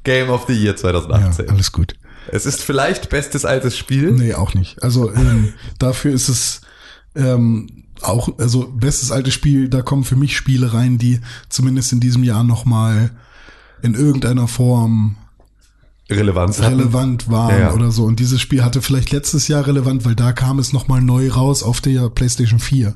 Game 0.04 0.30
of 0.30 0.46
the 0.48 0.54
Year 0.54 0.72
Ja, 0.72 0.76
2018. 0.76 1.50
alles 1.50 1.70
gut. 1.70 1.94
es 2.32 2.46
ist 2.46 2.60
vielleicht 2.62 3.08
bestes 3.10 3.44
altes 3.44 3.76
Spiel. 3.76 4.10
Nee, 4.12 4.34
auch 4.34 4.54
nicht. 4.54 4.82
Also 4.82 5.12
ähm, 5.14 5.52
dafür 5.78 6.12
ist 6.12 6.28
es 6.28 6.62
ähm, 7.14 7.84
auch, 8.00 8.36
also 8.38 8.66
bestes 8.68 9.12
altes 9.12 9.34
Spiel, 9.34 9.68
da 9.68 9.82
kommen 9.82 10.02
für 10.04 10.16
mich 10.16 10.36
Spiele 10.36 10.72
rein, 10.72 10.98
die 10.98 11.20
zumindest 11.48 11.92
in 11.92 12.00
diesem 12.00 12.24
Jahr 12.24 12.42
nochmal 12.42 13.10
in 13.82 13.94
irgendeiner 13.94 14.48
Form 14.48 15.16
Relevanz 16.16 16.60
hatten. 16.60 16.74
relevant 16.78 17.30
waren 17.30 17.50
Ja, 17.50 17.58
ja. 17.60 17.72
oder 17.72 17.90
so. 17.90 18.04
Und 18.04 18.20
dieses 18.20 18.40
Spiel 18.40 18.62
hatte 18.64 18.82
vielleicht 18.82 19.10
letztes 19.12 19.48
Jahr 19.48 19.66
relevant, 19.66 20.04
weil 20.04 20.14
da 20.14 20.32
kam 20.32 20.58
es 20.58 20.72
nochmal 20.72 21.00
neu 21.00 21.30
raus 21.30 21.62
auf 21.62 21.80
der 21.80 22.08
PlayStation 22.10 22.58
4. 22.60 22.94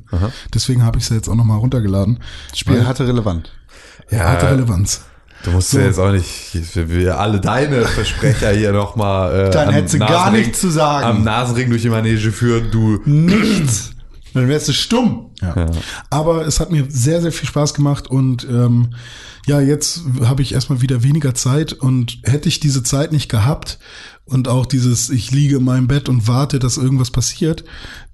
Deswegen 0.54 0.84
habe 0.84 0.98
ich 0.98 1.04
es 1.04 1.10
jetzt 1.10 1.28
auch 1.28 1.34
nochmal 1.34 1.58
runtergeladen. 1.58 2.20
Das 2.50 2.58
Spiel 2.60 2.78
Weil- 2.78 2.86
hatte 2.86 3.06
Relevant. 3.06 3.52
Ja, 4.10 4.30
hatte 4.30 4.48
Relevanz. 4.50 5.02
Du 5.44 5.50
musst 5.50 5.72
ja 5.74 5.80
jetzt 5.82 5.98
auch 5.98 6.10
nicht, 6.12 6.28
wir 6.74 7.20
alle 7.20 7.40
deine 7.40 7.82
Versprecher 7.84 8.50
hier 8.52 8.72
nochmal 8.72 9.48
äh, 9.48 9.50
Dann 9.50 9.70
hättest 9.70 9.94
du 9.94 9.98
gar 9.98 10.30
nichts 10.30 10.60
zu 10.60 10.70
sagen. 10.70 11.04
Am 11.06 11.24
Nasenring 11.24 11.68
durch 11.70 11.82
die 11.82 11.90
Manege 11.90 12.32
führen, 12.32 12.70
du. 12.70 13.00
Nichts. 13.04 13.90
Dann 14.36 14.48
wärst 14.48 14.68
du 14.68 14.72
stumm. 14.72 15.30
Ja. 15.40 15.66
Aber 16.10 16.46
es 16.46 16.60
hat 16.60 16.70
mir 16.70 16.84
sehr, 16.88 17.22
sehr 17.22 17.32
viel 17.32 17.48
Spaß 17.48 17.74
gemacht 17.74 18.08
und 18.08 18.44
ähm, 18.44 18.90
ja, 19.46 19.60
jetzt 19.60 20.02
habe 20.22 20.42
ich 20.42 20.52
erstmal 20.52 20.82
wieder 20.82 21.02
weniger 21.02 21.34
Zeit 21.34 21.72
und 21.72 22.18
hätte 22.24 22.48
ich 22.48 22.60
diese 22.60 22.82
Zeit 22.82 23.12
nicht 23.12 23.30
gehabt 23.30 23.78
und 24.26 24.48
auch 24.48 24.66
dieses, 24.66 25.08
ich 25.08 25.30
liege 25.30 25.56
in 25.56 25.64
meinem 25.64 25.86
Bett 25.86 26.08
und 26.08 26.26
warte, 26.26 26.58
dass 26.58 26.76
irgendwas 26.76 27.10
passiert, 27.10 27.64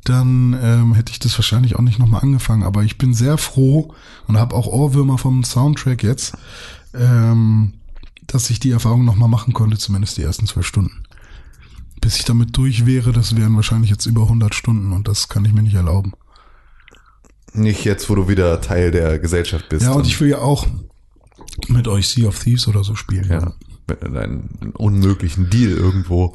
dann 0.05 0.57
ähm, 0.63 0.95
hätte 0.95 1.11
ich 1.11 1.19
das 1.19 1.37
wahrscheinlich 1.39 1.75
auch 1.75 1.81
nicht 1.81 1.99
nochmal 1.99 2.21
angefangen. 2.21 2.63
Aber 2.63 2.83
ich 2.83 2.99
bin 2.99 3.15
sehr 3.15 3.39
froh 3.39 3.95
und 4.29 4.37
habe 4.37 4.55
auch 4.55 4.67
Ohrwürmer 4.67 5.17
vom 5.17 5.43
Soundtrack 5.43 6.03
jetzt, 6.03 6.35
ähm, 6.95 7.73
dass 8.27 8.51
ich 8.51 8.61
die 8.61 8.71
Erfahrung 8.71 9.05
nochmal 9.05 9.29
machen 9.29 9.55
konnte, 9.55 9.79
zumindest 9.79 10.19
die 10.19 10.23
ersten 10.23 10.47
zwölf 10.47 10.67
Stunden. 10.67 11.02
Bis 12.03 12.17
ich 12.17 12.25
damit 12.25 12.55
durch 12.57 12.85
wäre, 12.85 13.13
das 13.13 13.37
wären 13.37 13.57
wahrscheinlich 13.57 13.91
jetzt 13.91 14.05
über 14.07 14.23
100 14.23 14.55
Stunden 14.55 14.93
und 14.93 15.09
das 15.09 15.29
kann 15.29 15.45
ich 15.47 15.53
mir 15.55 15.63
nicht 15.63 15.77
erlauben. 15.77 16.13
Nicht 17.55 17.85
jetzt, 17.85 18.11
wo 18.11 18.15
du 18.15 18.29
wieder 18.29 18.61
Teil 18.61 18.91
der 18.91 19.19
Gesellschaft 19.19 19.69
bist. 19.71 19.85
Ja, 19.87 19.93
und 19.93 20.07
ich 20.07 20.21
will 20.21 20.29
ja 20.29 20.39
auch 20.39 20.67
mit 21.69 21.87
euch 21.87 22.09
Sea 22.09 22.29
of 22.29 22.39
Thieves 22.43 22.67
oder 22.67 22.83
so 22.83 22.95
spielen. 22.97 23.29
ja, 23.31 23.53
mit 23.87 24.03
einen 24.03 24.73
unmöglichen 24.77 25.49
Deal 25.49 25.71
irgendwo 25.73 26.33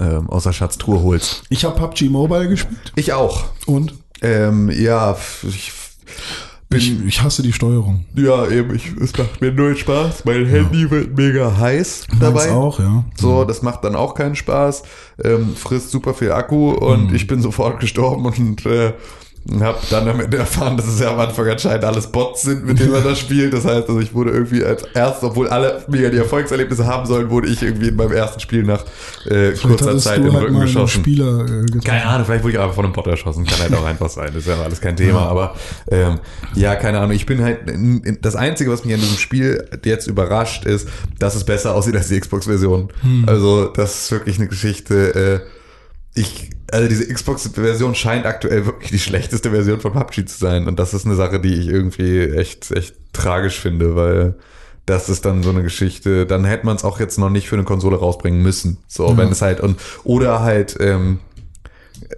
ähm, 0.00 0.30
aus 0.30 0.44
der 0.44 0.52
Schatztruhe 0.52 1.00
holst. 1.00 1.42
Ich 1.48 1.64
habe 1.64 1.76
PUBG 1.78 2.08
Mobile 2.08 2.48
gespielt 2.48 2.92
Ich 2.94 3.12
auch. 3.12 3.46
und 3.66 3.94
Ähm, 4.22 4.70
ja, 4.70 5.16
ich 5.42 5.72
ich, 6.74 7.04
ich 7.04 7.22
hasse 7.22 7.42
die 7.42 7.52
Steuerung. 7.52 8.04
ja, 8.14 8.48
eben, 8.48 8.74
ich, 8.74 8.92
es 9.00 9.16
macht 9.16 9.40
mir 9.40 9.52
null 9.52 9.76
Spaß. 9.76 10.24
Mein 10.24 10.46
Handy 10.46 10.90
wird 10.90 11.16
mega 11.16 11.56
heiß 11.56 12.06
dabei. 12.20 12.46
Meins 12.46 12.52
auch, 12.52 12.80
ja. 12.80 13.04
So, 13.14 13.44
das 13.44 13.62
macht 13.62 13.84
dann 13.84 13.94
auch 13.94 14.14
keinen 14.14 14.34
Spaß, 14.34 14.82
ähm, 15.22 15.54
frisst 15.54 15.90
super 15.90 16.14
viel 16.14 16.32
Akku 16.32 16.72
und 16.72 17.12
ich 17.12 17.26
bin 17.26 17.40
sofort 17.40 17.80
gestorben 17.80 18.26
und 18.26 18.66
äh, 18.66 18.94
habe 19.60 19.78
dann 19.90 20.08
am 20.08 20.20
Ende 20.20 20.38
erfahren, 20.38 20.76
dass 20.76 20.86
es 20.86 21.00
ja 21.00 21.12
am 21.12 21.20
Anfang 21.20 21.48
anscheinend 21.48 21.84
alles 21.84 22.08
Bots 22.08 22.42
sind, 22.42 22.66
mit 22.66 22.80
denen 22.80 22.90
man 22.90 23.04
das 23.04 23.18
spielt. 23.18 23.52
Das 23.52 23.64
heißt, 23.64 23.88
also 23.88 24.00
ich 24.00 24.12
wurde 24.12 24.30
irgendwie 24.30 24.64
als 24.64 24.82
erstes, 24.94 25.22
obwohl 25.22 25.48
alle 25.48 25.84
mega 25.88 26.08
die 26.08 26.16
Erfolgserlebnisse 26.16 26.86
haben 26.86 27.06
sollen, 27.06 27.30
wurde 27.30 27.48
ich 27.48 27.62
irgendwie 27.62 27.88
in 27.88 27.96
meinem 27.96 28.12
ersten 28.12 28.40
Spiel 28.40 28.64
nach 28.64 28.84
äh, 29.26 29.52
kurzer 29.52 29.96
Zeit 29.98 30.18
in 30.18 30.24
den 30.24 30.32
halt 30.32 30.44
Rücken 30.44 30.60
geschossen. 30.60 31.00
Spieler 31.00 31.46
äh. 31.46 31.78
Keine 31.84 32.06
Ahnung, 32.06 32.26
vielleicht 32.26 32.42
wurde 32.42 32.54
ich 32.54 32.58
einfach 32.58 32.74
von 32.74 32.84
einem 32.86 32.94
Bot 32.94 33.06
erschossen. 33.06 33.44
Kann 33.44 33.60
halt 33.60 33.74
auch 33.74 33.86
einfach 33.86 34.08
sein. 34.08 34.30
Das 34.34 34.42
ist 34.42 34.48
ja 34.48 34.60
alles 34.60 34.80
kein 34.80 34.96
Thema. 34.96 35.26
Aber 35.28 35.54
ähm, 35.90 36.18
ja, 36.54 36.74
keine 36.74 36.98
Ahnung. 36.98 37.12
Ich 37.12 37.26
bin 37.26 37.42
halt. 37.42 37.60
Das 38.22 38.34
Einzige, 38.34 38.70
was 38.70 38.84
mich 38.84 38.94
an 38.94 39.00
diesem 39.00 39.18
Spiel 39.18 39.68
jetzt 39.84 40.08
überrascht, 40.08 40.64
ist, 40.64 40.88
dass 41.18 41.36
es 41.36 41.44
besser 41.44 41.74
aussieht 41.74 41.96
als 41.96 42.08
die 42.08 42.18
Xbox-Version. 42.18 42.88
Also, 43.26 43.66
das 43.66 44.02
ist 44.02 44.12
wirklich 44.12 44.38
eine 44.38 44.48
Geschichte. 44.48 45.42
Äh, 46.14 46.20
ich, 46.20 46.50
also 46.70 46.88
diese 46.88 47.12
Xbox-Version 47.12 47.94
scheint 47.94 48.26
aktuell 48.26 48.66
wirklich 48.66 48.90
die 48.90 48.98
schlechteste 48.98 49.50
Version 49.50 49.80
von 49.80 49.92
PUBG 49.92 50.26
zu 50.26 50.38
sein. 50.38 50.66
Und 50.66 50.78
das 50.78 50.94
ist 50.94 51.06
eine 51.06 51.14
Sache, 51.14 51.40
die 51.40 51.54
ich 51.54 51.68
irgendwie 51.68 52.20
echt, 52.20 52.70
echt 52.72 52.94
tragisch 53.12 53.60
finde, 53.60 53.94
weil 53.94 54.34
das 54.84 55.08
ist 55.08 55.24
dann 55.24 55.42
so 55.42 55.50
eine 55.50 55.62
Geschichte, 55.62 56.26
dann 56.26 56.44
hätte 56.44 56.64
man 56.64 56.76
es 56.76 56.84
auch 56.84 57.00
jetzt 57.00 57.18
noch 57.18 57.30
nicht 57.30 57.48
für 57.48 57.56
eine 57.56 57.64
Konsole 57.64 57.96
rausbringen 57.96 58.40
müssen. 58.40 58.78
So, 58.86 59.16
wenn 59.16 59.30
es 59.30 59.42
halt 59.42 59.60
und 59.60 59.80
oder 60.04 60.40
halt 60.40 60.76
ähm, 60.80 61.18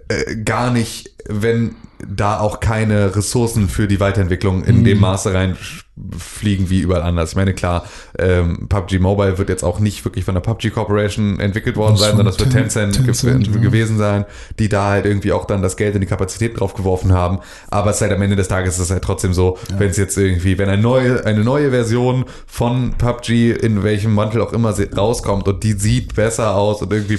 äh, 0.07 0.35
gar 0.37 0.71
nicht, 0.71 1.15
wenn 1.27 1.75
da 2.07 2.39
auch 2.39 2.59
keine 2.59 3.15
Ressourcen 3.15 3.67
für 3.69 3.87
die 3.87 3.99
Weiterentwicklung 3.99 4.63
in 4.63 4.83
dem 4.83 4.99
Maße 4.99 5.33
reinfliegen 5.33 6.69
wie 6.69 6.79
überall 6.79 7.01
anders. 7.01 7.31
Ich 7.31 7.35
meine, 7.35 7.53
klar, 7.53 7.83
ähm, 8.17 8.67
PUBG 8.69 8.99
Mobile 8.99 9.37
wird 9.37 9.49
jetzt 9.49 9.63
auch 9.63 9.79
nicht 9.79 10.05
wirklich 10.05 10.23
von 10.23 10.33
der 10.33 10.41
PUBG 10.41 10.69
Corporation 10.69 11.39
entwickelt 11.39 11.75
worden 11.75 11.93
Das 11.93 12.01
sein, 12.01 12.09
sondern 12.11 12.27
das 12.27 12.39
wird 12.39 12.51
Ten- 12.51 12.69
Tencent, 12.69 13.05
Tencent, 13.05 13.47
ge 13.47 13.55
ja. 13.55 13.61
gewesen 13.61 13.97
sein, 13.97 14.25
die 14.59 14.69
da 14.69 14.89
halt 14.89 15.05
irgendwie 15.05 15.33
auch 15.33 15.45
dann 15.45 15.61
das 15.61 15.75
Geld 15.75 15.95
und 15.95 16.01
die 16.01 16.07
Kapazität 16.07 16.59
drauf 16.59 16.73
geworfen 16.73 17.11
haben. 17.11 17.39
Aber 17.69 17.89
es 17.89 17.97
ist 17.97 18.01
halt 18.03 18.13
am 18.13 18.21
Ende 18.21 18.35
des 18.37 18.47
Tages 18.47 18.75
ist 18.75 18.85
es 18.85 18.91
halt 18.91 19.03
trotzdem 19.03 19.33
so, 19.33 19.57
wenn 19.77 19.89
es 19.89 19.97
jetzt 19.97 20.17
irgendwie, 20.17 20.57
wenn 20.57 20.69
eine 20.69 20.81
neue, 20.81 21.25
eine 21.25 21.43
neue 21.43 21.71
Version 21.71 22.25
von 22.47 22.93
PUBG 22.97 23.51
in 23.51 23.83
welchem 23.83 24.13
Mantel 24.13 24.41
auch 24.41 24.53
immer 24.53 24.73
rauskommt 24.95 25.47
und 25.47 25.63
die 25.63 25.73
sieht 25.73 26.15
besser 26.15 26.55
aus 26.55 26.81
und 26.81 26.93
irgendwie 26.93 27.17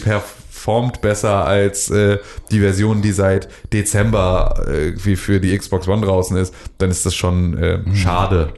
performt 0.51 1.01
besser 1.01 1.47
als 1.47 1.91
äh, 1.91 2.19
die 2.51 2.59
Version, 2.61 3.03
die 3.03 3.13
seit 3.13 3.49
Dezember 3.73 4.65
äh, 4.69 4.87
irgendwie 4.89 5.17
für 5.17 5.41
die 5.41 5.57
Xbox 5.57 5.87
One 5.89 6.05
draußen 6.05 6.37
ist, 6.37 6.53
dann 6.79 6.91
ist 6.91 7.07
das 7.07 7.15
schon 7.15 7.57
äh, 7.57 7.79
Mhm. 7.79 7.95
schade. 7.95 8.53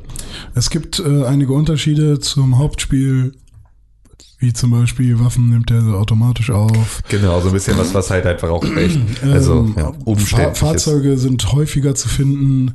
Es 0.55 0.71
gibt 0.71 0.99
äh, 0.99 1.25
einige 1.27 1.53
Unterschiede 1.53 2.19
zum 2.19 2.59
Hauptspiel, 2.59 3.35
wie 4.39 4.53
zum 4.53 4.71
Beispiel 4.73 5.21
Waffen 5.21 5.51
nimmt 5.51 5.71
er 5.71 5.83
automatisch 5.95 6.51
auf. 6.51 7.03
Genau, 7.09 7.41
so 7.41 7.49
ein 7.49 7.53
bisschen 7.53 7.77
was, 7.79 7.95
was 7.95 8.11
halt 8.11 8.27
einfach 8.27 8.49
auch 8.49 8.65
echt, 8.77 8.99
also 9.23 9.59
Ähm, 9.61 9.75
ja, 9.77 9.83
Fahr 9.85 9.95
umständlich 10.07 10.53
ist. 10.53 10.59
Fahrzeuge 10.59 11.19
sind 11.19 11.53
häufiger 11.53 11.95
zu 11.95 12.09
finden. 12.09 12.75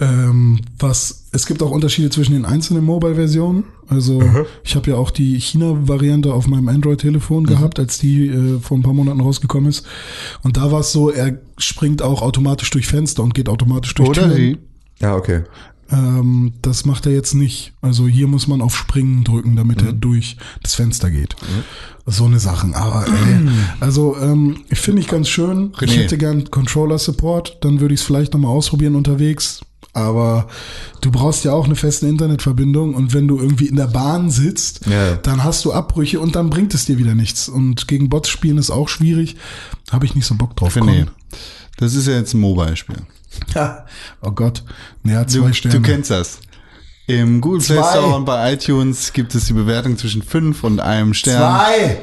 Ähm, 0.00 0.60
was, 0.78 1.24
es 1.32 1.46
gibt 1.46 1.62
auch 1.62 1.70
Unterschiede 1.70 2.10
zwischen 2.10 2.34
den 2.34 2.44
einzelnen 2.44 2.84
Mobile-Versionen. 2.84 3.64
Also 3.88 4.22
ich 4.64 4.76
habe 4.76 4.90
ja 4.90 4.96
auch 4.96 5.10
die 5.10 5.38
China-Variante 5.38 6.32
auf 6.32 6.46
meinem 6.46 6.68
Android-Telefon 6.68 7.44
gehabt, 7.46 7.78
als 7.78 7.98
die 7.98 8.28
äh, 8.28 8.60
vor 8.60 8.76
ein 8.76 8.82
paar 8.82 8.94
Monaten 8.94 9.20
rausgekommen 9.20 9.68
ist. 9.68 9.86
Und 10.42 10.56
da 10.56 10.70
war 10.72 10.80
es 10.80 10.92
so, 10.92 11.10
er 11.10 11.38
springt 11.58 12.02
auch 12.02 12.22
automatisch 12.22 12.70
durch 12.70 12.86
Fenster 12.86 13.22
und 13.22 13.34
geht 13.34 13.48
automatisch 13.48 13.94
durch 13.94 14.08
Oder 14.08 14.22
Türen. 14.22 14.36
sie. 14.36 14.58
Ja, 15.00 15.16
okay. 15.16 15.42
Ähm, 15.90 16.54
das 16.62 16.84
macht 16.84 17.06
er 17.06 17.12
jetzt 17.12 17.34
nicht. 17.34 17.72
Also 17.82 18.06
hier 18.08 18.26
muss 18.26 18.46
man 18.46 18.62
auf 18.62 18.76
Springen 18.76 19.24
drücken, 19.24 19.56
damit 19.56 19.82
er 19.82 19.92
durch 19.92 20.36
das 20.62 20.74
Fenster 20.74 21.10
geht. 21.10 21.36
So 22.06 22.24
eine 22.24 22.38
Sachen. 22.38 22.74
Aber 22.74 23.06
ey, 23.06 23.48
also 23.80 24.16
ähm, 24.20 24.64
ich 24.70 24.78
finde 24.78 25.00
ich 25.00 25.08
ganz 25.08 25.28
schön. 25.28 25.72
Ich 25.80 25.90
René. 25.90 26.02
hätte 26.02 26.18
gern 26.18 26.50
Controller-Support. 26.50 27.58
Dann 27.60 27.80
würde 27.80 27.94
ich 27.94 28.00
es 28.00 28.06
vielleicht 28.06 28.32
nochmal 28.32 28.50
ausprobieren 28.50 28.94
unterwegs. 28.94 29.60
Aber 29.94 30.48
du 31.00 31.10
brauchst 31.10 31.44
ja 31.44 31.52
auch 31.52 31.64
eine 31.66 31.76
feste 31.76 32.06
Internetverbindung 32.08 32.94
und 32.94 33.14
wenn 33.14 33.28
du 33.28 33.38
irgendwie 33.38 33.66
in 33.68 33.76
der 33.76 33.86
Bahn 33.86 34.30
sitzt, 34.30 34.86
Ja. 34.86 35.14
dann 35.16 35.44
hast 35.44 35.64
du 35.64 35.72
Abbrüche 35.72 36.18
und 36.20 36.34
dann 36.36 36.50
bringt 36.50 36.74
es 36.74 36.84
dir 36.84 36.98
wieder 36.98 37.14
nichts. 37.14 37.48
Und 37.48 37.86
gegen 37.88 38.08
Bots 38.08 38.28
spielen 38.28 38.58
ist 38.58 38.70
auch 38.70 38.88
schwierig. 38.88 39.36
Habe 39.92 40.04
ich 40.06 40.14
nicht 40.14 40.26
so 40.26 40.34
Bock 40.34 40.56
drauf. 40.56 40.74
Komm. 40.78 41.06
das 41.78 41.94
ist 41.94 42.06
ja 42.08 42.14
jetzt 42.14 42.34
ein 42.34 42.40
Mobile-Spiel. 42.40 42.96
Ja. 43.54 43.84
Oh 44.22 44.30
Gott. 44.30 44.62
Ja, 45.02 45.24
Du, 45.24 45.40
zwei 45.42 45.52
Sterne. 45.52 45.74
du 45.80 45.82
kennst 45.82 46.10
das. 46.10 46.38
Im 47.08 47.40
Google 47.40 47.60
Play 47.60 47.76
Zwei. 47.78 47.90
Store 47.90 48.14
und 48.14 48.24
bei 48.24 48.52
iTunes 48.54 49.12
gibt 49.12 49.34
es 49.34 49.46
die 49.46 49.52
Bewertung 49.54 49.98
zwischen 49.98 50.22
5 50.22 50.62
und 50.62 50.78
einem 50.80 51.14
Stern. 51.14 51.38
Zwei. 51.40 51.98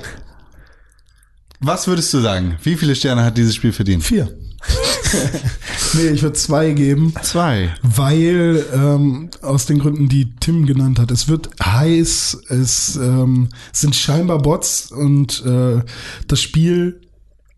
Was 1.61 1.87
würdest 1.87 2.13
du 2.13 2.19
sagen? 2.19 2.57
Wie 2.63 2.75
viele 2.75 2.95
Sterne 2.95 3.23
hat 3.23 3.37
dieses 3.37 3.55
Spiel 3.55 3.71
verdient? 3.71 4.03
Vier. 4.03 4.35
nee, 5.93 6.09
ich 6.09 6.21
würde 6.21 6.37
zwei 6.37 6.71
geben, 6.71 7.13
Zwei. 7.23 7.75
weil 7.81 8.65
ähm, 8.73 9.29
aus 9.41 9.65
den 9.65 9.79
Gründen, 9.79 10.07
die 10.07 10.35
Tim 10.35 10.65
genannt 10.65 10.99
hat. 10.99 11.11
Es 11.11 11.27
wird 11.27 11.49
heiß, 11.63 12.43
es 12.49 12.95
ähm, 12.95 13.49
sind 13.71 13.95
scheinbar 13.95 14.39
Bots 14.39 14.91
und 14.91 15.43
äh, 15.45 15.81
das 16.27 16.41
Spiel 16.41 17.01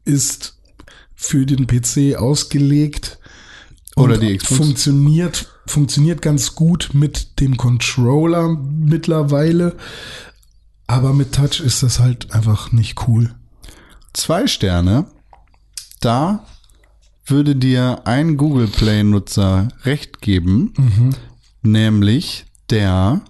ist 0.06 0.58
für 1.14 1.45
den 1.45 1.68
PC 1.68 2.18
ausgelegt. 2.18 3.20
Oder 3.95 4.18
die 4.18 4.38
Xbox. 4.38 4.58
Funktioniert, 4.58 5.47
funktioniert 5.68 6.22
ganz 6.22 6.56
gut 6.56 6.91
mit 6.93 7.39
dem 7.39 7.58
Controller 7.58 8.49
mittlerweile. 8.49 9.76
Aber 10.88 11.14
mit 11.14 11.34
Touch 11.34 11.60
ist 11.60 11.84
das 11.84 11.99
halt 11.99 12.32
einfach 12.34 12.72
nicht 12.72 13.08
cool. 13.08 13.34
Zwei 14.14 14.47
Sterne. 14.47 15.06
Da 16.01 16.45
würde 17.26 17.55
dir 17.55 18.01
ein 18.05 18.38
Google 18.38 18.67
Play-Nutzer 18.67 19.69
recht 19.84 20.21
geben, 20.21 20.74
nämlich 21.61 22.45
der, 22.69 23.21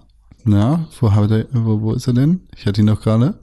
na, 0.44 0.88
wo, 1.00 1.08
er, 1.08 1.46
wo, 1.52 1.80
wo 1.80 1.92
ist 1.92 2.06
er 2.06 2.14
denn? 2.14 2.40
Ich 2.56 2.66
hatte 2.66 2.80
ihn 2.80 2.86
doch 2.88 3.00
gerade. 3.00 3.38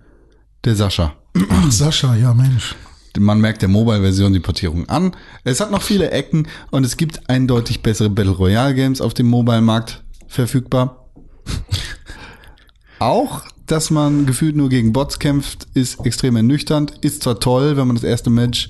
Der 0.66 0.76
Sascha. 0.76 1.16
Ach, 1.50 1.72
Sascha, 1.72 2.16
ja 2.16 2.34
Mensch. 2.34 2.76
Man 3.18 3.42
merkt 3.42 3.62
der 3.62 3.70
Mobile-Version 3.70 4.34
die 4.34 4.40
Portierung 4.40 4.88
an. 4.88 5.16
Es 5.44 5.60
hat 5.60 5.72
noch 5.72 5.82
viele 5.82 6.12
Ecken 6.12 6.48
und 6.70 6.86
es 6.86 6.96
gibt 6.98 7.30
eindeutig 7.30 7.82
bessere 7.82 8.10
Battle 8.10 8.32
Royale 8.32 8.74
Games 8.76 9.02
auf 9.02 9.14
dem 9.14 9.28
Mobile-Markt 9.28 10.04
verfügbar. 10.28 11.10
Auch, 13.00 13.42
dass 13.66 13.90
man 13.90 14.26
gefühlt 14.26 14.56
nur 14.56 14.70
gegen 14.70 14.94
Bots 14.94 15.20
kämpft, 15.20 15.68
ist 15.74 16.06
extrem 16.06 16.36
ernüchternd. 16.36 16.94
Ist 17.02 17.24
zwar 17.24 17.40
toll, 17.40 17.76
wenn 17.76 17.88
man 17.88 17.96
das 17.96 18.04
erste 18.04 18.30
Match 18.30 18.70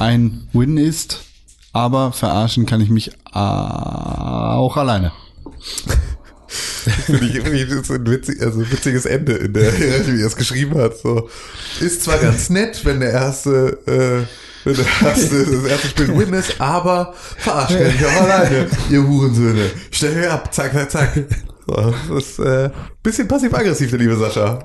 ein 0.00 0.48
Win 0.52 0.76
ist, 0.76 1.20
aber 1.72 2.12
verarschen 2.12 2.66
kann 2.66 2.80
ich 2.80 2.90
mich 2.90 3.08
äh, 3.08 3.38
auch 3.38 4.76
alleine. 4.76 5.12
Finde 6.48 7.26
ich 7.26 7.34
irgendwie 7.36 7.64
das 7.66 7.82
ist 7.82 7.90
ein 7.90 8.06
witzig, 8.06 8.40
also 8.42 8.60
ein 8.60 8.72
witziges 8.72 9.04
Ende 9.04 9.34
in 9.34 9.52
der 9.52 9.70
Hierarchie, 9.70 10.16
wie 10.16 10.20
er 10.22 10.26
es 10.26 10.36
geschrieben 10.36 10.80
hat. 10.80 10.96
So. 10.96 11.28
Ist 11.80 12.02
zwar 12.02 12.18
ganz 12.18 12.50
nett, 12.50 12.84
wenn 12.84 13.00
der 13.00 13.12
erste, 13.12 13.78
äh, 13.86 14.26
wenn 14.64 14.76
der 14.76 14.86
erste, 15.08 15.46
das 15.46 15.64
erste 15.64 15.88
Spiel 15.88 16.16
Win 16.16 16.32
ist, 16.32 16.60
aber 16.60 17.14
verarscht 17.36 17.78
kann 17.78 17.94
ich 17.94 18.04
auch 18.04 18.22
alleine, 18.22 18.66
ihr 18.90 19.06
Hurensöhne. 19.06 19.70
Stell 19.90 20.14
mir 20.14 20.32
ab, 20.32 20.52
zack, 20.52 20.72
zack, 20.72 20.90
zack. 20.90 21.24
So, 21.66 21.94
das 22.08 22.24
ist 22.24 22.38
äh, 22.40 22.70
bisschen 23.02 23.28
passiv-aggressiv, 23.28 23.90
der 23.90 23.98
liebe 23.98 24.16
Sascha. 24.16 24.60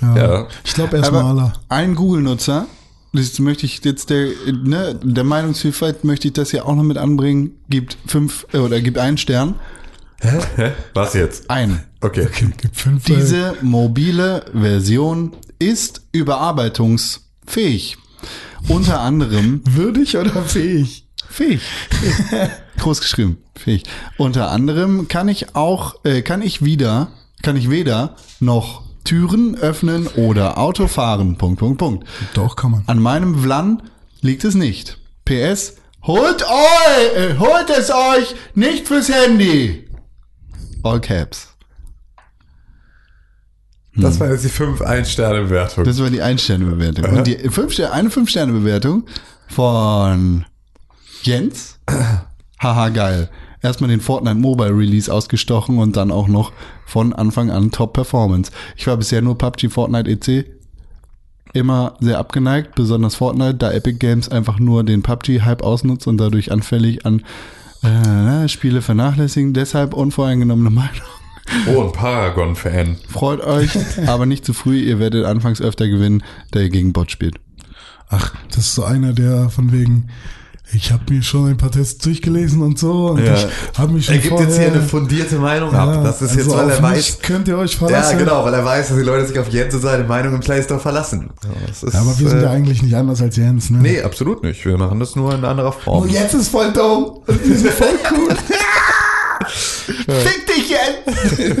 Ja. 0.00 0.16
Ja. 0.16 0.48
Ich 0.64 0.74
glaube, 0.74 0.96
er 0.96 1.12
Maler. 1.12 1.52
ein 1.68 1.94
Google-Nutzer, 1.94 2.66
das 3.12 3.38
möchte 3.38 3.66
ich 3.66 3.84
jetzt 3.84 4.10
der, 4.10 4.28
ne, 4.52 4.98
der 5.02 5.24
Meinungsvielfalt 5.24 6.04
möchte 6.04 6.28
ich 6.28 6.34
das 6.34 6.52
ja 6.52 6.64
auch 6.64 6.74
noch 6.74 6.82
mit 6.82 6.96
anbringen, 6.96 7.52
gibt 7.68 7.96
fünf 8.06 8.46
äh, 8.52 8.58
oder 8.58 8.80
gibt 8.80 8.98
einen 8.98 9.18
Stern. 9.18 9.54
Hä? 10.20 10.72
Was 10.94 11.14
jetzt? 11.14 11.48
Ein. 11.50 11.84
Okay. 12.00 12.28
Gibt 12.60 12.76
fünf 12.76 13.04
Diese 13.04 13.56
mobile 13.62 14.44
Version 14.52 15.32
ist 15.58 16.02
überarbeitungsfähig. 16.12 17.96
Unter 18.68 19.00
anderem 19.00 19.62
würdig 19.70 20.16
oder 20.16 20.42
fähig? 20.42 21.06
fähig. 21.30 21.62
Groß 22.78 23.00
geschrieben. 23.00 23.38
Fähig. 23.54 23.84
Unter 24.18 24.50
anderem 24.50 25.08
kann 25.08 25.28
ich 25.28 25.54
auch, 25.54 26.04
äh, 26.04 26.22
kann 26.22 26.42
ich 26.42 26.64
wieder, 26.64 27.08
kann 27.42 27.56
ich 27.56 27.70
weder 27.70 28.16
noch 28.40 28.82
Türen 29.04 29.56
öffnen 29.56 30.06
oder 30.08 30.58
Auto 30.58 30.86
fahren. 30.86 31.36
Punkt, 31.36 31.58
Punkt, 31.58 31.78
Punkt. 31.78 32.06
Doch, 32.34 32.56
kann 32.56 32.70
man. 32.72 32.82
An 32.86 33.00
meinem 33.00 33.42
Vlan 33.42 33.82
liegt 34.20 34.44
es 34.44 34.54
nicht. 34.54 34.98
PS, 35.24 35.76
holt 36.02 36.42
euch, 36.42 37.16
äh, 37.16 37.38
holt 37.38 37.70
es 37.70 37.90
euch 37.90 38.34
nicht 38.54 38.88
fürs 38.88 39.08
Handy. 39.08 39.88
All 40.82 41.00
caps. 41.00 41.48
Das 43.96 44.20
war 44.20 44.30
jetzt 44.30 44.44
die 44.44 44.48
5 44.48 44.80
1-Sterne-Bewertung. 44.80 45.84
Das 45.84 46.00
war 46.00 46.10
die 46.10 46.22
Ein-Sterne-Bewertung. 46.22 47.04
Und 47.04 47.26
die 47.26 47.36
fünf 47.50 47.78
eine 47.80 48.08
Fünf-Sterne-Bewertung 48.08 49.04
von 49.48 50.46
Jens. 51.22 51.78
Haha, 52.60 52.88
geil. 52.90 53.30
Erstmal 53.62 53.90
den 53.90 54.00
Fortnite 54.00 54.36
Mobile 54.36 54.76
Release 54.76 55.12
ausgestochen 55.12 55.78
und 55.78 55.96
dann 55.96 56.10
auch 56.10 56.28
noch 56.28 56.52
von 56.86 57.12
Anfang 57.12 57.50
an 57.50 57.70
Top 57.70 57.92
Performance. 57.92 58.50
Ich 58.76 58.86
war 58.86 58.96
bisher 58.96 59.22
nur 59.22 59.36
PUBG, 59.36 59.68
Fortnite 59.68 60.10
EC. 60.10 60.46
Immer 61.52 61.96
sehr 62.00 62.18
abgeneigt, 62.18 62.74
besonders 62.74 63.16
Fortnite, 63.16 63.54
da 63.54 63.72
Epic 63.72 63.98
Games 63.98 64.28
einfach 64.28 64.58
nur 64.58 64.84
den 64.84 65.02
PUBG-Hype 65.02 65.62
ausnutzt 65.62 66.06
und 66.06 66.16
dadurch 66.18 66.52
anfällig 66.52 67.04
an 67.04 67.22
äh, 67.82 68.48
Spiele 68.48 68.82
vernachlässigen. 68.82 69.52
Deshalb 69.52 69.94
unvoreingenommene 69.94 70.70
Meinung. 70.74 71.08
Oh, 71.66 71.82
ein 71.82 71.92
Paragon-Fan. 71.92 72.96
Freut 73.08 73.40
euch, 73.40 73.70
aber 74.06 74.26
nicht 74.26 74.44
zu 74.44 74.52
früh. 74.52 74.78
Ihr 74.78 74.98
werdet 74.98 75.24
anfangs 75.24 75.60
öfter 75.60 75.88
gewinnen, 75.88 76.22
der 76.54 76.62
ihr 76.62 76.70
gegen 76.70 76.92
Bot 76.92 77.10
spielt. 77.10 77.40
Ach, 78.08 78.34
das 78.48 78.58
ist 78.58 78.74
so 78.74 78.84
einer, 78.84 79.12
der 79.12 79.50
von 79.50 79.72
wegen, 79.72 80.08
ich 80.72 80.92
habe 80.92 81.02
mir 81.12 81.22
schon 81.22 81.48
ein 81.50 81.56
paar 81.56 81.70
Tests 81.70 81.98
durchgelesen 82.04 82.62
und 82.62 82.78
so 82.78 83.08
und 83.08 83.24
Ja. 83.24 83.34
ich 83.34 83.46
habe 83.78 83.92
mich 83.92 84.06
schon 84.06 84.14
Er 84.14 84.20
gibt 84.20 84.30
vorher, 84.32 84.48
jetzt 84.48 84.58
hier 84.58 84.72
eine 84.72 84.82
fundierte 84.82 85.36
Meinung 85.36 85.74
ab. 85.74 85.94
Ja, 85.94 86.02
Das 86.04 86.22
ist 86.22 86.30
also 86.36 86.40
jetzt, 86.40 86.50
weil 86.58 86.70
er 86.70 86.82
weiß. 86.82 87.18
Könnt 87.22 87.48
ihr 87.48 87.58
euch 87.58 87.72
Ja, 87.72 87.78
verlassen? 87.78 88.18
genau, 88.18 88.44
weil 88.44 88.54
er 88.54 88.64
weiß, 88.64 88.88
dass 88.88 88.96
die 88.96 89.02
Leute 89.02 89.26
sich 89.26 89.38
auf 89.38 89.48
Jens 89.48 89.74
und 89.74 89.80
seine 89.80 90.04
Meinung 90.04 90.34
im 90.34 90.40
Play 90.40 90.62
Store 90.62 90.78
verlassen. 90.80 91.30
Ja, 91.42 91.70
ist, 91.70 91.82
Ja, 91.94 92.00
aber 92.00 92.18
wir 92.18 92.28
sind 92.28 92.38
äh, 92.40 92.42
ja 92.44 92.50
eigentlich 92.50 92.82
nicht 92.82 92.94
anders 92.94 93.20
als 93.22 93.36
Jens, 93.36 93.70
ne? 93.70 93.78
Nee, 93.78 94.02
absolut 94.02 94.42
nicht. 94.42 94.64
Wir 94.64 94.76
machen 94.78 95.00
das 95.00 95.16
nur 95.16 95.34
in 95.34 95.44
anderer 95.44 95.72
Form. 95.72 96.02
Und 96.04 96.10
Jens 96.12 96.34
ist 96.34 96.48
voll 96.48 96.72
dumm 96.72 97.20
und 97.26 97.44
wir 97.48 97.56
sind 97.56 97.72
voll 97.72 97.88
cool. 98.12 98.36
Fick 100.06 100.46
dich 100.46 100.70
jetzt! 100.70 101.40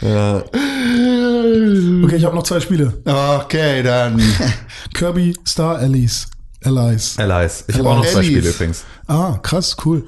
Ja. 0.00 0.38
Okay, 0.38 2.16
ich 2.16 2.24
habe 2.24 2.34
noch 2.34 2.42
zwei 2.42 2.58
Spiele. 2.58 2.92
Okay, 3.04 3.84
dann. 3.84 4.20
Kirby 4.94 5.32
Star 5.46 5.76
Allies. 5.76 6.26
Allies. 6.64 7.18
Allies. 7.18 7.64
Ich 7.68 7.78
habe 7.78 7.88
auch 7.88 7.96
noch 7.96 8.06
zwei. 8.06 8.22
Spiele 8.22 8.48
übrigens. 8.48 8.84
Ah, 9.06 9.38
krass, 9.42 9.76
cool. 9.84 10.04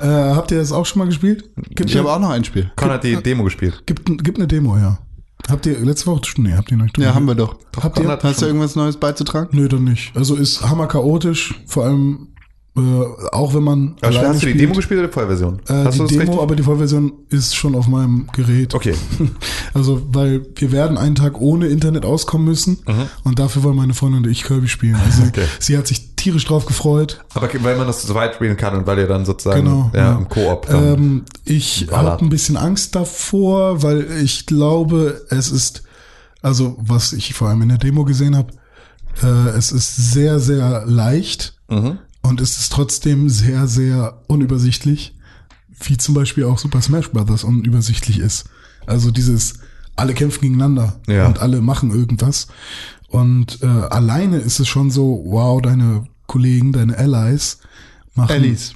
Äh, 0.00 0.06
habt 0.06 0.50
ihr 0.50 0.58
das 0.58 0.72
auch 0.72 0.86
schon 0.86 1.00
mal 1.00 1.06
gespielt? 1.06 1.44
Gibt, 1.70 1.90
Ich 1.90 1.96
habe 1.96 2.12
auch 2.12 2.18
noch 2.18 2.30
ein 2.30 2.44
Spiel. 2.44 2.70
Con 2.76 2.90
hat 2.90 3.04
die 3.04 3.16
Demo 3.16 3.44
gespielt. 3.44 3.82
gibt, 3.86 4.06
gibt 4.22 4.38
eine 4.38 4.46
Demo, 4.46 4.76
ja. 4.76 4.98
Habt 5.48 5.66
ihr 5.66 5.78
letzte 5.80 6.06
Woche? 6.06 6.22
Nee, 6.38 6.54
habt 6.54 6.70
ihr 6.70 6.76
noch 6.76 6.84
nicht. 6.84 6.96
Ja, 6.98 7.14
haben 7.14 7.26
wir 7.26 7.34
doch. 7.34 7.56
Habt 7.82 7.98
ihr? 7.98 8.18
Hast 8.22 8.40
du 8.40 8.46
irgendwas 8.46 8.76
Neues 8.76 8.96
beizutragen? 8.96 9.48
Nö, 9.52 9.68
dann 9.68 9.84
nicht. 9.84 10.16
Also 10.16 10.36
ist 10.36 10.62
hammer 10.62 10.86
chaotisch, 10.86 11.54
vor 11.66 11.84
allem 11.84 12.28
äh, 12.76 12.80
auch 13.32 13.54
wenn 13.54 13.62
man 13.62 13.96
alleine 14.00 14.28
hast 14.28 14.42
du 14.42 14.46
die 14.46 14.50
spielt. 14.52 14.60
Demo 14.60 14.74
gespielt 14.74 14.98
oder 14.98 15.08
die 15.08 15.14
Vollversion? 15.14 15.60
Äh, 15.68 15.72
hast 15.84 15.94
die 15.94 15.98
du 15.98 16.04
das 16.04 16.08
Demo, 16.12 16.22
richtig? 16.22 16.40
aber 16.42 16.56
die 16.56 16.62
Vollversion 16.64 17.12
ist 17.28 17.54
schon 17.54 17.74
auf 17.76 17.86
meinem 17.86 18.26
Gerät. 18.32 18.74
Okay. 18.74 18.94
Also, 19.74 20.02
weil 20.12 20.46
wir 20.54 20.70
werden 20.70 20.96
einen 20.96 21.16
Tag 21.16 21.40
ohne 21.40 21.66
Internet 21.66 22.04
auskommen 22.04 22.46
müssen 22.46 22.78
und 23.24 23.40
dafür 23.40 23.64
wollen 23.64 23.74
meine 23.74 23.92
Freundin 23.92 24.24
und 24.24 24.30
ich 24.30 24.44
Kirby 24.44 24.68
spielen. 24.68 24.94
Also 25.04 25.22
Mhm. 25.22 25.28
Okay. 25.34 25.46
sie 25.58 25.76
hat 25.76 25.88
sich 25.88 26.14
tierisch 26.14 26.44
drauf 26.44 26.64
gefreut. 26.66 27.24
Aber 27.34 27.48
weil 27.60 27.76
man 27.76 27.88
das 27.88 28.02
zu 28.02 28.06
zweit 28.12 28.36
spielen 28.36 28.56
kann 28.56 28.76
und 28.76 28.86
weil 28.86 28.98
ihr 29.00 29.08
dann 29.08 29.24
sozusagen 29.24 29.64
Genau. 29.64 29.90
ja, 29.92 30.12
im 30.14 30.28
Koop. 30.28 30.68
Ähm, 30.70 31.24
ich 31.44 31.88
habe 31.90 32.22
ein 32.22 32.28
bisschen 32.28 32.56
Angst 32.56 32.94
davor, 32.94 33.82
weil 33.82 34.06
ich 34.22 34.46
glaube, 34.46 35.22
es 35.30 35.50
ist, 35.50 35.82
also 36.40 36.76
was 36.80 37.12
ich 37.12 37.34
vor 37.34 37.48
allem 37.48 37.62
in 37.62 37.68
der 37.70 37.78
Demo 37.78 38.04
gesehen 38.04 38.36
habe, 38.36 38.52
äh, 39.24 39.48
es 39.58 39.72
ist 39.72 40.12
sehr, 40.12 40.38
sehr 40.38 40.84
leicht. 40.86 41.54
mhm. 41.68 41.98
Und 42.24 42.40
es 42.40 42.58
ist 42.58 42.72
trotzdem 42.72 43.28
sehr, 43.28 43.66
sehr 43.68 44.22
unübersichtlich, 44.28 45.14
wie 45.80 45.98
zum 45.98 46.14
Beispiel 46.14 46.44
auch 46.44 46.58
Super 46.58 46.80
Smash 46.80 47.10
Bros. 47.10 47.44
unübersichtlich 47.44 48.18
ist. 48.18 48.46
Also 48.86 49.10
dieses, 49.10 49.58
alle 49.94 50.14
kämpfen 50.14 50.40
gegeneinander 50.40 51.00
Ja. 51.06 51.26
und 51.26 51.38
alle 51.40 51.60
machen 51.60 51.90
irgendwas. 51.90 52.48
Und 53.08 53.62
äh, 53.62 53.66
alleine 53.66 54.38
ist 54.38 54.58
es 54.58 54.66
schon 54.68 54.90
so, 54.90 55.22
wow, 55.26 55.60
deine 55.60 56.06
Kollegen, 56.26 56.72
deine 56.72 56.96
Allies 56.96 57.58
machen. 58.14 58.32
Allies. 58.32 58.72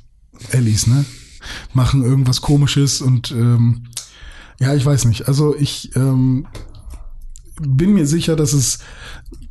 Allies, 0.53 0.87
ne? 0.87 1.05
Machen 1.73 2.05
irgendwas 2.05 2.43
komisches 2.43 3.01
und 3.01 3.31
ähm, 3.31 3.85
ja, 4.61 4.75
ich 4.75 4.85
weiß 4.85 5.07
nicht. 5.07 5.27
Also 5.27 5.57
ich 5.57 5.97
ähm, 5.97 6.47
bin 7.61 7.95
mir 7.95 8.07
sicher, 8.07 8.37
dass 8.37 8.53
es 8.53 8.81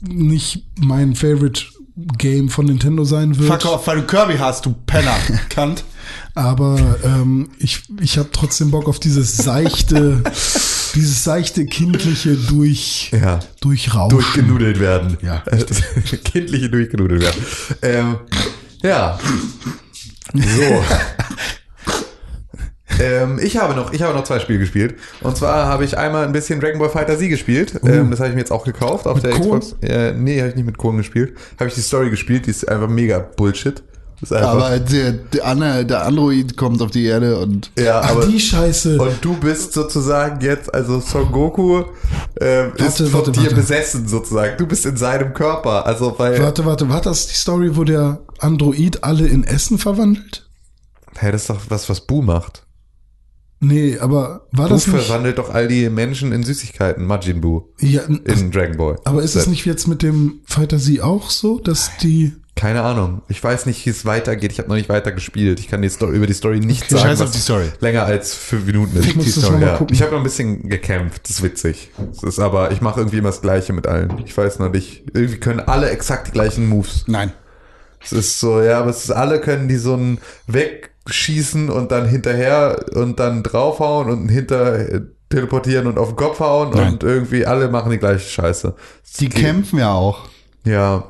nicht 0.01 0.67
mein 0.79 1.15
Favorite 1.15 1.63
Game 2.17 2.49
von 2.49 2.65
Nintendo 2.67 3.03
sein 3.05 3.37
wird. 3.39 3.49
Fuck 3.63 3.71
off, 3.73 3.87
weil 3.87 3.97
du 3.97 4.03
Kirby 4.07 4.37
hast, 4.37 4.65
du 4.65 4.73
Penner. 4.85 5.15
Kant. 5.49 5.83
Aber 6.35 6.97
ähm, 7.03 7.49
ich, 7.57 7.81
ich 7.99 8.17
habe 8.17 8.29
trotzdem 8.31 8.69
Bock 8.71 8.87
auf 8.87 8.99
dieses 8.99 9.35
seichte, 9.37 10.21
dieses 10.95 11.23
seichte 11.23 11.65
kindliche 11.65 12.35
durch, 12.35 13.11
Ja. 13.11 13.39
durchrauschen. 13.61 14.09
Durchgenudelt 14.19 14.79
werden. 14.79 15.17
Ja, 15.23 15.43
Äh, 15.47 15.63
Kindliche 16.23 16.69
durchgenudelt 16.69 17.21
werden. 17.23 17.45
Ähm, 17.81 18.15
ja. 18.83 19.17
So. 20.33 20.83
Ähm, 22.99 23.39
ich 23.41 23.57
habe 23.57 23.75
noch, 23.75 23.93
ich 23.93 24.01
habe 24.01 24.13
noch 24.13 24.23
zwei 24.23 24.39
Spiele 24.39 24.59
gespielt. 24.59 24.95
Und 25.21 25.37
zwar 25.37 25.67
habe 25.67 25.85
ich 25.85 25.97
einmal 25.97 26.25
ein 26.25 26.31
bisschen 26.31 26.59
Dragon 26.59 26.79
Ball 26.79 26.89
Fighter 26.89 27.17
Z 27.17 27.29
gespielt. 27.29 27.79
Ähm, 27.83 28.11
das 28.11 28.19
habe 28.19 28.29
ich 28.29 28.35
mir 28.35 28.41
jetzt 28.41 28.51
auch 28.51 28.63
gekauft 28.63 29.07
auf 29.07 29.21
der 29.21 29.31
Kohn? 29.31 29.59
Xbox. 29.59 29.75
Äh, 29.81 30.13
nee, 30.13 30.39
habe 30.39 30.49
ich 30.49 30.55
nicht 30.55 30.65
mit 30.65 30.77
Kohn 30.77 30.97
gespielt. 30.97 31.35
Habe 31.59 31.69
ich 31.69 31.75
die 31.75 31.81
Story 31.81 32.09
gespielt, 32.09 32.45
die 32.45 32.51
ist 32.51 32.67
einfach 32.67 32.87
mega 32.89 33.19
Bullshit. 33.19 33.83
Ist 34.19 34.33
Aber 34.33 34.79
der, 34.79 35.11
der, 35.11 35.83
der 35.83 36.05
Android 36.05 36.57
kommt 36.57 36.81
auf 36.81 36.89
die 36.89 37.05
Erde 37.05 37.37
und 37.37 37.71
ja, 37.77 38.01
Ach, 38.03 38.11
aber 38.11 38.25
die 38.25 38.39
Scheiße. 38.39 38.99
und 38.99 39.23
du 39.23 39.35
bist 39.35 39.73
sozusagen 39.73 40.41
jetzt, 40.43 40.73
also 40.73 40.99
Son 40.99 41.31
Goku 41.31 41.81
ist 41.81 41.85
Warte, 42.39 43.05
von 43.05 43.13
warte, 43.13 43.31
dir 43.31 43.41
warte. 43.43 43.55
besessen 43.55 44.07
sozusagen. 44.07 44.57
Du 44.57 44.65
bist 44.65 44.87
in 44.87 44.97
seinem 44.97 45.35
Körper. 45.35 45.85
Also 45.85 46.15
weil. 46.17 46.41
Warte, 46.41 46.65
warte, 46.65 46.89
war 46.89 47.01
das 47.01 47.27
die 47.27 47.35
Story, 47.35 47.75
wo 47.77 47.83
der 47.83 48.21
Android 48.39 49.03
alle 49.03 49.27
in 49.27 49.43
Essen 49.43 49.77
verwandelt? 49.77 50.49
Hey, 51.15 51.31
das 51.31 51.41
ist 51.41 51.49
doch 51.51 51.61
was, 51.69 51.87
was 51.87 52.01
Bu 52.01 52.23
macht. 52.23 52.66
Nee, 53.59 53.97
aber 53.99 54.47
war 54.51 54.67
Bu 54.67 54.73
das 54.75 54.87
nicht? 54.87 55.03
verwandelt 55.05 55.39
doch 55.39 55.49
all 55.53 55.67
die 55.67 55.89
Menschen 55.89 56.31
in 56.31 56.43
Süßigkeiten, 56.43 57.05
Majin 57.05 57.41
Bu, 57.41 57.63
Ja, 57.79 58.01
in 58.03 58.51
Dragon 58.51 58.77
Ball. 58.77 58.99
aber 59.03 59.23
ist 59.23 59.35
es 59.35 59.47
nicht 59.47 59.65
jetzt 59.65 59.87
mit 59.87 60.03
dem 60.03 60.41
Fighter 60.45 60.77
Z 60.77 61.01
auch 61.01 61.29
so, 61.31 61.59
dass 61.59 61.89
die 62.01 62.33
Keine 62.55 62.81
Ahnung. 62.83 63.21
Ich 63.29 63.43
weiß 63.43 63.65
nicht, 63.67 63.85
wie 63.85 63.89
es 63.91 64.03
weitergeht. 64.05 64.51
Ich 64.51 64.57
habe 64.59 64.67
noch 64.69 64.75
nicht 64.75 64.89
weiter 64.89 65.11
gespielt. 65.11 65.59
Ich 65.59 65.67
kann 65.67 65.81
die 65.83 65.89
Story, 65.89 66.15
über 66.17 66.25
die 66.27 66.33
Story 66.33 66.59
nicht 66.59 66.83
Okay. 66.85 66.95
sagen. 66.95 67.07
Scheiß 67.09 67.21
auf 67.21 67.27
was 67.27 67.33
die 67.35 67.39
Story. 67.41 67.65
Länger 67.81 68.03
als 68.05 68.33
fünf 68.33 68.65
Minuten 68.65 68.97
ist. 68.97 69.05
Ich 69.05 69.15
muss 69.15 69.25
die 69.25 69.31
das 69.31 69.39
Story, 69.43 69.53
noch 69.59 69.61
mal 69.61 69.71
ja. 69.73 69.77
gucken. 69.77 69.95
Ich 69.95 70.01
habe 70.01 70.11
noch 70.11 70.17
ein 70.19 70.23
bisschen 70.23 70.67
gekämpft. 70.69 71.21
Das 71.23 71.37
ist 71.37 71.43
witzig. 71.43 71.91
Das 72.13 72.23
ist 72.23 72.39
aber, 72.39 72.71
ich 72.71 72.81
mache 72.81 72.99
irgendwie 72.99 73.17
immer 73.19 73.29
das 73.29 73.41
Gleiche 73.41 73.73
mit 73.73 73.85
allen. 73.85 74.11
Ich 74.25 74.35
weiß 74.35 74.57
noch 74.59 74.71
nicht. 74.71 75.03
Irgendwie 75.13 75.37
können 75.37 75.59
alle 75.59 75.89
exakt 75.91 76.27
die 76.27 76.31
gleichen 76.31 76.67
Moves. 76.69 77.03
nein. 77.07 77.31
Es 78.03 78.11
ist 78.13 78.39
so, 78.39 78.61
ja, 78.61 78.79
aber 78.79 78.91
es 78.91 79.03
ist, 79.05 79.11
alle 79.11 79.41
können 79.41 79.67
die 79.67 79.75
so 79.77 79.95
ein 79.95 80.19
wegschießen 81.07 81.69
und 81.69 81.91
dann 81.91 82.07
hinterher 82.07 82.85
und 82.93 83.19
dann 83.19 83.43
draufhauen 83.43 84.09
und 84.09 84.29
hinter 84.29 84.77
äh, 84.77 85.01
teleportieren 85.29 85.87
und 85.87 85.97
auf 85.97 86.09
den 86.09 86.15
Kopf 86.15 86.39
hauen 86.39 86.71
Nein. 86.71 86.93
und 86.93 87.03
irgendwie 87.03 87.45
alle 87.45 87.69
machen 87.69 87.91
die 87.91 87.97
gleiche 87.97 88.29
Scheiße. 88.29 88.75
Die 89.19 89.29
kämpfen 89.29 89.79
ja 89.79 89.91
auch. 89.93 90.29
Ja. 90.63 91.03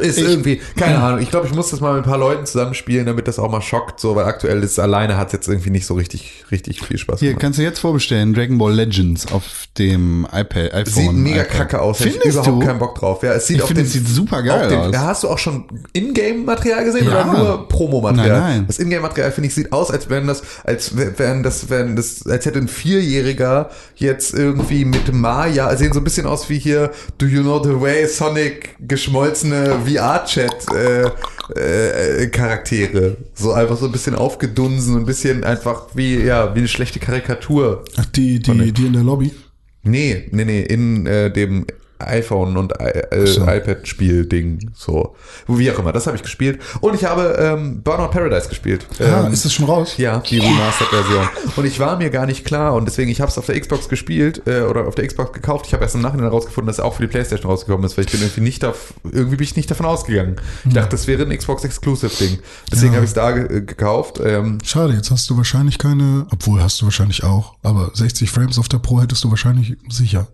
Ist 0.00 0.18
Ich- 0.18 0.24
irgendwie, 0.24 0.60
keine 0.76 0.98
Ahnung, 0.98 1.20
ich 1.20 1.30
glaube, 1.30 1.46
ich 1.46 1.54
muss 1.54 1.70
das 1.70 1.80
mal 1.80 1.94
mit 1.94 2.02
ein 2.04 2.08
paar 2.08 2.18
Leuten 2.18 2.44
zusammenspielen, 2.44 3.06
damit 3.06 3.28
das 3.28 3.38
auch 3.38 3.50
mal 3.50 3.60
schockt, 3.60 4.00
so, 4.00 4.16
weil 4.16 4.24
aktuell 4.24 4.62
ist 4.64 4.80
alleine 4.80 5.16
hat 5.16 5.28
es 5.28 5.32
jetzt 5.34 5.48
irgendwie 5.48 5.70
nicht 5.70 5.86
so 5.86 5.94
richtig, 5.94 6.44
richtig 6.50 6.80
viel 6.84 6.98
Spaß 6.98 7.20
Hier, 7.20 7.28
gemacht. 7.30 7.42
kannst 7.42 7.58
du 7.60 7.62
jetzt 7.62 7.78
vorbestellen, 7.78 8.34
Dragon 8.34 8.58
Ball 8.58 8.72
Legends 8.74 9.30
auf 9.32 9.44
dem 9.78 10.24
iPad, 10.32 10.74
iPhone. 10.74 10.84
Sieht 10.92 11.12
mega 11.12 11.42
iPad. 11.42 11.50
kacke 11.56 11.80
aus. 11.80 12.00
Hätte 12.00 12.08
ich 12.08 12.14
Findest 12.16 12.38
überhaupt 12.46 12.62
du? 12.62 12.66
keinen 12.66 12.78
Bock 12.80 12.94
drauf. 12.98 13.22
Ja, 13.22 13.34
es 13.34 13.46
sieht 13.46 13.58
Ich 13.58 13.62
finde, 13.62 13.82
es 13.82 13.92
sieht 13.92 14.08
super 14.08 14.42
geil 14.42 14.68
den, 14.68 14.78
aus. 14.78 14.92
Ja, 14.92 15.00
hast 15.02 15.22
du 15.22 15.28
auch 15.28 15.38
schon 15.38 15.64
Ingame-Material 15.92 16.84
gesehen 16.84 17.06
Ja. 17.06 17.22
oder 17.30 17.38
nur 17.38 17.68
Promomaterial? 17.68 18.40
Nein, 18.40 18.56
nein. 18.58 18.64
Das 18.66 18.78
Ingame-Material 18.80 19.30
finde 19.30 19.48
ich 19.48 19.54
sieht 19.54 19.72
aus, 19.72 19.90
als 19.92 20.10
wenn 20.10 20.26
das, 20.26 20.42
als 20.64 20.92
wären 20.96 21.42
das, 21.44 21.70
wären 21.70 21.94
das, 21.94 22.26
als 22.26 22.44
hätte 22.44 22.58
ein 22.58 22.66
Vierjähriger 22.68 23.70
jetzt 23.94 24.34
irgendwie 24.34 24.84
mit 24.84 25.12
Maya 25.12 25.74
sehen 25.76 25.92
so 25.92 26.00
ein 26.00 26.04
bisschen 26.04 26.26
aus 26.26 26.48
wie 26.50 26.58
hier 26.58 26.90
Do 27.18 27.26
You 27.26 27.42
Know 27.42 27.62
the 27.62 27.80
Way 27.80 28.06
Sonic 28.08 28.74
geschmolzene 28.80 29.75
VR-Chat 29.80 30.66
äh, 30.74 31.10
äh, 31.54 32.26
Charaktere. 32.28 33.16
So 33.34 33.52
einfach 33.52 33.76
so 33.76 33.86
ein 33.86 33.92
bisschen 33.92 34.14
aufgedunsen, 34.14 34.96
ein 34.96 35.06
bisschen 35.06 35.44
einfach 35.44 35.88
wie 35.94 36.18
ja 36.18 36.54
wie 36.54 36.60
eine 36.60 36.68
schlechte 36.68 36.98
Karikatur. 36.98 37.84
Ach, 37.96 38.06
die, 38.06 38.40
die, 38.40 38.72
die 38.72 38.86
in 38.86 38.92
der 38.92 39.02
Lobby. 39.02 39.32
Nee, 39.82 40.28
nee, 40.32 40.44
nee, 40.44 40.62
in 40.62 41.06
äh, 41.06 41.30
dem 41.30 41.66
iPhone 41.98 42.56
und 42.56 42.72
I 42.80 42.84
äh, 43.14 43.26
so. 43.26 43.42
iPad-Spiel-Ding. 43.42 44.70
So. 44.74 45.14
Wie 45.48 45.70
auch 45.70 45.78
immer, 45.78 45.92
das 45.92 46.06
habe 46.06 46.16
ich 46.16 46.22
gespielt. 46.22 46.60
Und 46.80 46.94
ich 46.94 47.04
habe 47.04 47.36
ähm, 47.40 47.82
Burnout 47.82 48.08
Paradise 48.10 48.48
gespielt. 48.48 48.86
Ah, 49.00 49.26
Ähm, 49.26 49.32
ist 49.32 49.44
das 49.44 49.52
schon 49.52 49.64
raus? 49.66 49.94
ja, 49.96 50.18
die 50.18 50.38
Remastered-Version. 50.38 51.28
Und 51.56 51.64
ich 51.64 51.78
war 51.80 51.96
mir 51.96 52.10
gar 52.10 52.26
nicht 52.26 52.44
klar 52.44 52.74
und 52.74 52.84
deswegen, 52.86 53.10
ich 53.10 53.20
habe 53.20 53.30
es 53.30 53.38
auf 53.38 53.46
der 53.46 53.58
Xbox 53.60 53.88
gespielt 53.88 54.42
äh, 54.46 54.62
oder 54.62 54.86
auf 54.86 54.94
der 54.94 55.06
Xbox 55.06 55.32
gekauft. 55.32 55.66
Ich 55.66 55.72
habe 55.72 55.82
erst 55.84 55.94
im 55.94 56.02
Nachhinein 56.02 56.26
herausgefunden, 56.26 56.66
dass 56.68 56.78
er 56.78 56.84
auch 56.84 56.94
für 56.94 57.02
die 57.02 57.08
Playstation 57.08 57.50
rausgekommen 57.50 57.84
ist, 57.86 57.96
weil 57.96 58.04
ich 58.04 58.10
bin 58.12 58.20
irgendwie 58.20 58.40
nicht 58.42 58.64
auf, 58.64 58.94
irgendwie 59.04 59.36
bin 59.36 59.44
ich 59.44 59.56
nicht 59.56 59.70
davon 59.70 59.86
ausgegangen. 59.86 60.36
Ich 60.66 60.74
dachte, 60.74 60.90
das 60.90 61.06
wäre 61.06 61.22
ein 61.22 61.36
Xbox-Exclusive-Ding. 61.36 62.38
Deswegen 62.70 62.92
Ja. 62.92 62.96
habe 62.96 63.04
ich 63.04 63.10
es 63.10 63.14
da 63.14 63.30
ge 63.32 63.58
äh, 63.58 63.62
gekauft. 63.62 64.20
Ähm, 64.22 64.58
Schade, 64.64 64.92
jetzt 64.94 65.10
hast 65.10 65.28
du 65.30 65.36
wahrscheinlich 65.36 65.78
keine, 65.78 66.26
obwohl 66.30 66.62
hast 66.62 66.80
du 66.80 66.84
wahrscheinlich 66.86 67.24
auch, 67.24 67.54
aber 67.62 67.90
60 67.94 68.30
Frames 68.30 68.58
auf 68.58 68.68
der 68.68 68.78
Pro 68.78 69.00
hättest 69.00 69.24
du 69.24 69.30
wahrscheinlich 69.30 69.76
sicher. 69.88 70.26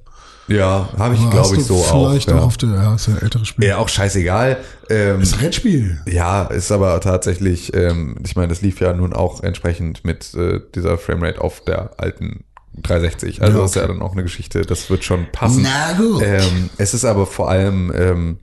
Ja, 0.49 0.89
habe 0.99 1.15
ich, 1.15 1.31
glaube 1.31 1.57
ich, 1.57 1.65
so 1.65 1.77
auch. 1.77 2.11
Vielleicht 2.11 2.29
Ja. 2.31 2.39
auch 2.39 2.47
auf 2.47 2.57
der, 2.57 2.71
ja, 2.71 2.95
ist 2.95 3.07
ja 3.09 3.15
ein 3.15 3.23
älteres 3.23 3.49
Spiel. 3.49 3.65
ja, 3.69 3.79
auch 3.79 3.89
scheißegal. 3.89 4.59
Ähm, 4.91 5.21
Ist 5.21 5.35
ein 5.35 5.41
Brettspiel. 5.41 6.01
Ja, 6.07 6.43
ist 6.45 6.71
aber 6.73 7.01
tatsächlich, 7.01 7.75
ähm, 7.75 8.17
ich 8.25 8.37
meine, 8.37 8.49
das 8.49 8.61
lief 8.63 8.81
ja 8.81 8.93
nun 8.93 9.13
auch 9.13 9.43
entsprechend 9.43 10.05
mit 10.05 10.35
äh, 10.35 10.61
dieser 10.75 10.99
Framerate 10.99 11.41
auf 11.41 11.63
der 11.65 11.93
alten 11.99 12.45
360. 12.83 13.43
Also 13.43 13.55
Ja, 13.57 13.63
das 13.63 13.71
ist 13.73 13.77
ja 13.77 13.87
dann 13.87 14.03
auch 14.03 14.13
eine 14.13 14.23
Geschichte, 14.23 14.63
das 14.63 14.89
wird 14.91 15.05
schon 15.05 15.27
passen. 15.33 15.63
Na 15.63 15.93
gut. 15.97 16.23
Ähm, 16.23 16.71
es 16.79 16.95
ist 16.95 17.05
aber 17.05 17.27
vor 17.27 17.49
allem, 17.51 17.93
ähm, 17.95 18.39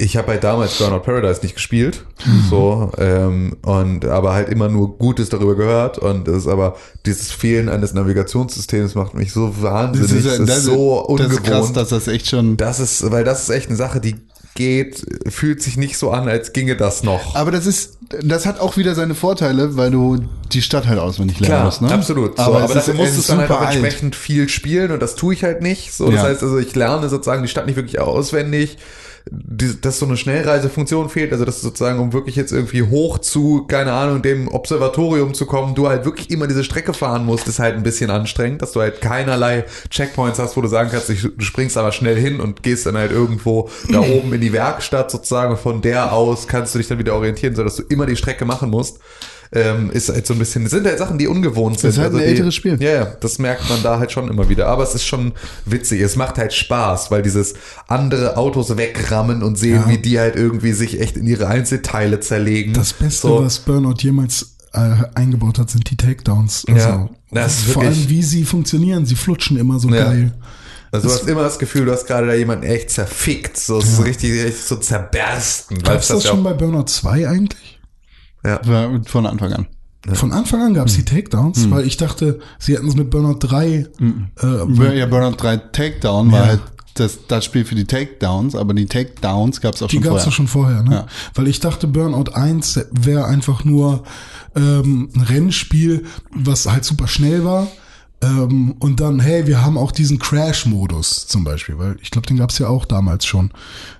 ich 0.00 0.16
habe 0.16 0.28
halt 0.32 0.44
damals 0.44 0.78
Burnout 0.78 1.00
Paradise 1.00 1.40
nicht 1.42 1.54
gespielt, 1.54 2.04
Mhm. 2.24 2.44
so, 2.48 2.90
ähm, 2.98 3.56
und 3.62 4.04
aber 4.06 4.32
halt 4.34 4.48
immer 4.48 4.68
nur 4.68 4.96
Gutes 4.98 5.28
darüber 5.28 5.54
gehört 5.54 5.98
und 5.98 6.26
es 6.28 6.38
ist 6.38 6.48
aber 6.48 6.76
dieses 7.06 7.30
Fehlen 7.32 7.68
eines 7.68 7.92
Navigationssystems 7.94 8.94
macht 8.94 9.14
mich 9.14 9.32
so 9.32 9.62
wahnsinnig, 9.62 10.24
das 10.24 10.38
ist, 10.38 10.64
so 10.64 11.00
das 11.00 11.26
ungewohnt. 11.26 11.32
ist 11.32 11.44
krass, 11.44 11.72
dass 11.72 11.88
das 11.90 12.08
echt 12.08 12.28
schon. 12.28 12.56
Das 12.56 12.80
ist, 12.80 13.10
weil 13.10 13.24
das 13.24 13.42
ist 13.42 13.50
echt 13.50 13.68
eine 13.68 13.76
Sache, 13.76 14.00
die 14.00 14.16
geht, 14.56 15.04
fühlt 15.28 15.62
sich 15.62 15.76
nicht 15.76 15.96
so 15.96 16.10
an, 16.10 16.28
als 16.28 16.52
ginge 16.52 16.76
das 16.76 17.02
noch. 17.04 17.36
Aber 17.36 17.50
das 17.52 17.66
ist, 17.66 17.98
das 18.22 18.46
hat 18.46 18.58
auch 18.58 18.76
wieder 18.76 18.94
seine 18.96 19.14
Vorteile, 19.14 19.76
weil 19.76 19.90
du 19.92 20.18
die 20.52 20.60
Stadt 20.60 20.88
halt 20.88 20.98
auswendig 20.98 21.38
lernen 21.38 21.54
Klar, 21.54 21.64
musst, 21.66 21.82
ne? 21.82 21.92
absolut. 21.92 22.36
So, 22.36 22.42
Aber, 22.42 22.62
aber 22.62 22.74
dafür 22.74 22.94
ist, 22.94 22.98
musst 23.00 23.14
du 23.16 23.20
ist 23.20 23.30
dann 23.30 23.38
halt 23.38 23.50
alt. 23.50 23.70
entsprechend 23.76 24.16
viel 24.16 24.48
spielen 24.48 24.90
und 24.90 25.00
das 25.00 25.14
tue 25.14 25.34
ich 25.34 25.44
halt 25.44 25.62
nicht. 25.62 25.92
So, 25.92 26.06
das 26.06 26.16
Ja. 26.16 26.22
heißt 26.24 26.42
also, 26.42 26.58
ich 26.58 26.74
lerne 26.74 27.08
sozusagen 27.08 27.42
die 27.42 27.48
Stadt 27.48 27.66
nicht 27.66 27.76
wirklich 27.76 28.00
auswendig. 28.00 28.76
Die, 29.30 29.80
dass 29.80 29.98
so 29.98 30.06
eine 30.06 30.16
Schnellreisefunktion 30.16 31.10
fehlt, 31.10 31.32
also 31.32 31.44
dass 31.44 31.60
sozusagen, 31.60 31.98
um 31.98 32.12
wirklich 32.12 32.36
jetzt 32.36 32.52
irgendwie 32.52 32.82
hoch 32.82 33.18
zu, 33.18 33.64
keine 33.66 33.92
Ahnung, 33.92 34.22
dem 34.22 34.48
Observatorium 34.48 35.34
zu 35.34 35.46
kommen, 35.46 35.74
du 35.74 35.88
halt 35.88 36.04
wirklich 36.04 36.30
immer 36.30 36.46
diese 36.46 36.64
Strecke 36.64 36.94
fahren 36.94 37.26
musst, 37.26 37.46
ist 37.46 37.58
halt 37.58 37.76
ein 37.76 37.82
bisschen 37.82 38.10
anstrengend, 38.10 38.62
dass 38.62 38.72
du 38.72 38.80
halt 38.80 39.00
keinerlei 39.00 39.64
Checkpoints 39.90 40.38
hast, 40.38 40.56
wo 40.56 40.62
du 40.62 40.68
sagen 40.68 40.90
kannst, 40.90 41.10
ich, 41.10 41.22
du 41.22 41.44
springst 41.44 41.76
aber 41.76 41.92
schnell 41.92 42.18
hin 42.18 42.40
und 42.40 42.62
gehst 42.62 42.86
dann 42.86 42.96
halt 42.96 43.12
irgendwo 43.12 43.68
da 43.90 44.00
oben 44.00 44.32
in 44.32 44.40
die 44.40 44.52
Werkstatt 44.52 45.10
sozusagen 45.10 45.52
und 45.52 45.58
von 45.58 45.82
der 45.82 46.12
aus 46.12 46.48
kannst 46.48 46.74
du 46.74 46.78
dich 46.78 46.88
dann 46.88 46.98
wieder 46.98 47.14
orientieren, 47.14 47.54
sodass 47.54 47.76
du 47.76 47.82
immer 47.88 48.06
die 48.06 48.16
Strecke 48.16 48.44
machen 48.44 48.70
musst. 48.70 49.00
Ähm, 49.52 49.90
ist 49.90 50.08
halt 50.08 50.26
so 50.28 50.34
ein 50.34 50.38
bisschen, 50.38 50.68
sind 50.68 50.86
halt 50.86 50.98
Sachen, 50.98 51.18
die 51.18 51.26
ungewohnt 51.26 51.80
sind. 51.80 51.90
ist 51.90 51.98
halt 51.98 52.12
ein 52.12 52.18
die, 52.18 52.24
älteres 52.24 52.54
Spiel. 52.54 52.80
Ja, 52.80 52.90
ja, 52.90 53.04
das 53.20 53.40
merkt 53.40 53.68
man 53.68 53.82
da 53.82 53.98
halt 53.98 54.12
schon 54.12 54.28
immer 54.28 54.48
wieder. 54.48 54.68
Aber 54.68 54.84
es 54.84 54.94
ist 54.94 55.04
schon 55.04 55.32
witzig. 55.66 56.00
Es 56.02 56.14
macht 56.14 56.38
halt 56.38 56.52
Spaß, 56.52 57.10
weil 57.10 57.22
dieses 57.22 57.54
andere 57.88 58.36
Autos 58.36 58.76
wegrammen 58.76 59.42
und 59.42 59.56
sehen, 59.58 59.82
Ja. 59.86 59.88
wie 59.88 59.98
die 59.98 60.20
halt 60.20 60.36
irgendwie 60.36 60.72
sich 60.72 61.00
echt 61.00 61.16
in 61.16 61.26
ihre 61.26 61.48
Einzelteile 61.48 62.20
zerlegen. 62.20 62.74
Das 62.74 62.92
Beste, 62.92 63.26
So. 63.26 63.44
was 63.44 63.58
Burnout 63.58 63.96
jemals 63.98 64.54
äh, 64.72 64.78
eingebaut 65.16 65.58
hat, 65.58 65.68
sind 65.68 65.90
die 65.90 65.96
Takedowns. 65.96 66.64
Also, 66.68 66.78
Ja, 66.88 67.10
das 67.32 67.60
vor 67.62 67.82
allem, 67.82 68.08
wie 68.08 68.22
sie 68.22 68.44
funktionieren. 68.44 69.04
Sie 69.04 69.16
flutschen 69.16 69.56
immer 69.56 69.80
so 69.80 69.88
Ja. 69.88 70.04
geil. 70.04 70.32
Also 70.92 71.08
du 71.08 71.14
hast 71.14 71.28
immer 71.28 71.42
das 71.42 71.58
Gefühl, 71.58 71.86
du 71.86 71.92
hast 71.92 72.06
gerade 72.06 72.28
da 72.28 72.34
jemanden 72.34 72.64
echt 72.66 72.90
zerfickt. 72.90 73.56
So, 73.56 73.78
es 73.78 73.88
ist 73.94 74.04
richtig, 74.04 74.30
richtig 74.44 74.62
so 74.64 74.76
zerbersten. 74.76 75.78
weil 75.84 75.94
Gab's 75.94 76.06
das 76.08 76.22
ja 76.22 76.30
schon 76.30 76.44
bei 76.44 76.52
Burnout 76.52 76.84
2 76.86 77.28
eigentlich? 77.28 77.79
War 78.42 79.00
Von 79.06 79.26
Anfang 79.26 79.52
an. 79.52 79.66
Von 80.14 80.32
Anfang 80.32 80.62
an 80.62 80.74
gab's 80.74 80.94
die 80.94 81.04
Takedowns, 81.04 81.64
Hm. 81.64 81.70
weil 81.72 81.86
ich 81.86 81.96
dachte, 81.98 82.38
sie 82.58 82.74
hätten 82.74 82.88
es 82.88 82.96
mit 82.96 83.10
Burnout 83.10 83.38
3 83.40 83.66
äh, 83.66 84.98
Ja, 84.98 85.06
Burnout 85.06 85.36
3 85.36 85.56
Takedown 85.58 86.32
war 86.32 86.40
Ja. 86.40 86.46
halt 86.46 86.60
das, 86.94 87.18
das 87.28 87.44
Spiel 87.44 87.64
für 87.64 87.74
die 87.74 87.84
Takedowns, 87.84 88.54
aber 88.56 88.74
die 88.74 88.86
Takedowns 88.86 89.60
gab 89.60 89.74
es 89.74 89.82
auch 89.82 89.88
Die 89.88 89.96
schon 89.96 90.02
gab 90.02 90.14
es 90.16 90.22
vorher. 90.24 90.30
ja 90.30 90.32
schon 90.36 90.46
vorher, 90.48 90.82
ne? 90.82 90.90
Ja. 90.94 91.06
Weil 91.34 91.48
ich 91.48 91.60
dachte, 91.60 91.86
Burnout 91.86 92.32
1 92.32 92.80
wäre 92.92 93.26
einfach 93.26 93.64
nur 93.64 94.02
ähm, 94.56 95.10
ein 95.14 95.20
Rennspiel, 95.20 96.04
was 96.34 96.66
halt 96.66 96.84
super 96.84 97.06
schnell 97.06 97.44
war. 97.44 97.68
Ähm, 98.22 98.76
und 98.80 99.00
dann, 99.00 99.18
hey, 99.18 99.46
wir 99.46 99.64
haben 99.64 99.78
auch 99.78 99.92
diesen 99.92 100.18
Crash-Modus 100.18 101.26
zum 101.26 101.42
Beispiel, 101.42 101.78
weil 101.78 101.96
ich 102.02 102.10
glaube, 102.10 102.26
den 102.26 102.36
gab 102.36 102.50
es 102.50 102.58
ja 102.58 102.68
auch 102.68 102.84
damals 102.84 103.24
schon. 103.24 103.50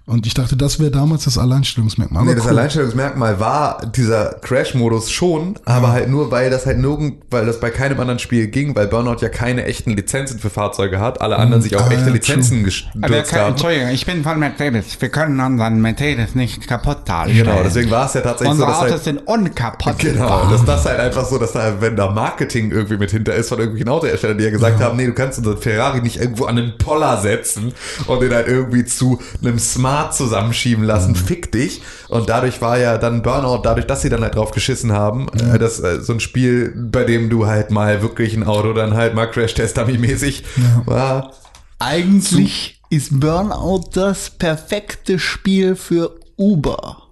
Und 0.05 0.27
ich 0.27 0.35
dachte, 0.35 0.57
das 0.57 0.81
wäre 0.81 0.91
damals 0.91 1.25
das 1.25 1.39
Alleinstellungsmerkmal. 1.39 2.25
Nee, 2.25 2.35
das 2.35 2.45
cool. 2.45 2.51
Alleinstellungsmerkmal 2.51 3.39
war 3.39 3.87
dieser 3.87 4.35
Crash-Modus 4.41 5.11
schon, 5.11 5.55
aber 5.65 5.93
halt 5.93 6.11
nur, 6.11 6.31
weil 6.33 6.51
das 6.51 6.67
halt 6.67 6.79
nirgend, 6.79 7.23
weil 7.31 7.47
das 7.47 7.61
bei 7.61 7.71
keinem 7.71 8.01
anderen 8.01 8.19
Spiel 8.19 8.49
ging, 8.49 8.75
weil 8.75 8.89
Burnout 8.89 9.19
ja 9.21 9.29
keine 9.29 9.65
echten 9.65 9.93
Lizenzen 9.93 10.41
für 10.41 10.51
Fahrzeuge 10.51 10.99
hat, 10.99 11.21
alle 11.21 11.37
anderen 11.37 11.63
sich 11.63 11.77
auf 11.77 11.87
Ah, 11.87 11.93
echte 11.93 12.09
ja, 12.09 12.13
Lizenzen 12.13 12.59
Aber 12.59 12.65
wir 12.65 12.65
gestürzt 12.65 13.31
können, 13.31 13.43
haben. 13.43 13.51
Entschuldigung, 13.53 13.89
ich 13.91 14.05
bin 14.05 14.23
von 14.25 14.39
Mercedes. 14.39 15.01
Wir 15.01 15.09
können 15.11 15.41
unseren 15.41 15.81
Mercedes 15.81 16.35
nicht 16.35 16.67
kaputt 16.67 16.99
darstellen. 17.07 17.45
Genau, 17.45 17.63
deswegen 17.63 17.91
war 17.91 18.07
es 18.07 18.15
ja 18.15 18.21
tatsächlich 18.21 18.59
so, 18.59 18.65
Unsere 18.65 18.71
dass 18.71 18.79
Autos 18.79 18.91
halt, 18.91 19.05
sind 19.05 19.19
unkaputtbar. 19.19 19.95
Genau, 19.97 20.51
dass 20.51 20.65
das 20.65 20.85
halt 20.87 20.99
einfach 20.99 21.25
so, 21.25 21.39
dass 21.39 21.53
da, 21.53 21.81
wenn 21.81 21.95
da 21.95 22.11
Marketing 22.11 22.73
irgendwie 22.73 22.97
mit 22.97 23.13
hinter 23.13 23.35
ist 23.35 23.49
von 23.49 23.59
irgendwelchen 23.59 23.89
Autoherstellern, 24.11 24.39
die 24.39 24.45
ja 24.45 24.51
gesagt 24.51 24.81
haben, 24.81 24.97
nee, 24.97 25.07
du 25.07 25.15
kannst 25.15 25.39
unseren 25.39 25.59
Ferrari 25.59 26.01
nicht 26.03 26.17
irgendwo 26.19 26.45
an 26.45 26.59
einen 26.59 26.79
Poller 26.79 27.21
setzen 27.21 27.73
und 28.07 28.21
den 28.21 28.33
halt 28.33 28.49
irgendwie 28.49 28.85
zu 28.85 29.21
einem 29.43 29.59
Smart 29.59 30.15
zusammenschieben 30.15 30.85
lassen, 30.85 31.15
fick 31.15 31.53
dich. 31.53 31.83
Und 32.09 32.29
dadurch 32.29 32.61
war 32.61 32.79
ja 32.79 32.99
dann 32.99 33.23
Burnout, 33.23 33.63
dadurch, 33.63 33.87
dass 33.87 34.03
sie 34.03 34.09
dann 34.09 34.23
halt 34.23 34.35
drauf 34.35 34.51
geschissen 34.51 34.93
haben, 34.93 35.29
äh, 35.29 35.59
das 35.59 35.81
äh, 35.81 36.01
so 36.01 36.13
ein 36.13 36.21
Spiel, 36.21 36.75
bei 36.77 37.05
dem 37.05 37.31
du 37.31 37.47
halt 37.47 37.71
mal 37.71 38.03
wirklich 38.03 38.35
ein 38.35 38.45
Auto 38.45 38.73
dann 38.73 38.95
halt 38.95 39.15
mal 39.15 39.27
Crash-Test-Dummy-mäßig 39.27 40.45
war. 40.87 41.33
Eigentlich 41.79 42.81
ist 42.91 43.21
Burnout 43.21 43.91
das 43.93 44.31
perfekte 44.31 45.19
Spiel 45.19 45.77
für 45.77 46.19
Uber. 46.37 47.03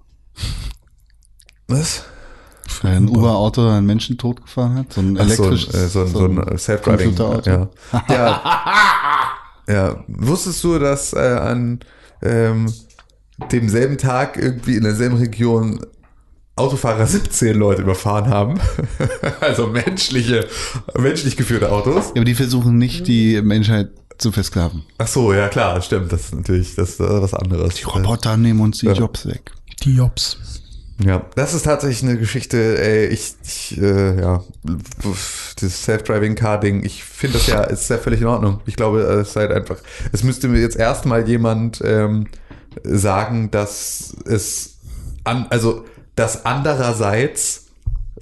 Was? 1.69 2.05
Ein 2.83 3.09
Uber-Auto 3.09 3.69
einen 3.69 3.87
Menschen 3.87 4.19
totgefahren 4.19 4.77
hat. 4.77 4.93
So 4.93 5.01
ein 5.01 5.19
Ach 5.19 5.29
so, 5.29 5.45
ein, 5.45 5.49
elektrisches. 5.53 5.75
äh, 5.75 5.89
so, 5.89 6.01
ein, 6.03 6.09
so 6.09 6.25
ein 6.27 6.59
Self-Driving. 6.59 7.15
Computerauto. 7.17 7.51
Ja. 7.51 7.69
ja. 8.09 9.33
ja. 9.69 10.05
Wusstest 10.09 10.63
du, 10.65 10.79
dass 10.79 11.13
äh, 11.13 11.19
an 11.19 11.81
ähm, 12.23 12.73
demselben 13.53 13.99
Tag 13.99 14.37
irgendwie 14.37 14.77
in 14.77 14.85
derselben 14.85 15.17
Region 15.17 15.81
Autofahrer 16.57 17.07
17 17.07 17.57
Leute 17.57 17.83
überfahren 17.83 18.29
haben? 18.29 18.61
also 19.41 19.69
menschliche, 19.69 20.47
menschlich 20.97 21.37
geführte 21.37 21.71
Autos. 21.73 22.07
Ja, 22.07 22.13
aber 22.17 22.25
die 22.25 22.35
versuchen 22.35 22.79
nicht, 22.79 23.07
die 23.07 23.41
Menschheit 23.43 23.91
zu 24.19 24.33
versklaven. 24.33 24.83
Ach 24.99 25.07
so, 25.07 25.33
ja 25.33 25.49
klar, 25.49 25.81
stimmt. 25.81 26.13
Das 26.13 26.23
ist 26.27 26.35
natürlich 26.35 26.75
das 26.75 26.91
ist 26.91 27.01
was 27.01 27.35
anderes. 27.35 27.75
Die 27.77 27.85
Roboter 27.85 28.37
nehmen 28.37 28.61
uns 28.61 28.79
die 28.79 28.87
Ja. 28.87 28.93
Jobs 28.93 29.27
weg. 29.27 29.53
Die 29.85 29.95
Jobs. 29.95 30.39
Ja, 31.05 31.25
das 31.37 31.55
ist 31.55 31.63
tatsächlich 31.65 32.03
eine 32.09 32.19
Geschichte, 32.19 32.77
ey, 32.83 33.07
ich, 33.07 33.35
ich 33.45 33.81
äh, 33.81 34.21
ja, 34.21 34.43
das 35.61 35.85
Self-Driving-Car-Ding, 35.85 36.85
ich 36.85 37.05
finde 37.05 37.39
das 37.39 37.47
ja, 37.47 37.63
ist 37.63 37.89
ja 37.89 37.99
völlig 37.99 38.21
in 38.21 38.27
Ordnung. 38.27 38.61
Ich 38.67 38.75
glaube, 38.75 39.01
es 39.03 39.29
ist 39.29 39.37
halt 39.37 39.53
einfach, 39.53 39.77
es 40.11 40.25
müsste 40.25 40.49
mir 40.49 40.61
jetzt 40.61 40.77
erstmal 40.77 41.29
jemand 41.29 41.81
ähm, 41.85 42.27
sagen, 42.83 43.51
dass 43.53 44.13
es, 44.27 44.79
an, 45.23 45.47
also, 45.51 45.85
dass 46.17 46.45
andererseits, 46.45 47.67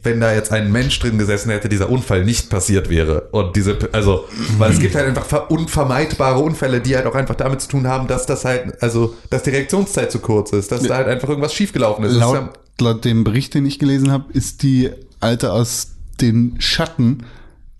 wenn 0.03 0.21
da 0.21 0.35
jetzt 0.35 0.53
ein 0.53 0.71
Mensch 0.71 0.99
drin 1.01 1.17
gesessen 1.17 1.51
hätte, 1.51 1.71
dieser 1.71 1.89
Unfall 1.89 2.27
nicht 2.27 2.51
passiert 2.51 2.91
wäre. 2.91 3.29
Und 3.33 3.57
diese, 3.57 3.79
also, 3.93 4.27
weil 4.59 4.73
es 4.73 4.79
gibt 4.79 4.95
halt 4.95 5.07
einfach 5.07 5.25
ver- 5.25 5.51
unvermeidbare 5.51 6.39
Unfälle, 6.41 6.83
die 6.83 6.95
halt 6.95 7.07
auch 7.07 7.15
einfach 7.15 7.37
damit 7.37 7.63
zu 7.63 7.69
tun 7.69 7.87
haben, 7.89 8.07
dass 8.07 8.27
das 8.27 8.45
halt, 8.45 8.83
also, 8.83 9.15
dass 9.31 9.45
die 9.45 9.51
Reaktionszeit 9.51 10.13
zu 10.13 10.19
kurz 10.19 10.53
ist, 10.53 10.71
dass 10.73 10.83
da 10.83 10.97
halt 10.97 11.09
einfach 11.09 11.31
irgendwas 11.31 11.55
schiefgelaufen 11.55 12.05
ist. 12.05 12.17
Laut, 12.17 12.51
laut 12.81 13.05
dem 13.05 13.25
Bericht, 13.25 13.55
den 13.55 13.67
ich 13.67 13.79
gelesen 13.79 14.11
habe, 14.11 14.33
ist 14.33 14.63
die 14.63 14.91
Alte 15.21 15.53
aus 15.53 15.93
den 16.21 16.57
Schatten 16.61 17.25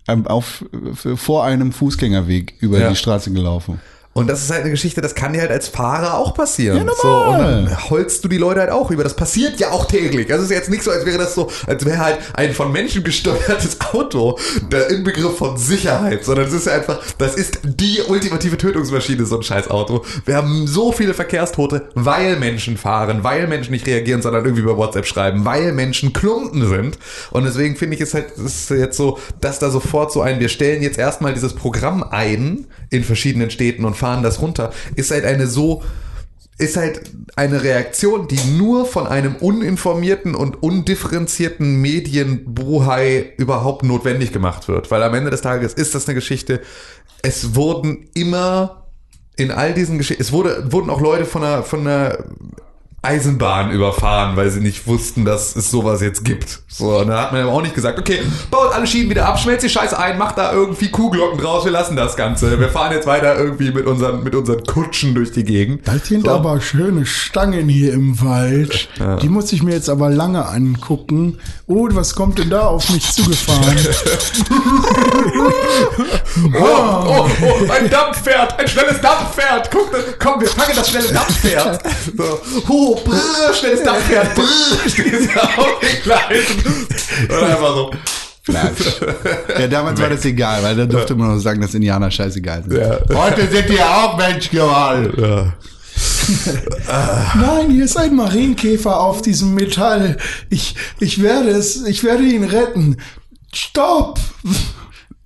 ähm, 0.07 0.25
auf, 0.27 0.65
f- 0.91 1.19
vor 1.19 1.43
einem 1.43 1.71
Fußgängerweg 1.71 2.55
über 2.59 2.79
Ja. 2.79 2.89
die 2.89 2.95
Straße 2.95 3.31
gelaufen. 3.31 3.79
Und 4.17 4.25
das 4.25 4.41
ist 4.41 4.49
halt 4.49 4.61
eine 4.61 4.71
Geschichte, 4.71 4.99
das 4.99 5.13
kann 5.13 5.33
dir 5.33 5.41
halt 5.41 5.51
als 5.51 5.67
Fahrer 5.67 6.17
auch 6.17 6.33
passieren. 6.33 6.77
Ja, 6.77 6.83
normal. 6.83 6.97
So, 7.03 7.31
und 7.31 7.39
dann 7.39 7.89
holst 7.91 8.23
du 8.23 8.27
die 8.27 8.39
Leute 8.39 8.61
halt 8.61 8.71
auch 8.71 8.89
über. 8.89 9.03
Das 9.03 9.15
passiert 9.15 9.59
ja 9.59 9.69
auch 9.69 9.85
täglich. 9.85 10.31
Also 10.31 10.43
es 10.43 10.49
ist 10.49 10.55
jetzt 10.55 10.69
nicht 10.71 10.81
so, 10.81 10.89
als 10.89 11.05
wäre 11.05 11.19
das 11.19 11.35
so, 11.35 11.51
als 11.67 11.85
wäre 11.85 11.99
halt 11.99 12.17
ein 12.33 12.51
von 12.53 12.71
Menschen 12.71 13.03
gesteuertes 13.03 13.79
Auto 13.93 14.39
der 14.71 14.89
Inbegriff 14.89 15.37
von 15.37 15.55
Sicherheit, 15.57 16.25
sondern 16.25 16.47
es 16.47 16.53
ist 16.53 16.65
ja 16.65 16.73
einfach, 16.73 16.99
das 17.19 17.35
ist 17.35 17.59
die 17.63 18.01
ultimative 18.07 18.57
Tötungsmaschine, 18.57 19.23
so 19.27 19.37
ein 19.37 19.43
scheiß 19.43 19.69
Auto. 19.69 20.03
Wir 20.25 20.35
haben 20.35 20.65
so 20.65 20.91
viele 20.91 21.13
Verkehrstote, 21.13 21.89
weil 21.93 22.37
Menschen 22.37 22.75
fahren, 22.75 23.23
weil 23.23 23.45
Menschen 23.45 23.69
nicht 23.69 23.85
reagieren, 23.85 24.23
sondern 24.23 24.45
irgendwie 24.45 24.63
über 24.63 24.77
WhatsApp 24.77 25.05
schreiben, 25.05 25.45
weil 25.45 25.73
Menschen 25.73 26.11
Klumpen 26.11 26.67
sind. 26.67 26.97
Und 27.29 27.43
deswegen 27.43 27.75
finde 27.75 27.95
ich 27.95 28.01
es 28.01 28.15
halt, 28.15 28.35
es 28.35 28.39
ist 28.39 28.69
jetzt 28.71 28.97
so, 28.97 29.19
dass 29.41 29.59
da 29.59 29.69
sofort 29.69 30.11
so 30.11 30.21
ein, 30.21 30.39
wir 30.39 30.49
stellen 30.49 30.81
jetzt 30.81 30.97
erstmal 30.97 31.35
dieses 31.35 31.53
Programm 31.53 32.01
ein 32.01 32.65
in 32.89 33.03
verschiedenen 33.03 33.51
Städten 33.51 33.85
und 33.85 33.95
fahren 33.95 34.06
das 34.15 34.41
runter, 34.41 34.71
ist 34.95 35.11
halt 35.11 35.25
eine 35.25 35.47
so, 35.47 35.83
ist 36.57 36.77
halt 36.77 37.11
eine 37.35 37.63
Reaktion, 37.63 38.27
die 38.27 38.39
nur 38.57 38.85
von 38.85 39.05
einem 39.05 39.35
uninformierten 39.35 40.33
und 40.33 40.61
undifferenzierten 40.63 41.81
Medienbuhai 41.81 43.33
überhaupt 43.37 43.83
notwendig 43.83 44.31
gemacht 44.31 44.67
wird. 44.67 44.89
Weil 44.89 45.03
am 45.03 45.13
Ende 45.13 45.29
des 45.29 45.41
Tages 45.41 45.73
ist 45.73 45.93
das 45.93 46.07
eine 46.07 46.15
Geschichte, 46.15 46.61
es 47.21 47.55
wurden 47.55 48.09
immer 48.13 48.87
in 49.35 49.51
all 49.51 49.73
diesen 49.73 49.99
Geschichten, 49.99 50.21
es 50.21 50.31
wurde, 50.31 50.71
wurden 50.71 50.89
auch 50.89 51.01
Leute 51.01 51.25
von 51.25 51.43
einer, 51.43 51.63
von 51.63 51.81
einer 51.81 52.17
Eisenbahn 53.07 53.71
überfahren, 53.71 54.35
weil 54.35 54.49
sie 54.49 54.59
nicht 54.59 54.85
wussten, 54.85 55.23
dass 55.23 55.55
es 55.55 55.71
sowas 55.71 56.01
jetzt 56.01 56.25
gibt. 56.25 56.59
So, 56.67 56.97
und 56.99 57.07
da 57.07 57.21
hat 57.21 57.31
man 57.31 57.41
aber 57.41 57.53
auch 57.53 57.61
nicht 57.61 57.73
gesagt, 57.73 57.97
okay, 57.97 58.19
baut 58.51 58.73
alle 58.73 58.85
Schienen 58.85 59.09
wieder 59.09 59.25
ab, 59.27 59.39
schmelzt 59.39 59.63
die 59.63 59.69
Scheiße 59.69 59.97
ein, 59.97 60.17
macht 60.17 60.37
da 60.37 60.51
irgendwie 60.51 60.89
Kuhglocken 60.91 61.39
draus, 61.39 61.63
wir 61.63 61.71
lassen 61.71 61.95
das 61.95 62.15
Ganze. 62.17 62.59
Wir 62.59 62.69
fahren 62.69 62.91
jetzt 62.91 63.07
weiter 63.07 63.35
irgendwie 63.37 63.71
mit 63.71 63.85
unseren, 63.87 64.23
mit 64.23 64.35
unseren 64.35 64.63
Kutschen 64.63 65.15
durch 65.15 65.31
die 65.31 65.43
Gegend. 65.45 65.87
Das 65.87 66.05
sind 66.07 66.25
So. 66.25 66.31
aber 66.31 66.59
schöne 66.59 67.05
Stangen 67.05 67.69
hier 67.69 67.93
im 67.93 68.21
Wald. 68.21 68.89
Die 69.21 69.29
muss 69.29 69.53
ich 69.53 69.63
mir 69.63 69.73
jetzt 69.73 69.89
aber 69.89 70.09
lange 70.09 70.45
angucken. 70.45 71.39
Oh, 71.65 71.87
was 71.91 72.13
kommt 72.13 72.37
denn 72.39 72.49
da 72.49 72.67
auf 72.67 72.89
mich 72.89 73.09
zugefahren? 73.11 73.77
Oh, 76.53 76.59
oh, 76.59 77.27
oh, 77.41 77.71
ein 77.71 77.89
Dampfpferd, 77.89 78.59
ein 78.59 78.67
schnelles 78.67 79.01
Dampfpferd. 79.01 79.69
Guck, 79.71 79.89
komm, 80.19 80.39
wir 80.39 80.47
fangen 80.47 80.73
das 80.75 80.89
schnelle 80.89 81.11
Dampfpferd. 81.11 81.81
So, 82.15 82.39
oh, 82.69 82.96
brrr, 83.03 83.53
schnelles 83.53 83.83
Dampfpferd, 83.83 84.35
brrr, 84.35 84.89
stehst 84.89 85.29
du 85.33 85.39
auf 85.39 85.79
den 85.79 86.01
Gleisen. 86.03 86.87
Und 87.29 87.43
einfach 87.43 87.75
so. 87.75 87.91
Ja, 89.59 89.67
damals 89.67 89.99
war 89.99 90.09
das 90.09 90.23
egal, 90.23 90.63
weil 90.63 90.75
da 90.75 90.85
durfte 90.85 91.15
man 91.15 91.35
noch 91.35 91.39
sagen, 91.39 91.59
dass 91.59 91.73
Indianer 91.73 92.09
scheißegal 92.09 92.63
sind. 92.63 92.77
Ja. 92.77 92.99
Heute 93.13 93.47
sind 93.47 93.67
die 93.69 93.81
auch 93.81 94.17
Menschgewalt. 94.17 95.17
Ja. 95.17 95.53
Nein, 97.35 97.71
hier 97.71 97.85
ist 97.85 97.97
ein 97.97 98.15
Marienkäfer 98.15 98.99
auf 98.99 99.21
diesem 99.21 99.53
Metall. 99.53 100.17
Ich, 100.49 100.75
ich 100.99 101.21
werde 101.21 101.49
es, 101.49 101.85
ich 101.85 102.03
werde 102.03 102.23
ihn 102.23 102.43
retten. 102.43 102.97
Stopp! 103.53 104.19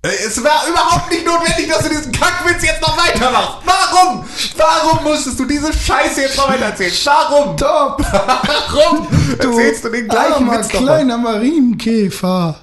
Es 0.04 0.42
war 0.42 0.66
überhaupt 0.68 1.12
nicht 1.12 1.24
notwendig, 1.24 1.68
dass 1.68 1.84
du 1.84 1.88
diesen 1.88 2.10
Kackwitz 2.10 2.64
jetzt 2.64 2.80
noch 2.82 2.96
weitermachst. 2.98 3.58
Warum? 3.64 4.24
Warum 4.56 5.04
musstest 5.04 5.38
du 5.38 5.44
diese 5.44 5.72
Scheiße 5.72 6.22
jetzt 6.22 6.36
noch 6.36 6.48
weitererzählen? 6.48 6.92
Warum? 7.04 7.56
Stopp! 7.56 8.04
Warum 8.12 9.06
erzählst 9.38 9.84
du 9.84 9.90
den 9.90 10.08
gleichen 10.08 10.32
Armer 10.32 10.58
Witz 10.58 10.72
nochmal? 10.72 10.82
kleiner 10.96 11.18
Marienkäfer. 11.18 12.56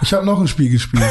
Ich 0.00 0.12
habe 0.14 0.24
noch 0.24 0.38
ein 0.40 0.46
Spiel 0.46 0.70
gespielt. 0.70 1.02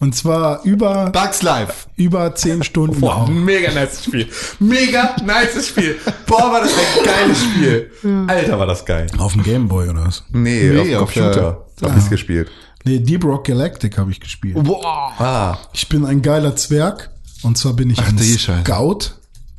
Und 0.00 0.16
zwar 0.16 0.62
über, 0.64 1.10
Bugs 1.10 1.42
Life. 1.42 1.88
über 1.96 2.34
zehn 2.34 2.64
Stunden. 2.64 3.00
Boah, 3.00 3.26
ein 3.28 3.44
mega 3.44 3.72
nice 3.72 4.04
Spiel. 4.04 4.28
Mega 4.58 5.14
nice 5.24 5.68
Spiel. 5.68 5.98
Boah, 6.26 6.52
war 6.52 6.60
das 6.62 6.72
ein 6.72 7.04
geiles 7.04 7.38
Spiel. 7.40 7.90
Alter, 8.26 8.58
war 8.58 8.66
das 8.66 8.84
geil. 8.84 9.06
Auf 9.18 9.32
dem 9.34 9.42
Gameboy 9.44 9.88
oder 9.90 10.06
was? 10.06 10.24
Nee, 10.30 10.70
Nee, 10.70 10.96
auf 10.96 11.02
auf 11.02 11.14
Computer 11.14 11.67
hab 11.82 11.96
ich's 11.96 12.10
gespielt. 12.10 12.50
Nee, 12.84 13.00
Deep 13.00 13.24
Rock 13.24 13.44
Galactic 13.46 13.98
habe 13.98 14.10
ich 14.10 14.20
gespielt. 14.20 14.62
Boah. 14.62 15.12
Ah, 15.18 15.58
Ich 15.72 15.88
bin 15.88 16.04
ein 16.04 16.22
geiler 16.22 16.56
Zwerg. 16.56 17.10
Und 17.42 17.56
zwar 17.58 17.74
bin 17.74 17.90
ich 17.90 17.98
ein 18.00 18.16
die 18.16 18.38
Scheiße. 18.38 18.62
Scout. 18.64 18.98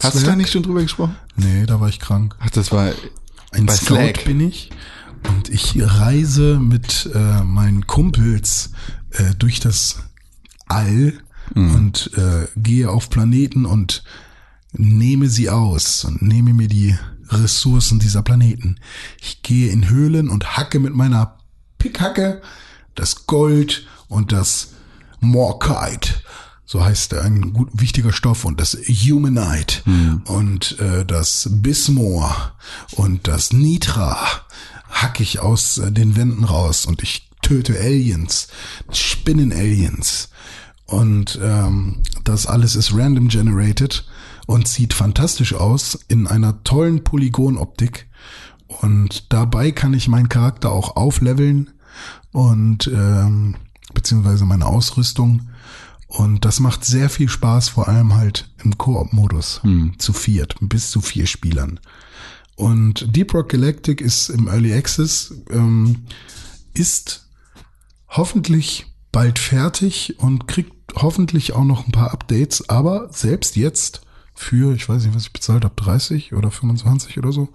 Hast 0.01 0.15
du 0.15 0.25
da 0.25 0.35
nicht 0.35 0.51
schon 0.51 0.63
drüber 0.63 0.81
gesprochen? 0.81 1.15
Nee, 1.35 1.65
da 1.65 1.79
war 1.79 1.89
ich 1.89 1.99
krank. 1.99 2.35
Ach, 2.39 2.49
das 2.49 2.71
war 2.71 2.91
Ein 3.51 3.65
Bei 3.65 3.73
Scout 3.75 3.95
Slack. 3.95 4.25
bin 4.25 4.39
ich. 4.41 4.69
Und 5.29 5.49
ich 5.49 5.75
reise 5.77 6.59
mit 6.59 7.09
äh, 7.13 7.43
meinen 7.43 7.87
Kumpels 7.87 8.71
äh, 9.11 9.35
durch 9.37 9.59
das 9.59 9.99
All 10.67 11.13
und 11.55 12.11
äh, 12.15 12.47
gehe 12.57 12.89
auf 12.91 13.09
Planeten 13.09 13.65
und 13.65 14.03
nehme 14.71 15.29
sie 15.29 15.49
aus 15.49 16.05
und 16.05 16.21
nehme 16.21 16.53
mir 16.53 16.67
die 16.67 16.95
Ressourcen 17.27 17.97
dieser 17.99 18.21
Planeten. 18.21 18.77
Ich 19.19 19.41
gehe 19.41 19.71
in 19.71 19.89
Höhlen 19.89 20.29
und 20.29 20.57
hacke 20.57 20.79
mit 20.79 20.93
meiner 20.93 21.38
Pickhacke 21.79 22.41
das 22.99 23.25
Gold 23.25 23.87
und 24.07 24.31
das 24.31 24.73
Morkite. 25.19 26.13
So 26.65 26.83
heißt 26.83 27.15
ein 27.15 27.53
gut, 27.53 27.69
wichtiger 27.73 28.11
Stoff 28.11 28.45
und 28.45 28.59
das 28.59 28.77
Humanite 28.87 29.81
und 30.25 30.79
äh, 30.79 31.03
das 31.03 31.49
Bismor 31.51 32.53
und 32.91 33.27
das 33.27 33.53
Nitra 33.53 34.19
hack 34.91 35.19
ich 35.19 35.39
aus 35.39 35.79
äh, 35.79 35.91
den 35.91 36.15
Wänden 36.15 36.43
raus 36.43 36.85
und 36.85 37.01
ich 37.01 37.27
töte 37.41 37.79
Aliens, 37.79 38.49
Spinnen-Aliens 38.91 40.29
und 40.85 41.39
ähm, 41.41 42.03
das 42.23 42.45
alles 42.45 42.75
ist 42.75 42.93
random 42.93 43.29
generated 43.29 44.05
und 44.45 44.67
sieht 44.67 44.93
fantastisch 44.93 45.55
aus 45.55 45.97
in 46.07 46.27
einer 46.27 46.63
tollen 46.63 47.03
Polygonoptik 47.03 48.07
und 48.69 49.33
dabei 49.33 49.71
kann 49.71 49.93
ich 49.93 50.07
meinen 50.07 50.29
Charakter 50.29 50.71
auch 50.71 50.95
aufleveln 50.95 51.71
und 52.31 52.87
ähm, 52.87 53.55
beziehungsweise 53.93 54.45
meine 54.45 54.67
Ausrüstung. 54.67 55.49
Und 56.07 56.45
das 56.45 56.59
macht 56.59 56.85
sehr 56.85 57.09
viel 57.09 57.29
Spaß, 57.29 57.69
vor 57.69 57.87
allem 57.87 58.15
halt 58.15 58.51
im 58.63 58.77
Koop-Modus. 58.77 59.61
Zu 59.97 60.13
viert, 60.13 60.55
bis 60.61 60.91
zu 60.91 61.01
vier 61.01 61.27
Spielern. 61.27 61.79
Und 62.55 63.15
Deep 63.15 63.33
Rock 63.33 63.49
Galactic 63.49 64.01
ist 64.01 64.29
im 64.29 64.47
Early 64.47 64.73
Access, 64.73 65.33
ähm, 65.49 66.05
ist 66.73 67.27
hoffentlich 68.07 68.87
bald 69.11 69.39
fertig 69.39 70.19
und 70.19 70.47
kriegt 70.47 70.73
hoffentlich 70.95 71.53
auch 71.53 71.63
noch 71.63 71.85
ein 71.85 71.91
paar 71.91 72.11
Updates, 72.11 72.69
aber 72.69 73.09
selbst 73.11 73.55
jetzt 73.55 74.01
für, 74.39 74.73
ich 74.73 74.87
weiß 74.87 75.03
nicht, 75.03 75.13
was 75.15 75.23
ich 75.23 75.33
bezahlt 75.33 75.65
habe, 75.65 75.75
30 75.75 76.33
oder 76.33 76.49
25 76.49 77.17
oder 77.17 77.33
so, 77.33 77.49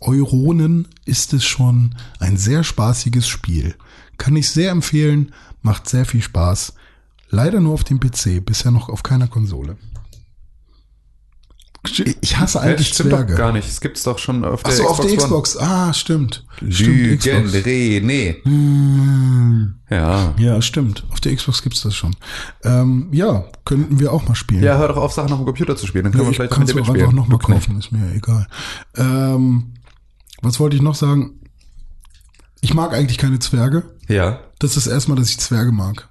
Euronen 0.00 0.86
ist 1.04 1.32
es 1.32 1.44
schon 1.44 1.96
ein 2.20 2.36
sehr 2.36 2.62
spaßiges 2.62 3.26
Spiel. 3.26 3.74
Kann 4.18 4.36
ich 4.36 4.48
sehr 4.48 4.70
empfehlen, 4.70 5.32
macht 5.62 5.88
sehr 5.88 6.04
viel 6.04 6.22
Spaß. 6.22 6.74
Leider 7.28 7.60
nur 7.60 7.74
auf 7.74 7.82
dem 7.82 7.98
PC, 7.98 8.44
bisher 8.44 8.70
noch 8.70 8.88
auf 8.88 9.02
keiner 9.02 9.26
Konsole. 9.26 9.76
Ich 12.20 12.36
hasse 12.38 12.60
eigentlich 12.60 12.88
stimmt 12.88 13.12
doch 13.12 13.18
Zwerge. 13.18 13.34
gar 13.34 13.52
nicht. 13.52 13.68
Es 13.68 13.80
gibt's 13.80 14.04
doch 14.04 14.18
schon 14.18 14.44
auf 14.44 14.62
der 14.62 14.72
Achso, 14.72 14.86
auf 14.86 15.00
der 15.00 15.06
One. 15.10 15.16
Xbox. 15.16 15.56
Ah, 15.56 15.92
stimmt. 15.92 16.44
Lügen, 16.60 17.20
Stimmt, 17.20 17.48
Xbox. 17.48 17.66
René. 17.66 18.36
Ja. 19.90 20.32
Ja, 20.38 20.62
stimmt. 20.62 21.04
Auf 21.10 21.20
der 21.20 21.34
Xbox 21.34 21.60
gibt's 21.62 21.82
das 21.82 21.94
schon. 21.96 22.14
Ähm, 22.62 23.08
ja, 23.12 23.44
könnten 23.64 23.98
wir 23.98 24.12
auch 24.12 24.26
mal 24.28 24.36
spielen. 24.36 24.62
Ja, 24.62 24.78
hör 24.78 24.88
doch 24.88 24.96
auf, 24.96 25.12
Sachen 25.12 25.32
auf 25.32 25.38
dem 25.40 25.46
Computer 25.46 25.74
zu 25.76 25.86
spielen. 25.88 26.04
Dann 26.04 26.12
können 26.12 26.22
Ja, 26.22 26.28
wir 26.28 26.30
ich 26.30 26.36
vielleicht 26.36 26.52
kann 26.52 26.60
mit 26.60 26.68
es 26.68 26.74
dir 26.74 26.80
auch 26.82 26.86
einfach 26.88 26.92
mitspielen. 27.12 27.16
nochmal 27.16 27.38
Du 27.38 27.46
kaufen, 27.46 27.78
ist 27.78 27.90
mir 27.92 28.14
egal. 28.14 28.46
Ähm, 28.96 29.74
was 30.40 30.60
wollte 30.60 30.76
ich 30.76 30.82
noch 30.82 30.94
sagen? 30.94 31.40
Ich 32.60 32.74
mag 32.74 32.92
eigentlich 32.94 33.18
keine 33.18 33.40
Zwerge. 33.40 33.82
Ja. 34.08 34.38
Das 34.60 34.76
ist 34.76 34.86
erstmal, 34.86 35.18
dass 35.18 35.30
ich 35.30 35.38
Zwerge 35.40 35.72
mag. 35.72 36.08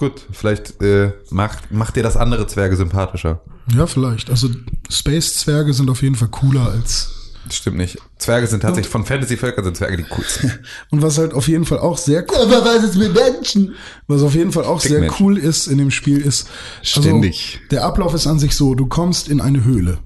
Gut, 0.00 0.22
vielleicht 0.32 0.80
äh, 0.80 1.12
macht, 1.28 1.70
macht 1.70 1.94
dir 1.94 2.02
das 2.02 2.16
andere 2.16 2.46
Zwerge 2.46 2.74
sympathischer. 2.74 3.42
Ja, 3.76 3.86
vielleicht. 3.86 4.30
Also 4.30 4.48
Space-Zwerge 4.88 5.74
sind 5.74 5.90
auf 5.90 6.00
jeden 6.00 6.14
Fall 6.14 6.28
cooler 6.28 6.70
als. 6.70 7.34
Das 7.44 7.56
stimmt 7.56 7.76
nicht. 7.76 7.98
Zwerge 8.16 8.46
sind 8.46 8.60
tatsächlich 8.60 8.90
von 8.90 9.04
Fantasy-Völkern 9.04 9.62
sind 9.62 9.76
Zwerge 9.76 9.98
die 9.98 10.04
coolsten. 10.04 10.58
Und 10.90 11.02
was 11.02 11.18
halt 11.18 11.34
auf 11.34 11.48
jeden 11.48 11.66
Fall 11.66 11.80
auch 11.80 11.98
sehr 11.98 12.24
cool. 12.30 12.38
Aber 12.38 12.64
was 12.64 12.82
ist 12.82 12.96
mit 12.96 13.12
Menschen? 13.12 13.74
Was 14.06 14.22
auf 14.22 14.34
jeden 14.34 14.52
Fall 14.52 14.64
auch 14.64 14.80
sehr 14.80 15.00
Dickmenschen. 15.00 15.26
cool 15.26 15.36
ist 15.36 15.66
in 15.66 15.76
dem 15.76 15.90
Spiel 15.90 16.22
ist. 16.22 16.48
also, 16.78 17.02
Ständig. 17.02 17.60
Der 17.70 17.84
Ablauf 17.84 18.14
ist 18.14 18.26
an 18.26 18.38
sich 18.38 18.56
so, 18.56 18.74
du 18.74 18.86
kommst 18.86 19.28
in 19.28 19.42
eine 19.42 19.64
Höhle. 19.64 19.98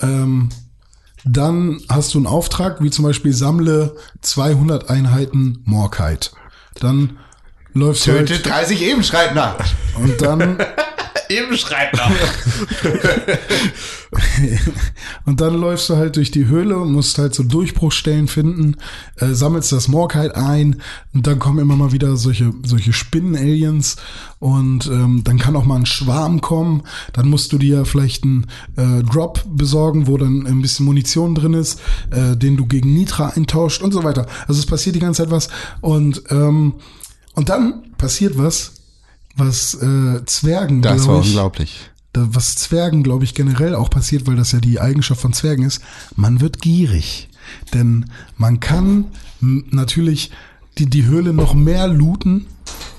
Ähm, 0.00 0.48
dann 1.24 1.80
hast 1.88 2.14
du 2.14 2.18
einen 2.18 2.26
Auftrag, 2.26 2.82
wie 2.82 2.90
zum 2.90 3.04
Beispiel 3.04 3.34
sammle 3.34 3.94
200 4.22 4.90
Einheiten 4.90 5.62
Morkite. 5.64 6.30
Dann 6.80 7.18
läufst 7.74 8.04
Töte 8.04 8.34
halt, 8.34 8.46
30 8.46 8.82
Ebenschreibner. 8.82 9.56
und 9.96 10.20
dann 10.20 10.58
Eben 11.30 11.56
schreibt 11.56 11.96
noch. 11.96 12.10
und 15.26 15.40
dann 15.40 15.54
läufst 15.54 15.88
du 15.88 15.96
halt 15.96 16.16
durch 16.16 16.32
die 16.32 16.46
Höhle 16.46 16.76
und 16.76 16.92
musst 16.92 17.18
halt 17.18 17.36
so 17.36 17.44
Durchbruchstellen 17.44 18.26
finden, 18.26 18.76
äh, 19.16 19.28
sammelst 19.28 19.70
das 19.70 19.86
Morkite 19.86 20.36
ein 20.36 20.82
und 21.14 21.28
dann 21.28 21.38
kommen 21.38 21.60
immer 21.60 21.76
mal 21.76 21.92
wieder 21.92 22.16
solche 22.16 22.52
solche 22.64 22.92
Spinnen-Aliens 22.92 23.94
und 24.40 24.86
ähm, 24.86 25.22
dann 25.22 25.38
kann 25.38 25.54
auch 25.54 25.64
mal 25.64 25.76
ein 25.76 25.86
Schwarm 25.86 26.40
kommen. 26.40 26.82
Dann 27.12 27.28
musst 27.28 27.52
du 27.52 27.58
dir 27.58 27.84
vielleicht 27.84 28.24
einen 28.24 28.48
äh, 28.76 29.04
Drop 29.04 29.44
besorgen, 29.46 30.08
wo 30.08 30.16
dann 30.16 30.48
ein 30.48 30.60
bisschen 30.60 30.84
Munition 30.84 31.36
drin 31.36 31.54
ist, 31.54 31.80
äh, 32.10 32.36
den 32.36 32.56
du 32.56 32.66
gegen 32.66 32.92
Nitra 32.92 33.28
eintauscht 33.36 33.82
und 33.82 33.92
so 33.92 34.02
weiter. 34.02 34.26
Also 34.48 34.58
es 34.58 34.66
passiert 34.66 34.96
die 34.96 35.00
ganze 35.00 35.22
Zeit 35.22 35.30
was 35.30 35.48
und 35.80 36.24
ähm, 36.30 36.74
und 37.34 37.48
dann 37.48 37.92
passiert 37.98 38.36
was, 38.38 38.72
was 39.36 39.74
äh, 39.74 40.24
Zwergen 40.26 40.82
Das 40.82 41.06
war 41.06 41.20
ich, 41.20 41.26
unglaublich. 41.28 41.90
da- 42.12 42.28
was 42.32 42.56
Zwergen, 42.56 43.02
glaube 43.02 43.24
ich, 43.24 43.34
generell 43.34 43.74
auch 43.74 43.90
passiert, 43.90 44.26
weil 44.26 44.36
das 44.36 44.52
ja 44.52 44.58
die 44.60 44.80
Eigenschaft 44.80 45.20
von 45.20 45.32
Zwergen 45.32 45.64
ist, 45.64 45.80
man 46.16 46.40
wird 46.40 46.60
gierig. 46.60 47.28
Denn 47.74 48.06
man 48.36 48.60
kann 48.60 49.06
natürlich 49.40 50.30
die, 50.78 50.86
die 50.86 51.06
Höhle 51.06 51.32
noch 51.32 51.54
mehr 51.54 51.88
looten, 51.88 52.46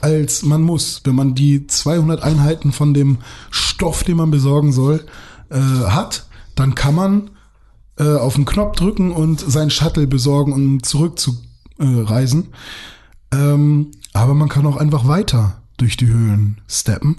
als 0.01 0.43
man 0.43 0.61
muss. 0.61 1.01
Wenn 1.03 1.15
man 1.15 1.35
die 1.35 1.67
200 1.67 2.21
Einheiten 2.23 2.71
von 2.71 2.93
dem 2.93 3.19
Stoff, 3.49 4.03
den 4.03 4.17
man 4.17 4.31
besorgen 4.31 4.71
soll, 4.73 5.05
äh, 5.49 5.57
hat, 5.59 6.25
dann 6.55 6.75
kann 6.75 6.95
man 6.95 7.29
äh, 7.97 8.15
auf 8.15 8.35
den 8.35 8.45
Knopf 8.45 8.75
drücken 8.77 9.11
und 9.11 9.39
sein 9.39 9.69
Shuttle 9.69 10.07
besorgen, 10.07 10.53
um 10.53 10.81
zurückzureisen. 10.83 12.47
Äh, 13.31 13.37
ähm, 13.37 13.91
aber 14.13 14.33
man 14.33 14.49
kann 14.49 14.65
auch 14.65 14.77
einfach 14.77 15.07
weiter 15.07 15.61
durch 15.77 15.97
die 15.97 16.07
Höhlen 16.07 16.61
steppen. 16.67 17.17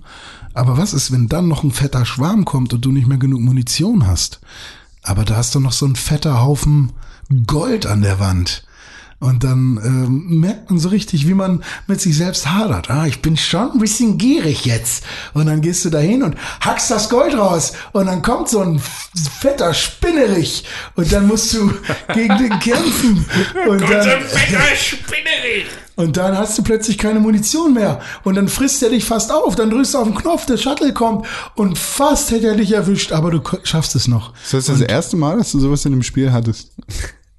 Aber 0.54 0.76
was 0.76 0.92
ist, 0.92 1.12
wenn 1.12 1.28
dann 1.28 1.48
noch 1.48 1.64
ein 1.64 1.70
fetter 1.70 2.04
Schwarm 2.04 2.44
kommt 2.44 2.72
und 2.72 2.84
du 2.84 2.92
nicht 2.92 3.08
mehr 3.08 3.18
genug 3.18 3.40
Munition 3.40 4.06
hast? 4.06 4.40
Aber 5.02 5.24
da 5.24 5.36
hast 5.36 5.54
du 5.54 5.60
noch 5.60 5.72
so 5.72 5.86
ein 5.86 5.96
fetter 5.96 6.40
Haufen 6.40 6.92
Gold 7.46 7.86
an 7.86 8.02
der 8.02 8.20
Wand. 8.20 8.64
Und 9.18 9.44
dann 9.44 9.80
ähm, 9.84 10.40
merkt 10.40 10.68
man 10.68 10.80
so 10.80 10.88
richtig, 10.88 11.28
wie 11.28 11.34
man 11.34 11.62
mit 11.86 12.00
sich 12.00 12.16
selbst 12.16 12.50
hadert. 12.50 12.90
Ah, 12.90 13.06
ich 13.06 13.22
bin 13.22 13.36
schon 13.36 13.70
ein 13.70 13.78
bisschen 13.78 14.18
gierig 14.18 14.64
jetzt. 14.64 15.04
Und 15.32 15.46
dann 15.46 15.60
gehst 15.60 15.84
du 15.84 15.90
dahin 15.90 16.24
und 16.24 16.36
hackst 16.60 16.90
das 16.90 17.08
Gold 17.08 17.34
raus. 17.34 17.72
Und 17.92 18.06
dann 18.06 18.22
kommt 18.22 18.48
so 18.48 18.60
ein 18.60 18.82
fetter 19.38 19.74
Spinnerich. 19.74 20.64
Und 20.96 21.12
dann 21.12 21.28
musst 21.28 21.54
du 21.54 21.72
gegen 22.12 22.36
den 22.36 22.58
kämpfen. 22.58 23.24
Und 23.68 23.82
dann, 23.82 24.22
und 25.96 26.16
dann 26.16 26.36
hast 26.36 26.56
du 26.58 26.62
plötzlich 26.62 26.96
keine 26.98 27.20
Munition 27.20 27.74
mehr. 27.74 28.00
Und 28.24 28.34
dann 28.36 28.48
frisst 28.48 28.82
er 28.82 28.90
dich 28.90 29.04
fast 29.04 29.30
auf. 29.32 29.54
Dann 29.56 29.70
drückst 29.70 29.94
du 29.94 29.98
auf 29.98 30.08
den 30.08 30.14
Knopf, 30.16 30.46
der 30.46 30.56
Shuttle 30.56 30.92
kommt. 30.94 31.26
Und 31.54 31.76
fast 31.78 32.30
hätte 32.30 32.46
er 32.48 32.56
dich 32.56 32.72
erwischt. 32.72 33.12
Aber 33.12 33.30
du 33.30 33.40
schaffst 33.64 33.94
es 33.94 34.08
noch. 34.08 34.32
Ist 34.42 34.54
das 34.54 34.66
das 34.66 34.80
erste 34.80 35.16
Mal, 35.16 35.36
dass 35.38 35.52
du 35.52 35.60
sowas 35.60 35.84
in 35.84 35.92
dem 35.92 36.02
Spiel 36.02 36.32
hattest? 36.32 36.72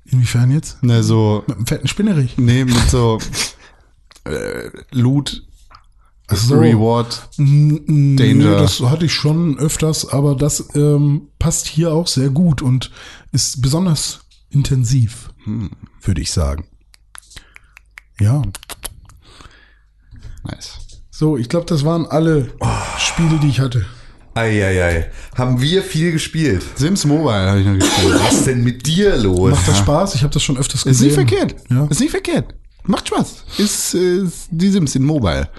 Inwiefern 0.05 0.51
jetzt? 0.51 0.81
Ne, 0.83 1.01
so, 1.03 1.43
Mit 1.47 1.57
einem 1.57 1.65
fetten 1.67 1.87
Spinnerich. 1.87 2.37
nee, 2.37 2.63
mit 2.65 2.89
so 2.89 3.17
äh, 4.25 4.69
Loot, 4.91 5.43
so. 6.31 6.55
Reward. 6.55 7.29
N- 7.37 8.15
Danger. 8.17 8.57
Das 8.57 8.79
hatte 8.81 9.05
ich 9.05 9.13
schon 9.13 9.57
öfters, 9.59 10.07
aber 10.09 10.35
das 10.35 10.63
ähm, 10.75 11.29
passt 11.39 11.67
hier 11.67 11.91
auch 11.93 12.07
sehr 12.07 12.29
gut 12.29 12.61
und 12.61 12.91
ist 13.31 13.61
besonders 13.61 14.21
intensiv, 14.49 15.31
würde 16.01 16.21
ich 16.21 16.31
sagen. 16.31 16.65
Ja. 18.19 18.41
Nice. 20.43 20.79
So, 21.09 21.37
ich 21.37 21.47
glaube, 21.49 21.65
das 21.65 21.85
waren 21.85 22.05
alle 22.05 22.51
Spiele, 22.97 23.39
die 23.41 23.47
ich 23.49 23.59
hatte. 23.59 23.85
Eieiei. 24.35 25.11
Haben 25.35 25.61
wir 25.61 25.83
viel 25.83 26.11
gespielt. 26.11 26.63
Sims 26.75 27.05
Mobile 27.05 27.49
habe 27.49 27.59
ich 27.59 27.67
noch 27.67 27.75
gespielt. 27.75 28.15
Was 28.19 28.33
ist 28.33 28.47
denn 28.47 28.63
mit 28.63 28.85
dir 28.87 29.15
los? 29.17 29.51
Macht 29.51 29.67
das 29.67 29.77
Spaß? 29.77 30.15
Ich 30.15 30.23
habe 30.23 30.33
das 30.33 30.41
schon 30.41 30.57
öfters 30.57 30.81
Ist 30.81 30.85
gesehen. 30.85 31.05
nicht 31.07 31.13
verkehrt. 31.15 31.55
Ja. 31.69 31.85
Ist 31.85 31.99
nicht 31.99 32.11
verkehrt. 32.11 32.55
Macht 32.85 33.07
Spaß. 33.07 33.43
Ist, 33.59 33.93
ist 33.93 34.47
die 34.49 34.69
Sims 34.69 34.95
in 34.95 35.03
Mobile. 35.03 35.49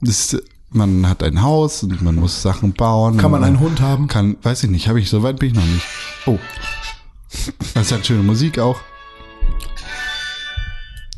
Das, 0.00 0.36
man 0.70 1.06
hat 1.08 1.22
ein 1.22 1.42
Haus 1.42 1.82
und 1.82 2.00
man 2.02 2.14
muss 2.16 2.40
Sachen 2.42 2.72
bauen. 2.72 3.18
Kann 3.18 3.30
man 3.30 3.44
einen 3.44 3.60
Hund 3.60 3.80
haben? 3.80 4.08
Kann, 4.08 4.36
weiß 4.42 4.64
ich 4.64 4.70
nicht, 4.70 4.88
habe 4.88 4.98
ich, 4.98 5.10
so 5.10 5.22
weit 5.22 5.38
bin 5.38 5.50
ich 5.50 5.54
noch 5.54 5.64
nicht. 5.66 5.84
Oh. 6.24 6.38
Das 7.74 7.92
hat 7.92 8.06
schöne 8.06 8.22
Musik 8.22 8.58
auch. 8.58 8.80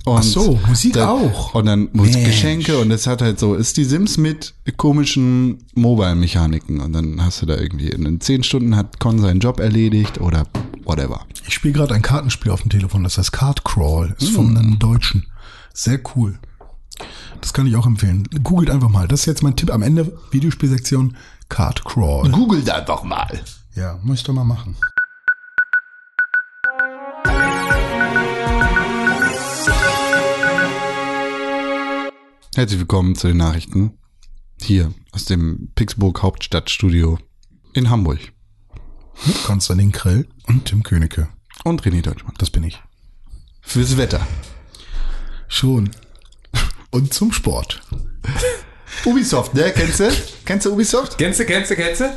Und 0.04 0.18
Ach 0.18 0.22
so, 0.22 0.58
Musik 0.66 0.94
dann, 0.94 1.08
auch. 1.08 1.54
Und 1.54 1.66
dann 1.66 1.88
muss 1.92 2.12
Mensch. 2.12 2.24
Geschenke 2.26 2.78
und 2.78 2.90
es 2.90 3.06
hat 3.06 3.20
halt 3.20 3.38
so, 3.38 3.54
ist 3.54 3.76
die 3.76 3.84
Sims 3.84 4.16
mit 4.16 4.54
komischen 4.76 5.58
Mobile-Mechaniken 5.74 6.80
und 6.80 6.92
dann 6.92 7.22
hast 7.22 7.42
du 7.42 7.46
da 7.46 7.56
irgendwie 7.56 7.88
in 7.88 8.20
zehn 8.20 8.42
Stunden 8.42 8.76
hat 8.76 9.00
Con 9.00 9.18
seinen 9.18 9.40
Job 9.40 9.60
erledigt 9.60 10.20
oder 10.20 10.46
whatever. 10.84 11.26
Ich 11.46 11.54
spiele 11.54 11.74
gerade 11.74 11.94
ein 11.94 12.02
Kartenspiel 12.02 12.52
auf 12.52 12.62
dem 12.62 12.70
Telefon, 12.70 13.04
das 13.04 13.18
heißt 13.18 13.32
Card 13.32 13.64
Crawl, 13.64 14.14
ist 14.18 14.30
von 14.30 14.56
einem 14.56 14.78
Deutschen. 14.78 15.26
Sehr 15.74 16.00
cool. 16.16 16.38
Das 17.40 17.52
kann 17.52 17.66
ich 17.66 17.76
auch 17.76 17.86
empfehlen. 17.86 18.24
Googelt 18.42 18.70
einfach 18.70 18.88
mal. 18.88 19.06
Das 19.06 19.20
ist 19.20 19.26
jetzt 19.26 19.42
mein 19.42 19.56
Tipp 19.56 19.70
am 19.72 19.82
Ende, 19.82 20.18
Videospielsektion 20.30 21.16
Card 21.48 21.84
Crawl. 21.84 22.30
Google 22.30 22.62
da 22.62 22.80
doch 22.80 23.04
mal. 23.04 23.40
Ja, 23.74 23.98
muss 24.02 24.18
ich 24.18 24.24
doch 24.24 24.34
mal 24.34 24.44
machen. 24.44 24.76
Herzlich 32.58 32.80
willkommen 32.80 33.14
zu 33.14 33.28
den 33.28 33.36
Nachrichten. 33.36 33.92
Hier 34.60 34.92
aus 35.12 35.26
dem 35.26 35.70
Pixburg 35.76 36.22
Hauptstadtstudio 36.22 37.16
in 37.72 37.88
Hamburg. 37.88 38.18
Mit 39.26 39.44
Konstantin 39.44 39.92
Krell 39.92 40.26
und 40.48 40.64
Tim 40.64 40.82
Königke. 40.82 41.28
Und 41.62 41.82
René 41.82 42.02
Deutschmann. 42.02 42.34
Das 42.38 42.50
bin 42.50 42.64
ich. 42.64 42.82
Fürs 43.60 43.96
Wetter. 43.96 44.26
Schon. 45.46 45.90
Und 46.90 47.14
zum 47.14 47.30
Sport. 47.30 47.80
Ubisoft, 49.04 49.54
ne? 49.54 49.72
Kennst 49.72 50.00
du? 50.00 50.10
Kennst 50.44 50.66
du 50.66 50.72
Ubisoft? 50.72 51.16
Kennst 51.16 51.38
du, 51.38 51.44
kennst 51.44 51.70
du, 51.70 51.76
kennst 51.76 52.00
du? 52.00 52.12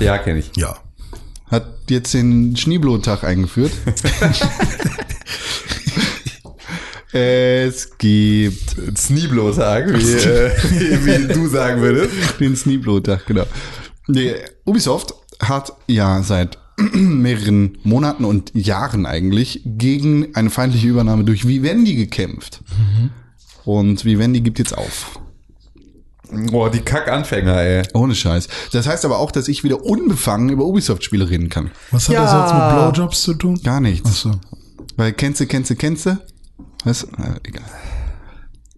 Ja, 0.00 0.18
kenne 0.18 0.40
ich. 0.40 0.50
Ja. 0.56 0.78
Hat 1.48 1.64
jetzt 1.88 2.12
den 2.12 2.56
Schneeblotag 2.56 3.22
eingeführt. 3.22 3.70
es 7.16 7.96
gibt 7.98 8.76
Sneeblo-Tag, 8.98 9.88
wie, 9.88 10.12
äh, 10.12 10.50
wie, 10.70 11.06
wie 11.28 11.32
du 11.32 11.46
sagen 11.48 11.80
würdest. 11.80 12.12
den 12.40 12.54
Sneeblotag, 12.56 13.26
genau. 13.26 13.44
Nee, 14.06 14.34
Ubisoft 14.64 15.14
hat 15.40 15.72
ja 15.86 16.22
seit 16.22 16.58
mehreren 16.92 17.78
Monaten 17.84 18.24
und 18.24 18.54
Jahren 18.54 19.06
eigentlich 19.06 19.62
gegen 19.64 20.34
eine 20.34 20.50
feindliche 20.50 20.88
Übernahme 20.88 21.24
durch 21.24 21.46
Vivendi 21.48 21.94
gekämpft. 21.94 22.60
Und 23.64 24.04
Vivendi 24.04 24.40
gibt 24.42 24.58
jetzt 24.58 24.76
auf. 24.76 25.18
Boah, 26.50 26.70
die 26.70 26.80
Kackanfänger, 26.80 27.56
ey. 27.60 27.82
Ohne 27.94 28.14
Scheiß. 28.14 28.48
Das 28.72 28.86
heißt 28.86 29.04
aber 29.04 29.18
auch, 29.18 29.30
dass 29.30 29.48
ich 29.48 29.62
wieder 29.64 29.84
unbefangen 29.84 30.48
über 30.50 30.64
Ubisoft-Spiele 30.66 31.30
reden 31.30 31.48
kann. 31.48 31.70
Was 31.92 32.08
hat 32.08 32.14
Ja. 32.16 32.24
das 32.24 32.32
jetzt 32.32 32.54
mit 32.54 32.70
Blowjobs 32.94 33.22
zu 33.22 33.34
tun? 33.34 33.60
Gar 33.62 33.80
nichts. 33.80 34.08
Ach 34.12 34.16
so. 34.16 34.30
Weil 34.96 35.12
kennst 35.12 35.40
du, 35.40 35.46
kennst 35.46 35.70
du, 35.70 35.76
kennst 35.76 36.06
du? 36.06 36.18
Was? 36.86 37.02
Äh, 37.04 37.40
egal. 37.44 37.64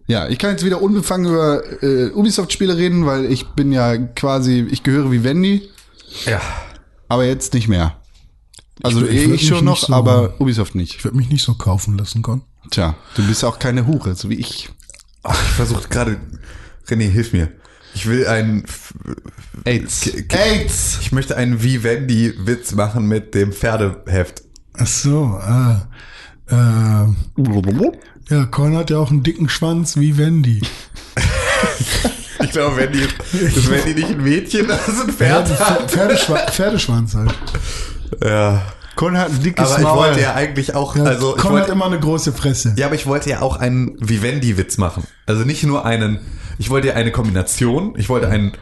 Ja, 0.07 0.27
ich 0.27 0.39
kann 0.39 0.51
jetzt 0.51 0.65
wieder 0.65 0.81
unbefangen 0.81 1.27
über 1.31 1.61
äh, 1.83 2.09
Ubisoft-Spiele 2.11 2.75
reden, 2.75 3.05
weil 3.05 3.25
ich 3.25 3.47
bin 3.49 3.71
ja 3.71 3.95
quasi, 3.97 4.67
ich 4.71 4.81
gehöre 4.83 5.11
wie 5.11 5.23
Wendy, 5.23 5.69
Ja. 6.25 6.41
aber 7.07 7.25
jetzt 7.25 7.53
nicht 7.53 7.67
mehr. 7.67 7.95
Also 8.81 9.05
Ich 9.05 9.11
ich 9.15 9.21
ich, 9.23 9.27
mich 9.27 9.47
schon 9.47 9.65
noch, 9.65 9.77
so- 9.85 9.93
aber 9.93 10.39
Ubisoft 10.41 10.73
nicht. 10.73 10.95
Ich 10.95 11.03
würde 11.03 11.17
mich 11.17 11.29
nicht 11.29 11.43
so 11.43 11.53
kaufen 11.53 11.97
lassen 11.97 12.23
können. 12.23 12.41
Tja, 12.71 12.95
du 13.15 13.27
bist 13.27 13.43
auch 13.45 13.59
keine 13.59 13.85
Hure, 13.85 14.15
so 14.15 14.29
wie 14.29 14.39
ich. 14.39 14.69
Ach, 15.23 15.39
ich 15.41 15.49
versuche 15.51 15.87
gerade. 15.89 16.17
René, 16.87 17.07
hilf 17.09 17.33
mir. 17.33 17.51
Ich 17.93 18.07
will 18.07 18.25
einen. 18.27 18.65
AIDS. 19.65 20.09
AIDS! 20.29 20.97
Ich 21.01 21.11
möchte 21.11 21.35
einen 21.37 21.61
Vivendi-Witz 21.61 22.71
machen 22.73 23.05
mit 23.07 23.35
dem 23.35 23.51
Pferdeheft. 23.51 24.43
Ach 24.77 24.87
so, 24.87 25.23
ah. 25.41 25.87
Äh, 26.49 28.33
ja, 28.33 28.45
Con 28.45 28.75
hat 28.77 28.89
ja 28.89 28.97
auch 28.97 29.11
einen 29.11 29.23
dicken 29.23 29.49
Schwanz 29.49 29.97
wie 29.97 30.17
Wendy. 30.17 30.61
Ich 32.41 32.51
glaube, 32.51 32.77
Wendy 32.77 32.99
ist 33.33 33.69
Wendy 33.69 33.93
nicht 33.95 34.11
ein 34.11 34.23
Mädchen, 34.23 34.67
das 34.69 34.87
ist 34.87 35.01
ein 35.01 35.09
Pferd. 35.11 35.47
Pfer- 35.49 35.87
Pferdeschwa 35.87 36.37
Pferdeschwanz 36.49 37.13
halt. 37.13 37.33
Ja. 38.23 38.61
Con 38.95 39.17
hat 39.17 39.29
ein 39.29 39.43
dickes 39.43 39.69
Aber 39.69 39.77
ich 39.77 39.83
Maul. 39.83 39.97
wollte 39.97 40.21
ja 40.21 40.33
eigentlich 40.35 40.73
auch, 40.73 40.95
Ja, 40.95 41.03
also 41.03 41.33
Con 41.33 41.43
hat 41.43 41.51
wollte, 41.51 41.71
immer 41.73 41.85
eine 41.85 41.99
große 41.99 42.31
Fresse. 42.31 42.73
ja, 42.77 42.85
aber 42.87 42.95
ich 42.95 43.05
wollte 43.05 43.29
ja 43.29 43.41
auch 43.41 43.57
einen 43.57 43.95
Vivendi-Witz 43.99 44.77
machen. 44.77 45.03
Also 45.25 45.43
nicht 45.43 45.63
nur 45.63 45.85
einen, 45.85 46.19
ich 46.57 46.69
wollte 46.69 46.87
ja 46.87 46.93
eine 46.95 47.11
Kombination, 47.11 47.93
ich 47.97 48.07
wollte 48.09 48.29
ein, 48.29 48.53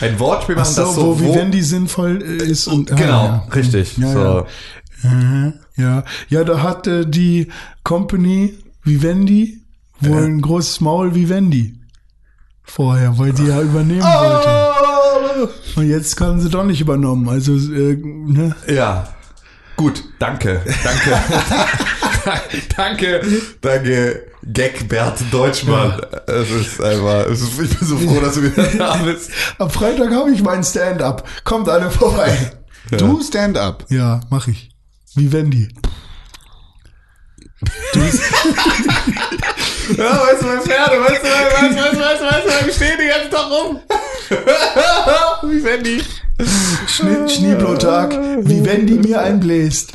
ein 0.00 0.18
Wortspiel 0.20 0.54
Ach 0.56 0.60
machen, 0.60 0.74
so, 0.74 0.82
das 0.82 0.96
wo 0.96 1.14
so, 1.14 1.20
Vivendi 1.20 1.62
sinnvoll 1.62 2.22
äh, 2.22 2.44
ist. 2.44 2.68
Und, 2.68 2.92
ah, 2.92 2.94
genau, 2.94 3.24
ja. 3.24 3.46
richtig. 3.54 3.98
Ja, 3.98 4.12
so. 4.12 4.46
Ja. 5.02 5.10
Mhm, 5.10 5.54
ja. 5.76 6.04
ja, 6.28 6.44
da 6.44 6.62
hat 6.62 6.86
äh, 6.86 7.06
die 7.06 7.48
Company 7.84 8.54
Vivendi 8.82 9.62
wohl 10.00 10.24
ein 10.24 10.40
großes 10.40 10.80
Maul 10.80 11.14
wie 11.14 11.28
Wendy. 11.28 11.80
Vorher, 12.62 13.16
weil 13.18 13.32
die 13.32 13.44
ja 13.44 13.60
übernehmen 13.60 14.02
wollte. 14.02 15.50
Und 15.76 15.88
jetzt 15.88 16.20
haben 16.20 16.40
sie 16.40 16.50
doch 16.50 16.64
nicht 16.64 16.80
übernommen. 16.80 17.28
Also, 17.28 17.54
äh, 17.54 17.96
ne? 17.96 18.54
Ja. 18.66 19.08
Gut, 19.76 20.02
danke, 20.18 20.62
danke. 20.82 21.18
danke, 22.76 23.20
danke, 23.60 24.22
Gag 24.52 24.88
Bert 24.88 25.20
Deutschmann. 25.30 26.00
Es 26.26 26.50
ist 26.50 26.80
einfach, 26.80 27.26
es 27.26 27.42
ist, 27.42 27.60
ich 27.60 27.78
bin 27.78 27.88
so 27.88 27.98
froh, 27.98 28.20
dass 28.20 28.34
du 28.34 28.42
wieder 28.42 28.66
da 28.78 28.96
bist. 28.96 29.30
Am 29.58 29.68
Freitag 29.68 30.12
habe 30.12 30.30
ich 30.30 30.42
mein 30.42 30.64
Stand-up. 30.64 31.28
Kommt 31.44 31.68
alle 31.68 31.90
vorbei. 31.90 32.52
Du 32.90 33.20
stand 33.20 33.58
up. 33.58 33.84
Ja, 33.88 34.20
mach 34.30 34.48
ich. 34.48 34.75
Wie 35.16 35.32
Wendy. 35.32 35.68
Ja, 39.96 40.20
weißt 40.20 40.42
du, 40.42 40.46
mein 40.46 40.60
Pferde, 40.60 41.00
weißt 41.00 41.22
du, 41.22 41.28
weißt 41.28 41.62
du, 41.62 41.76
weißt 41.76 41.94
du, 41.94 42.00
weißt 42.00 42.20
du, 42.20 42.26
weißt 42.26 42.46
du, 42.62 42.66
wir 42.66 42.72
stehen 42.72 42.98
den 42.98 43.08
ganzen 43.08 43.30
Tag 43.30 43.50
rum. 43.50 43.78
Wie 45.50 45.62
Wendy. 45.64 46.02
Schne 46.88 47.28
Schneeblotag. 47.28 48.10
Wie 48.44 48.64
Wendy 48.64 48.94
mir 48.94 49.20
einbläst. 49.22 49.92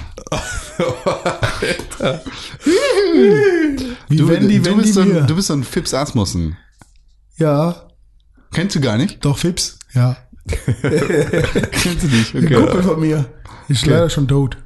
Wie 4.08 4.16
Du, 4.18 4.30
Wendy, 4.30 4.60
du, 4.60 4.66
Wendy 4.66 4.82
bist 4.84 4.94
so 4.94 5.04
mir. 5.04 5.22
ein, 5.22 5.28
du 5.28 5.36
bist 5.36 5.48
so 5.50 5.54
ein 5.54 5.64
Fips 5.66 5.94
Asmussen. 5.94 6.58
ja, 7.38 7.88
Kennst 8.54 8.76
du 8.76 8.82
gar 8.82 8.98
nicht? 8.98 9.24
doch, 9.26 9.38
Fips. 9.38 9.78
Ja. 9.94 10.16
Kennst 10.82 12.04
du 12.04 12.08
nicht? 12.08 12.34
Ein 12.36 12.48
Kumpel 12.52 12.82
von 12.84 13.00
mir. 13.00 13.26
Ist 13.68 13.86
leider 13.86 14.10
schon 14.10 14.28
tot. 14.28 14.58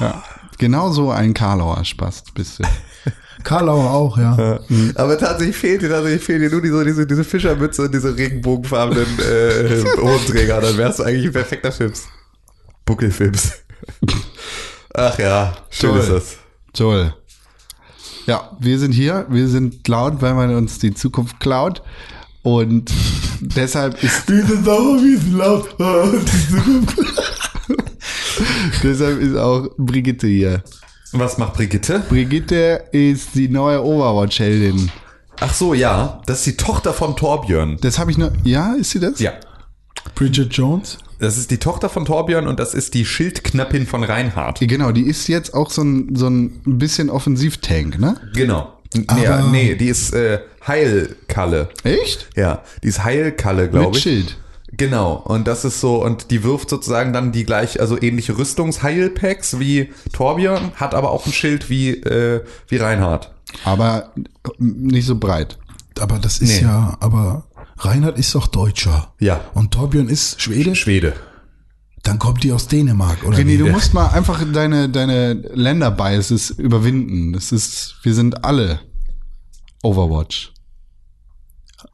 Ja. 0.00 0.22
Genau 0.58 0.90
so 0.90 1.10
ein 1.10 1.34
Karlauer 1.34 1.84
Spast 1.84 2.34
bist 2.34 2.58
du. 2.58 2.64
Karlauer 3.44 3.90
auch, 3.90 4.16
ja. 4.16 4.60
Aber 4.94 5.18
tatsächlich 5.18 5.56
fehlt 5.56 5.82
dir, 5.82 5.90
tatsächlich 5.90 6.22
fehlt 6.22 6.42
dir 6.42 6.50
nur 6.50 6.62
diese, 6.62 6.84
diese, 6.84 7.06
diese 7.06 7.24
Fischermütze 7.24 7.82
und 7.82 7.92
diese 7.94 8.16
regenbogenfarbenen 8.16 9.18
äh, 9.18 9.84
Hosenträger. 10.00 10.60
Dann 10.60 10.76
wärst 10.78 10.98
du 11.00 11.02
eigentlich 11.02 11.26
ein 11.26 11.32
perfekter 11.32 11.70
Fips. 11.70 12.06
Buckelfips. 12.86 13.52
Ach 14.94 15.18
ja, 15.18 15.54
schön 15.70 15.90
Toll. 15.90 16.00
ist 16.00 16.10
das. 16.10 16.36
Toll. 16.72 17.14
Ja, 18.26 18.50
wir 18.58 18.78
sind 18.78 18.92
hier, 18.92 19.26
wir 19.28 19.48
sind 19.48 19.86
laut, 19.88 20.22
weil 20.22 20.34
man 20.34 20.54
uns 20.54 20.78
die 20.78 20.94
Zukunft 20.94 21.40
klaut. 21.40 21.82
Und 22.42 22.90
deshalb 23.40 24.02
ist, 24.02 24.28
Wir 24.28 24.44
sind 24.46 24.64
sauer, 24.64 25.02
wir 25.02 25.18
sind 25.18 25.34
laut. 25.34 25.76
deshalb 28.82 29.20
ist 29.20 29.36
auch 29.36 29.68
Brigitte 29.76 30.26
hier. 30.26 30.62
Was 31.12 31.38
macht 31.38 31.54
Brigitte? 31.54 32.02
Brigitte 32.08 32.84
ist 32.92 33.34
die 33.34 33.48
neue 33.48 33.82
Overwatch-Heldin. 33.84 34.90
Ach 35.40 35.52
so, 35.54 35.74
ja. 35.74 36.20
Das 36.26 36.38
ist 36.38 36.46
die 36.46 36.56
Tochter 36.56 36.92
von 36.92 37.16
Torbjörn. 37.16 37.78
Das 37.80 37.98
habe 37.98 38.10
ich 38.10 38.18
nur. 38.18 38.32
Ja, 38.44 38.74
ist 38.74 38.90
sie 38.90 39.00
das? 39.00 39.20
Ja. 39.20 39.32
Bridget 40.14 40.52
Jones. 40.52 40.98
Das 41.18 41.38
ist 41.38 41.50
die 41.50 41.58
Tochter 41.58 41.88
von 41.88 42.04
Torbjörn 42.04 42.46
und 42.46 42.58
das 42.60 42.74
ist 42.74 42.94
die 42.94 43.04
Schildknappin 43.04 43.86
von 43.86 44.02
Reinhard. 44.04 44.58
Genau, 44.60 44.92
die 44.92 45.06
ist 45.06 45.28
jetzt 45.28 45.54
auch 45.54 45.70
so 45.70 45.82
ein, 45.82 46.14
so 46.16 46.28
ein 46.28 46.60
bisschen 46.64 47.08
Offensivtank, 47.10 47.98
ne? 47.98 48.16
Genau. 48.34 48.72
Nee, 48.94 49.26
Aber- 49.26 49.48
nee, 49.50 49.74
die 49.74 49.86
ist 49.88 50.12
äh, 50.14 50.40
Heilkalle. 50.66 51.68
Echt? 51.82 52.28
Ja, 52.36 52.62
die 52.82 52.88
ist 52.88 53.02
Heilkalle, 53.04 53.68
glaube 53.68 53.86
Mit 53.88 53.96
ich. 53.96 54.02
Schild. 54.02 54.36
Genau, 54.76 55.14
und 55.14 55.46
das 55.46 55.64
ist 55.64 55.80
so, 55.80 56.02
und 56.02 56.30
die 56.30 56.42
wirft 56.42 56.68
sozusagen 56.68 57.12
dann 57.12 57.32
die 57.32 57.44
gleich, 57.44 57.80
also 57.80 58.00
ähnliche 58.00 58.36
Rüstungsheilpacks 58.38 59.58
wie 59.58 59.90
Torbjörn, 60.12 60.72
hat 60.76 60.94
aber 60.94 61.10
auch 61.10 61.26
ein 61.26 61.32
Schild 61.32 61.68
wie, 61.70 61.90
äh, 61.90 62.42
wie 62.68 62.76
Reinhard. 62.76 63.32
Aber 63.64 64.12
nicht 64.58 65.06
so 65.06 65.16
breit. 65.16 65.58
Aber 66.00 66.18
das 66.18 66.38
ist 66.38 66.60
Nee. 66.60 66.62
ja, 66.62 66.96
aber 67.00 67.44
Reinhard 67.78 68.18
ist 68.18 68.34
doch 68.34 68.46
Deutscher. 68.46 69.12
Ja. 69.20 69.40
Und 69.54 69.72
Torbjörn 69.72 70.08
ist 70.08 70.40
Schwedisch. 70.40 70.80
Schwede. 70.80 71.14
Dann 72.02 72.18
kommt 72.18 72.42
die 72.42 72.52
aus 72.52 72.68
Dänemark, 72.68 73.24
oder? 73.24 73.38
René, 73.38 73.46
wie? 73.46 73.58
du 73.58 73.66
musst 73.68 73.94
mal 73.94 74.08
einfach 74.08 74.42
deine, 74.52 74.88
deine 74.88 75.32
Länderbiases 75.32 76.50
überwinden. 76.50 77.32
Das 77.32 77.52
ist, 77.52 77.96
wir 78.02 78.14
sind 78.14 78.44
alle 78.44 78.80
Overwatch. 79.82 80.53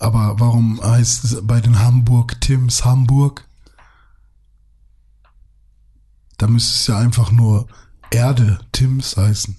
Aber 0.03 0.41
warum 0.41 0.83
heißt 0.83 1.25
es 1.25 1.47
bei 1.47 1.61
den 1.61 1.79
Hamburg 1.79 2.41
Tims 2.41 2.87
Hamburg? 2.87 3.45
Da 6.39 6.47
müsste 6.47 6.75
es 6.75 6.87
ja 6.87 6.99
einfach 6.99 7.31
nur 7.31 7.69
Erde 8.11 8.59
Tims 8.73 9.19
heißen. 9.19 9.55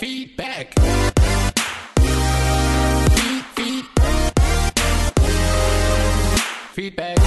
Feedback. 0.00 0.74
Feed, 3.14 3.44
feed. 3.54 3.84
Feedback. 6.74 7.18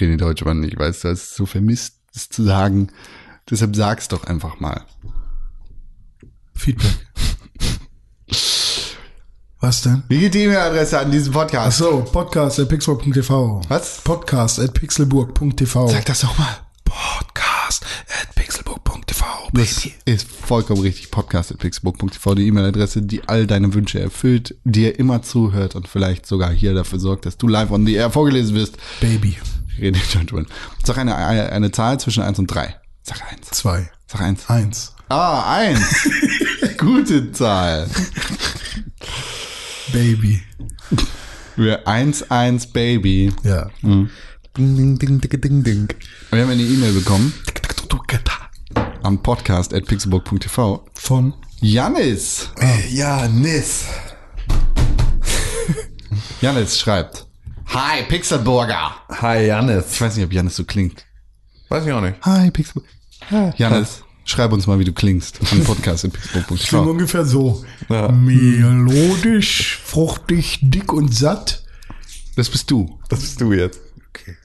René 0.00 0.16
Deutschmann, 0.16 0.64
ich 0.64 0.76
weiß, 0.76 1.02
das 1.02 1.22
ist 1.22 1.36
so 1.36 1.46
vermisst, 1.46 2.00
das 2.12 2.28
zu 2.30 2.42
sagen. 2.42 2.88
Deshalb 3.48 3.76
sag's 3.76 4.08
doch 4.08 4.24
einfach 4.24 4.58
mal. 4.58 4.84
Feedback. 6.54 7.06
Was 9.60 9.82
denn? 9.82 10.02
Wie 10.08 10.20
geht 10.20 10.32
die 10.34 10.44
E-Mail-Adresse 10.44 10.98
an 10.98 11.10
diesen 11.10 11.32
Ach 11.34 11.40
Podcast? 11.40 11.78
so, 11.78 12.02
podcast 12.10 12.60
at 12.60 12.68
pixelburg.tv. 12.68 13.60
Was? 13.68 14.00
Podcast 14.02 14.58
at 14.58 14.72
pixelburg.tv. 14.72 15.88
Sag 15.88 16.06
das 16.06 16.20
doch 16.20 16.38
mal. 16.38 16.56
Podcast 16.84 17.84
at 18.22 18.34
pixelburg.tv. 18.34 19.24
Das 19.52 19.86
ist 20.06 20.26
vollkommen 20.30 20.80
richtig. 20.80 21.10
Podcast.pixburg.tv, 21.10 22.34
die 22.36 22.46
E-Mail-Adresse, 22.46 23.02
die 23.02 23.28
all 23.28 23.46
deine 23.46 23.74
Wünsche 23.74 24.00
erfüllt, 24.00 24.56
dir 24.64 24.98
immer 24.98 25.20
zuhört 25.22 25.74
und 25.74 25.88
vielleicht 25.88 26.24
sogar 26.24 26.50
hier 26.50 26.72
dafür 26.72 26.98
sorgt, 26.98 27.26
dass 27.26 27.36
du 27.36 27.46
live 27.46 27.70
on 27.70 27.84
the 27.84 27.94
air 27.94 28.10
vorgelesen 28.10 28.54
wirst. 28.56 28.78
Baby. 29.00 29.36
Rede. 29.78 29.98
Sag 30.84 30.96
eine, 30.96 31.16
eine, 31.16 31.52
eine 31.52 31.70
Zahl 31.70 32.00
zwischen 32.00 32.22
1 32.22 32.38
und 32.38 32.46
3. 32.46 32.76
Sag 33.02 33.22
1. 33.30 33.50
Zwei. 33.50 33.90
Sag 34.06 34.22
1. 34.22 34.48
Eins. 34.48 34.94
Ah, 35.12 35.56
1. 35.58 35.80
Gute 36.78 37.32
Zahl. 37.32 37.88
Baby. 39.92 40.40
Wir 41.56 41.88
1, 41.88 42.30
1, 42.30 42.68
Baby. 42.68 43.32
Ja. 43.42 43.68
Ding, 43.82 44.08
ding, 44.56 44.98
ding, 44.98 45.20
ding, 45.20 45.40
ding, 45.40 45.64
ding. 45.64 45.88
Wir 46.30 46.42
haben 46.42 46.50
eine 46.50 46.62
E-Mail 46.62 46.92
bekommen 46.92 47.34
am 49.02 49.20
podcast 49.20 49.74
at 49.74 49.84
pixelburg.tv. 49.86 50.86
Von 50.94 51.34
Janis. 51.60 52.48
Ja, 52.90 53.26
Nis. 53.26 53.86
Janis 56.40 56.78
schreibt. 56.78 57.26
Hi, 57.66 58.04
Pixelburger. 58.04 58.94
Hi, 59.08 59.46
Janis. 59.46 59.94
Ich 59.94 60.00
weiß 60.00 60.14
nicht, 60.14 60.24
ob 60.26 60.32
Janis 60.32 60.54
so 60.54 60.62
klingt. 60.64 61.04
Weiß 61.68 61.84
ich 61.84 61.92
auch 61.92 62.00
nicht. 62.00 62.14
Hi, 62.22 62.52
Pixelburg. 62.52 62.86
Janis, 63.56 64.04
schreib 64.30 64.52
uns 64.52 64.66
mal, 64.66 64.78
wie 64.78 64.84
du 64.84 64.92
klingst. 64.92 65.40
Am 65.52 65.62
podcast 65.64 66.04
at 66.04 66.12
Klingt 66.14 66.46
pixelburg.tv. 66.48 66.90
ungefähr 66.90 67.24
so. 67.24 67.64
Ja. 67.88 68.08
Melodisch, 68.10 69.78
fruchtig, 69.84 70.58
dick 70.62 70.92
und 70.92 71.14
satt. 71.14 71.64
Das 72.36 72.48
bist 72.48 72.70
du. 72.70 72.98
Das 73.08 73.20
bist 73.20 73.40
du 73.40 73.52
jetzt. 73.52 73.80
Okay. 74.10 74.36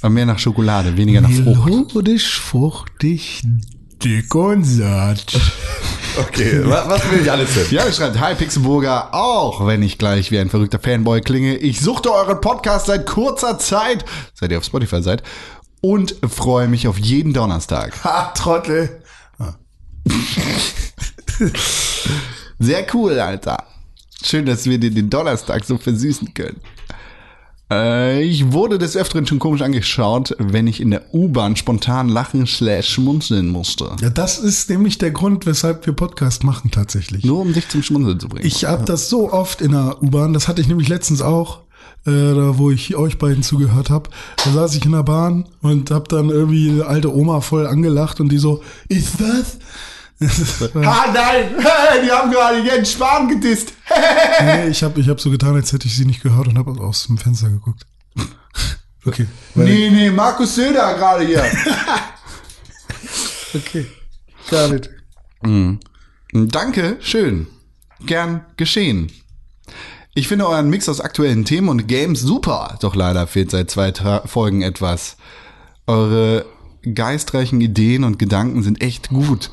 Aber 0.00 0.10
mehr 0.10 0.26
nach 0.26 0.38
Schokolade, 0.38 0.96
weniger 0.96 1.20
nach 1.20 1.30
Frucht. 1.30 1.64
Melodisch, 1.94 2.40
fruchtig, 2.40 3.42
dick 4.02 4.34
und 4.34 4.64
satt. 4.64 5.34
Okay, 6.18 6.60
wa- 6.64 6.84
was 6.88 7.10
will 7.10 7.24
Janis 7.24 7.54
denn? 7.54 7.66
Janis 7.70 7.96
schreibt, 7.96 8.20
Hi 8.20 8.34
Pixelburger, 8.34 9.14
auch 9.14 9.66
wenn 9.66 9.82
ich 9.82 9.96
gleich 9.96 10.30
wie 10.30 10.38
ein 10.38 10.50
verrückter 10.50 10.78
Fanboy 10.78 11.22
klinge. 11.22 11.56
Ich 11.56 11.80
suchte 11.80 12.12
euren 12.12 12.40
Podcast 12.40 12.86
seit 12.86 13.06
kurzer 13.06 13.58
Zeit, 13.58 14.04
seit 14.34 14.52
ihr 14.52 14.58
auf 14.58 14.64
Spotify 14.64 15.02
seid, 15.02 15.22
und 15.82 16.16
freue 16.26 16.68
mich 16.68 16.88
auf 16.88 16.98
jeden 16.98 17.34
Donnerstag. 17.34 18.02
Ha, 18.04 18.32
Trottel. 18.34 19.02
Sehr 22.58 22.86
cool, 22.94 23.18
Alter. 23.18 23.64
Schön, 24.24 24.46
dass 24.46 24.64
wir 24.66 24.78
dir 24.78 24.90
den 24.90 25.10
Donnerstag 25.10 25.64
so 25.64 25.76
versüßen 25.76 26.32
können. 26.32 26.60
Äh, 27.72 28.22
ich 28.22 28.52
wurde 28.52 28.78
des 28.78 28.96
Öfteren 28.96 29.26
schon 29.26 29.38
komisch 29.38 29.62
angeschaut, 29.62 30.36
wenn 30.38 30.66
ich 30.66 30.80
in 30.80 30.90
der 30.90 31.12
U-Bahn 31.14 31.56
spontan 31.56 32.08
lachen 32.08 32.46
slash 32.46 32.88
schmunzeln 32.88 33.48
musste. 33.48 33.96
Ja, 34.00 34.10
das 34.10 34.38
ist 34.38 34.70
nämlich 34.70 34.98
der 34.98 35.10
Grund, 35.10 35.46
weshalb 35.46 35.86
wir 35.86 35.94
Podcast 35.94 36.44
machen 36.44 36.70
tatsächlich. 36.70 37.24
Nur 37.24 37.40
um 37.40 37.52
dich 37.52 37.68
zum 37.68 37.82
Schmunzeln 37.82 38.20
zu 38.20 38.28
bringen. 38.28 38.46
Ich 38.46 38.64
habe 38.64 38.84
das 38.84 39.08
so 39.08 39.32
oft 39.32 39.60
in 39.60 39.72
der 39.72 40.02
U-Bahn, 40.02 40.32
das 40.32 40.48
hatte 40.48 40.60
ich 40.60 40.68
nämlich 40.68 40.88
letztens 40.88 41.22
auch, 41.22 41.61
da 42.04 42.58
wo 42.58 42.70
ich 42.70 42.96
euch 42.96 43.18
beiden 43.18 43.42
zugehört 43.42 43.90
habe. 43.90 44.10
Da 44.44 44.50
saß 44.50 44.74
ich 44.74 44.84
in 44.84 44.92
der 44.92 45.04
Bahn 45.04 45.46
und 45.60 45.90
habe 45.90 46.08
dann 46.08 46.30
irgendwie 46.30 46.70
eine 46.70 46.86
alte 46.86 47.14
Oma 47.14 47.40
voll 47.40 47.66
angelacht 47.66 48.20
und 48.20 48.30
die 48.30 48.38
so, 48.38 48.62
ist 48.88 49.20
das? 49.20 49.58
ah, 50.74 51.06
nein! 51.12 51.50
Die 52.04 52.10
haben 52.10 52.30
gerade 52.30 52.60
Jens 52.60 52.92
Spahn 52.92 53.28
gedisst. 53.28 53.72
nee, 54.40 54.66
ich 54.70 54.82
habe 54.82 55.00
ich 55.00 55.08
hab 55.08 55.20
so 55.20 55.30
getan, 55.30 55.54
als 55.54 55.72
hätte 55.72 55.86
ich 55.88 55.96
sie 55.96 56.04
nicht 56.04 56.22
gehört 56.22 56.48
und 56.48 56.58
habe 56.58 56.72
aus 56.80 57.06
dem 57.06 57.18
Fenster 57.18 57.50
geguckt. 57.50 57.86
Okay. 59.04 59.26
Nee, 59.54 59.90
nee, 59.90 60.10
Markus 60.10 60.54
Söder 60.54 60.94
gerade 60.94 61.26
hier. 61.26 61.44
Okay. 63.54 63.86
Got 64.48 64.72
it. 64.72 64.90
Danke, 66.32 66.96
schön. 67.00 67.48
Gern 68.06 68.44
geschehen. 68.56 69.10
Ich 70.14 70.28
finde 70.28 70.46
euren 70.46 70.68
Mix 70.68 70.90
aus 70.90 71.00
aktuellen 71.00 71.46
Themen 71.46 71.70
und 71.70 71.88
Games 71.88 72.20
super, 72.20 72.76
doch 72.82 72.94
leider 72.94 73.26
fehlt 73.26 73.50
seit 73.50 73.70
zwei 73.70 73.92
Tra 73.92 74.26
Folgen 74.26 74.60
etwas. 74.60 75.16
Eure 75.86 76.44
geistreichen 76.82 77.62
Ideen 77.62 78.04
und 78.04 78.18
Gedanken 78.18 78.62
sind 78.62 78.82
echt 78.82 79.08
gut. 79.08 79.50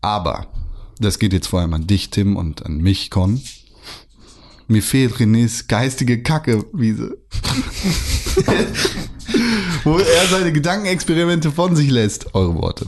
Aber, 0.00 0.46
das 1.00 1.18
geht 1.18 1.32
jetzt 1.32 1.48
vor 1.48 1.60
allem 1.60 1.74
an 1.74 1.88
dich, 1.88 2.10
Tim, 2.10 2.36
und 2.36 2.64
an 2.64 2.78
mich, 2.78 3.10
Con. 3.10 3.42
Mir 4.68 4.84
fehlt 4.84 5.14
Renés 5.14 5.66
geistige 5.66 6.22
Kackewiese. 6.22 7.18
Wo 9.84 9.98
er 9.98 10.26
seine 10.30 10.52
Gedankenexperimente 10.52 11.50
von 11.50 11.74
sich 11.76 11.90
lässt. 11.90 12.34
Eure 12.34 12.54
Worte. 12.54 12.86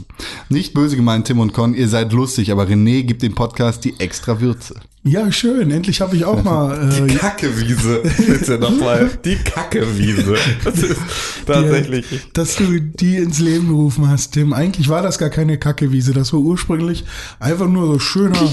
Nicht 0.49 0.73
böse 0.73 0.95
gemeint, 0.95 1.27
Tim 1.27 1.39
und 1.39 1.53
Con, 1.53 1.73
ihr 1.73 1.87
seid 1.89 2.13
lustig, 2.13 2.51
aber 2.51 2.63
René 2.65 3.03
gibt 3.03 3.21
dem 3.21 3.35
Podcast 3.35 3.83
die 3.83 3.99
extra 3.99 4.39
Würze. 4.39 4.75
Ja, 5.03 5.31
schön. 5.31 5.69
Endlich 5.71 6.01
habe 6.01 6.15
ich 6.15 6.25
auch 6.25 6.43
mal 6.43 6.89
äh, 6.91 7.07
Die 7.07 7.15
Kackewiese. 7.15 8.01
Bitte 8.27 8.57
nochmal. 8.57 9.09
Die 9.23 9.35
Kackewiese. 9.35 10.35
Das 10.63 10.77
ist 10.81 10.97
tatsächlich. 11.45 12.07
dir- 12.09 12.19
dass 12.33 12.55
du 12.55 12.79
die 12.79 13.17
ins 13.17 13.39
Leben 13.39 13.67
gerufen 13.67 14.09
hast, 14.09 14.31
Tim. 14.31 14.51
Eigentlich 14.53 14.89
war 14.89 15.03
das 15.03 15.19
gar 15.19 15.29
keine 15.29 15.59
Kackewiese. 15.59 16.13
Das 16.13 16.33
war 16.33 16.39
ursprünglich 16.39 17.03
einfach 17.39 17.67
nur 17.67 17.85
so 17.87 17.99
schöner, 17.99 18.51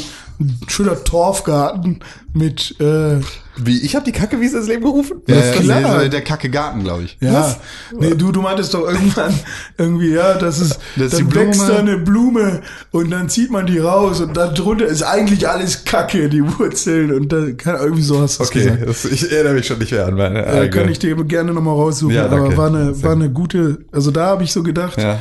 schöner 0.68 1.02
Torfgarten 1.04 2.00
mit, 2.34 2.78
äh, 2.80 3.20
Wie? 3.56 3.80
Ich 3.82 3.94
habe 3.94 4.04
die 4.04 4.12
Kackewiese 4.12 4.56
ins 4.58 4.66
Leben 4.68 4.82
gerufen? 4.82 5.20
Ja, 5.26 5.36
ist 5.36 5.60
klar. 5.60 5.98
Der, 6.00 6.08
der 6.08 6.22
Kacke 6.22 6.48
Garten, 6.48 6.82
glaube 6.84 7.02
ich. 7.02 7.18
ja, 7.20 7.54
nee, 7.98 8.14
du, 8.14 8.32
du 8.32 8.40
meintest 8.40 8.72
doch 8.72 8.88
irgendwann 8.88 9.34
irgendwie, 9.76 10.12
ja, 10.14 10.34
das 10.34 10.58
ist, 10.58 10.78
Das 10.96 11.12
ist 11.12 11.20
dann 11.20 11.34
wächst 11.34 11.68
da 11.68 11.76
eine 11.76 11.98
Blume 11.98 12.62
und 12.92 13.10
dann 13.10 13.28
zieht 13.28 13.50
man 13.50 13.66
die 13.66 13.78
raus 13.78 14.20
und 14.22 14.36
dann 14.36 14.54
drunter 14.54 14.86
ist 14.86 15.02
eigentlich 15.02 15.46
alles 15.48 15.84
Kacke, 15.84 16.30
die 16.30 16.42
Wurzeln 16.58 17.12
und 17.12 17.30
da 17.30 17.50
kann 17.52 17.76
irgendwie 17.76 18.02
so 18.02 18.20
hast 18.22 18.38
du 18.38 18.44
es 18.44 18.48
Okay, 18.48 18.60
gesagt. 18.64 18.88
das, 18.88 19.04
ich 19.04 19.30
erinnere 19.30 19.54
mich 19.54 19.66
schon 19.66 19.78
nicht 19.78 19.92
mehr 19.92 20.06
an 20.06 20.14
meine 20.14 20.46
Äh, 20.46 20.48
eigene. 20.48 20.70
kann 20.70 20.88
ich 20.88 20.98
dir 20.98 21.14
gerne 21.24 21.52
nochmal 21.52 21.74
raussuchen, 21.74 22.14
Ja, 22.14 22.28
danke. 22.28 22.46
aber 22.46 22.56
war 22.56 22.66
eine, 22.68 23.02
war 23.02 23.12
eine 23.12 23.30
gute, 23.30 23.84
also 23.92 24.10
da 24.10 24.26
habe 24.28 24.44
ich 24.44 24.52
so 24.52 24.62
gedacht, 24.62 24.96
Ja. 24.98 25.18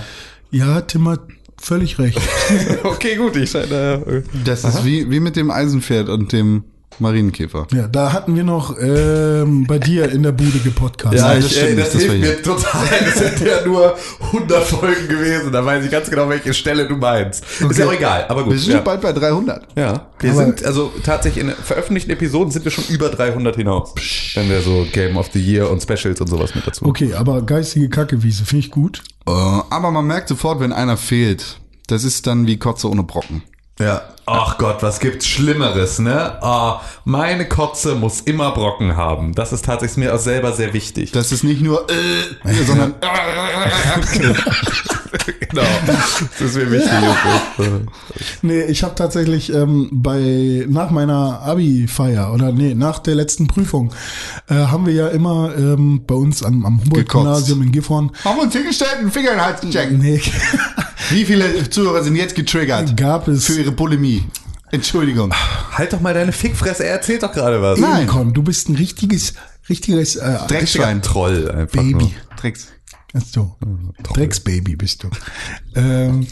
ja, 0.51 0.79
Tim 0.81 1.09
hat 1.09 1.19
völlig 1.59 1.99
recht. 1.99 2.19
Okay, 2.83 3.15
gut, 3.17 3.35
ich 3.35 3.51
scheine. 3.51 4.01
Äh, 4.07 4.21
Das 4.45 4.63
ist 4.63 4.85
wie, 4.85 5.11
wie 5.11 5.19
mit 5.19 5.35
dem 5.35 5.51
Eisenpferd 5.51 6.07
und 6.09 6.31
dem 6.31 6.63
Marienkäfer. 6.99 7.67
Ja, 7.73 7.87
da 7.87 8.13
hatten 8.13 8.35
wir 8.35 8.43
noch 8.43 8.77
ähm, 8.79 9.65
bei 9.67 9.79
dir 9.79 10.11
in 10.11 10.23
der 10.23 10.31
Bude 10.31 10.59
gepodcast. 10.59 11.15
ja, 11.15 11.27
Nein, 11.29 11.41
das 11.41 11.51
stimmt 11.51 11.69
ey, 11.69 11.75
das, 11.77 11.91
das 11.91 12.01
hilft 12.03 12.19
mir 12.19 12.41
total. 12.43 12.81
Das 13.05 13.17
sind 13.17 13.47
ja 13.47 13.65
nur 13.65 13.95
100 14.19 14.63
Folgen 14.63 15.07
gewesen. 15.07 15.51
Da 15.51 15.65
weiß 15.65 15.83
ich 15.85 15.91
ganz 15.91 16.09
genau, 16.09 16.29
welche 16.29 16.53
Stelle 16.53 16.87
du 16.87 16.95
meinst. 16.97 17.43
Ist 17.59 17.77
ja 17.79 17.87
auch 17.87 17.93
egal, 17.93 18.25
aber 18.27 18.43
gut. 18.43 18.53
Wir 18.53 18.59
sind 18.59 18.73
ja. 18.73 18.79
bald 18.81 19.01
bei 19.01 19.13
300. 19.13 19.67
Ja, 19.75 20.07
wir 20.19 20.31
Aber- 20.31 20.45
sind, 20.45 20.63
also 20.63 20.91
tatsächlich 21.03 21.43
in 21.43 21.51
veröffentlichten 21.51 22.11
Episoden 22.11 22.51
sind 22.51 22.65
wir 22.65 22.71
schon 22.71 22.83
über 22.89 23.09
300 23.09 23.55
hinaus. 23.55 23.93
Wenn 24.35 24.49
wir 24.49 24.61
so 24.61 24.85
Game 24.91 25.17
of 25.17 25.29
the 25.33 25.39
Year 25.39 25.69
und 25.69 25.81
Specials 25.81 26.21
und 26.21 26.27
sowas 26.27 26.53
mit 26.55 26.67
dazu. 26.67 26.85
Okay, 26.85 27.13
aber 27.13 27.41
geistige 27.41 27.89
Kackewiese 27.89 28.45
finde 28.45 28.65
ich 28.65 28.71
gut. 28.71 29.01
Äh, 29.27 29.31
aber 29.31 29.91
man 29.91 30.05
merkt 30.05 30.27
sofort, 30.29 30.59
wenn 30.59 30.71
einer 30.73 30.97
fehlt. 30.97 31.59
Das 31.87 32.03
ist 32.03 32.27
dann 32.27 32.47
wie 32.47 32.57
Kotze 32.57 32.89
ohne 32.89 33.03
Brocken. 33.03 33.43
Ja. 33.81 34.01
Ach 34.27 34.57
Gott, 34.57 34.83
was 34.83 34.99
gibt's 34.99 35.25
Schlimmeres, 35.27 35.99
ne? 35.99 36.41
Ah, 36.41 36.81
meine 37.03 37.47
Kotze 37.49 37.95
muss 37.95 38.21
immer 38.21 38.51
Brocken 38.51 38.95
haben. 38.95 39.33
Das 39.33 39.51
ist 39.51 39.65
tatsächlich 39.65 39.97
mir 39.97 40.15
auch 40.15 40.19
selber 40.19 40.53
sehr 40.53 40.73
wichtig. 40.73 41.11
Das 41.11 41.31
ist 41.31 41.43
nicht 41.43 41.61
nur, 41.61 41.87
äh, 41.89 42.63
sondern, 42.65 42.93
genau. 45.39 45.63
Das 46.39 46.41
ist 46.41 46.55
mir 46.55 46.71
wichtig. 46.71 46.91
Nee, 48.43 48.63
ich 48.63 48.83
habe 48.83 48.95
tatsächlich 48.95 49.51
ähm, 49.53 49.89
bei 49.91 50.65
nach 50.69 50.91
meiner 50.91 51.41
Abi-Feier 51.41 52.31
oder 52.33 52.51
nee, 52.51 52.75
nach 52.75 52.99
der 52.99 53.15
letzten 53.15 53.47
Prüfung 53.47 53.91
äh, 54.47 54.53
haben 54.53 54.85
wir 54.85 54.93
ja 54.93 55.07
immer 55.07 55.53
ähm, 55.57 56.03
bei 56.05 56.15
uns 56.15 56.43
am, 56.43 56.65
am 56.65 56.79
Humboldt-Gymnasium 56.79 57.63
in 57.63 57.71
Gifhorn 57.71 58.11
haben 58.23 58.37
wir 58.37 58.43
uns 58.43 58.53
hingestellt, 58.53 58.97
einen 58.99 59.11
Finger 59.11 59.31
in 59.31 59.37
den 59.37 59.45
Hals 59.45 59.61
gecheckt. 59.61 59.91
nee, 59.93 60.21
Wie 61.11 61.25
viele 61.25 61.69
Zuhörer 61.69 62.03
sind 62.03 62.15
jetzt 62.15 62.35
getriggert 62.35 62.95
gab 62.95 63.27
es 63.27 63.45
für 63.45 63.59
ihre 63.59 63.71
Polemie? 63.71 64.23
Entschuldigung. 64.71 65.33
Halt 65.73 65.91
doch 65.91 65.99
mal 65.99 66.13
deine 66.13 66.31
Fickfresse, 66.31 66.85
er 66.85 66.93
erzählt 66.93 67.23
doch 67.23 67.33
gerade 67.33 67.61
was. 67.61 67.79
Nein. 67.79 68.07
Con, 68.07 68.33
du 68.33 68.41
bist 68.41 68.69
ein 68.69 68.75
richtiges, 68.75 69.33
richtiges 69.69 70.15
äh, 70.15 70.37
Dreckschwein. 70.47 71.01
Troll 71.01 71.51
einfach 71.51 71.81
Baby. 71.81 71.93
nur. 71.93 72.11
Drecks. 72.39 72.67
Bist 73.11 73.35
du. 73.35 73.53
Drecksbaby 74.13 74.77
bist 74.77 75.03
du. 75.03 75.09
ähm, 75.75 76.27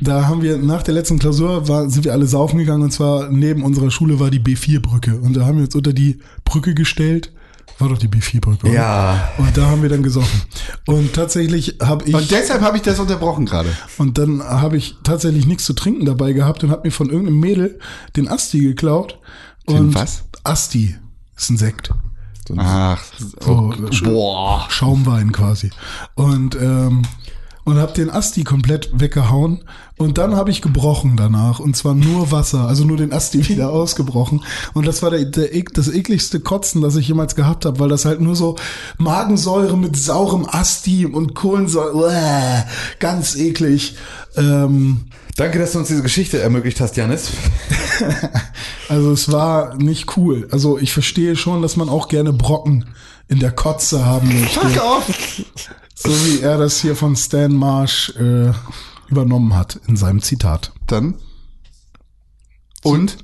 da 0.00 0.26
haben 0.26 0.42
wir 0.42 0.58
nach 0.58 0.82
der 0.82 0.94
letzten 0.94 1.18
Klausur 1.18 1.68
war, 1.68 1.88
sind 1.90 2.04
wir 2.04 2.12
alle 2.12 2.26
saufen 2.26 2.58
gegangen 2.58 2.82
und 2.82 2.92
zwar 2.92 3.30
neben 3.30 3.62
unserer 3.62 3.90
Schule 3.90 4.20
war 4.20 4.30
die 4.30 4.40
B4-Brücke 4.40 5.18
und 5.18 5.36
da 5.36 5.46
haben 5.46 5.56
wir 5.56 5.64
uns 5.64 5.74
unter 5.74 5.92
die 5.92 6.20
Brücke 6.44 6.74
gestellt. 6.74 7.32
War 7.78 7.88
doch 7.90 7.98
die 7.98 8.08
B4-Brücke, 8.08 8.66
oder? 8.68 8.74
Ja. 8.74 9.32
Und 9.36 9.56
da 9.56 9.66
haben 9.66 9.82
wir 9.82 9.88
dann 9.90 10.02
gesoffen. 10.02 10.40
Und 10.86 11.12
tatsächlich 11.12 11.76
habe 11.82 12.04
ich 12.08 12.14
Und 12.14 12.30
deshalb 12.30 12.62
habe 12.62 12.76
ich 12.78 12.82
das 12.82 12.98
unterbrochen 12.98 13.44
gerade. 13.44 13.68
und 13.98 14.16
dann 14.18 14.42
habe 14.42 14.76
ich 14.78 14.96
tatsächlich 15.04 15.46
nichts 15.46 15.64
zu 15.66 15.74
trinken 15.74 16.06
dabei 16.06 16.32
gehabt 16.32 16.64
und 16.64 16.70
habe 16.70 16.82
mir 16.84 16.90
von 16.90 17.10
irgendeinem 17.10 17.40
Mädel 17.40 17.78
den 18.16 18.28
Asti 18.28 18.60
geklaut. 18.60 19.18
Und 19.66 19.94
was? 19.94 20.24
Asti 20.44 20.96
ist 21.36 21.50
ein 21.50 21.58
Sekt. 21.58 21.90
Ach, 22.56 23.02
So, 23.40 23.74
boah. 24.04 24.64
Schaumwein 24.70 25.32
quasi. 25.32 25.70
Und 26.14 26.54
ähm, 26.54 27.02
und 27.66 27.78
habe 27.78 27.92
den 27.92 28.10
Asti 28.10 28.44
komplett 28.44 28.90
weggehauen 28.94 29.64
und 29.98 30.18
dann 30.18 30.36
habe 30.36 30.50
ich 30.50 30.62
gebrochen 30.62 31.16
danach 31.16 31.58
und 31.58 31.76
zwar 31.76 31.94
nur 31.94 32.30
Wasser, 32.30 32.68
also 32.68 32.84
nur 32.84 32.96
den 32.96 33.12
Asti 33.12 33.48
wieder 33.48 33.70
ausgebrochen 33.70 34.44
und 34.72 34.86
das 34.86 35.02
war 35.02 35.10
der, 35.10 35.24
der, 35.24 35.48
das 35.74 35.88
ekligste 35.88 36.40
Kotzen, 36.40 36.80
das 36.80 36.96
ich 36.96 37.08
jemals 37.08 37.34
gehabt 37.34 37.66
habe, 37.66 37.80
weil 37.80 37.88
das 37.88 38.04
halt 38.04 38.20
nur 38.20 38.36
so 38.36 38.56
Magensäure 38.98 39.76
mit 39.76 39.96
saurem 39.96 40.46
Asti 40.48 41.06
und 41.06 41.34
Kohlensäure, 41.34 41.94
uäh, 41.94 42.64
ganz 43.00 43.36
eklig. 43.36 43.96
Ähm, 44.36 45.06
Danke, 45.36 45.58
dass 45.58 45.72
du 45.72 45.80
uns 45.80 45.88
diese 45.88 46.02
Geschichte 46.02 46.40
ermöglicht 46.40 46.80
hast, 46.80 46.96
Janis. 46.96 47.30
Also 48.88 49.10
es 49.10 49.32
war 49.32 49.74
nicht 49.74 50.16
cool. 50.16 50.46
Also 50.52 50.78
ich 50.78 50.92
verstehe 50.92 51.34
schon, 51.34 51.60
dass 51.60 51.76
man 51.76 51.88
auch 51.88 52.06
gerne 52.06 52.32
Brocken 52.32 52.84
in 53.26 53.40
der 53.40 53.50
Kotze 53.50 54.04
haben 54.04 54.28
möchte. 54.40 54.60
Fuck 54.60 54.80
off! 54.80 55.42
So 55.98 56.10
wie 56.10 56.40
er 56.40 56.58
das 56.58 56.80
hier 56.80 56.94
von 56.94 57.16
Stan 57.16 57.54
Marsh 57.54 58.10
äh, 58.16 58.52
übernommen 59.08 59.54
hat 59.54 59.80
in 59.88 59.96
seinem 59.96 60.20
Zitat. 60.20 60.72
Dann. 60.86 61.14
Und 62.82 63.16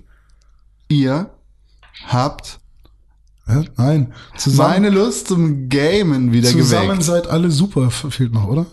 ihr 0.88 1.30
habt? 2.06 2.60
Nein, 3.76 4.14
zusammen, 4.38 4.70
meine 4.70 4.90
Lust 4.90 5.28
zum 5.28 5.68
Gamen 5.68 6.32
wieder 6.32 6.48
zusammen 6.48 6.88
geweckt. 6.88 7.04
seid 7.04 7.26
alle 7.26 7.50
super, 7.50 7.90
fehlt 7.90 8.32
noch, 8.32 8.46
oder? 8.46 8.66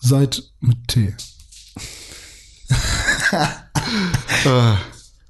Seid 0.00 0.42
mit 0.60 0.88
T. 0.88 1.14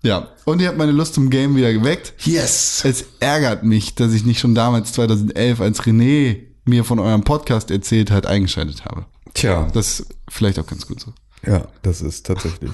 Ja, 0.03 0.29
und 0.45 0.61
ihr 0.61 0.69
habt 0.69 0.79
meine 0.79 0.93
Lust 0.93 1.15
zum 1.15 1.31
Game 1.31 1.57
wieder 1.57 1.73
geweckt. 1.73 2.15
Yes! 2.25 2.83
Es 2.85 3.05
ärgert 3.19 3.65
mich, 3.65 3.97
dass 3.97 4.13
ich 4.13 4.25
nicht 4.25 4.39
schon 4.39 4.55
damals 4.55 4.93
2011, 4.93 5.61
als 5.61 5.83
René 5.83 6.43
mir 6.67 6.85
von 6.85 6.99
eurem 6.99 7.23
Podcast 7.25 7.71
erzählt 7.71 8.11
hat, 8.11 8.27
eingeschaltet 8.27 8.85
habe. 8.85 9.07
Tja, 9.35 9.69
Das 9.73 10.01
ist 10.01 10.15
vielleicht 10.29 10.59
auch 10.59 10.67
ganz 10.67 10.87
gut 10.87 11.01
so. 11.01 11.13
ja, 11.47 11.67
das 11.83 12.01
ist 12.01 12.27
tatsächlich. 12.27 12.73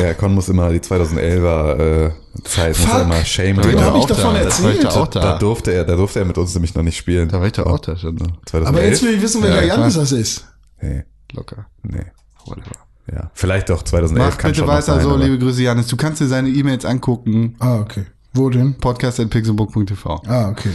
Ja, 0.00 0.14
Con 0.14 0.34
muss 0.34 0.48
immer 0.48 0.70
die 0.70 0.80
2011er 0.80 2.06
äh, 2.06 2.10
Zeit, 2.44 2.78
muss 2.78 2.86
Fuck. 2.86 2.94
er 2.94 3.02
immer 3.02 3.24
shame 3.24 3.56
Da 3.56 3.62
Den 3.62 3.76
ich 3.78 3.82
hab 3.82 3.92
doch 3.94 4.00
ich 4.00 4.06
davon 4.06 4.34
da. 4.34 4.40
Da 4.40 4.44
erzählt. 4.46 4.84
Da, 4.84 5.04
da. 5.06 5.20
da 5.20 5.38
durfte 5.38 5.72
er, 5.72 5.84
da 5.84 5.96
durfte 5.96 6.18
er 6.20 6.24
mit 6.24 6.36
uns 6.38 6.54
nämlich 6.54 6.74
noch 6.74 6.82
nicht 6.82 6.96
spielen. 6.96 7.28
Da 7.28 7.40
war 7.40 7.46
ich 7.46 7.52
doch 7.54 7.66
auch 7.66 7.78
da 7.78 7.96
schon. 7.96 8.18
2011? 8.46 8.66
Aber 8.68 8.84
jetzt 8.84 9.02
will 9.02 9.14
ich 9.14 9.22
wissen, 9.22 9.42
welcher 9.42 9.64
Ja, 9.64 9.76
Janis 9.76 9.94
das 9.94 10.12
ist. 10.12 10.46
Nee, 10.80 11.04
Locker. 11.32 11.66
nee. 11.82 12.04
Whatever. 12.46 12.76
Ja, 13.12 13.30
vielleicht 13.34 13.68
doch 13.70 13.82
2011 13.82 14.30
Mach 14.30 14.38
kann 14.38 14.50
bitte 14.50 14.58
schon 14.60 14.68
weiter 14.68 14.82
sein, 14.82 15.00
so, 15.02 15.10
aber- 15.10 15.24
liebe 15.24 15.38
Grüße, 15.38 15.62
Janis. 15.62 15.86
Du 15.88 15.96
kannst 15.96 16.20
dir 16.20 16.26
seine 16.28 16.48
E-Mails 16.50 16.84
angucken. 16.84 17.56
Ah, 17.58 17.76
okay. 17.80 18.06
Wo 18.34 18.50
denn? 18.50 18.74
Podcast.pixelbook.tv. 18.78 20.22
Ah, 20.26 20.48
okay. 20.50 20.70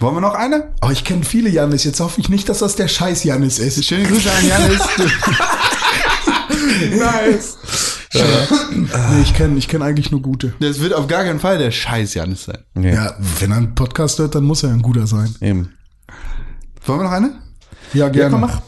Wollen 0.00 0.16
wir 0.16 0.20
noch 0.22 0.34
eine? 0.34 0.72
Oh, 0.82 0.88
ich 0.90 1.04
kenne 1.04 1.24
viele 1.24 1.50
Janis. 1.50 1.84
Jetzt 1.84 2.00
hoffe 2.00 2.20
ich 2.20 2.28
nicht, 2.30 2.48
dass 2.48 2.58
das 2.60 2.74
der 2.74 2.88
scheiß 2.88 3.22
Janis 3.24 3.58
ist. 3.58 3.84
Schöne 3.84 4.04
Grüße 4.08 4.30
an 4.32 4.46
Janis. 4.48 4.80
Nice. 6.90 7.58
Nee, 8.12 9.20
ich 9.22 9.34
kenne 9.34 9.58
ich 9.58 9.68
kenn 9.68 9.82
eigentlich 9.82 10.10
nur 10.10 10.22
gute. 10.22 10.54
Das 10.60 10.80
wird 10.80 10.94
auf 10.94 11.06
gar 11.06 11.24
keinen 11.24 11.40
Fall 11.40 11.58
der 11.58 11.70
scheiß 11.70 12.14
Janis 12.14 12.44
sein. 12.44 12.58
Nee, 12.74 12.94
Ja, 12.94 13.14
wenn 13.38 13.50
er 13.50 13.58
einen 13.58 13.74
Podcast 13.74 14.18
hört, 14.18 14.34
dann 14.34 14.44
muss 14.44 14.62
er 14.62 14.70
ein 14.70 14.82
guter 14.82 15.06
sein. 15.06 15.34
eben. 15.40 15.74
Wollen 16.86 17.00
wir 17.00 17.04
noch 17.04 17.12
eine? 17.12 17.32
Ja, 17.92 18.08
gerne. 18.08 18.30
komm, 18.30 18.40
mach. 18.42 18.60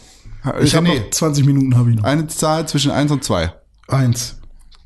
Ich 0.61 0.75
habe 0.75 0.89
René, 0.89 1.01
noch 1.05 1.11
20 1.11 1.47
Minuten 1.47 1.77
habe 1.77 1.91
ich 1.91 1.97
noch. 1.97 2.05
eine 2.05 2.27
Zahl 2.27 2.67
zwischen 2.69 2.91
1 2.91 3.11
und 3.13 3.25
2. 3.25 3.53
Eins. 3.89 4.37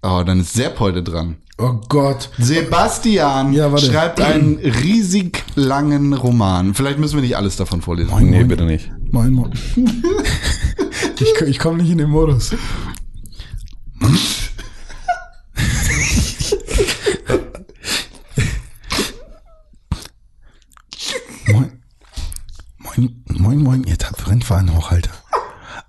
Oh, 0.03 0.23
dann 0.25 0.41
ist 0.41 0.53
Sepp 0.55 0.79
heute 0.79 1.03
dran. 1.03 1.37
Oh 1.59 1.81
Gott. 1.89 2.29
Sebastian 2.39 3.55
Ja, 3.55 3.77
schreibt 3.79 4.21
einen 4.21 4.59
riesig 4.59 5.43
langen 5.55 6.13
Roman. 6.13 6.75
Vielleicht 6.75 6.99
müssen 6.99 7.15
wir 7.15 7.23
nicht 7.23 7.37
alles 7.37 7.57
davon 7.57 7.81
vorlesen. 7.81 8.13
Nee, 8.31 8.45
bitte 8.45 8.65
nicht. 8.65 8.91
Moin, 9.11 9.33
moin. 9.33 9.53
ich 11.19 11.41
ich 11.47 11.59
komme 11.59 11.79
nicht 11.83 11.91
in 11.91 11.99
den 11.99 12.11
Modus. 12.11 12.55
moin. 21.47 21.73
Moin, 22.79 23.25
moin, 23.29 23.63
moin, 23.63 23.85
ihr 23.85 23.97
tapferen 23.97 24.43
Fahnenhochhalter. 24.43 25.11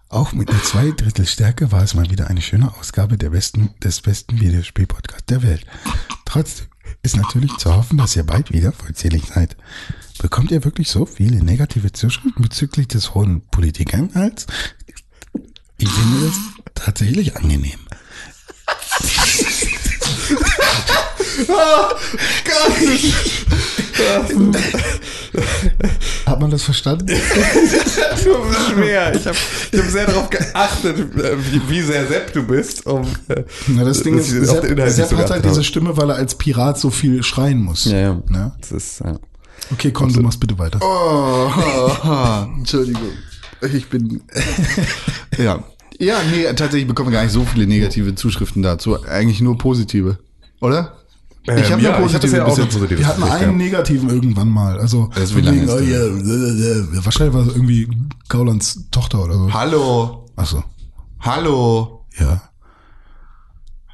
Auch 0.09 0.31
mit 0.31 0.49
einer 0.49 0.63
Zweidrittelstärke 0.63 1.71
war 1.71 1.83
es 1.83 1.93
mal 1.93 2.09
wieder 2.09 2.27
eine 2.27 2.41
schöne 2.41 2.73
Ausgabe 2.77 3.17
der 3.17 3.31
besten, 3.31 3.73
des 3.83 4.01
besten 4.01 4.39
Videospiel-Podcasts 4.39 5.25
der 5.25 5.43
Welt. 5.43 5.65
Trotzdem 6.25 6.67
ist 7.03 7.17
natürlich 7.17 7.57
zu 7.57 7.75
hoffen, 7.75 7.97
dass 7.97 8.15
ihr 8.15 8.23
bald 8.23 8.53
wieder 8.53 8.71
vollzählig 8.71 9.25
seid. 9.25 9.57
Bekommt 10.19 10.51
ihr 10.51 10.63
wirklich 10.63 10.89
so 10.89 11.05
viele 11.05 11.43
negative 11.43 11.91
Zuschriften 11.91 12.41
bezüglich 12.41 12.87
des 12.87 13.13
hohen 13.13 13.41
Politikanhalts? 13.49 14.47
Ich 15.77 15.89
finde 15.89 16.27
das 16.27 16.35
tatsächlich 16.73 17.35
angenehm. 17.35 17.79
Hat 26.25 26.39
man 26.39 26.51
das 26.51 26.63
verstanden? 26.63 27.07
schwer. 28.73 29.15
Ich 29.15 29.25
habe 29.27 29.37
ich 29.71 29.79
hab 29.79 29.89
sehr 29.89 30.05
darauf 30.05 30.29
geachtet, 30.29 30.97
äh, 31.17 31.35
wie, 31.51 31.69
wie 31.69 31.81
sehr 31.81 32.07
Sepp 32.07 32.33
du 32.33 32.43
bist. 32.43 32.85
Um, 32.85 33.03
äh, 33.27 33.43
Na, 33.67 33.83
das 33.83 34.03
Ding 34.03 34.17
dass 34.17 34.31
ist, 34.31 34.49
Sepp, 34.49 34.63
nicht 34.63 34.89
Sepp 34.91 35.11
hat 35.11 35.31
halt 35.31 35.43
geachtet 35.43 35.45
diese. 35.45 35.63
Stimme, 35.63 35.97
weil 35.97 36.09
er 36.09 36.15
als 36.15 36.35
Pirat 36.35 36.79
so 36.79 36.89
viel 36.89 37.23
schreien 37.23 37.61
muss. 37.61 37.85
Ja, 37.85 37.97
ja. 37.97 38.21
Ne? 38.29 38.51
Das 38.61 38.71
ist, 38.71 38.99
ja. 38.99 39.19
Okay, 39.71 39.91
komm, 39.91 40.13
du 40.13 40.21
machst 40.21 40.39
bitte 40.39 40.57
weiter. 40.57 40.79
Oh, 40.81 41.51
Entschuldigung. 42.57 43.09
Ich 43.73 43.89
bin. 43.89 44.21
ja. 45.37 45.63
Ja, 45.99 46.21
nee, 46.31 46.43
tatsächlich 46.53 46.87
bekommen 46.87 47.09
wir 47.09 47.13
gar 47.13 47.23
nicht 47.23 47.33
so 47.33 47.43
viele 47.43 47.65
negative 47.65 48.13
Zuschriften 48.13 48.61
dazu. 48.61 49.03
Eigentlich 49.05 49.41
nur 49.41 49.57
positive. 49.57 50.19
Oder? 50.61 50.95
Ich 51.55 51.71
habe 51.71 51.73
Ähm, 51.73 51.79
ja, 51.79 51.99
nur 51.99 52.07
ich 52.07 52.13
ja 52.31 52.45
auch 52.45 52.57
Wir 52.57 53.07
hatten 53.07 53.23
einen 53.23 53.39
gehabt. 53.39 53.57
negativen 53.57 54.09
irgendwann 54.09 54.49
mal. 54.49 54.79
Also, 54.79 55.09
von 55.13 55.37
wie 55.37 55.41
lange 55.41 55.61
wegen, 55.61 55.67
ist 55.69 55.73
oh, 55.73 56.95
ja, 56.97 57.05
wahrscheinlich 57.05 57.33
war 57.33 57.47
es 57.47 57.53
irgendwie 57.55 57.89
Gaulands 58.27 58.85
Tochter 58.91 59.23
oder 59.23 59.35
so. 59.35 59.53
Hallo. 59.53 60.25
Achso, 60.35 60.63
Hallo. 61.21 62.05
ja. 62.19 62.41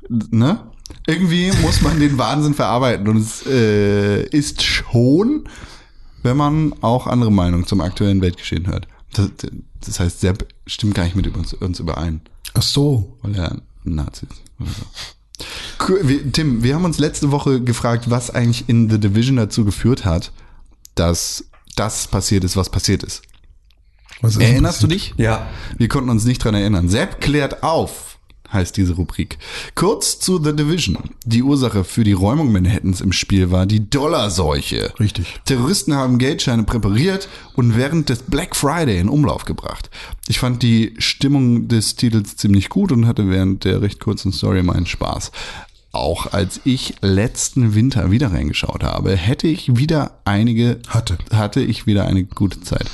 Ne? 0.10 0.60
Irgendwie 1.08 1.52
muss 1.62 1.82
man 1.82 2.00
den 2.00 2.18
Wahnsinn 2.18 2.54
verarbeiten 2.54 3.08
und 3.08 3.18
es 3.18 3.46
äh, 3.46 4.24
ist 4.28 4.64
schon, 4.64 5.48
wenn 6.24 6.36
man 6.38 6.74
auch 6.82 7.08
andere 7.08 7.32
Meinungen 7.32 7.66
zum 7.66 7.82
aktuellen 7.82 8.22
Weltgeschehen 8.22 8.68
hört. 8.68 8.88
Das, 9.14 9.30
das 9.86 10.00
heißt, 10.00 10.20
Sepp 10.22 10.48
stimmt 10.66 10.96
gar 10.96 11.04
nicht 11.04 11.16
mit 11.16 11.28
uns, 11.36 11.54
uns 11.54 11.80
überein, 11.80 12.22
Ach 12.54 12.62
so. 12.62 13.18
weil 13.22 13.36
er 13.36 13.52
ein 13.52 13.62
Nazi 13.96 14.26
ist. 14.30 14.42
Oder 14.60 14.70
so. 14.70 14.86
Tim, 16.32 16.64
wir 16.64 16.76
haben 16.76 16.86
uns 16.86 16.98
letzte 17.00 17.32
Woche 17.32 17.62
gefragt, 17.62 18.10
was 18.10 18.30
eigentlich 18.30 18.68
in 18.70 18.90
The 18.90 19.00
Division 19.00 19.36
dazu 19.38 19.66
geführt 19.66 20.06
hat, 20.06 20.32
dass 20.96 21.46
das 21.76 22.08
passiert 22.08 22.44
ist, 22.44 22.56
was 22.56 22.70
passiert 22.70 23.04
ist. 23.04 23.22
Was 24.22 24.36
ist 24.36 24.42
Erinnerst 24.42 24.84
du 24.84 24.88
passiert? 24.88 25.18
dich? 25.18 25.26
Ja. 25.26 25.48
Wir 25.78 25.88
konnten 25.88 26.10
uns 26.10 26.24
nicht 26.26 26.44
dran 26.44 26.54
erinnern. 26.56 26.88
Sepp 26.88 27.20
klärt 27.20 27.64
auf, 27.64 28.13
heißt 28.54 28.78
diese 28.78 28.94
Rubrik. 28.94 29.38
Kurz 29.76 30.20
zu 30.20 30.42
The 30.42 30.56
Division. 30.56 30.98
Die 31.26 31.44
Ursache 31.44 31.84
für 31.84 32.04
die 32.04 32.14
Räumung 32.14 32.52
Manhattans 32.52 33.02
im 33.02 33.12
Spiel 33.12 33.52
war 33.52 33.66
die 33.66 33.90
Dollarseuche. 33.90 34.94
Richtig. 35.00 35.40
Terroristen 35.46 35.96
haben 35.96 36.18
Geldscheine 36.18 36.64
präpariert 36.64 37.28
und 37.56 37.76
während 37.76 38.10
des 38.10 38.24
Black 38.24 38.56
Friday 38.56 39.00
in 39.00 39.10
Umlauf 39.10 39.46
gebracht. 39.46 39.90
Ich 40.28 40.40
fand 40.40 40.64
die 40.64 40.94
Stimmung 41.00 41.68
des 41.68 41.96
Titels 41.96 42.38
ziemlich 42.38 42.70
gut 42.70 42.92
und 42.92 43.08
hatte 43.08 43.30
während 43.30 43.66
der 43.66 43.82
recht 43.82 44.00
kurzen 44.00 44.32
Story 44.32 44.64
meinen 44.64 44.86
Spaß. 44.86 45.32
Auch 45.92 46.34
als 46.34 46.60
ich 46.64 46.96
letzten 47.02 47.76
Winter 47.76 48.10
wieder 48.10 48.32
reingeschaut 48.32 48.84
habe, 48.84 49.16
hätte 49.16 49.48
ich 49.48 49.78
wieder 49.78 50.20
einige 50.26 50.80
Hatte. 50.88 51.20
hatte 51.32 51.62
ich 51.62 51.86
wieder 51.86 52.08
eine 52.08 52.24
gute 52.24 52.62
Zeit. 52.62 52.90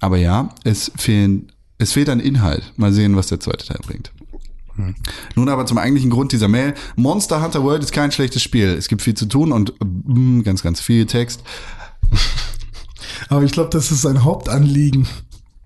Aber 0.00 0.18
ja, 0.18 0.50
es 0.62 0.92
fehlen, 0.96 1.50
es 1.78 1.94
fehlt 1.94 2.10
an 2.10 2.20
Inhalt. 2.20 2.74
Mal 2.76 2.92
sehen, 2.92 3.16
was 3.16 3.28
der 3.28 3.40
zweite 3.40 3.64
Teil 3.66 3.80
bringt. 3.82 4.12
Nun 5.34 5.48
aber 5.48 5.66
zum 5.66 5.78
eigentlichen 5.78 6.10
Grund 6.10 6.32
dieser 6.32 6.48
Mail. 6.48 6.74
Monster 6.96 7.42
Hunter 7.42 7.62
World 7.62 7.82
ist 7.82 7.92
kein 7.92 8.10
schlechtes 8.12 8.42
Spiel. 8.42 8.68
Es 8.68 8.88
gibt 8.88 9.02
viel 9.02 9.14
zu 9.14 9.26
tun 9.26 9.52
und 9.52 9.74
mm, 9.80 10.42
ganz, 10.42 10.62
ganz 10.62 10.80
viel 10.80 11.06
Text. 11.06 11.42
Aber 13.28 13.42
ich 13.42 13.52
glaube, 13.52 13.70
das 13.70 13.90
ist 13.90 14.02
sein 14.02 14.24
Hauptanliegen. 14.24 15.06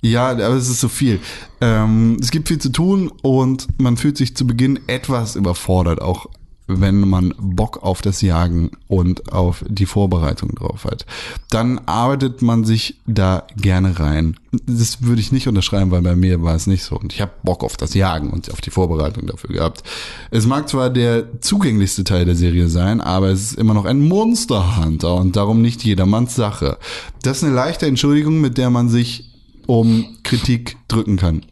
Ja, 0.00 0.30
aber 0.30 0.54
es 0.54 0.68
ist 0.68 0.80
so 0.80 0.88
viel. 0.88 1.18
Ähm, 1.60 2.18
es 2.20 2.30
gibt 2.30 2.46
viel 2.46 2.58
zu 2.58 2.70
tun 2.70 3.10
und 3.22 3.66
man 3.80 3.96
fühlt 3.96 4.16
sich 4.16 4.36
zu 4.36 4.46
Beginn 4.46 4.78
etwas 4.86 5.34
überfordert, 5.34 6.00
auch 6.00 6.26
wenn 6.68 7.00
man 7.08 7.34
Bock 7.38 7.82
auf 7.82 8.02
das 8.02 8.20
Jagen 8.20 8.70
und 8.86 9.32
auf 9.32 9.64
die 9.66 9.86
Vorbereitung 9.86 10.54
drauf 10.54 10.84
hat. 10.84 11.06
Dann 11.50 11.80
arbeitet 11.86 12.42
man 12.42 12.64
sich 12.64 13.00
da 13.06 13.44
gerne 13.56 13.98
rein. 13.98 14.36
Das 14.66 15.02
würde 15.02 15.20
ich 15.20 15.32
nicht 15.32 15.48
unterschreiben, 15.48 15.90
weil 15.90 16.02
bei 16.02 16.14
mir 16.14 16.42
war 16.42 16.54
es 16.54 16.66
nicht 16.66 16.84
so. 16.84 16.96
Und 16.96 17.12
ich 17.12 17.20
habe 17.20 17.32
Bock 17.42 17.64
auf 17.64 17.76
das 17.76 17.94
Jagen 17.94 18.30
und 18.30 18.52
auf 18.52 18.60
die 18.60 18.70
Vorbereitung 18.70 19.26
dafür 19.26 19.50
gehabt. 19.50 19.82
Es 20.30 20.46
mag 20.46 20.68
zwar 20.68 20.90
der 20.90 21.40
zugänglichste 21.40 22.04
Teil 22.04 22.26
der 22.26 22.36
Serie 22.36 22.68
sein, 22.68 23.00
aber 23.00 23.28
es 23.28 23.42
ist 23.42 23.58
immer 23.58 23.74
noch 23.74 23.86
ein 23.86 24.06
Monster 24.06 24.76
Hunter 24.76 25.14
und 25.14 25.36
darum 25.36 25.62
nicht 25.62 25.82
jedermanns 25.84 26.34
Sache. 26.34 26.78
Das 27.22 27.38
ist 27.38 27.44
eine 27.44 27.54
leichte 27.54 27.86
Entschuldigung, 27.86 28.40
mit 28.40 28.58
der 28.58 28.68
man 28.68 28.90
sich 28.90 29.24
um 29.66 30.16
Kritik 30.22 30.76
drücken 30.88 31.16
kann. 31.16 31.42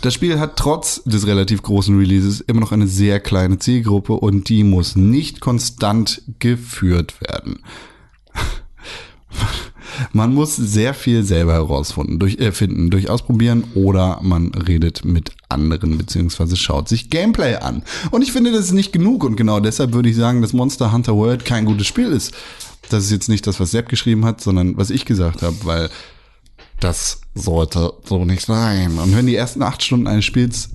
Das 0.00 0.14
Spiel 0.14 0.40
hat 0.40 0.56
trotz 0.56 1.02
des 1.04 1.26
relativ 1.26 1.62
großen 1.62 1.96
Releases 1.96 2.40
immer 2.40 2.60
noch 2.60 2.72
eine 2.72 2.88
sehr 2.88 3.20
kleine 3.20 3.58
Zielgruppe 3.58 4.14
und 4.14 4.48
die 4.48 4.64
muss 4.64 4.96
nicht 4.96 5.40
konstant 5.40 6.22
geführt 6.38 7.20
werden. 7.20 7.60
Man 10.12 10.34
muss 10.34 10.56
sehr 10.56 10.94
viel 10.94 11.22
selber 11.22 11.52
herausfinden, 11.52 12.18
durch, 12.18 12.38
äh, 12.38 12.52
finden, 12.52 12.90
durch 12.90 13.10
Ausprobieren 13.10 13.64
oder 13.74 14.20
man 14.22 14.52
redet 14.54 15.04
mit 15.04 15.32
anderen 15.50 15.98
beziehungsweise 15.98 16.56
schaut 16.56 16.88
sich 16.88 17.10
Gameplay 17.10 17.56
an. 17.56 17.82
Und 18.10 18.22
ich 18.22 18.32
finde, 18.32 18.52
das 18.52 18.66
ist 18.66 18.72
nicht 18.72 18.92
genug 18.92 19.22
und 19.22 19.36
genau 19.36 19.60
deshalb 19.60 19.92
würde 19.92 20.08
ich 20.08 20.16
sagen, 20.16 20.40
dass 20.40 20.54
Monster 20.54 20.92
Hunter 20.92 21.14
World 21.14 21.44
kein 21.44 21.66
gutes 21.66 21.86
Spiel 21.86 22.08
ist. 22.08 22.32
Das 22.88 23.04
ist 23.04 23.10
jetzt 23.10 23.28
nicht 23.28 23.46
das, 23.46 23.60
was 23.60 23.70
Sepp 23.70 23.88
geschrieben 23.88 24.24
hat, 24.24 24.40
sondern 24.40 24.76
was 24.76 24.90
ich 24.90 25.04
gesagt 25.04 25.42
habe, 25.42 25.56
weil 25.64 25.90
das 26.80 27.21
sollte 27.34 27.92
so 28.04 28.24
nicht 28.24 28.44
sein. 28.44 28.98
Und 28.98 29.16
wenn 29.16 29.26
die 29.26 29.36
ersten 29.36 29.62
acht 29.62 29.82
Stunden 29.82 30.06
eines 30.06 30.24
Spiels 30.24 30.70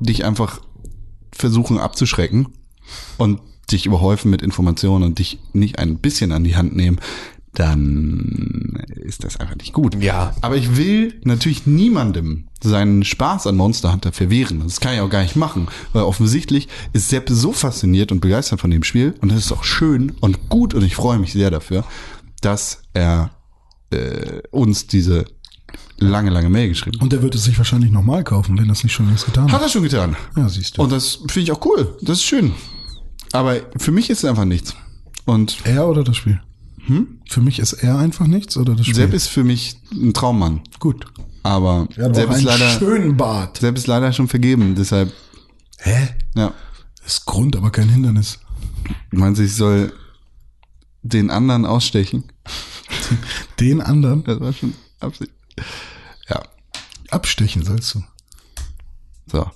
dich 0.00 0.24
einfach 0.24 0.60
versuchen 1.32 1.78
abzuschrecken 1.78 2.48
und 3.18 3.40
dich 3.70 3.86
überhäufen 3.86 4.30
mit 4.30 4.42
Informationen 4.42 5.04
und 5.04 5.18
dich 5.18 5.38
nicht 5.52 5.78
ein 5.78 5.98
bisschen 5.98 6.32
an 6.32 6.44
die 6.44 6.56
Hand 6.56 6.74
nehmen, 6.74 6.98
dann 7.52 8.84
ist 8.94 9.24
das 9.24 9.38
einfach 9.38 9.56
nicht 9.56 9.72
gut. 9.72 10.00
Ja. 10.02 10.34
Aber 10.42 10.56
ich 10.56 10.76
will 10.76 11.20
natürlich 11.24 11.66
niemandem 11.66 12.48
seinen 12.62 13.04
Spaß 13.04 13.46
an 13.46 13.56
Monster 13.56 13.92
Hunter 13.92 14.12
verwehren. 14.12 14.60
Das 14.62 14.80
kann 14.80 14.94
ich 14.94 15.00
auch 15.00 15.10
gar 15.10 15.22
nicht 15.22 15.36
machen, 15.36 15.68
weil 15.92 16.02
offensichtlich 16.02 16.68
ist 16.92 17.08
Sepp 17.08 17.28
so 17.28 17.52
fasziniert 17.52 18.12
und 18.12 18.20
begeistert 18.20 18.60
von 18.60 18.70
dem 18.70 18.84
Spiel 18.84 19.14
und 19.20 19.32
das 19.32 19.38
ist 19.38 19.52
auch 19.52 19.64
schön 19.64 20.12
und 20.20 20.48
gut 20.48 20.74
und 20.74 20.84
ich 20.84 20.94
freue 20.94 21.18
mich 21.18 21.32
sehr 21.32 21.50
dafür, 21.50 21.84
dass 22.40 22.82
er 22.94 23.30
äh, 23.90 24.42
uns 24.50 24.86
diese 24.86 25.24
lange, 25.98 26.30
lange 26.30 26.48
Mail 26.48 26.68
geschrieben. 26.68 26.98
Und 27.00 27.12
der 27.12 27.22
wird 27.22 27.34
es 27.34 27.44
sich 27.44 27.56
wahrscheinlich 27.58 27.90
nochmal 27.90 28.24
kaufen, 28.24 28.58
wenn 28.58 28.68
das 28.68 28.82
nicht 28.82 28.92
schon 28.92 29.06
längst 29.06 29.26
getan 29.26 29.46
Hat 29.46 29.52
hat. 29.54 29.62
er 29.62 29.68
schon 29.68 29.82
getan. 29.82 30.16
Ja, 30.36 30.48
siehst 30.48 30.76
du. 30.78 30.82
Und 30.82 30.92
das 30.92 31.16
finde 31.28 31.40
ich 31.40 31.52
auch 31.52 31.64
cool. 31.64 31.96
Das 32.02 32.18
ist 32.18 32.24
schön. 32.24 32.52
Aber 33.32 33.56
für 33.76 33.92
mich 33.92 34.08
ist 34.10 34.18
es 34.18 34.24
einfach 34.24 34.44
nichts. 34.44 34.74
Und 35.26 35.58
er 35.64 35.86
oder 35.88 36.04
das 36.04 36.16
Spiel? 36.16 36.40
Hm? 36.86 37.20
Für 37.28 37.40
mich 37.42 37.58
ist 37.58 37.74
er 37.74 37.98
einfach 37.98 38.26
nichts 38.26 38.56
oder 38.56 38.74
das 38.74 38.86
Spiel? 38.86 38.94
Sepp 38.94 39.12
ist 39.12 39.28
für 39.28 39.44
mich 39.44 39.76
ein 39.92 40.14
Traummann. 40.14 40.62
gut. 40.78 41.04
Aber 41.42 41.86
Er 41.96 42.06
hat 42.06 42.14
Sepp 42.16 42.30
ist 42.30 42.42
leider, 42.42 42.68
schönen 42.78 43.16
Bart. 43.16 43.58
Sepp 43.58 43.76
ist 43.76 43.86
leider 43.86 44.12
schon 44.12 44.28
vergeben. 44.28 44.74
Deshalb, 44.74 45.12
Hä? 45.78 46.08
ja. 46.34 46.52
Ist 47.06 47.24
Grund, 47.26 47.56
aber 47.56 47.70
kein 47.70 47.88
Hindernis. 47.88 48.38
Meinst 49.10 49.38
du, 49.40 49.44
ich 49.44 49.54
soll 49.54 49.92
den 51.02 51.30
anderen 51.30 51.64
ausstechen? 51.64 52.24
Den 53.60 53.80
anderen 53.80 54.24
Das 54.24 54.40
war 54.40 54.52
schon 54.52 54.74
Absicht. 55.00 55.30
Abstechen 57.10 57.64
sollst 57.64 57.94
du. 57.94 58.04
so. 59.30 59.50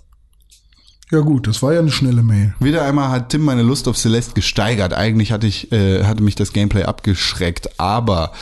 Ja 1.11 1.21
gut, 1.21 1.47
das 1.47 1.63
war 1.63 1.75
ja 1.75 1.81
eine 1.81 1.91
schnelle 1.91 2.23
Mail. 2.23 2.55
Wieder 2.59 2.87
einmal 2.87 3.11
hat 3.11 3.29
Tim 3.29 3.43
meine 3.43 3.63
Lust 3.63 3.87
auf 3.87 3.99
Celeste 3.99 4.33
gesteigert. 4.33 4.95
Eigentlich 4.95 5.31
hatte 5.31 5.47
ich, 5.47 5.71
äh, 5.71 6.05
hatte 6.05 6.23
mich 6.23 6.37
das 6.37 6.55
Gameplay 6.55 6.85
abgeschreckt, 6.85 7.79
aber 7.79 8.33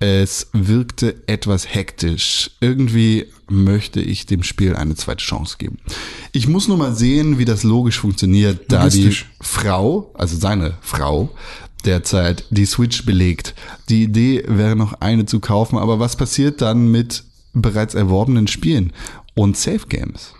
es 0.00 0.48
wirkte 0.52 1.22
etwas 1.28 1.72
hektisch. 1.72 2.50
Irgendwie 2.60 3.26
möchte 3.48 4.00
ich 4.00 4.26
dem 4.26 4.42
Spiel 4.42 4.74
eine 4.74 4.96
zweite 4.96 5.22
Chance 5.22 5.56
geben. 5.58 5.78
Ich 6.32 6.48
muss 6.48 6.66
nur 6.66 6.78
mal 6.78 6.96
sehen, 6.96 7.38
wie 7.38 7.44
das 7.44 7.62
logisch 7.62 8.00
funktioniert, 8.00 8.72
da 8.72 8.88
die. 8.88 9.14
Frau, 9.40 10.10
also 10.14 10.36
seine 10.36 10.74
Frau, 10.80 11.30
derzeit 11.84 12.44
die 12.50 12.66
Switch 12.66 13.04
belegt. 13.04 13.54
Die 13.88 14.02
Idee 14.02 14.42
wäre 14.48 14.74
noch 14.74 14.94
eine 14.94 15.26
zu 15.26 15.38
kaufen, 15.38 15.78
aber 15.78 16.00
was 16.00 16.16
passiert 16.16 16.60
dann 16.60 16.90
mit 16.90 17.24
bereits 17.52 17.94
erworbenen 17.94 18.46
Spielen 18.46 18.92
und 19.34 19.56
Safe 19.56 19.86
Games? 19.88 20.34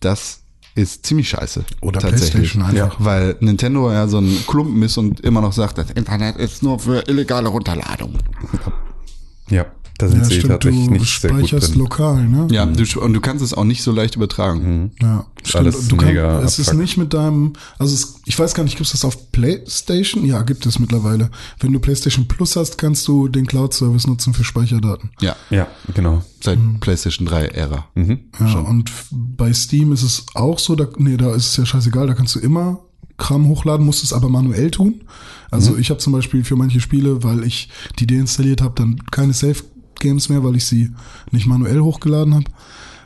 Das 0.00 0.42
ist 0.74 1.06
ziemlich 1.06 1.28
scheiße. 1.28 1.64
Oder 1.80 2.00
tatsächlich. 2.00 2.52
PlayStation 2.52 2.62
einfach. 2.62 2.98
Ja, 3.00 3.04
weil 3.04 3.36
Nintendo 3.40 3.90
ja 3.90 4.06
so 4.08 4.18
ein 4.18 4.44
Klumpen 4.46 4.82
ist 4.82 4.98
und 4.98 5.20
immer 5.20 5.40
noch 5.40 5.52
sagt, 5.52 5.78
das 5.78 5.90
Internet 5.90 6.36
ist 6.36 6.62
nur 6.62 6.78
für 6.78 7.08
illegale 7.08 7.48
Runterladung. 7.48 8.18
Ja, 9.48 9.66
da 9.98 10.08
sind 10.08 10.18
Ja, 10.18 10.24
sie 10.24 10.34
stimmt, 10.34 10.52
tatsächlich 10.52 10.86
du 10.86 10.90
nicht 10.92 11.20
sehr 11.20 11.30
gut 11.30 11.40
speicherst 11.48 11.72
drin. 11.72 11.78
lokal, 11.80 12.28
ne? 12.28 12.48
Ja, 12.50 12.66
du, 12.66 13.00
und 13.00 13.12
du 13.14 13.20
kannst 13.20 13.42
es 13.44 13.54
auch 13.54 13.64
nicht 13.64 13.82
so 13.82 13.92
leicht 13.92 14.16
übertragen. 14.16 14.92
Ja, 15.00 15.26
alles 15.54 15.88
du 15.88 15.96
mega 15.96 16.40
es 16.42 16.58
ist 16.58 16.74
nicht 16.74 16.96
mit 16.96 17.14
deinem, 17.14 17.54
also 17.78 17.94
es, 17.94 18.16
ich 18.24 18.38
weiß 18.38 18.54
gar 18.54 18.64
nicht, 18.64 18.76
gibt 18.76 18.86
es 18.86 18.92
das 18.92 19.04
auf 19.04 19.32
PlayStation? 19.32 20.24
Ja, 20.26 20.42
gibt 20.42 20.66
es 20.66 20.78
mittlerweile. 20.78 21.30
Wenn 21.60 21.72
du 21.72 21.78
PlayStation 21.80 22.26
Plus 22.28 22.56
hast, 22.56 22.78
kannst 22.78 23.06
du 23.08 23.28
den 23.28 23.46
Cloud-Service 23.46 24.06
nutzen 24.06 24.34
für 24.34 24.44
Speicherdaten. 24.44 25.10
Ja, 25.20 25.34
Ja, 25.50 25.66
genau. 25.94 26.22
seit 26.42 26.58
PlayStation 26.80 27.26
3 27.26 27.46
Ära. 27.46 27.86
Ja, 27.94 28.58
und 28.60 28.88
f- 28.90 29.08
bei 29.12 29.52
Steam 29.52 29.92
ist 29.92 30.02
es 30.02 30.26
auch 30.34 30.58
so, 30.58 30.74
da, 30.76 30.86
nee, 30.98 31.16
da 31.16 31.34
ist 31.34 31.48
es 31.50 31.56
ja 31.56 31.66
scheißegal, 31.66 32.06
da 32.06 32.14
kannst 32.14 32.34
du 32.34 32.38
immer 32.40 32.80
Kram 33.18 33.46
hochladen, 33.48 33.86
musst 33.86 34.04
es 34.04 34.12
aber 34.12 34.28
manuell 34.28 34.70
tun. 34.70 35.02
Also 35.50 35.76
ich 35.78 35.88
habe 35.90 36.00
zum 36.00 36.12
Beispiel 36.12 36.44
für 36.44 36.56
manche 36.56 36.80
Spiele, 36.80 37.22
weil 37.22 37.44
ich 37.44 37.70
die 37.98 38.06
deinstalliert 38.06 38.60
habe, 38.60 38.74
dann 38.76 38.98
keine 39.10 39.32
Safe 39.32 39.62
Games 40.00 40.28
mehr, 40.28 40.42
weil 40.44 40.56
ich 40.56 40.66
sie 40.66 40.90
nicht 41.30 41.46
manuell 41.46 41.80
hochgeladen 41.80 42.34
habe. 42.34 42.46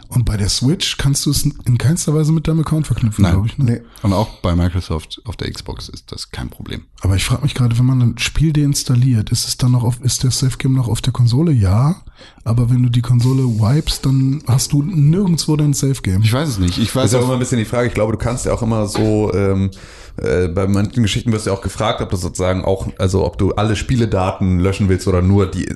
Und 0.08 0.24
bei 0.24 0.36
der 0.36 0.48
Switch 0.48 0.96
kannst 0.96 1.24
du 1.24 1.30
es 1.30 1.44
in 1.44 1.78
keinster 1.78 2.12
Weise 2.12 2.32
mit 2.32 2.48
deinem 2.48 2.60
Account 2.60 2.88
verknüpfen, 2.88 3.22
Nein. 3.22 3.32
glaube 3.32 3.46
ich. 3.46 3.58
Ne? 3.58 3.82
Und 4.02 4.12
auch 4.12 4.28
bei 4.40 4.56
Microsoft 4.56 5.22
auf 5.24 5.36
der 5.36 5.48
Xbox 5.52 5.88
ist 5.88 6.10
das 6.10 6.32
kein 6.32 6.50
Problem. 6.50 6.82
Aber 7.00 7.14
ich 7.14 7.24
frage 7.24 7.42
mich 7.42 7.54
gerade, 7.54 7.78
wenn 7.78 7.86
man 7.86 8.02
ein 8.02 8.18
Spiel 8.18 8.52
deinstalliert, 8.52 9.30
ist 9.30 9.46
es 9.46 9.56
dann 9.56 9.70
noch 9.70 9.84
auf, 9.84 10.00
ist 10.00 10.24
der 10.24 10.32
Safe 10.32 10.56
Game 10.58 10.72
noch 10.72 10.88
auf 10.88 11.00
der 11.00 11.12
Konsole? 11.12 11.52
Ja. 11.52 12.02
Aber 12.42 12.70
wenn 12.70 12.82
du 12.82 12.88
die 12.88 13.02
Konsole 13.02 13.44
wipest, 13.44 14.04
dann 14.04 14.42
hast 14.48 14.72
du 14.72 14.82
nirgendwo 14.82 15.54
dein 15.54 15.74
Safe 15.74 16.02
Game. 16.02 16.22
Ich 16.22 16.32
weiß 16.32 16.48
es 16.48 16.58
nicht. 16.58 16.78
Ich 16.78 16.88
Das 16.88 16.96
weiß 16.96 17.04
ist 17.04 17.12
ja 17.12 17.18
auch 17.18 17.22
auch, 17.22 17.26
immer 17.28 17.34
ein 17.36 17.38
bisschen 17.40 17.58
die 17.58 17.64
Frage. 17.64 17.86
Ich 17.86 17.94
glaube, 17.94 18.10
du 18.10 18.18
kannst 18.18 18.46
ja 18.46 18.52
auch 18.52 18.62
immer 18.62 18.88
so, 18.88 19.32
ähm, 19.32 19.70
äh, 20.16 20.48
bei 20.48 20.66
manchen 20.66 21.02
Geschichten 21.02 21.32
wirst 21.32 21.46
du 21.46 21.50
ja 21.50 21.56
auch 21.56 21.62
gefragt, 21.62 22.00
ob 22.00 22.10
du 22.10 22.16
sozusagen 22.16 22.64
auch, 22.64 22.88
also 22.98 23.24
ob 23.24 23.38
du 23.38 23.52
alle 23.52 23.76
Spieledaten 23.76 24.58
löschen 24.58 24.88
willst 24.88 25.06
oder 25.08 25.22
nur 25.22 25.46
die 25.50 25.68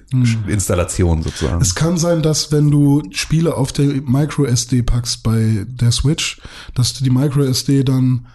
Installation 0.46 1.22
sozusagen. 1.22 1.60
Es 1.62 1.74
kann 1.74 1.96
sein, 1.98 2.22
dass 2.22 2.52
wenn 2.52 2.70
du 2.70 3.02
Spiele 3.10 3.56
auf 3.56 3.72
der 3.72 3.86
Micro 3.86 4.44
SD 4.44 4.82
packst 4.82 5.22
bei 5.22 5.64
der 5.66 5.92
Switch, 5.92 6.40
dass 6.74 6.92
du 6.94 7.04
die 7.04 7.10
Micro 7.10 7.42
SD 7.42 7.84
dann, 7.84 8.26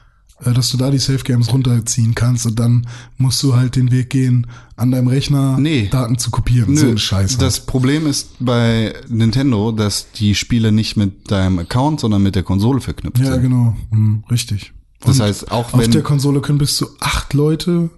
äh, 0.43 0.53
dass 0.53 0.69
du 0.71 0.77
da 0.77 0.89
die 0.91 0.97
Safe 0.99 1.23
Games 1.23 1.51
runterziehen 1.51 2.15
kannst 2.15 2.45
und 2.45 2.59
dann 2.59 2.87
musst 3.17 3.41
du 3.43 3.55
halt 3.55 3.75
den 3.75 3.91
Weg 3.91 4.09
gehen, 4.09 4.47
an 4.75 4.91
deinem 4.91 5.07
Rechner 5.07 5.57
Nee. 5.59 5.89
Daten 5.91 6.17
zu 6.17 6.31
kopieren. 6.31 6.75
so 6.77 6.85
Nö, 6.85 6.91
ein 6.91 6.97
Scheiß. 6.97 7.31
halt. 7.33 7.41
das 7.41 7.59
Problem 7.65 8.07
ist 8.07 8.29
bei 8.39 8.93
Nintendo, 9.09 9.71
dass 9.73 10.11
die 10.13 10.35
Spiele 10.35 10.71
nicht 10.71 10.95
mit 10.95 11.29
deinem 11.31 11.59
Account, 11.59 11.99
sondern 11.99 12.23
mit 12.23 12.35
der 12.35 12.43
Konsole 12.43 12.79
verknüpft 12.81 13.19
ja, 13.19 13.33
sind. 13.33 13.41
genau. 13.43 13.75
Hm, 13.91 14.23
richtig. 14.31 14.71
Das 15.01 15.19
Und 15.19 15.25
heißt, 15.25 15.51
auch 15.51 15.73
auf 15.73 15.79
wenn- 15.79 15.91
der 15.91 16.03
Konsole 16.03 16.41
können 16.41 16.57
bis 16.57 16.75
zu 16.75 16.87
acht 16.99 17.33
Leute. 17.33 17.89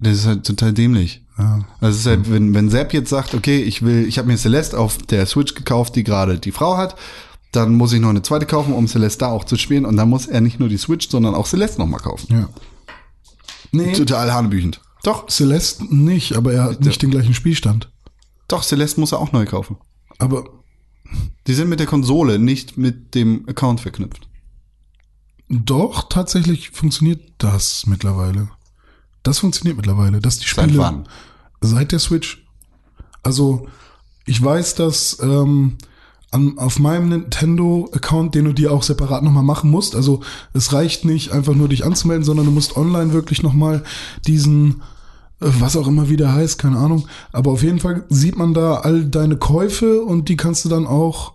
Das 0.00 0.14
ist 0.18 0.26
halt 0.26 0.44
total 0.44 0.72
dämlich. 0.72 1.22
Ja. 1.38 1.64
Also 1.80 1.94
es 1.94 2.00
ist 2.00 2.06
halt, 2.06 2.30
wenn, 2.32 2.52
wenn 2.54 2.68
Sepp 2.70 2.92
jetzt 2.92 3.10
sagt, 3.10 3.34
okay, 3.34 3.62
ich 3.62 3.82
will, 3.82 4.06
ich 4.06 4.18
habe 4.18 4.28
mir 4.28 4.36
Celeste 4.36 4.78
auf 4.78 4.98
der 4.98 5.24
Switch 5.26 5.54
gekauft, 5.54 5.94
die 5.96 6.02
gerade 6.04 6.38
die 6.38 6.52
Frau 6.52 6.76
hat, 6.76 6.96
dann 7.52 7.74
muss 7.74 7.92
ich 7.92 8.00
noch 8.00 8.08
eine 8.10 8.22
zweite 8.22 8.46
kaufen, 8.46 8.74
um 8.74 8.88
Celeste 8.88 9.20
da 9.20 9.28
auch 9.30 9.44
zu 9.44 9.56
spielen. 9.56 9.86
Und 9.86 9.96
dann 9.96 10.08
muss 10.08 10.26
er 10.26 10.40
nicht 10.40 10.58
nur 10.58 10.68
die 10.68 10.78
Switch, 10.78 11.08
sondern 11.08 11.34
auch 11.34 11.46
Celeste 11.46 11.80
nochmal 11.80 12.00
kaufen. 12.00 12.26
Ja. 12.34 12.48
Nee, 13.70 13.92
Total 13.92 14.32
hanebüchend. 14.32 14.80
Doch, 15.04 15.28
Celeste 15.28 15.84
nicht, 15.94 16.34
aber 16.36 16.52
er 16.52 16.64
hat 16.64 16.80
nicht 16.80 17.00
den 17.02 17.10
gleichen 17.10 17.34
Spielstand. 17.34 17.90
doch, 18.48 18.62
Celeste 18.62 19.00
muss 19.00 19.12
er 19.12 19.18
auch 19.20 19.32
neu 19.32 19.46
kaufen. 19.46 19.76
Aber 20.18 20.44
Die 21.46 21.54
sind 21.54 21.68
mit 21.68 21.78
der 21.80 21.86
Konsole, 21.86 22.38
nicht 22.38 22.76
mit 22.78 23.14
dem 23.14 23.48
Account 23.48 23.80
verknüpft. 23.80 24.28
Doch, 25.54 26.08
tatsächlich 26.08 26.70
funktioniert 26.70 27.20
das 27.36 27.86
mittlerweile. 27.86 28.48
Das 29.22 29.40
funktioniert 29.40 29.76
mittlerweile, 29.76 30.18
dass 30.18 30.38
die 30.38 30.48
Seit 30.48 30.64
Spiele 30.64 30.78
wann? 30.78 31.08
seit 31.60 31.92
der 31.92 31.98
Switch. 31.98 32.46
Also 33.22 33.68
ich 34.24 34.42
weiß, 34.42 34.76
dass 34.76 35.18
ähm, 35.20 35.76
an, 36.30 36.56
auf 36.56 36.78
meinem 36.78 37.10
Nintendo-Account, 37.10 38.34
den 38.34 38.46
du 38.46 38.54
dir 38.54 38.72
auch 38.72 38.82
separat 38.82 39.22
nochmal 39.22 39.42
machen 39.42 39.70
musst, 39.70 39.94
also 39.94 40.20
es 40.54 40.72
reicht 40.72 41.04
nicht 41.04 41.32
einfach 41.32 41.54
nur 41.54 41.68
dich 41.68 41.84
anzumelden, 41.84 42.24
sondern 42.24 42.46
du 42.46 42.52
musst 42.52 42.78
online 42.78 43.12
wirklich 43.12 43.42
nochmal 43.42 43.84
diesen, 44.26 44.80
äh, 45.40 45.50
was 45.60 45.76
auch 45.76 45.86
immer 45.86 46.08
wieder 46.08 46.32
heißt, 46.32 46.58
keine 46.58 46.78
Ahnung. 46.78 47.08
Aber 47.30 47.50
auf 47.50 47.62
jeden 47.62 47.78
Fall 47.78 48.06
sieht 48.08 48.38
man 48.38 48.54
da 48.54 48.76
all 48.76 49.04
deine 49.04 49.36
Käufe 49.36 50.02
und 50.02 50.30
die 50.30 50.36
kannst 50.36 50.64
du 50.64 50.70
dann 50.70 50.86
auch 50.86 51.34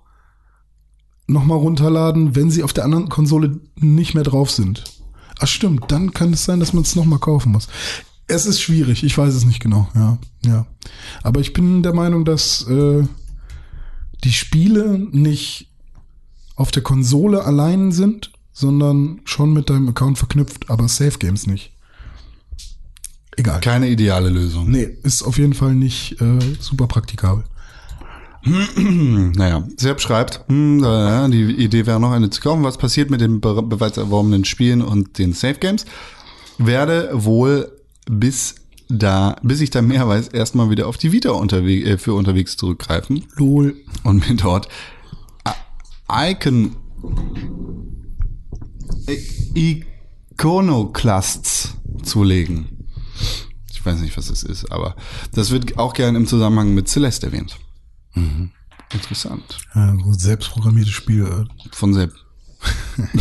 nochmal 1.27 1.57
runterladen, 1.57 2.35
wenn 2.35 2.49
sie 2.49 2.63
auf 2.63 2.73
der 2.73 2.85
anderen 2.85 3.09
Konsole 3.09 3.59
nicht 3.75 4.13
mehr 4.13 4.23
drauf 4.23 4.49
sind. 4.49 4.83
Ach 5.39 5.47
stimmt, 5.47 5.91
dann 5.91 6.13
kann 6.13 6.33
es 6.33 6.45
sein, 6.45 6.59
dass 6.59 6.73
man 6.73 6.83
es 6.83 6.95
nochmal 6.95 7.19
kaufen 7.19 7.51
muss. 7.51 7.67
Es 8.27 8.45
ist 8.45 8.61
schwierig, 8.61 9.03
ich 9.03 9.17
weiß 9.17 9.33
es 9.33 9.45
nicht 9.45 9.59
genau, 9.59 9.87
ja, 9.93 10.17
ja. 10.45 10.65
Aber 11.23 11.39
ich 11.39 11.53
bin 11.53 11.83
der 11.83 11.93
Meinung, 11.93 12.25
dass 12.25 12.67
äh, 12.67 13.03
die 14.23 14.31
Spiele 14.31 14.99
nicht 15.11 15.69
auf 16.55 16.71
der 16.71 16.83
Konsole 16.83 17.45
allein 17.45 17.91
sind, 17.91 18.31
sondern 18.51 19.21
schon 19.25 19.53
mit 19.53 19.69
deinem 19.69 19.89
Account 19.89 20.17
verknüpft, 20.17 20.69
aber 20.69 20.87
Safe 20.87 21.19
Games 21.19 21.45
nicht. 21.45 21.71
Egal. 23.37 23.61
Keine 23.61 23.87
ideale 23.87 24.29
Lösung. 24.29 24.69
Nee, 24.71 24.97
ist 25.03 25.21
auf 25.21 25.37
jeden 25.37 25.53
Fall 25.53 25.75
nicht 25.75 26.19
äh, 26.19 26.39
super 26.59 26.87
praktikabel. 26.87 27.43
Naja, 29.35 29.67
Sepp 29.77 29.99
schreibt, 30.01 30.41
hm, 30.47 30.83
äh, 30.83 31.29
die 31.29 31.43
Idee 31.63 31.85
wäre 31.85 31.99
noch 31.99 32.11
eine 32.11 32.29
zu 32.29 32.41
kaufen. 32.41 32.63
Was 32.63 32.77
passiert 32.77 33.09
mit 33.09 33.21
den 33.21 33.41
be 33.41 33.61
bereits 33.63 33.97
erworbenen 33.97 34.45
Spielen 34.45 34.81
und 34.81 35.17
den 35.17 35.33
Safe 35.33 35.55
Games? 35.59 35.85
Werde 36.57 37.09
wohl 37.13 37.71
bis 38.09 38.55
da, 38.89 39.35
bis 39.43 39.59
ich 39.61 39.69
da 39.69 39.81
mehr 39.81 40.07
weiß, 40.07 40.29
erstmal 40.29 40.69
wieder 40.69 40.87
auf 40.87 40.97
die 40.97 41.11
Vita 41.11 41.31
unterwe 41.31 41.73
äh, 41.83 41.97
für 41.97 42.13
unterwegs 42.13 42.55
zurückgreifen 42.57 43.25
Lol. 43.35 43.75
und 44.03 44.27
mir 44.29 44.35
dort 44.37 44.69
I- 45.47 46.31
Icon 46.31 46.75
I- 49.55 49.83
Iconoclasts 50.33 51.73
zulegen. 52.03 52.67
Ich 53.71 53.85
weiß 53.85 53.99
nicht, 53.99 54.15
was 54.17 54.27
das 54.27 54.43
ist, 54.43 54.71
aber 54.71 54.95
das 55.33 55.51
wird 55.51 55.77
auch 55.77 55.93
gerne 55.93 56.17
im 56.17 56.27
Zusammenhang 56.27 56.73
mit 56.73 56.87
Celeste 56.87 57.27
erwähnt. 57.27 57.57
Mhm. 58.17 58.51
Interessant. 58.93 59.57
Ja, 59.75 59.95
so 60.03 60.13
selbstprogrammiertes 60.13 60.93
Spiel. 60.93 61.25
äh, 61.25 61.45
Von 61.75 61.93
Sepp. 61.93 62.13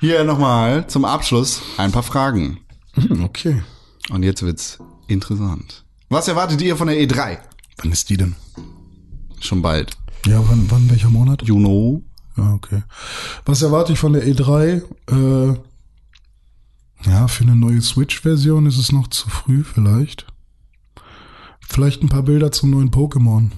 Hier 0.00 0.24
nochmal 0.24 0.86
zum 0.88 1.04
Abschluss 1.04 1.62
ein 1.78 1.92
paar 1.92 2.02
Fragen. 2.02 2.58
Hm, 2.94 3.24
Okay. 3.24 3.62
Und 4.10 4.22
jetzt 4.22 4.42
wird's 4.42 4.78
interessant. 5.08 5.84
Was 6.10 6.28
erwartet 6.28 6.60
ihr 6.60 6.76
von 6.76 6.88
der 6.88 6.96
E3? 6.98 7.38
Wann 7.78 7.90
ist 7.92 8.10
die 8.10 8.18
denn? 8.18 8.36
Schon 9.40 9.62
bald. 9.62 9.96
Ja, 10.26 10.46
wann, 10.46 10.70
wann 10.70 10.90
welcher 10.90 11.08
Monat? 11.08 11.42
You 11.42 11.56
know. 11.56 12.02
Ja, 12.36 12.52
okay. 12.52 12.82
Was 13.46 13.62
erwarte 13.62 13.94
ich 13.94 13.98
von 13.98 14.12
der 14.12 14.26
E3? 14.26 14.82
Äh, 15.10 15.58
ja, 17.08 17.28
für 17.28 17.44
eine 17.44 17.56
neue 17.56 17.80
Switch-Version 17.80 18.66
ist 18.66 18.76
es 18.78 18.92
noch 18.92 19.08
zu 19.08 19.30
früh 19.30 19.64
vielleicht. 19.64 20.26
Vielleicht 21.68 22.02
ein 22.02 22.08
paar 22.08 22.22
Bilder 22.22 22.52
zum 22.52 22.70
neuen 22.70 22.90
Pokémon. 22.90 23.50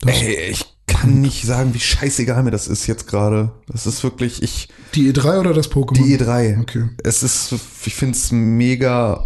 Das, 0.00 0.20
Ey, 0.20 0.50
ich 0.50 0.64
kann 0.86 1.20
nicht 1.22 1.44
sagen, 1.44 1.72
wie 1.74 1.80
scheißegal 1.80 2.42
mir 2.42 2.50
das 2.50 2.68
ist 2.68 2.86
jetzt 2.86 3.06
gerade. 3.06 3.52
Das 3.68 3.86
ist 3.86 4.02
wirklich, 4.04 4.42
ich, 4.42 4.68
die 4.94 5.12
E3 5.12 5.40
oder 5.40 5.54
das 5.54 5.70
Pokémon? 5.70 5.94
die 5.94 6.18
E3. 6.18 6.60
Okay. 6.60 6.88
Es 7.02 7.22
ist, 7.22 7.52
ich 7.86 7.94
finde 7.94 8.14
es 8.16 8.30
mega 8.32 9.24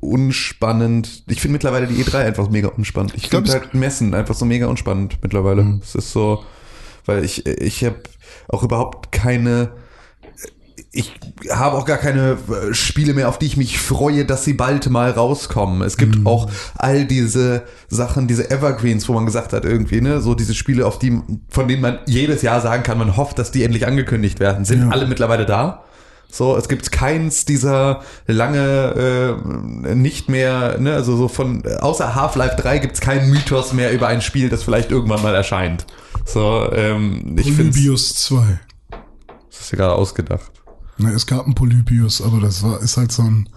unspannend. 0.00 1.24
Ich 1.28 1.40
finde 1.40 1.54
mittlerweile 1.54 1.86
die 1.88 2.02
E3 2.04 2.18
einfach 2.26 2.48
mega 2.50 2.68
unspannend. 2.68 3.14
Ich 3.16 3.28
glaub, 3.30 3.44
finde 3.44 3.58
es- 3.58 3.64
halt 3.64 3.74
Messen 3.74 4.14
einfach 4.14 4.34
so 4.34 4.44
mega 4.44 4.66
unspannend 4.66 5.18
mittlerweile. 5.22 5.80
Es 5.82 5.94
ist 5.96 6.12
so, 6.12 6.44
weil 7.04 7.24
ich, 7.24 7.46
ich 7.46 7.84
habe 7.84 8.00
auch 8.48 8.62
überhaupt 8.62 9.10
keine, 9.10 9.72
ich 10.96 11.12
habe 11.50 11.76
auch 11.76 11.84
gar 11.84 11.98
keine 11.98 12.38
äh, 12.48 12.74
Spiele 12.74 13.12
mehr, 13.14 13.28
auf 13.28 13.38
die 13.38 13.46
ich 13.46 13.56
mich 13.56 13.78
freue, 13.78 14.24
dass 14.24 14.44
sie 14.44 14.54
bald 14.54 14.88
mal 14.90 15.10
rauskommen. 15.10 15.82
Es 15.82 15.96
gibt 15.96 16.26
auch 16.26 16.50
all 16.76 17.04
diese 17.04 17.62
Sachen, 17.88 18.26
diese 18.26 18.50
Evergreens, 18.50 19.08
wo 19.08 19.12
man 19.12 19.26
gesagt 19.26 19.52
hat 19.52 19.64
irgendwie, 19.64 20.00
ne, 20.00 20.20
so 20.20 20.34
diese 20.34 20.54
Spiele, 20.54 20.86
auf 20.86 20.98
die, 20.98 21.20
von 21.48 21.68
denen 21.68 21.82
man 21.82 21.98
jedes 22.06 22.42
Jahr 22.42 22.60
sagen 22.60 22.82
kann, 22.82 22.98
man 22.98 23.16
hofft, 23.16 23.38
dass 23.38 23.50
die 23.50 23.62
endlich 23.62 23.86
angekündigt 23.86 24.40
werden, 24.40 24.64
sind 24.64 24.82
Ja. 24.82 24.88
alle 24.88 25.06
mittlerweile 25.06 25.44
da. 25.46 25.82
So, 26.28 26.56
es 26.56 26.68
gibt 26.68 26.90
keins 26.90 27.44
dieser 27.44 28.02
lange 28.26 29.36
äh, 29.86 29.94
nicht 29.94 30.28
mehr, 30.28 30.76
ne, 30.78 30.94
also 30.94 31.16
so 31.16 31.28
von 31.28 31.62
außer 31.64 32.14
Half-Life 32.14 32.56
3 32.56 32.78
gibt's 32.78 33.00
keinen 33.00 33.30
Mythos 33.30 33.72
mehr 33.72 33.92
über 33.92 34.08
ein 34.08 34.20
Spiel, 34.20 34.48
das 34.48 34.62
vielleicht 34.64 34.90
irgendwann 34.90 35.22
mal 35.22 35.34
erscheint. 35.34 35.86
So, 36.24 36.68
ähm, 36.72 37.36
ich 37.38 37.52
finde 37.52 37.70
Polybius 37.70 38.14
2. 38.16 38.58
das 39.50 39.60
ist 39.60 39.70
ja 39.72 39.78
gerade 39.78 39.94
ausgedacht. 39.94 40.50
Ne, 40.98 41.10
es 41.12 41.26
gab 41.26 41.44
einen 41.44 41.54
Polybius, 41.54 42.22
aber 42.22 42.40
das 42.40 42.62
war, 42.62 42.80
ist 42.80 42.96
halt 42.96 43.12
so 43.12 43.22
ein 43.22 43.48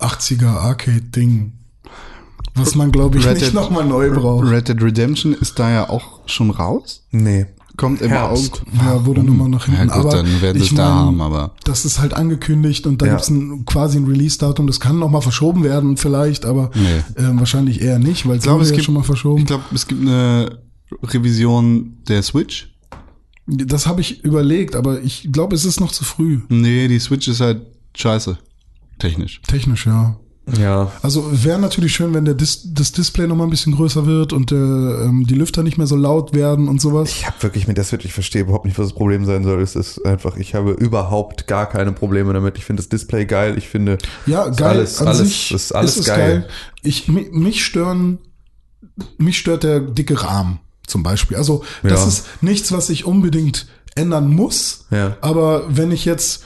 80er 0.00 0.48
Arcade-Ding. 0.48 1.52
Was 2.56 2.74
man, 2.74 2.92
glaube 2.92 3.18
ich, 3.18 3.26
Red 3.26 3.40
nicht 3.40 3.54
nochmal 3.54 3.84
neu 3.84 4.10
braucht. 4.10 4.46
Red 4.48 4.68
Dead 4.68 4.80
Redemption 4.82 5.32
ist 5.34 5.58
da 5.58 5.70
ja 5.70 5.88
auch 5.88 6.20
schon 6.26 6.50
raus. 6.50 7.04
Nee. 7.10 7.46
Kommt 7.76 8.00
im 8.02 8.10
Herbst. 8.10 8.62
Auge. 8.62 8.70
Ja, 8.76 9.04
wurde 9.04 9.24
nochmal 9.24 9.48
nach 9.48 9.64
hinten. 9.64 9.88
Ja 9.88 9.96
gut, 9.96 10.06
aber 10.06 10.10
dann 10.22 10.40
werden 10.42 10.58
sie 10.58 10.64
ich 10.66 10.70
es 10.70 10.76
da 10.76 10.84
haben, 10.94 11.20
aber 11.20 11.54
Das 11.64 11.84
ist 11.84 11.98
halt 11.98 12.14
angekündigt 12.14 12.86
und 12.86 13.02
da 13.02 13.06
Ja. 13.06 13.12
gibt's 13.14 13.30
ein, 13.30 13.64
quasi 13.64 13.98
ein 13.98 14.04
Release-Datum. 14.04 14.68
Das 14.68 14.78
kann 14.78 15.00
nochmal 15.00 15.22
verschoben 15.22 15.64
werden 15.64 15.96
vielleicht, 15.96 16.44
aber 16.44 16.70
Nee. 16.74 17.02
ähm, 17.16 17.40
wahrscheinlich 17.40 17.80
eher 17.80 17.98
nicht, 17.98 18.28
weil 18.28 18.36
es 18.38 18.44
ja 18.44 18.56
gibt, 18.56 18.84
schon 18.84 18.94
mal 18.94 19.02
verschoben. 19.02 19.40
ich 19.40 19.46
glaube, 19.46 19.64
es 19.74 19.88
gibt 19.88 20.02
eine 20.02 20.60
Revision 21.02 21.98
der 22.06 22.22
Switch. 22.22 22.73
Das 23.46 23.86
habe 23.86 24.00
ich 24.00 24.24
überlegt, 24.24 24.74
aber 24.76 25.00
ich 25.02 25.28
glaube, 25.32 25.54
es 25.54 25.64
ist 25.64 25.80
noch 25.80 25.92
zu 25.92 26.04
früh. 26.04 26.40
Nee, 26.48 26.88
die 26.88 26.98
Switch 26.98 27.28
ist 27.28 27.40
halt 27.40 27.62
scheiße. 27.96 28.38
Technisch. 28.98 29.42
Technisch, 29.46 29.86
ja. 29.86 30.16
Ja. 30.60 30.92
Also 31.00 31.26
wäre 31.42 31.58
natürlich 31.58 31.94
schön, 31.94 32.12
wenn 32.12 32.26
der 32.26 32.34
Dis 32.34 32.68
das 32.74 32.92
Display 32.92 33.26
noch 33.26 33.34
mal 33.34 33.44
ein 33.44 33.50
bisschen 33.50 33.74
größer 33.74 34.04
wird 34.04 34.34
und 34.34 34.50
der, 34.50 34.58
ähm, 34.58 35.26
die 35.26 35.34
Lüfter 35.34 35.62
nicht 35.62 35.78
mehr 35.78 35.86
so 35.86 35.96
laut 35.96 36.34
werden 36.34 36.68
und 36.68 36.82
sowas. 36.82 37.08
Ich 37.10 37.26
habe 37.26 37.42
wirklich 37.42 37.66
mit 37.66 37.78
der 37.78 37.84
Switch, 37.84 38.04
ich 38.04 38.12
verstehe 38.12 38.42
überhaupt 38.42 38.66
nicht, 38.66 38.78
was 38.78 38.88
das 38.88 38.94
Problem 38.94 39.24
sein 39.24 39.42
soll. 39.42 39.62
Es 39.62 39.74
ist 39.74 40.04
einfach, 40.04 40.36
ich 40.36 40.54
habe 40.54 40.72
überhaupt 40.72 41.46
gar 41.46 41.66
keine 41.66 41.92
Probleme 41.92 42.34
damit. 42.34 42.58
Ich 42.58 42.64
finde 42.66 42.82
das 42.82 42.90
Display 42.90 43.24
geil. 43.24 43.56
Ich 43.56 43.68
finde 43.68 43.96
Ja, 44.26 44.44
ist 44.44 44.58
geil. 44.58 44.76
alles, 44.76 45.00
An 45.00 45.08
alles, 45.08 45.18
sich 45.20 45.52
ist 45.52 45.72
alles 45.74 45.96
es 45.96 46.06
geil. 46.06 46.46
Ich, 46.82 47.08
mi- 47.08 47.30
mich 47.32 47.64
stören, 47.64 48.18
mich 49.16 49.38
stört 49.38 49.62
der 49.64 49.80
dicke 49.80 50.22
Rahmen 50.22 50.60
zum 50.86 51.02
Beispiel. 51.02 51.36
Also 51.36 51.64
das 51.82 52.00
Ja. 52.02 52.08
ist 52.08 52.26
nichts, 52.42 52.72
was 52.72 52.90
ich 52.90 53.04
unbedingt 53.04 53.66
ändern 53.94 54.28
muss. 54.28 54.86
Ja. 54.90 55.16
Aber 55.20 55.64
wenn 55.68 55.90
ich 55.92 56.04
jetzt 56.04 56.42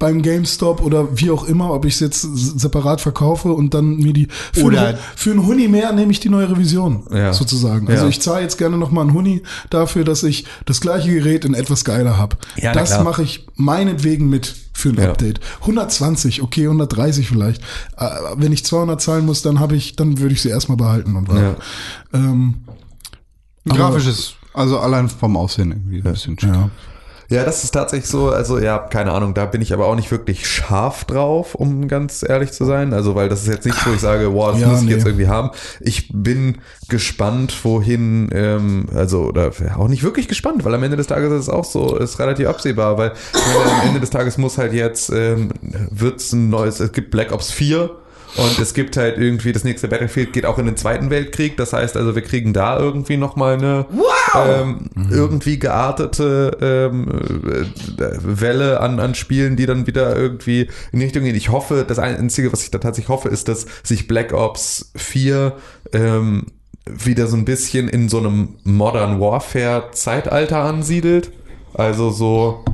beim 0.00 0.22
GameStop 0.22 0.80
oder 0.80 1.18
wie 1.18 1.28
auch 1.32 1.42
immer, 1.42 1.72
ob 1.72 1.84
ich 1.84 1.94
es 1.94 2.00
jetzt 2.00 2.20
separat 2.22 3.00
verkaufe 3.00 3.52
und 3.52 3.74
dann 3.74 3.96
mir 3.96 4.12
die 4.12 4.28
für, 4.52 4.62
Oder- 4.62 4.86
ein, 4.88 4.98
für 5.16 5.32
einen 5.32 5.44
Huni 5.44 5.66
mehr 5.66 5.92
nehme 5.92 6.12
ich 6.12 6.20
die 6.20 6.28
neue 6.28 6.48
Revision 6.50 7.04
Ja. 7.12 7.32
sozusagen. 7.32 7.88
Also 7.88 8.04
Ja. 8.04 8.08
ich 8.08 8.20
zahle 8.20 8.42
jetzt 8.42 8.58
gerne 8.58 8.78
noch 8.78 8.92
mal 8.92 9.00
einen 9.00 9.12
Huni 9.12 9.42
dafür, 9.70 10.04
dass 10.04 10.22
ich 10.22 10.44
das 10.66 10.80
gleiche 10.80 11.10
Gerät 11.12 11.44
in 11.44 11.54
etwas 11.54 11.84
geiler 11.84 12.16
habe. 12.16 12.36
Ja, 12.56 12.72
das 12.72 13.02
mache 13.02 13.24
ich 13.24 13.44
meinetwegen 13.56 14.28
mit 14.28 14.54
für 14.72 14.90
ein. 14.90 15.00
Update. 15.00 15.40
120, 15.62 16.42
okay, 16.42 16.68
130 16.68 17.26
vielleicht. 17.26 17.60
Äh, 17.96 18.06
Wenn 18.36 18.52
ich 18.52 18.64
200 18.64 19.00
zahlen 19.02 19.26
muss, 19.26 19.42
dann 19.42 19.58
habe 19.58 19.74
ich, 19.74 19.96
dann 19.96 20.18
würde 20.20 20.32
ich 20.32 20.42
sie 20.42 20.48
erstmal 20.50 20.76
behalten 20.76 21.16
und 21.16 21.28
warten. 21.28 21.56
Ähm, 22.14 22.54
Aber- 23.70 23.78
Grafisch 23.78 24.06
ist, 24.06 24.34
also 24.54 24.78
allein 24.78 25.08
vom 25.08 25.36
Aussehen 25.36 25.72
irgendwie 25.72 25.98
ein 25.98 26.12
bisschen 26.12 26.38
schick. 26.38 26.50
ja. 26.50 26.70
Ja, 27.30 27.44
das 27.44 27.62
ist 27.62 27.72
tatsächlich 27.72 28.08
so, 28.08 28.30
also 28.30 28.58
ja, 28.58 28.78
keine 28.78 29.12
Ahnung, 29.12 29.34
da 29.34 29.44
bin 29.44 29.60
ich 29.60 29.74
aber 29.74 29.84
auch 29.84 29.94
nicht 29.96 30.10
wirklich 30.10 30.48
scharf 30.48 31.04
drauf, 31.04 31.54
um 31.54 31.86
ganz 31.86 32.24
ehrlich 32.26 32.52
zu 32.52 32.64
sein. 32.64 32.94
Also, 32.94 33.14
weil 33.16 33.28
das 33.28 33.42
ist 33.42 33.48
jetzt 33.48 33.66
nicht, 33.66 33.86
wo 33.86 33.92
ich 33.92 34.00
sage, 34.00 34.32
wow, 34.32 34.52
das 34.52 34.62
Ja, 34.62 34.68
muss 34.68 34.80
ich 34.80 34.86
nee. 34.86 34.92
jetzt 34.94 35.04
irgendwie 35.04 35.28
haben. 35.28 35.50
Ich 35.80 36.10
bin 36.10 36.56
gespannt, 36.88 37.54
wohin, 37.64 38.30
ähm, 38.32 38.86
also, 38.94 39.24
oder 39.24 39.50
auch 39.76 39.88
nicht 39.88 40.04
wirklich 40.04 40.26
gespannt, 40.26 40.64
weil 40.64 40.74
am 40.74 40.82
Ende 40.82 40.96
des 40.96 41.06
Tages 41.06 41.30
ist 41.30 41.40
es 41.40 41.48
auch 41.50 41.66
so, 41.66 41.96
ist 41.96 42.18
relativ 42.18 42.48
absehbar, 42.48 42.96
weil 42.96 43.12
meine, 43.34 43.72
am 43.82 43.86
Ende 43.88 44.00
des 44.00 44.08
Tages 44.08 44.38
muss 44.38 44.56
halt 44.56 44.72
jetzt, 44.72 45.10
ähm, 45.10 45.50
wird's 45.90 46.32
ein 46.32 46.48
neues, 46.48 46.80
es 46.80 46.92
gibt 46.92 47.10
Black 47.10 47.30
Ops 47.32 47.50
4, 47.50 47.90
und 48.36 48.58
es 48.58 48.74
gibt 48.74 48.96
halt 48.96 49.18
irgendwie, 49.18 49.52
das 49.52 49.64
nächste 49.64 49.88
Battlefield 49.88 50.32
geht 50.32 50.46
auch 50.46 50.58
in 50.58 50.66
den 50.66 50.76
Zweiten 50.76 51.10
Weltkrieg. 51.10 51.56
Das 51.56 51.72
heißt 51.72 51.96
also, 51.96 52.14
wir 52.14 52.22
kriegen 52.22 52.52
da 52.52 52.78
irgendwie 52.78 53.16
nochmal 53.16 53.54
eine 53.54 53.86
ähm, 54.34 54.90
irgendwie 55.10 55.58
geartete 55.58 56.56
ähm, 56.60 57.08
äh, 57.08 58.18
Welle 58.22 58.80
an, 58.80 59.00
an 59.00 59.14
Spielen, 59.14 59.56
die 59.56 59.66
dann 59.66 59.86
wieder 59.86 60.16
irgendwie 60.16 60.68
in 60.92 61.00
die 61.00 61.06
Richtung 61.06 61.24
gehen. 61.24 61.36
Ich 61.36 61.50
hoffe, 61.50 61.84
das 61.86 61.98
Einzige, 61.98 62.52
was 62.52 62.62
ich 62.62 62.70
da 62.70 62.78
tatsächlich 62.78 63.08
hoffe, 63.08 63.28
ist, 63.28 63.48
dass 63.48 63.66
sich 63.82 64.06
Black 64.06 64.32
Ops 64.32 64.92
4 64.96 65.54
ähm, 65.92 66.46
wieder 66.86 67.26
so 67.26 67.36
ein 67.36 67.44
bisschen 67.44 67.88
in 67.88 68.08
so 68.08 68.18
einem 68.18 68.56
Modern 68.64 69.20
Warfare 69.20 69.90
Zeitalter 69.92 70.58
ansiedelt. 70.58 71.32
Also 71.74 72.10
so, 72.10 72.64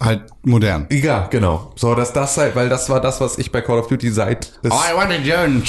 Halt 0.00 0.22
modern. 0.42 0.86
ja, 0.90 1.26
genau. 1.28 1.72
So, 1.76 1.94
dass 1.94 2.12
das 2.12 2.36
halt, 2.36 2.54
weil 2.56 2.68
das 2.68 2.88
war 2.88 3.00
das, 3.00 3.20
was 3.20 3.38
ich 3.38 3.52
bei 3.52 3.60
Call 3.60 3.78
of 3.78 3.88
Duty 3.88 4.10
seit 4.10 4.52
es 4.62 4.70
I 4.72 4.94
want 4.96 5.10
a 5.10 5.16
German 5.22 5.62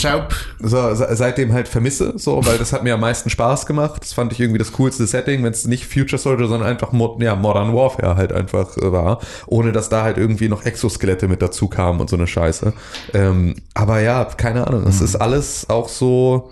so, 0.60 0.94
se- 0.96 1.08
seitdem 1.16 1.54
halt 1.54 1.68
vermisse, 1.68 2.14
so, 2.18 2.46
weil 2.46 2.58
das 2.58 2.74
hat 2.74 2.84
mir 2.84 2.94
am 2.94 3.00
meisten 3.00 3.30
Spaß 3.30 3.66
gemacht. 3.66 4.02
Das 4.02 4.14
fand 4.14 4.32
ich 4.34 4.40
irgendwie 4.40 4.60
das 4.60 4.72
coolste 4.74 5.06
Setting, 5.08 5.44
wenn 5.44 5.52
es 5.54 5.66
nicht 5.66 5.86
Future 5.86 6.18
Soldier, 6.20 6.48
sondern 6.48 6.70
einfach 6.70 6.92
Mod 6.92 7.22
ja, 7.22 7.36
Modern 7.36 7.74
Warfare 7.74 8.16
halt 8.16 8.32
einfach 8.32 8.76
äh, 8.78 8.92
war, 8.92 9.20
ohne 9.48 9.72
dass 9.72 9.90
da 9.90 10.04
halt 10.04 10.18
irgendwie 10.18 10.50
noch 10.50 10.64
Exoskelette 10.66 11.28
mit 11.28 11.42
dazu 11.42 11.68
kamen 11.68 12.00
und 12.00 12.10
so 12.10 12.16
eine 12.16 12.28
Scheiße. 12.28 12.74
Ähm, 13.14 13.56
aber 13.74 14.02
ja, 14.02 14.26
keine 14.26 14.68
Ahnung, 14.68 14.86
es 14.88 15.02
ist 15.02 15.16
alles 15.16 15.70
auch 15.70 15.90
so. 15.90 16.52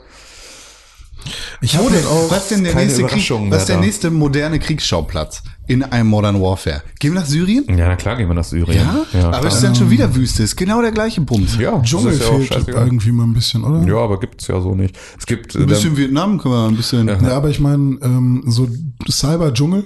Ich 1.61 1.75
halt 1.75 2.05
auch. 2.05 2.29
was 2.29 2.43
ist 2.43 2.51
denn 2.51 2.63
der 2.63 2.75
nächste 2.75 3.03
Krieg, 3.05 3.31
was 3.49 3.65
der 3.65 3.77
nächste 3.77 4.11
moderne 4.11 4.59
Kriegsschauplatz 4.59 5.41
in 5.67 5.83
einem 5.83 6.09
Modern 6.09 6.41
Warfare? 6.41 6.81
Gehen 6.99 7.13
wir 7.13 7.19
nach 7.21 7.27
Syrien? 7.27 7.65
Ja, 7.69 7.87
na 7.87 7.95
klar 7.95 8.15
gehen 8.15 8.27
wir 8.27 8.33
nach 8.35 8.43
Syrien. 8.43 8.87
Ja, 9.13 9.29
aber 9.31 9.47
es 9.47 9.55
ist 9.55 9.63
dann 9.63 9.75
schon 9.75 9.89
wieder 9.89 10.13
Wüste. 10.15 10.43
Ist 10.43 10.55
genau 10.55 10.81
der 10.81 10.91
gleiche 10.91 11.21
Bums. 11.21 11.57
ja, 11.57 11.79
Dschungel 11.81 12.13
ist 12.13 12.21
ja 12.21 12.27
auch 12.29 12.39
fehlt 12.41 12.67
irgendwie 12.67 13.11
mal 13.11 13.23
ein 13.23 13.33
bisschen, 13.33 13.63
oder? 13.63 13.85
Ja, 13.87 13.97
aber 13.97 14.19
gibt's 14.19 14.47
ja 14.47 14.59
so 14.61 14.75
nicht. 14.75 14.95
Es 15.17 15.25
gibt 15.25 15.55
Ein 15.55 15.65
bisschen 15.67 15.97
Vietnam 15.97 16.37
können 16.39 16.53
wir 16.53 16.67
ein 16.67 16.75
bisschen. 16.75 17.07
Ja, 17.07 17.35
aber 17.35 17.49
ich 17.49 17.59
meine, 17.59 17.97
ähm, 18.01 18.43
so 18.47 18.67
Cyber-Dschungel. 19.09 19.85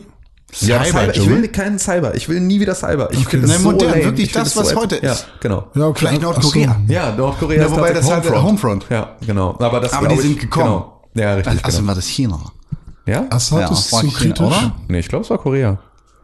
ja, 0.61 0.83
Cyber, 0.83 0.83
ich 0.83 0.91
Cyber-Dschungel? 0.91 1.41
will 1.43 1.47
keinen 1.49 1.79
Cyber. 1.79 2.15
Ich 2.15 2.27
will 2.29 2.39
nie 2.39 2.59
wieder 2.59 2.75
Cyber. 2.75 3.09
Ich 3.11 3.19
Okay. 3.19 3.29
finde 3.31 3.47
das 3.47 3.55
Nein, 3.55 3.63
so 3.63 3.71
modern, 3.71 3.89
lame. 3.91 4.03
wirklich 4.05 4.27
Ich 4.27 4.33
das, 4.33 4.53
so 4.53 4.59
was 4.61 4.67
ätzend. 4.67 4.81
heute 4.81 4.95
ist. 4.95 5.03
Ja, 5.03 5.27
genau. 5.39 5.67
Ja, 5.75 5.85
okay. 5.87 5.99
Vielleicht 5.99 6.17
Ach 6.17 6.21
so. 6.21 6.31
Nordkorea. 6.31 6.81
Ja, 6.87 7.15
Nordkorea 7.15 7.59
Ja, 7.59 7.65
ist 7.67 7.71
wobei 7.71 7.93
das 7.93 8.05
tatsächlich 8.07 8.33
halt 8.33 8.43
Homefront. 8.43 8.85
Ja, 8.89 9.15
genau. 9.25 9.55
Aber, 9.59 9.79
das 9.79 9.93
Aber 9.93 10.07
die 10.07 10.17
sind 10.17 10.31
ich, 10.33 10.39
gekommen. 10.39 10.65
Genau. 10.65 11.01
Ja, 11.15 11.35
richtig. 11.35 11.63
Also 11.65 11.77
genau. 11.79 11.87
war 11.89 11.95
das 11.95 12.05
China. 12.07 12.39
Ja? 13.09 13.25
Assad 13.29 13.61
Ja, 13.61 13.71
ist 13.71 13.89
zu 13.89 13.97
China, 13.97 14.13
kritisch. 14.13 14.45
oder? 14.45 14.75
Nee, 14.87 14.99
ich 14.99 15.07
glaube, 15.07 15.23
es 15.25 15.29
war 15.29 15.37
Korea. 15.37 15.77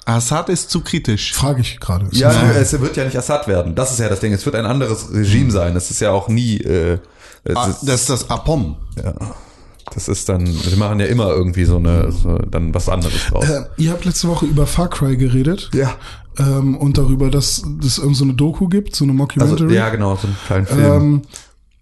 Assad 0.05 0.49
ist 0.49 0.69
zu 0.69 0.81
kritisch. 0.81 1.33
Frage 1.33 1.61
ich 1.61 1.79
gerade. 1.79 2.05
Ja, 2.11 2.31
das- 2.31 2.73
es 2.73 2.79
wird 2.79 2.95
ja 2.95 3.05
nicht 3.05 3.17
Assad 3.17 3.47
werden. 3.47 3.73
Das 3.75 3.91
ist 3.91 3.99
ja 3.99 4.07
das 4.07 4.19
Ding. 4.19 4.33
Es 4.33 4.45
wird 4.45 4.55
ein 4.55 4.65
anderes 4.65 5.11
Regime 5.11 5.49
sein. 5.51 5.73
Das 5.73 5.89
ist 5.89 5.99
ja 5.99 6.11
auch 6.11 6.27
nie. 6.27 6.57
Äh, 6.57 6.99
Ah, 7.53 7.67
ist, 7.67 7.81
das 7.83 8.01
ist 8.01 8.09
das 8.09 8.29
Apom. 8.31 8.75
das 9.93 10.07
ist 10.07 10.27
dann. 10.29 10.45
Sie 10.47 10.75
machen 10.77 10.99
ja 10.99 11.05
immer 11.05 11.29
irgendwie 11.29 11.65
so 11.65 11.77
eine, 11.77 12.11
so, 12.11 12.37
dann 12.39 12.73
was 12.73 12.89
anderes 12.89 13.27
draus. 13.29 13.47
Äh, 13.47 13.61
ihr 13.77 13.91
habt 13.91 14.03
letzte 14.05 14.27
Woche 14.27 14.45
über 14.47 14.65
Far 14.65 14.89
Cry 14.89 15.15
geredet. 15.15 15.69
Ja. 15.73 15.91
Ähm, 16.37 16.75
und 16.75 16.97
darüber, 16.97 17.29
dass 17.29 17.61
es 17.85 17.97
irgend 17.99 18.17
so 18.17 18.23
eine 18.25 18.33
Doku 18.33 18.67
gibt, 18.67 18.95
so 18.95 19.05
eine 19.05 19.11
Also 19.13 19.17
Mockumentary. 19.23 19.75
ja, 19.75 19.89
genau, 19.89 20.15
so 20.15 20.27
einen 20.27 20.37
kleinen 20.47 20.65
Film. 20.65 20.91
Ähm, 20.93 21.21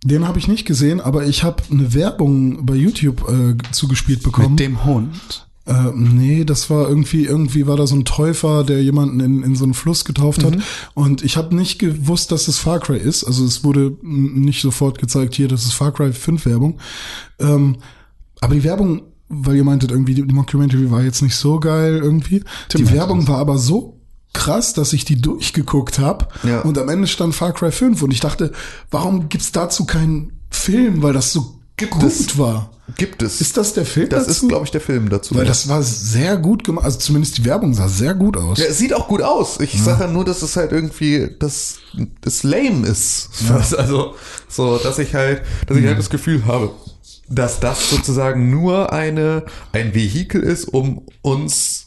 den 0.03 0.27
habe 0.27 0.39
ich 0.39 0.47
nicht 0.47 0.65
gesehen, 0.65 1.01
aber 1.01 1.25
ich 1.25 1.43
habe 1.43 1.63
eine 1.71 1.93
Werbung 1.93 2.65
bei 2.65 2.75
YouTube 2.75 3.27
äh, 3.29 3.55
zugespielt 3.71 4.23
bekommen. 4.23 4.51
Mit 4.51 4.59
dem 4.59 4.83
Hund. 4.83 5.47
Äh, 5.65 5.91
nee, 5.95 6.43
das 6.43 6.69
war 6.69 6.89
irgendwie, 6.89 7.25
irgendwie 7.25 7.67
war 7.67 7.77
da 7.77 7.87
so 7.87 7.95
ein 7.95 8.03
Täufer, 8.03 8.65
der 8.65 8.83
jemanden 8.83 9.21
in, 9.21 9.43
in 9.43 9.55
so 9.55 9.63
einen 9.63 9.73
Fluss 9.73 10.03
getauft 10.03 10.43
hat. 10.43 10.57
Und 10.93 11.23
ich 11.23 11.37
habe 11.37 11.55
nicht 11.55 11.79
gewusst, 11.79 12.33
dass 12.33 12.49
es 12.49 12.59
Far 12.59 12.79
Cry 12.79 12.97
ist. 12.97 13.23
Also 13.23 13.45
es 13.45 13.63
wurde 13.63 13.95
nicht 14.01 14.61
sofort 14.61 14.99
gezeigt, 14.99 15.35
hier, 15.35 15.47
das 15.47 15.63
ist 15.63 15.73
Far 15.73 15.93
Cry 15.93 16.11
5 16.11 16.45
Werbung. 16.45 16.79
Ähm, 17.39 17.77
aber 18.41 18.55
die 18.55 18.63
Werbung, 18.65 19.03
weil 19.29 19.55
ihr 19.55 19.63
meintet, 19.63 19.91
irgendwie, 19.91 20.15
die, 20.15 20.23
Mockumentary 20.23 20.91
war 20.91 21.01
jetzt 21.01 21.21
nicht 21.21 21.35
so 21.35 21.61
geil 21.61 22.01
irgendwie. 22.03 22.43
die 22.75 22.91
Werbung 22.91 23.25
war 23.29 23.37
aber 23.37 23.57
so 23.57 24.01
krass, 24.33 24.73
dass 24.73 24.93
ich 24.93 25.05
die 25.05 25.21
durchgeguckt 25.21 25.99
habe. 25.99 26.27
Ja. 26.43 26.61
Und 26.61 26.77
am 26.77 26.89
Ende 26.89 27.07
stand 27.07 27.35
Far 27.35 27.53
Cry 27.53 27.71
5 27.71 28.01
und 28.01 28.11
ich 28.11 28.19
dachte, 28.19 28.51
warum 28.91 29.29
gibt's 29.29 29.51
dazu 29.51 29.85
keinen 29.85 30.33
Film, 30.49 31.01
weil 31.01 31.13
das 31.13 31.31
so 31.31 31.59
gut 31.79 32.03
es. 32.03 32.37
war. 32.37 32.69
Gibt 32.97 33.23
es. 33.23 33.39
Ist 33.39 33.55
das 33.55 33.73
der 33.73 33.85
Film 33.85 34.09
das 34.09 34.27
dazu? 34.27 34.45
ist, 34.45 34.49
glaube 34.49 34.65
ich, 34.65 34.71
der 34.71 34.81
Film 34.81 35.09
dazu. 35.09 35.35
Weil 35.35 35.45
das 35.45 35.69
war 35.69 35.81
sehr 35.81 36.35
gut 36.35 36.65
gemacht. 36.65 36.83
Also 36.83 36.99
zumindest 36.99 37.37
die 37.37 37.45
Werbung 37.45 37.73
sah 37.73 37.87
sehr 37.87 38.13
gut 38.13 38.35
aus. 38.35 38.59
Ja, 38.59 38.65
es 38.65 38.77
sieht 38.77 38.93
auch 38.93 39.07
gut 39.07 39.21
aus. 39.21 39.59
Ich 39.61 39.81
sage 39.81 40.03
ja 40.03 40.09
nur, 40.09 40.25
dass 40.25 40.41
es 40.41 40.57
halt 40.57 40.73
irgendwie 40.73 41.29
das, 41.39 41.77
das 42.21 42.43
lame 42.43 42.85
ist. 42.85 43.29
Also 43.77 44.15
so, 44.49 44.77
dass 44.77 44.99
ich 44.99 45.15
halt, 45.15 45.43
dass 45.67 45.77
ich 45.77 45.85
halt 45.85 45.97
das 45.97 46.09
Gefühl 46.09 46.45
habe, 46.45 46.71
dass 47.29 47.59
das 47.61 47.89
sozusagen 47.89 48.49
nur 48.49 48.91
eine 48.91 49.45
ein 49.71 49.93
Vehikel 49.95 50.41
ist, 50.41 50.65
um 50.65 51.03
uns 51.21 51.82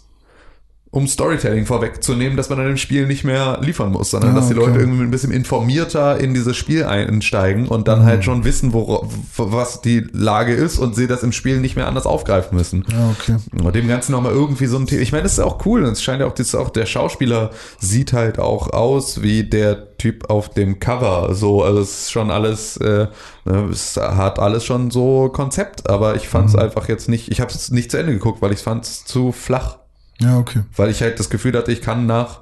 um 0.90 1.06
Storytelling 1.06 1.66
vorwegzunehmen, 1.66 2.36
dass 2.36 2.48
man 2.48 2.58
an 2.60 2.66
dem 2.66 2.76
Spiel 2.76 3.06
nicht 3.06 3.24
mehr 3.24 3.58
liefern 3.60 3.92
muss, 3.92 4.10
sondern 4.12 4.34
Ja, 4.34 4.40
dass 4.40 4.48
die 4.48 4.54
okay. 4.54 4.66
Leute 4.66 4.80
irgendwie 4.80 5.02
ein 5.02 5.10
bisschen 5.10 5.32
informierter 5.32 6.18
in 6.18 6.32
dieses 6.32 6.56
Spiel 6.56 6.84
einsteigen 6.84 7.68
und 7.68 7.86
dann 7.86 8.04
halt 8.04 8.24
schon 8.24 8.44
wissen, 8.44 8.72
wo, 8.72 9.06
was 9.36 9.82
die 9.82 10.06
Lage 10.12 10.54
ist 10.54 10.78
und 10.78 10.94
sie 10.94 11.06
das 11.06 11.22
im 11.22 11.32
Spiel 11.32 11.60
nicht 11.60 11.76
mehr 11.76 11.86
anders 11.86 12.06
aufgreifen 12.06 12.56
müssen. 12.56 12.84
Ja, 12.90 13.10
okay. 13.10 13.36
Und 13.62 13.74
dem 13.74 13.88
Ganzen 13.88 14.12
nochmal 14.12 14.32
irgendwie 14.32 14.66
so 14.66 14.78
ein 14.78 14.86
Thema. 14.86 15.02
Ich 15.02 15.12
meine, 15.12 15.24
das 15.24 15.32
ist 15.32 15.40
auch 15.40 15.66
cool. 15.66 15.84
Es 15.84 16.02
scheint 16.02 16.20
ja 16.20 16.26
auch, 16.26 16.34
das 16.34 16.54
auch, 16.54 16.70
der 16.70 16.86
Schauspieler 16.86 17.50
sieht 17.78 18.12
halt 18.12 18.38
auch 18.38 18.72
aus 18.72 19.22
wie 19.22 19.44
der 19.44 19.96
Typ 19.98 20.30
auf 20.30 20.48
dem 20.50 20.78
Cover. 20.78 21.34
So, 21.34 21.62
also 21.62 21.80
es 21.80 22.02
ist 22.02 22.12
schon 22.12 22.30
alles, 22.30 22.76
äh, 22.78 23.08
ne, 23.44 23.68
es 23.70 23.96
hat 23.96 24.38
alles 24.38 24.64
schon 24.64 24.90
so 24.90 25.28
Konzept, 25.30 25.90
aber 25.90 26.16
ich 26.16 26.28
fand 26.28 26.48
es 26.48 26.54
einfach 26.54 26.88
jetzt 26.88 27.08
nicht, 27.08 27.30
ich 27.30 27.40
habe 27.40 27.50
es 27.50 27.70
nicht 27.70 27.90
zu 27.90 27.98
Ende 27.98 28.12
geguckt, 28.12 28.40
weil 28.40 28.52
ich 28.52 28.60
fand 28.60 28.84
es 28.84 29.04
zu 29.04 29.32
flach. 29.32 29.78
Ja, 30.20 30.38
okay. 30.38 30.62
Weil 30.76 30.90
ich 30.90 31.02
halt 31.02 31.18
das 31.20 31.30
Gefühl 31.30 31.56
hatte, 31.56 31.72
ich 31.72 31.80
kann 31.80 32.06
nach 32.06 32.40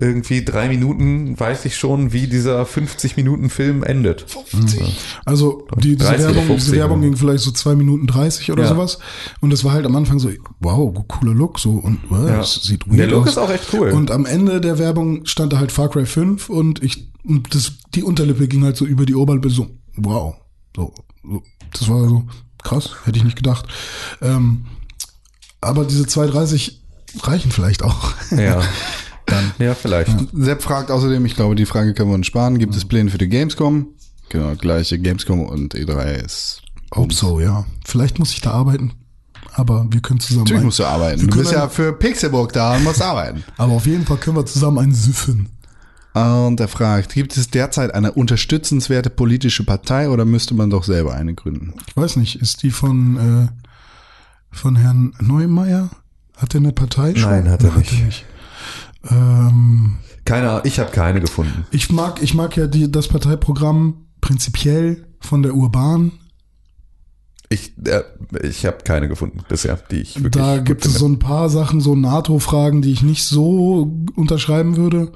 irgendwie 0.00 0.44
drei 0.44 0.68
Minuten 0.68 1.38
weiß 1.40 1.64
ich 1.64 1.76
schon, 1.76 2.12
wie 2.12 2.28
dieser 2.28 2.64
50 2.64 3.16
Minuten 3.16 3.50
Film 3.50 3.82
endet. 3.82 4.26
Also 5.24 5.66
die, 5.78 5.96
diese, 5.96 6.10
30 6.10 6.24
oder 6.26 6.34
Werbung, 6.36 6.46
50, 6.46 6.56
diese 6.64 6.76
Werbung 6.76 7.00
ging 7.00 7.16
vielleicht 7.16 7.42
so 7.42 7.50
zwei 7.50 7.74
Minuten 7.74 8.06
30 8.06 8.52
oder 8.52 8.62
Ja. 8.62 8.68
sowas. 8.68 8.98
Und 9.40 9.52
es 9.52 9.64
war 9.64 9.72
halt 9.72 9.86
am 9.86 9.96
Anfang 9.96 10.20
so, 10.20 10.30
wow, 10.60 10.94
cooler 11.08 11.34
Look. 11.34 11.58
so 11.58 11.72
Und 11.72 11.98
äh, 12.12 12.14
Ja. 12.28 12.36
das 12.36 12.54
sieht 12.62 12.86
weird 12.86 12.98
Der 13.00 13.06
Look 13.08 13.22
aus. 13.24 13.30
ist 13.30 13.38
auch 13.38 13.50
echt 13.50 13.72
cool. 13.72 13.90
Und 13.90 14.12
am 14.12 14.24
Ende 14.24 14.60
der 14.60 14.78
Werbung 14.78 15.26
stand 15.26 15.52
da 15.52 15.58
halt 15.58 15.72
Far 15.72 15.88
Cry 15.90 16.06
5 16.06 16.48
und 16.48 16.82
ich 16.82 17.10
und 17.24 17.52
das, 17.54 17.72
die 17.94 18.04
Unterlippe 18.04 18.46
ging 18.46 18.62
halt 18.64 18.76
so 18.76 18.86
über 18.86 19.04
die 19.04 19.14
Oberlippe 19.16 19.50
so, 19.50 19.68
wow. 19.96 20.36
So, 20.76 20.94
so. 21.24 21.42
Das 21.72 21.88
war 21.88 22.08
so 22.08 22.24
krass, 22.62 22.90
hätte 23.04 23.18
ich 23.18 23.24
nicht 23.24 23.36
gedacht. 23.36 23.66
Ähm, 24.22 24.64
aber 25.60 25.84
diese 25.84 26.04
2,30 26.04 26.72
reichen 27.22 27.50
vielleicht 27.50 27.82
auch. 27.82 28.12
Ja. 28.30 28.62
Dann. 29.26 29.52
Ja, 29.58 29.74
vielleicht. 29.74 30.10
Sepp 30.32 30.62
fragt 30.62 30.90
außerdem, 30.90 31.26
ich 31.26 31.36
glaube, 31.36 31.54
die 31.54 31.66
Frage 31.66 31.92
können 31.92 32.08
wir 32.10 32.14
uns 32.14 32.26
sparen. 32.26 32.58
Gibt 32.58 32.74
es 32.74 32.86
Pläne 32.86 33.10
für 33.10 33.18
die 33.18 33.28
Gamescom? 33.28 33.88
Genau, 34.30 34.54
gleiche 34.56 34.98
Gamescom 34.98 35.42
und 35.42 35.74
E3 35.74 36.24
ist. 36.24 36.62
Hope 36.94 37.12
so, 37.12 37.38
ja. 37.38 37.66
Vielleicht 37.84 38.18
muss 38.18 38.32
ich 38.32 38.40
da 38.40 38.52
arbeiten, 38.52 38.92
aber 39.52 39.86
wir 39.90 40.00
können 40.00 40.20
zusammen. 40.20 40.44
Natürlich 40.44 40.60
ein- 40.62 40.66
musst 40.66 40.78
du 40.78 40.84
arbeiten. 40.86 41.20
Wir 41.20 41.28
Du 41.28 41.36
bist 41.38 41.52
ja 41.52 41.68
für 41.68 41.92
Pixelburg 41.92 42.54
da 42.54 42.76
und 42.76 42.84
musst 42.84 43.02
arbeiten. 43.02 43.44
Aber 43.58 43.72
auf 43.74 43.84
jeden 43.86 44.06
Fall 44.06 44.16
können 44.16 44.36
wir 44.36 44.46
zusammen 44.46 44.78
einen 44.78 44.94
süffen. 44.94 45.50
Und 46.14 46.58
er 46.58 46.68
fragt, 46.68 47.12
gibt 47.14 47.36
es 47.36 47.50
derzeit 47.50 47.94
eine 47.94 48.12
unterstützenswerte 48.12 49.10
politische 49.10 49.64
Partei 49.64 50.08
oder 50.08 50.24
müsste 50.24 50.54
man 50.54 50.70
doch 50.70 50.84
selber 50.84 51.14
eine 51.14 51.34
gründen? 51.34 51.74
Ich 51.86 51.96
weiß 51.96 52.16
nicht, 52.16 52.36
ist 52.40 52.62
die 52.62 52.70
von, 52.70 53.50
äh, 53.50 53.67
von 54.50 54.76
Herrn 54.76 55.14
Neumeier? 55.20 55.90
Hat 56.36 56.54
er 56.54 56.60
eine 56.60 56.72
Partei 56.72 57.14
schon? 57.14 57.30
Nein, 57.30 57.48
hat 57.48 57.64
er 57.64 57.76
nicht. 57.76 58.24
Ähm, 59.10 59.98
Keine 60.24 60.60
ich 60.64 60.78
habe 60.78 60.90
keine 60.90 61.20
gefunden. 61.20 61.66
ich 61.70 61.90
mag, 61.90 62.22
ich 62.22 62.34
mag 62.34 62.56
ja 62.56 62.66
die, 62.66 62.90
das 62.90 63.08
Parteiprogramm 63.08 64.06
prinzipiell 64.20 65.06
von 65.20 65.42
der 65.42 65.54
Urban. 65.54 66.12
Ich, 67.48 67.72
äh, 67.86 68.02
ich 68.42 68.66
habe 68.66 68.78
keine 68.84 69.08
gefunden 69.08 69.40
bisher, 69.48 69.76
die 69.90 70.00
ich 70.00 70.22
wirklich 70.22 70.42
Da 70.42 70.58
gibt 70.58 70.84
es 70.84 70.94
so 70.94 71.06
ein 71.06 71.18
paar 71.18 71.48
Sachen, 71.48 71.80
so 71.80 71.94
NATO-Fragen, 71.94 72.82
die 72.82 72.92
ich 72.92 73.02
nicht 73.02 73.24
so 73.24 73.90
unterschreiben 74.16 74.76
würde. 74.76 75.12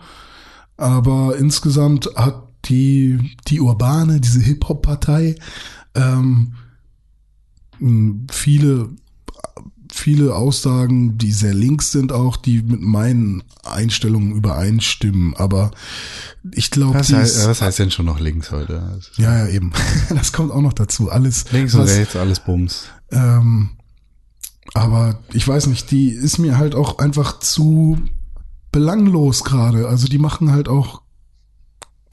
Aber 0.76 1.36
insgesamt 1.36 2.08
hat 2.16 2.48
die, 2.64 3.36
die 3.48 3.60
Urbane, 3.60 4.20
diese 4.20 4.40
Hip-Hop-Partei, 4.40 5.34
ähm, 5.94 6.54
viele, 8.30 8.90
viele 9.94 10.34
Aussagen, 10.34 11.18
die 11.18 11.32
sehr 11.32 11.54
links 11.54 11.92
sind 11.92 12.12
auch, 12.12 12.36
die 12.36 12.62
mit 12.62 12.80
meinen 12.80 13.42
Einstellungen 13.64 14.32
übereinstimmen. 14.34 15.34
Aber 15.36 15.70
ich 16.52 16.70
glaube, 16.70 16.98
Was 16.98 17.12
heißt, 17.12 17.46
was 17.46 17.62
heißt 17.62 17.78
denn 17.78 17.90
schon 17.90 18.06
noch 18.06 18.18
links 18.20 18.50
heute? 18.50 18.98
ja, 19.16 19.38
ja, 19.46 19.48
eben. 19.48 19.72
Das 20.08 20.32
kommt 20.32 20.50
auch 20.50 20.62
noch 20.62 20.72
dazu. 20.72 21.10
Alles, 21.10 21.50
Links 21.52 21.74
und 21.74 21.82
was- 21.82 21.90
rechts, 21.96 22.16
alles 22.16 22.40
Bums. 22.40 22.84
ähm, 23.10 23.70
aber 24.74 25.18
ich 25.32 25.46
weiß 25.46 25.66
nicht, 25.66 25.90
die 25.90 26.08
ist 26.08 26.38
mir 26.38 26.56
halt 26.56 26.74
auch 26.74 26.98
einfach 26.98 27.38
zu 27.40 27.98
belanglos 28.70 29.44
gerade. 29.44 29.86
Also 29.88 30.06
die 30.08 30.18
machen 30.18 30.50
halt 30.50 30.68
auch, 30.68 31.01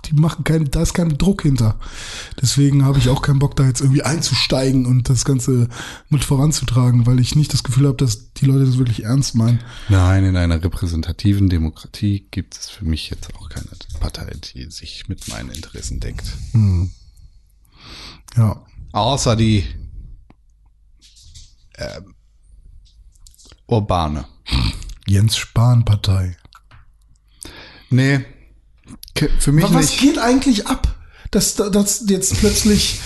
die 0.06 0.14
machen 0.14 0.44
keinen, 0.44 0.72
da 0.72 0.82
ist 0.82 0.94
kein 0.94 1.18
Druck 1.18 1.44
hinter. 1.44 1.80
Deswegen 2.42 2.86
habe 2.86 3.00
ich 3.00 3.10
auch 3.10 3.22
keinen 3.22 3.40
Bock, 3.40 3.56
da 3.56 3.66
jetzt 3.66 3.82
irgendwie 3.82 4.04
einzusteigen 4.04 4.86
und 4.86 5.10
das 5.10 5.26
Ganze 5.26 5.68
mit 6.10 6.24
voranzutragen, 6.24 7.06
weil 7.06 7.20
ich 7.20 7.36
nicht 7.36 7.54
das 7.54 7.64
Gefühl 7.64 7.88
habe, 7.88 7.98
dass 7.98 8.34
die 8.34 8.46
Leute 8.46 8.66
das 8.66 8.78
wirklich 8.78 9.04
ernst 9.04 9.36
meinen. 9.36 9.60
Nein, 9.90 10.24
in 10.26 10.36
einer 10.36 10.64
repräsentativen 10.64 11.50
Demokratie 11.50 12.28
gibt 12.32 12.58
es 12.58 12.70
für 12.70 12.86
mich 12.86 13.10
jetzt 13.10 13.34
auch 13.36 13.50
keine 13.50 13.68
Partei, 14.00 14.32
die 14.54 14.72
sich 14.72 15.08
mit 15.08 15.28
meinen 15.28 15.52
Interessen 15.52 16.00
deckt. 16.00 16.26
Ja. 18.36 18.66
Außer 18.92 19.36
die 19.36 19.66
ähm, 21.78 22.16
Urbane. 23.68 24.26
Jens 25.06 25.38
Spahn 25.38 25.86
Partei. 25.86 26.38
Nee, 27.90 28.26
für 29.40 29.52
mich 29.52 29.66
Aber 29.66 29.76
was 29.76 29.92
nicht. 29.92 30.00
geht 30.00 30.18
eigentlich 30.20 30.68
ab? 30.68 30.88
Dass 31.32 31.56
das 31.56 32.04
jetzt 32.08 32.40
plötzlich. 32.40 33.00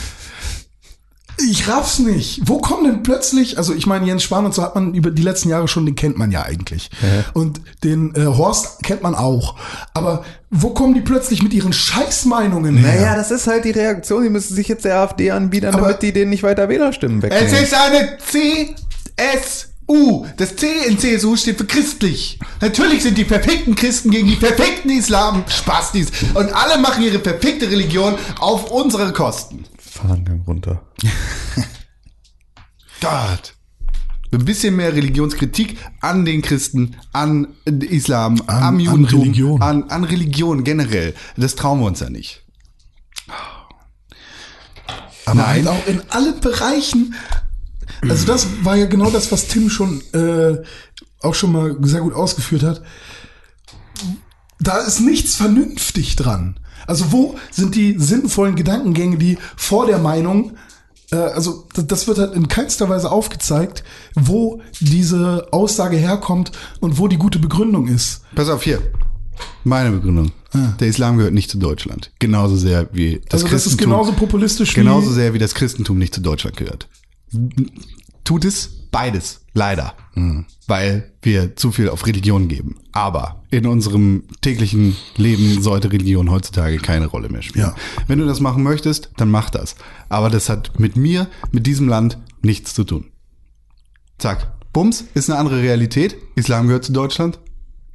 Ich 1.50 1.68
raff's 1.68 1.98
nicht. 2.00 2.42
Wo 2.46 2.60
kommen 2.60 2.84
denn 2.86 3.04
plötzlich, 3.04 3.58
also 3.58 3.74
ich 3.74 3.88
meine, 3.88 4.06
Jens 4.06 4.22
Spahn 4.24 4.46
und 4.46 4.54
so 4.54 4.62
hat 4.62 4.76
man 4.76 4.94
über 4.94 5.10
die 5.10 5.24
letzten 5.24 5.50
Jahre 5.50 5.68
schon, 5.68 5.86
den 5.86 5.96
kennt 5.96 6.18
man 6.18 6.32
ja 6.32 6.44
eigentlich. 6.44 6.92
Und 7.34 7.60
den 7.84 8.14
äh, 8.16 8.26
Horst 8.26 8.84
kennt 8.84 9.02
man 9.02 9.16
auch. 9.16 9.56
Aber 9.96 10.24
wo 10.52 10.70
kommen 10.70 10.94
die 10.94 11.02
plötzlich 11.02 11.42
mit 11.42 11.52
ihren 11.54 11.74
Scheißmeinungen 11.74 12.78
her? 12.78 12.96
Naja, 13.02 13.16
das 13.16 13.32
ist 13.32 13.48
halt 13.48 13.66
die 13.66 13.72
Reaktion. 13.72 14.24
Die 14.24 14.30
müssen 14.30 14.54
sich 14.56 14.68
jetzt 14.68 14.86
der 14.86 14.98
AfD 15.00 15.32
anbieten, 15.32 15.72
damit 15.72 16.04
die 16.04 16.14
denen 16.14 16.30
nicht 16.30 16.44
weiter 16.44 16.70
Wählerstimmen 16.70 17.24
wegnehmen. 17.24 17.48
Es 17.48 17.60
ist 17.60 17.74
eine 17.74 18.18
CSU. 19.94 20.26
Das 20.38 20.56
C 20.56 20.68
in 20.88 20.98
CSU 20.98 21.36
steht 21.36 21.58
für 21.58 21.66
christlich. 21.66 22.40
Natürlich 22.62 23.04
sind 23.04 23.18
die 23.18 23.24
perfekten 23.24 23.76
Christen 23.76 24.10
gegen 24.12 24.28
die 24.28 24.36
perfekten 24.36 24.90
Islam-Spastis. 24.90 26.12
Und 26.34 26.54
alle 26.54 26.80
machen 26.82 27.04
ihre 27.04 27.20
perfekte 27.20 27.70
Religion 27.70 28.16
auf 28.40 28.72
unsere 28.72 29.14
Kosten. 29.14 29.66
Fahnengang 29.78 30.42
runter. 30.48 30.82
Gott. 33.02 33.54
Ein 34.32 34.46
bisschen 34.46 34.76
mehr 34.76 34.96
Religionskritik 34.96 35.78
an 36.02 36.26
den 36.26 36.42
Christen, 36.42 36.96
an 37.12 37.50
Islam, 37.66 38.42
An- 38.48 38.64
am 38.64 38.76
an 38.76 38.80
Judentum, 38.80 39.22
Religion. 39.22 39.62
An, 39.62 39.84
an 39.92 40.04
Religion 40.06 40.64
generell. 40.64 41.14
Das 41.38 41.54
trauen 41.54 41.82
wir 41.82 41.86
uns 41.86 42.00
ja 42.00 42.10
nicht. 42.10 42.42
Aber 45.26 45.36
Nein. 45.36 45.46
halt 45.46 45.68
auch 45.68 45.88
in 45.88 46.02
allen 46.10 46.40
Bereichen. 46.40 47.14
Also 48.02 48.26
das 48.26 48.48
war 48.64 48.76
ja 48.76 48.86
genau 48.86 49.10
das, 49.10 49.32
was 49.32 49.48
Tim 49.48 49.70
schon 49.70 50.02
äh, 50.14 50.62
auch 51.22 51.36
schon 51.36 51.52
mal 51.52 51.78
sehr 51.82 52.02
gut 52.02 52.14
ausgeführt 52.14 52.64
hat. 52.64 52.82
Da 54.60 54.78
ist 54.80 55.00
nichts 55.00 55.36
vernünftig 55.36 56.16
dran. 56.16 56.60
Also 56.88 57.12
wo 57.12 57.36
sind 57.52 57.76
die 57.76 57.96
sinnvollen 57.98 58.56
Gedankengänge, 58.56 59.18
die 59.18 59.38
vor 59.56 59.86
der 59.86 60.00
Meinung, 60.00 60.58
äh, 61.12 61.16
also 61.16 61.68
das, 61.76 62.08
wird 62.08 62.18
halt 62.18 62.34
in 62.34 62.48
keinster 62.48 62.90
Weise 62.90 63.12
aufgezeigt, 63.12 63.84
wo 64.16 64.62
diese 64.80 65.48
Aussage 65.52 65.98
herkommt 65.98 66.52
und 66.82 67.00
wo 67.00 67.08
die 67.08 67.18
gute 67.18 67.40
Begründung 67.40 67.88
ist. 67.88 68.22
Pass 68.36 68.50
auf 68.50 68.64
hier. 68.64 68.82
Meine 69.64 69.92
Begründung. 69.92 70.32
Der 70.80 70.88
Islam 70.88 71.18
gehört 71.18 71.34
nicht 71.34 71.50
zu 71.50 71.58
Deutschland. 71.58 72.12
Genauso 72.20 72.56
sehr 72.56 72.88
wie 72.94 73.22
das 73.28 73.42
also 73.42 73.48
das 73.48 73.66
ist 73.66 73.78
Christentum. 73.78 73.92
genauso 73.92 74.12
populistisch 74.12 74.74
genauso 74.76 75.12
sehr 75.12 75.34
wie 75.34 75.40
das 75.40 75.56
Christentum 75.56 75.98
nicht 75.98 76.14
zu 76.14 76.22
Deutschland 76.22 76.58
gehört. 76.58 76.88
Tut 78.24 78.46
es 78.46 78.88
beides, 78.92 79.42
leider. 79.54 79.96
Weil 80.68 81.12
wir 81.22 81.56
zu 81.56 81.72
viel 81.72 81.90
auf 81.90 82.06
Religion 82.06 82.48
geben. 82.48 82.78
Aber 82.92 83.44
in 83.50 83.66
unserem 83.66 84.24
täglichen 84.42 84.96
Leben 85.18 85.62
sollte 85.62 85.92
Religion 85.92 86.32
heutzutage 86.32 86.78
keine 86.78 87.08
Rolle 87.08 87.30
mehr 87.30 87.42
spielen. 87.42 87.66
Ja. 87.66 87.76
Wenn 88.08 88.20
du 88.20 88.26
das 88.26 88.40
machen 88.40 88.64
möchtest, 88.64 89.12
dann 89.18 89.32
mach 89.32 89.50
das. 89.50 89.76
Aber 90.10 90.30
das 90.30 90.50
hat 90.50 90.80
mit 90.80 90.96
mir, 90.96 91.28
mit 91.52 91.68
diesem 91.68 91.88
Land 91.90 92.18
nichts 92.42 92.74
zu 92.74 92.84
tun. 92.84 93.12
Zack. 94.18 94.54
Bums 94.72 95.04
ist 95.14 95.30
eine 95.30 95.40
andere 95.40 95.62
Realität. 95.62 96.16
Islam 96.36 96.68
gehört 96.68 96.86
zu 96.86 96.94
Deutschland. 96.94 97.40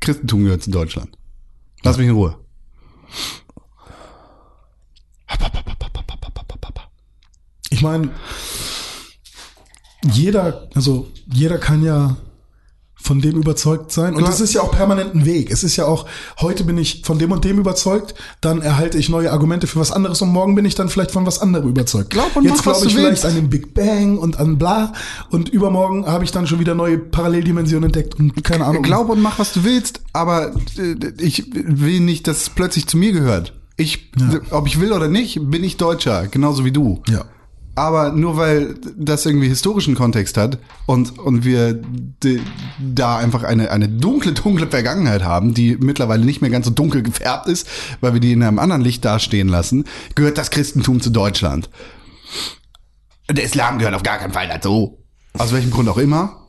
Christentum 0.01 0.45
gehört 0.45 0.63
zu 0.63 0.71
Deutschland. 0.71 1.17
Lass 1.83 1.97
mich 1.97 2.07
in 2.07 2.15
Ruhe. 2.15 2.39
Ich 7.71 7.83
meine, 7.83 8.11
jeder, 10.03 10.69
also 10.75 11.09
jeder 11.33 11.59
kann 11.59 11.83
ja 11.83 12.17
von 13.01 13.21
dem 13.21 13.37
überzeugt 13.37 13.93
sein. 13.93 14.15
Und 14.15 14.19
Klar. 14.19 14.31
das 14.31 14.41
ist 14.41 14.55
ja 14.55 14.61
auch 14.61 14.73
permanent 14.73 15.15
ein 15.15 15.25
Weg. 15.25 15.51
Es 15.51 15.63
ist 15.63 15.77
ja 15.77 15.87
auch, 15.87 16.07
heute 16.41 16.65
bin 16.65 16.77
ich 16.77 17.03
von 17.05 17.19
dem 17.19 17.31
und 17.31 17.45
dem 17.45 17.59
überzeugt, 17.59 18.15
dann 18.41 18.61
erhalte 18.61 18.99
ich 18.99 19.09
neue 19.09 19.31
Argumente 19.31 19.67
für 19.69 19.79
was 19.79 19.93
anderes 19.93 20.21
und 20.21 20.31
morgen 20.31 20.57
bin 20.57 20.65
ich 20.65 20.75
dann 20.75 20.89
vielleicht 20.89 21.13
von 21.13 21.25
was 21.25 21.41
anderem 21.41 21.69
überzeugt. 21.69 22.11
Glaub 22.11 22.35
und 22.37 22.45
Jetzt 22.45 22.59
mach, 22.59 22.67
was 22.67 22.81
glaube 22.81 22.87
ich 22.89 22.95
vielleicht 22.95 23.11
willst. 23.11 23.25
an 23.25 23.35
den 23.37 23.49
Big 23.49 23.73
Bang 23.73 24.19
und 24.19 24.39
an 24.41 24.59
bla 24.59 24.93
und 25.31 25.49
übermorgen 25.49 26.07
habe 26.07 26.25
ich 26.25 26.33
dann 26.33 26.47
schon 26.49 26.59
wieder 26.59 26.75
neue 26.75 26.99
Paralleldimensionen 26.99 27.87
entdeckt 27.87 28.19
und 28.19 28.43
keine 28.43 28.67
Ahnung. 28.67 28.83
Glaub 28.83 29.09
und 29.09 29.23
mach, 29.23 29.39
was 29.39 29.53
du 29.53 29.63
willst, 29.63 30.01
aber 30.13 30.55
äh, 30.77 30.97
ich 31.19 31.45
will 31.55 32.01
nicht, 32.01 32.27
dass 32.27 32.43
es 32.43 32.51
plötzlich 32.51 32.89
zu 32.89 32.97
mir 32.97 33.13
gehört. 33.13 33.55
Ich, 33.77 34.11
ob 34.51 34.67
ich 34.67 34.81
will 34.81 34.93
oder 34.93 35.07
nicht, 35.07 35.39
bin 35.51 35.63
ich 35.63 35.77
Deutscher, 35.77 36.27
genauso 36.27 36.65
wie 36.65 36.73
du. 36.73 37.01
Ja. 37.09 37.25
Aber 37.79 38.11
nur 38.11 38.37
weil 38.37 38.75
das 38.97 39.25
irgendwie 39.25 39.47
historischen 39.47 39.95
Kontext 39.95 40.37
hat 40.37 40.59
und, 40.87 41.17
und 41.17 41.45
wir 41.45 41.81
da 42.81 43.19
einfach 43.19 43.45
eine, 43.45 43.71
eine 43.71 43.89
dunkle, 43.89 44.33
dunkle 44.33 44.67
Vergangenheit 44.67 45.23
haben, 45.23 45.55
die 45.55 45.77
mittlerweile 45.79 46.25
nicht 46.25 46.41
mehr 46.41 46.51
ganz 46.51 46.67
so 46.67 46.73
dunkel 46.73 47.05
gefärbt 47.05 47.47
ist, 47.47 47.69
weil 48.01 48.15
wir 48.15 48.21
die 48.21 48.33
in 48.33 48.43
einem 48.43 48.59
anderen 48.59 48.83
Licht 48.83 49.05
dastehen 49.05 49.47
lassen, 49.47 49.85
gehört 50.17 50.39
das 50.39 50.51
Christentum 50.51 51.01
zu 51.01 51.11
Deutschland. 51.11 51.71
Der 53.31 53.45
Islam 53.45 53.79
gehört 53.79 53.95
auf 53.95 54.03
gar 54.03 54.19
keinen 54.19 54.33
Fall 54.33 54.49
dazu. 54.49 54.99
Aus 55.35 55.53
welchem 55.53 55.71
Grund 55.71 55.89
auch 55.89 55.99
immer. 55.99 56.49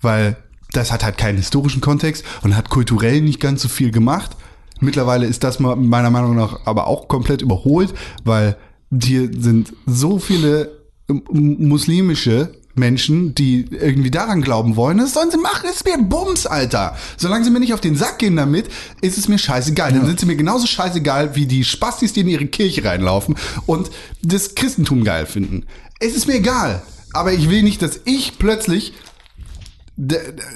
Weil 0.00 0.38
das 0.72 0.92
hat 0.92 1.04
halt 1.04 1.18
keinen 1.18 1.36
historischen 1.36 1.82
Kontext 1.82 2.24
und 2.40 2.56
hat 2.56 2.70
kulturell 2.70 3.20
nicht 3.20 3.38
ganz 3.38 3.60
so 3.60 3.68
viel 3.68 3.90
gemacht. 3.90 4.34
Mittlerweile 4.80 5.26
ist 5.26 5.44
das 5.44 5.60
meiner 5.60 6.08
Meinung 6.08 6.36
nach 6.36 6.64
aber 6.64 6.86
auch 6.86 7.06
komplett 7.06 7.42
überholt, 7.42 7.92
weil 8.24 8.56
hier 8.90 9.30
sind 9.36 9.72
so 9.86 10.18
viele 10.18 10.86
ähm, 11.08 11.22
muslimische 11.28 12.52
Menschen, 12.74 13.34
die 13.34 13.66
irgendwie 13.70 14.10
daran 14.10 14.42
glauben 14.42 14.76
wollen, 14.76 14.98
das 14.98 15.12
sollen 15.12 15.30
sie 15.30 15.38
machen, 15.38 15.68
ist 15.68 15.84
mir 15.84 15.98
Bums, 15.98 16.46
Alter. 16.46 16.96
Solange 17.16 17.44
sie 17.44 17.50
mir 17.50 17.60
nicht 17.60 17.74
auf 17.74 17.80
den 17.80 17.96
Sack 17.96 18.18
gehen 18.18 18.36
damit, 18.36 18.68
ist 19.00 19.18
es 19.18 19.28
mir 19.28 19.38
scheißegal. 19.38 19.92
Dann 19.92 20.06
sind 20.06 20.20
sie 20.20 20.26
mir 20.26 20.36
genauso 20.36 20.66
scheißegal 20.66 21.34
wie 21.36 21.46
die 21.46 21.64
Spastis, 21.64 22.12
die 22.12 22.20
in 22.20 22.28
ihre 22.28 22.46
Kirche 22.46 22.84
reinlaufen 22.84 23.36
und 23.66 23.90
das 24.22 24.54
Christentum 24.54 25.04
geil 25.04 25.26
finden. 25.26 25.66
Es 25.98 26.14
ist 26.14 26.26
mir 26.26 26.34
egal. 26.36 26.82
Aber 27.12 27.32
ich 27.32 27.50
will 27.50 27.64
nicht, 27.64 27.82
dass 27.82 28.00
ich 28.04 28.38
plötzlich 28.38 28.94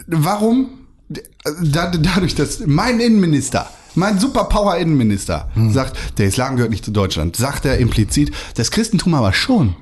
warum 0.07 0.87
da, 1.61 1.91
dadurch, 1.91 2.35
dass 2.35 2.61
mein 2.67 3.01
Innenminister, 3.01 3.69
mein 3.95 4.19
Superpower-Innenminister 4.19 5.51
sagt, 5.71 6.19
der 6.19 6.27
Islam 6.27 6.57
gehört 6.57 6.71
nicht 6.71 6.85
zu 6.85 6.91
Deutschland, 6.91 7.37
sagt 7.37 7.65
er 7.65 7.79
implizit, 7.79 8.33
das 8.55 8.71
Christentum 8.71 9.15
aber 9.15 9.33
schon. 9.33 9.77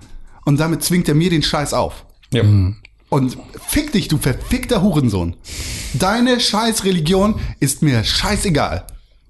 Und 0.45 0.59
damit 0.61 0.83
zwingt 0.83 1.09
er 1.09 1.15
mir 1.15 1.31
den 1.31 1.43
Scheiß 1.43 1.73
auf. 1.73 2.05
Ja. 2.33 2.43
Und 3.09 3.37
fick 3.69 3.93
dich, 3.93 4.09
du 4.09 4.19
verfickter 4.19 4.83
Hurensohn. 4.83 5.37
Deine 5.95 6.41
scheiß 6.41 6.85
Religion 6.85 7.35
ist 7.61 7.83
mir 7.83 8.05
scheißegal. 8.05 8.87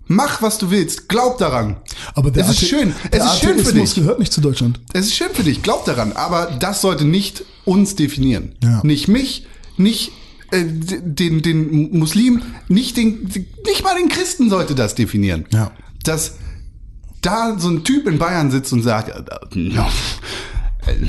Mach, 0.06 0.42
was 0.42 0.58
du 0.58 0.70
willst. 0.70 1.08
Glaub 1.08 1.38
daran. 1.38 1.76
Aber 2.14 2.30
der 2.30 2.44
es 2.44 2.50
ist 2.50 2.68
schön. 2.68 2.94
Der 3.12 3.20
Es 3.20 3.32
ist 3.34 3.40
schön 3.40 3.58
für 3.58 3.72
dich. 3.72 3.94
gehört 3.94 4.18
nicht 4.18 4.32
zu 4.32 4.40
Deutschland. 4.40 4.80
Es 4.92 5.06
ist 5.06 5.14
schön 5.14 5.30
für 5.32 5.42
dich, 5.42 5.62
glaub 5.62 5.84
daran, 5.84 6.12
aber 6.12 6.46
das 6.60 6.80
sollte 6.80 7.04
nicht 7.04 7.44
uns 7.64 7.96
definieren. 7.96 8.54
Ja. 8.62 8.80
Nicht 8.84 9.08
mich, 9.08 9.46
nicht 9.76 10.12
äh, 10.52 10.64
den, 10.64 11.42
den 11.42 11.98
Muslim, 11.98 12.42
nicht, 12.68 12.96
den, 12.96 13.28
nicht 13.66 13.82
mal 13.82 13.96
den 13.96 14.08
Christen 14.08 14.50
sollte 14.50 14.74
das 14.74 14.94
definieren. 14.94 15.46
Ja. 15.50 15.72
Dass 16.04 16.34
da 17.22 17.58
so 17.58 17.68
ein 17.70 17.84
Typ 17.84 18.06
in 18.06 18.18
Bayern 18.18 18.50
sitzt 18.50 18.72
und 18.72 18.82
sagt, 18.82 19.08
äh, 19.08 19.58
ja, 19.58 19.88
äh, 20.86 21.06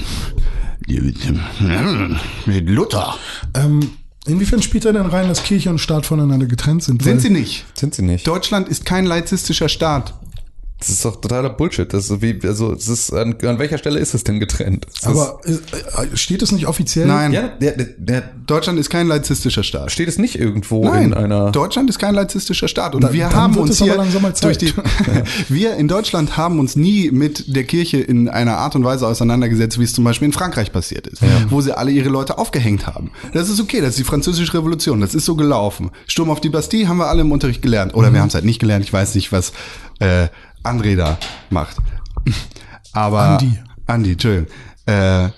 mit 2.45 2.69
Luther. 2.69 3.15
Ähm, 3.53 3.91
inwiefern 4.25 4.61
spielt 4.61 4.85
er 4.85 4.93
denn 4.93 5.05
rein, 5.05 5.27
dass 5.27 5.43
Kirche 5.43 5.69
und 5.69 5.79
Staat 5.79 6.05
voneinander 6.05 6.45
getrennt 6.45 6.83
sind? 6.83 7.03
Sind 7.03 7.21
sie 7.21 7.29
nicht. 7.29 7.65
Sind 7.73 7.95
sie 7.95 8.03
nicht. 8.03 8.25
Deutschland 8.27 8.69
ist 8.69 8.85
kein 8.85 9.05
laizistischer 9.05 9.69
Staat. 9.69 10.13
Das 10.83 10.89
ist 10.89 11.05
doch 11.05 11.15
totaler 11.15 11.49
Bullshit. 11.49 11.91
Das 11.93 12.01
ist 12.01 12.07
so 12.09 12.21
wie, 12.21 12.37
also, 12.43 12.73
es 12.73 12.89
ist, 12.89 13.13
an, 13.13 13.35
an 13.41 13.57
welcher 13.57 13.77
Stelle 13.77 13.99
ist 13.99 14.13
es 14.13 14.25
denn 14.25 14.41
getrennt? 14.41 14.85
Es 14.93 15.05
Aber 15.05 15.39
äh, 15.45 15.51
äh, 15.51 16.17
steht 16.17 16.41
es 16.41 16.51
nicht 16.51 16.67
offiziell? 16.67 17.07
Nein, 17.07 17.31
ist, 17.31 17.39
ja, 17.39 17.47
der, 17.47 17.71
der, 17.71 17.87
der, 17.97 18.23
Deutschland 18.45 18.77
ist 18.79 18.89
kein 18.89 19.07
laizistischer 19.07 19.63
Staat. 19.63 19.91
steht 19.93 20.09
es 20.09 20.17
nicht 20.17 20.37
irgendwo 20.37 20.83
Nein, 20.83 21.05
in 21.05 21.13
einer. 21.13 21.51
Deutschland 21.51 21.89
ist 21.89 21.99
kein 21.99 22.15
laizistischer 22.15 22.67
Staat. 22.67 22.95
Und 22.95 23.03
Dann- 23.05 23.13
wir 23.13 23.31
haben 23.31 23.55
uns 23.55 23.77
hier 23.77 23.95
durch 24.41 24.57
die, 24.57 24.73
wir 25.47 25.77
in 25.77 25.87
Deutschland 25.87 26.35
haben 26.35 26.59
uns 26.59 26.75
nie 26.75 27.11
mit 27.11 27.55
der 27.55 27.63
Kirche 27.63 27.99
in 27.99 28.27
einer 28.27 28.57
Art 28.57 28.75
und 28.75 28.83
Weise 28.83 29.07
auseinandergesetzt, 29.07 29.79
wie 29.79 29.83
es 29.85 29.93
zum 29.93 30.03
Beispiel 30.03 30.25
in 30.25 30.33
Frankreich 30.33 30.73
passiert 30.73 31.07
ist, 31.07 31.21
wo 31.47 31.61
sie 31.61 31.75
alle 31.77 31.91
ihre 31.91 32.09
Leute 32.09 32.37
aufgehängt 32.37 32.87
haben. 32.87 33.11
Das 33.33 33.49
ist 33.49 33.61
okay, 33.61 33.79
das 33.79 33.91
ist 33.91 33.99
die 33.99 34.03
französische 34.03 34.53
Revolution, 34.53 34.99
das 34.99 35.15
ist 35.15 35.23
so 35.23 35.35
gelaufen. 35.35 35.91
Sturm 36.07 36.29
auf 36.29 36.41
die 36.41 36.49
Bastille 36.49 36.89
haben 36.89 36.97
wir 36.97 37.07
alle 37.07 37.21
im 37.21 37.31
Unterricht 37.31 37.61
gelernt. 37.61 37.93
Oder 37.93 38.11
wir 38.11 38.19
haben 38.19 38.27
es 38.27 38.33
halt 38.33 38.45
nicht 38.45 38.59
gelernt, 38.59 38.83
ich 38.83 38.91
weiß 38.91 39.15
nicht, 39.15 39.31
was 39.31 39.53
äh, 39.99 40.27
André 40.63 40.95
da 40.95 41.17
macht. 41.49 41.77
Aber 42.93 43.21
Andi. 43.39 43.59
Andi, 43.85 44.11
Entschuldigung. 44.13 44.47
Äh, 44.85 45.29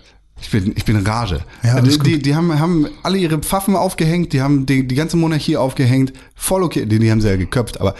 ich 0.41 0.51
bin, 0.51 0.73
ich 0.75 0.85
bin 0.85 0.97
in 0.97 1.07
Rage. 1.07 1.41
Ja, 1.63 1.75
alles 1.75 1.97
die, 1.99 2.13
die, 2.13 2.19
die 2.21 2.35
haben, 2.35 2.59
haben 2.59 2.87
alle 3.03 3.17
ihre 3.17 3.39
Pfaffen 3.39 3.75
aufgehängt, 3.75 4.33
die 4.33 4.41
haben 4.41 4.65
die, 4.65 4.87
die 4.87 4.95
ganze 4.95 5.17
Monarchie 5.17 5.57
aufgehängt. 5.57 6.13
Voll 6.35 6.63
okay, 6.63 6.85
die, 6.85 6.99
die 6.99 7.09
haben 7.09 7.21
sie 7.21 7.29
ja 7.29 7.35
geköpft, 7.35 7.79
aber 7.79 7.95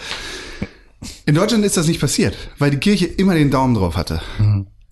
in 1.24 1.34
Deutschland 1.34 1.64
ist 1.64 1.76
das 1.76 1.88
nicht 1.88 2.00
passiert, 2.00 2.36
weil 2.58 2.70
die 2.70 2.78
Kirche 2.78 3.06
immer 3.06 3.34
den 3.34 3.50
Daumen 3.50 3.74
drauf 3.74 3.96
hatte. 3.96 4.20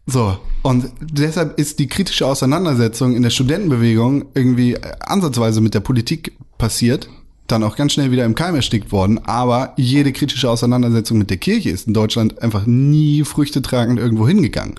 So, 0.06 0.36
und 0.62 0.90
deshalb 1.01 1.59
ist 1.59 1.78
die 1.78 1.86
kritische 1.86 2.27
Auseinandersetzung 2.27 3.15
in 3.16 3.23
der 3.23 3.31
Studentenbewegung 3.31 4.27
irgendwie 4.35 4.77
ansatzweise 5.01 5.61
mit 5.61 5.74
der 5.74 5.81
Politik 5.81 6.36
passiert, 6.59 7.09
dann 7.46 7.62
auch 7.62 7.76
ganz 7.76 7.92
schnell 7.92 8.10
wieder 8.10 8.24
im 8.24 8.34
Keim 8.34 8.54
erstickt 8.54 8.90
worden, 8.92 9.18
aber 9.24 9.74
jede 9.76 10.12
kritische 10.12 10.48
Auseinandersetzung 10.48 11.18
mit 11.18 11.30
der 11.30 11.36
Kirche 11.36 11.70
ist 11.70 11.86
in 11.86 11.94
Deutschland 11.94 12.40
einfach 12.42 12.66
nie 12.66 13.24
früchtetragend 13.24 13.98
irgendwo 13.98 14.26
hingegangen. 14.26 14.76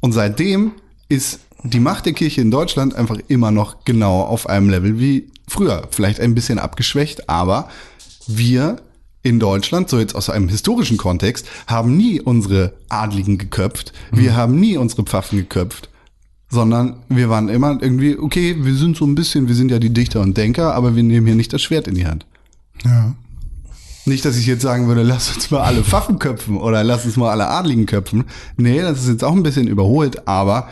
Und 0.00 0.12
seitdem 0.12 0.72
ist 1.08 1.40
die 1.62 1.80
Macht 1.80 2.06
der 2.06 2.12
Kirche 2.12 2.40
in 2.40 2.50
Deutschland 2.50 2.94
einfach 2.94 3.18
immer 3.28 3.50
noch 3.50 3.84
genau 3.84 4.22
auf 4.22 4.48
einem 4.48 4.70
Level 4.70 4.98
wie 4.98 5.28
früher. 5.46 5.86
Vielleicht 5.90 6.20
ein 6.20 6.34
bisschen 6.34 6.58
abgeschwächt, 6.58 7.28
aber 7.28 7.68
wir 8.26 8.78
in 9.22 9.38
Deutschland, 9.38 9.88
so 9.88 9.98
jetzt 9.98 10.16
aus 10.16 10.30
einem 10.30 10.48
historischen 10.48 10.96
Kontext, 10.96 11.46
haben 11.66 11.96
nie 11.96 12.20
unsere 12.20 12.72
Adligen 12.88 13.38
geköpft. 13.38 13.92
Wir 14.10 14.34
haben 14.34 14.58
nie 14.58 14.76
unsere 14.76 15.04
Pfaffen 15.04 15.38
geköpft. 15.38 15.88
Sondern 16.52 16.96
wir 17.08 17.30
waren 17.30 17.48
immer 17.48 17.78
irgendwie, 17.80 18.18
okay, 18.18 18.56
wir 18.60 18.74
sind 18.74 18.94
so 18.94 19.06
ein 19.06 19.14
bisschen, 19.14 19.48
wir 19.48 19.54
sind 19.54 19.70
ja 19.70 19.78
die 19.78 19.92
Dichter 19.92 20.20
und 20.20 20.36
Denker, 20.36 20.74
aber 20.74 20.94
wir 20.94 21.02
nehmen 21.02 21.26
hier 21.26 21.34
nicht 21.34 21.50
das 21.54 21.62
Schwert 21.62 21.88
in 21.88 21.94
die 21.94 22.06
Hand. 22.06 22.26
Ja. 22.84 23.14
Nicht, 24.04 24.26
dass 24.26 24.36
ich 24.36 24.46
jetzt 24.46 24.60
sagen 24.60 24.86
würde, 24.86 25.02
lass 25.02 25.34
uns 25.34 25.50
mal 25.50 25.62
alle 25.62 25.82
Pfaffen 25.82 26.18
köpfen 26.18 26.58
oder 26.58 26.84
lass 26.84 27.06
uns 27.06 27.16
mal 27.16 27.30
alle 27.30 27.48
Adligen 27.48 27.86
köpfen. 27.86 28.24
Nee, 28.58 28.82
das 28.82 29.00
ist 29.00 29.08
jetzt 29.08 29.24
auch 29.24 29.32
ein 29.32 29.42
bisschen 29.42 29.66
überholt, 29.66 30.28
aber 30.28 30.68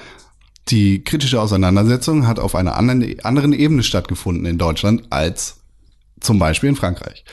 die 0.69 1.02
kritische 1.02 1.40
Auseinandersetzung 1.40 2.27
hat 2.27 2.39
auf 2.39 2.55
einer 2.55 2.77
anderen, 2.77 3.19
anderen 3.23 3.55
Ebene 3.55 3.82
stattgefunden 3.82 4.44
in 4.44 4.59
Deutschland 4.59 5.05
als 5.09 5.61
zum 6.20 6.39
Beispiel 6.39 6.69
in 6.69 6.77
Frankreich. 6.77 7.24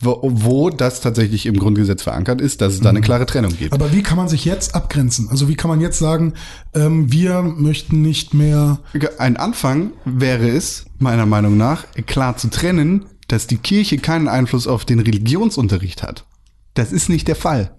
Wo, 0.00 0.20
wo 0.22 0.70
das 0.70 1.00
tatsächlich 1.00 1.46
im 1.46 1.58
Grundgesetz 1.58 2.02
verankert 2.02 2.40
ist, 2.40 2.60
dass 2.60 2.74
es 2.74 2.80
da 2.80 2.90
eine 2.90 3.00
klare 3.00 3.26
Trennung 3.26 3.56
gibt. 3.56 3.72
Aber 3.72 3.92
wie 3.92 4.02
kann 4.02 4.16
man 4.16 4.28
sich 4.28 4.44
jetzt 4.44 4.74
abgrenzen? 4.74 5.28
Also 5.28 5.48
wie 5.48 5.56
kann 5.56 5.68
man 5.68 5.80
jetzt 5.80 5.98
sagen, 5.98 6.34
ähm, 6.74 7.10
wir 7.12 7.42
möchten 7.42 8.00
nicht 8.02 8.32
mehr. 8.32 8.78
Ein 9.18 9.36
Anfang 9.36 9.92
wäre 10.04 10.48
es, 10.48 10.86
meiner 10.98 11.26
Meinung 11.26 11.56
nach, 11.56 11.84
klar 12.06 12.36
zu 12.36 12.48
trennen, 12.48 13.06
dass 13.26 13.46
die 13.46 13.58
Kirche 13.58 13.98
keinen 13.98 14.28
Einfluss 14.28 14.66
auf 14.66 14.84
den 14.84 15.00
Religionsunterricht 15.00 16.02
hat. 16.02 16.24
Das 16.74 16.92
ist 16.92 17.08
nicht 17.08 17.26
der 17.26 17.34
Fall. 17.34 17.76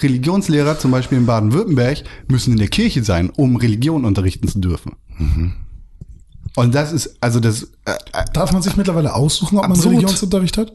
Religionslehrer, 0.00 0.76
zum 0.76 0.90
Beispiel 0.90 1.18
in 1.18 1.26
Baden-Württemberg, 1.26 2.02
müssen 2.26 2.52
in 2.52 2.58
der 2.58 2.66
Kirche 2.66 3.04
sein, 3.04 3.30
um 3.30 3.54
Religion 3.54 4.04
unterrichten 4.04 4.48
zu 4.48 4.58
dürfen. 4.58 4.96
Und 6.56 6.74
das 6.74 6.92
ist, 6.92 7.16
also 7.20 7.40
das, 7.40 7.62
äh, 7.84 7.92
äh, 8.12 8.24
Darf 8.32 8.52
man 8.52 8.62
sich 8.62 8.76
mittlerweile 8.76 9.14
aussuchen, 9.14 9.58
ob 9.58 9.62
man 9.62 9.72
Absurd. 9.72 9.94
Religionsunterricht 9.94 10.58
hat? 10.58 10.72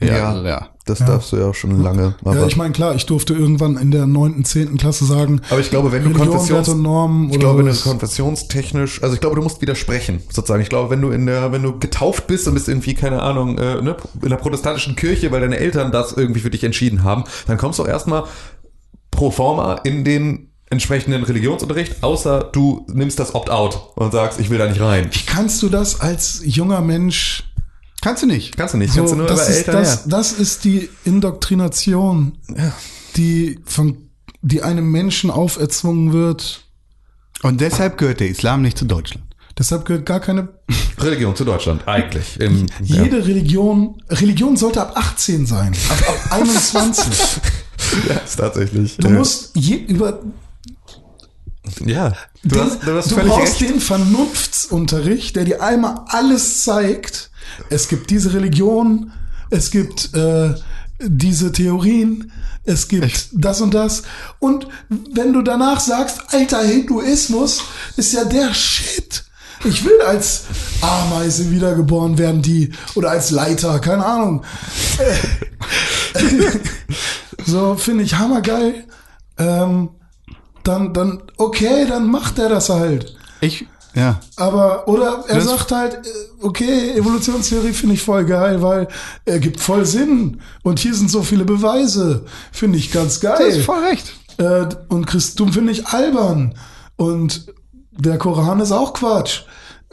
Ja, 0.00 0.42
ja. 0.42 0.68
Das 0.88 1.00
darfst 1.00 1.32
du 1.32 1.36
ja 1.36 1.46
auch 1.46 1.54
schon 1.54 1.82
lange. 1.82 2.14
Ja, 2.24 2.46
ich 2.46 2.56
meine, 2.56 2.72
klar, 2.72 2.94
ich 2.94 3.04
durfte 3.04 3.34
irgendwann 3.34 3.76
in 3.76 3.90
der 3.90 4.06
neunten, 4.06 4.44
zehnten 4.44 4.78
Klasse 4.78 5.04
sagen, 5.04 5.42
Aber 5.50 5.60
ich 5.60 5.68
glaube, 5.68 5.92
wenn 5.92 6.02
du 6.02 6.12
Konfessions 6.12 6.74
Normen 6.74 7.28
ich 7.28 7.36
oder 7.36 7.40
glaube, 7.40 7.58
wenn 7.58 7.74
du 7.74 7.78
konfessionstechnisch, 7.78 9.02
also 9.02 9.14
ich 9.14 9.20
glaube, 9.20 9.36
du 9.36 9.42
musst 9.42 9.60
widersprechen, 9.60 10.22
sozusagen. 10.32 10.62
Ich 10.62 10.70
glaube, 10.70 10.88
wenn 10.88 11.02
du 11.02 11.10
in 11.10 11.26
der, 11.26 11.52
wenn 11.52 11.62
du 11.62 11.78
getauft 11.78 12.26
bist 12.26 12.48
und 12.48 12.54
bist 12.54 12.68
irgendwie, 12.68 12.94
keine 12.94 13.22
Ahnung, 13.22 13.58
äh, 13.58 13.82
ne, 13.82 13.96
in 14.22 14.30
der 14.30 14.36
protestantischen 14.36 14.96
Kirche, 14.96 15.30
weil 15.30 15.42
deine 15.42 15.58
Eltern 15.58 15.92
das 15.92 16.12
irgendwie 16.12 16.40
für 16.40 16.50
dich 16.50 16.64
entschieden 16.64 17.04
haben, 17.04 17.24
dann 17.46 17.58
kommst 17.58 17.78
du 17.78 17.82
auch 17.82 17.88
erstmal 17.88 18.24
pro 19.10 19.30
forma 19.30 19.74
in 19.84 20.04
den 20.04 20.48
entsprechenden 20.70 21.22
Religionsunterricht, 21.22 22.02
außer 22.02 22.50
du 22.52 22.86
nimmst 22.92 23.18
das 23.18 23.34
Opt-out 23.34 23.92
und 23.94 24.12
sagst, 24.12 24.38
ich 24.38 24.50
will 24.50 24.58
da 24.58 24.66
nicht 24.66 24.80
rein. 24.80 25.08
wie 25.10 25.24
kannst 25.24 25.62
du 25.62 25.68
das 25.68 26.00
als 26.00 26.42
junger 26.44 26.82
Mensch 26.82 27.47
Kannst 28.08 28.22
du 28.22 28.26
nicht. 28.26 28.56
Kannst 28.56 28.72
du 28.72 28.78
nicht, 28.78 28.94
so, 28.94 29.00
kannst 29.00 29.12
du 29.12 29.16
nur 29.18 29.26
das, 29.26 29.40
über 29.40 29.50
ist, 29.50 29.56
Eltern 29.58 29.74
das, 29.74 30.04
das 30.08 30.32
ist 30.32 30.64
die 30.64 30.88
Indoktrination, 31.04 32.38
die 33.16 33.60
von 33.66 34.08
die 34.40 34.62
einem 34.62 34.90
Menschen 34.90 35.30
auferzwungen 35.30 36.14
wird. 36.14 36.64
Und 37.42 37.60
deshalb 37.60 37.98
gehört 37.98 38.20
der 38.20 38.30
Islam 38.30 38.62
nicht 38.62 38.78
zu 38.78 38.86
Deutschland. 38.86 39.26
Deshalb 39.58 39.84
gehört 39.84 40.06
gar 40.06 40.20
keine. 40.20 40.48
Religion 40.98 41.36
zu 41.36 41.44
Deutschland, 41.44 41.86
eigentlich. 41.86 42.40
Im, 42.40 42.64
ja. 42.82 43.02
Jede 43.02 43.26
Religion, 43.26 44.02
Religion 44.08 44.56
sollte 44.56 44.80
ab 44.80 44.92
18 44.94 45.44
sein, 45.44 45.74
ab, 45.90 46.08
ab 46.08 46.16
21. 46.30 47.12
ja, 48.08 48.14
ist 48.14 48.36
tatsächlich. 48.36 48.96
Du 48.96 49.10
musst 49.10 49.54
je, 49.54 49.76
über 49.76 50.22
ja, 51.84 52.14
du 52.42 52.54
den, 52.54 52.60
hast, 52.64 52.82
du 52.82 52.94
hast 52.94 53.10
du 53.10 53.16
brauchst 53.16 53.60
recht. 53.60 53.70
den 53.70 53.80
Vernunftsunterricht, 53.80 55.36
der 55.36 55.44
dir 55.44 55.62
einmal 55.62 56.06
alles 56.08 56.64
zeigt. 56.64 57.28
Es 57.70 57.88
gibt 57.88 58.10
diese 58.10 58.32
Religion, 58.32 59.12
es 59.50 59.70
gibt 59.70 60.14
äh, 60.14 60.54
diese 61.00 61.52
Theorien, 61.52 62.32
es 62.64 62.88
gibt 62.88 63.30
das 63.32 63.60
und 63.60 63.72
das. 63.72 64.02
Und 64.38 64.68
wenn 64.88 65.32
du 65.32 65.42
danach 65.42 65.80
sagst, 65.80 66.20
alter 66.28 66.62
Hinduismus 66.62 67.62
ist 67.96 68.12
ja 68.12 68.24
der 68.24 68.52
Shit. 68.52 69.24
Ich 69.64 69.84
will 69.84 70.00
als 70.06 70.44
Ameise 70.80 71.50
wiedergeboren 71.50 72.16
werden, 72.16 72.42
die, 72.42 72.72
oder 72.94 73.10
als 73.10 73.30
Leiter, 73.30 73.80
keine 73.80 74.04
Ahnung. 74.04 74.44
so, 77.46 77.74
finde 77.74 78.04
ich 78.04 78.14
hammergeil. 78.14 78.84
Ähm, 79.36 79.90
dann, 80.62 80.92
dann, 80.92 81.22
okay, 81.38 81.86
dann 81.88 82.08
macht 82.08 82.38
er 82.38 82.50
das 82.50 82.68
halt. 82.68 83.16
Ich, 83.40 83.66
ja. 83.98 84.20
Aber, 84.36 84.86
oder 84.88 85.24
er 85.28 85.36
Das- 85.36 85.44
sagt 85.44 85.72
halt, 85.72 85.94
äh, 85.94 85.98
okay, 86.40 86.92
Evolutionstheorie 86.96 87.72
finde 87.72 87.94
ich 87.96 88.02
voll 88.02 88.24
geil, 88.24 88.62
weil 88.62 88.88
er 89.24 89.38
gibt 89.38 89.60
voll 89.60 89.84
Sinn. 89.84 90.40
Und 90.62 90.78
hier 90.78 90.94
sind 90.94 91.10
so 91.10 91.22
viele 91.22 91.44
Beweise. 91.44 92.24
Finde 92.52 92.78
ich 92.78 92.90
ganz 92.92 93.20
Du 93.20 93.28
hast 93.28 93.38
geil. 93.38 93.62
voll 93.62 93.84
recht. 93.84 94.12
Äh, 94.38 94.66
und 94.88 95.06
Christum 95.06 95.52
finde 95.52 95.72
ich 95.72 95.86
albern. 95.88 96.54
Und 96.96 97.46
der 97.92 98.18
Koran 98.18 98.60
ist 98.60 98.72
auch 98.72 98.92
Quatsch. 98.94 99.42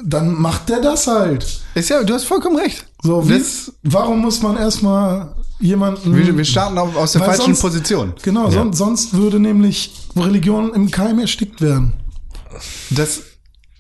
Dann 0.03 0.34
macht 0.34 0.69
der 0.69 0.82
das 0.82 1.07
halt. 1.07 1.61
Ist 1.73 1.90
ja, 1.90 2.03
du 2.03 2.14
hast 2.14 2.26
vollkommen 2.26 2.57
recht. 2.57 2.86
So, 3.02 3.27
wie, 3.30 3.38
Das- 3.40 3.72
warum 3.84 4.19
muss 4.19 4.41
man 4.41 4.57
erstmal 4.57 5.34
jemanden. 5.60 6.14
Wir, 6.15 6.36
wir 6.38 6.44
starten 6.45 6.77
auf, 6.77 6.95
aus 6.98 7.14
der 7.14 7.22
falschen 7.23 7.45
sonst- 7.45 7.61
Position. 7.61 8.14
Genau, 8.22 8.49
son, 8.52 8.73
sonst 8.73 9.14
würde 9.14 9.40
nämlich 9.40 9.94
Religion 10.15 10.73
im 10.73 10.91
Keim 10.91 11.18
erstickt 11.19 11.61
werden. 11.61 11.94
Das, 12.91 13.22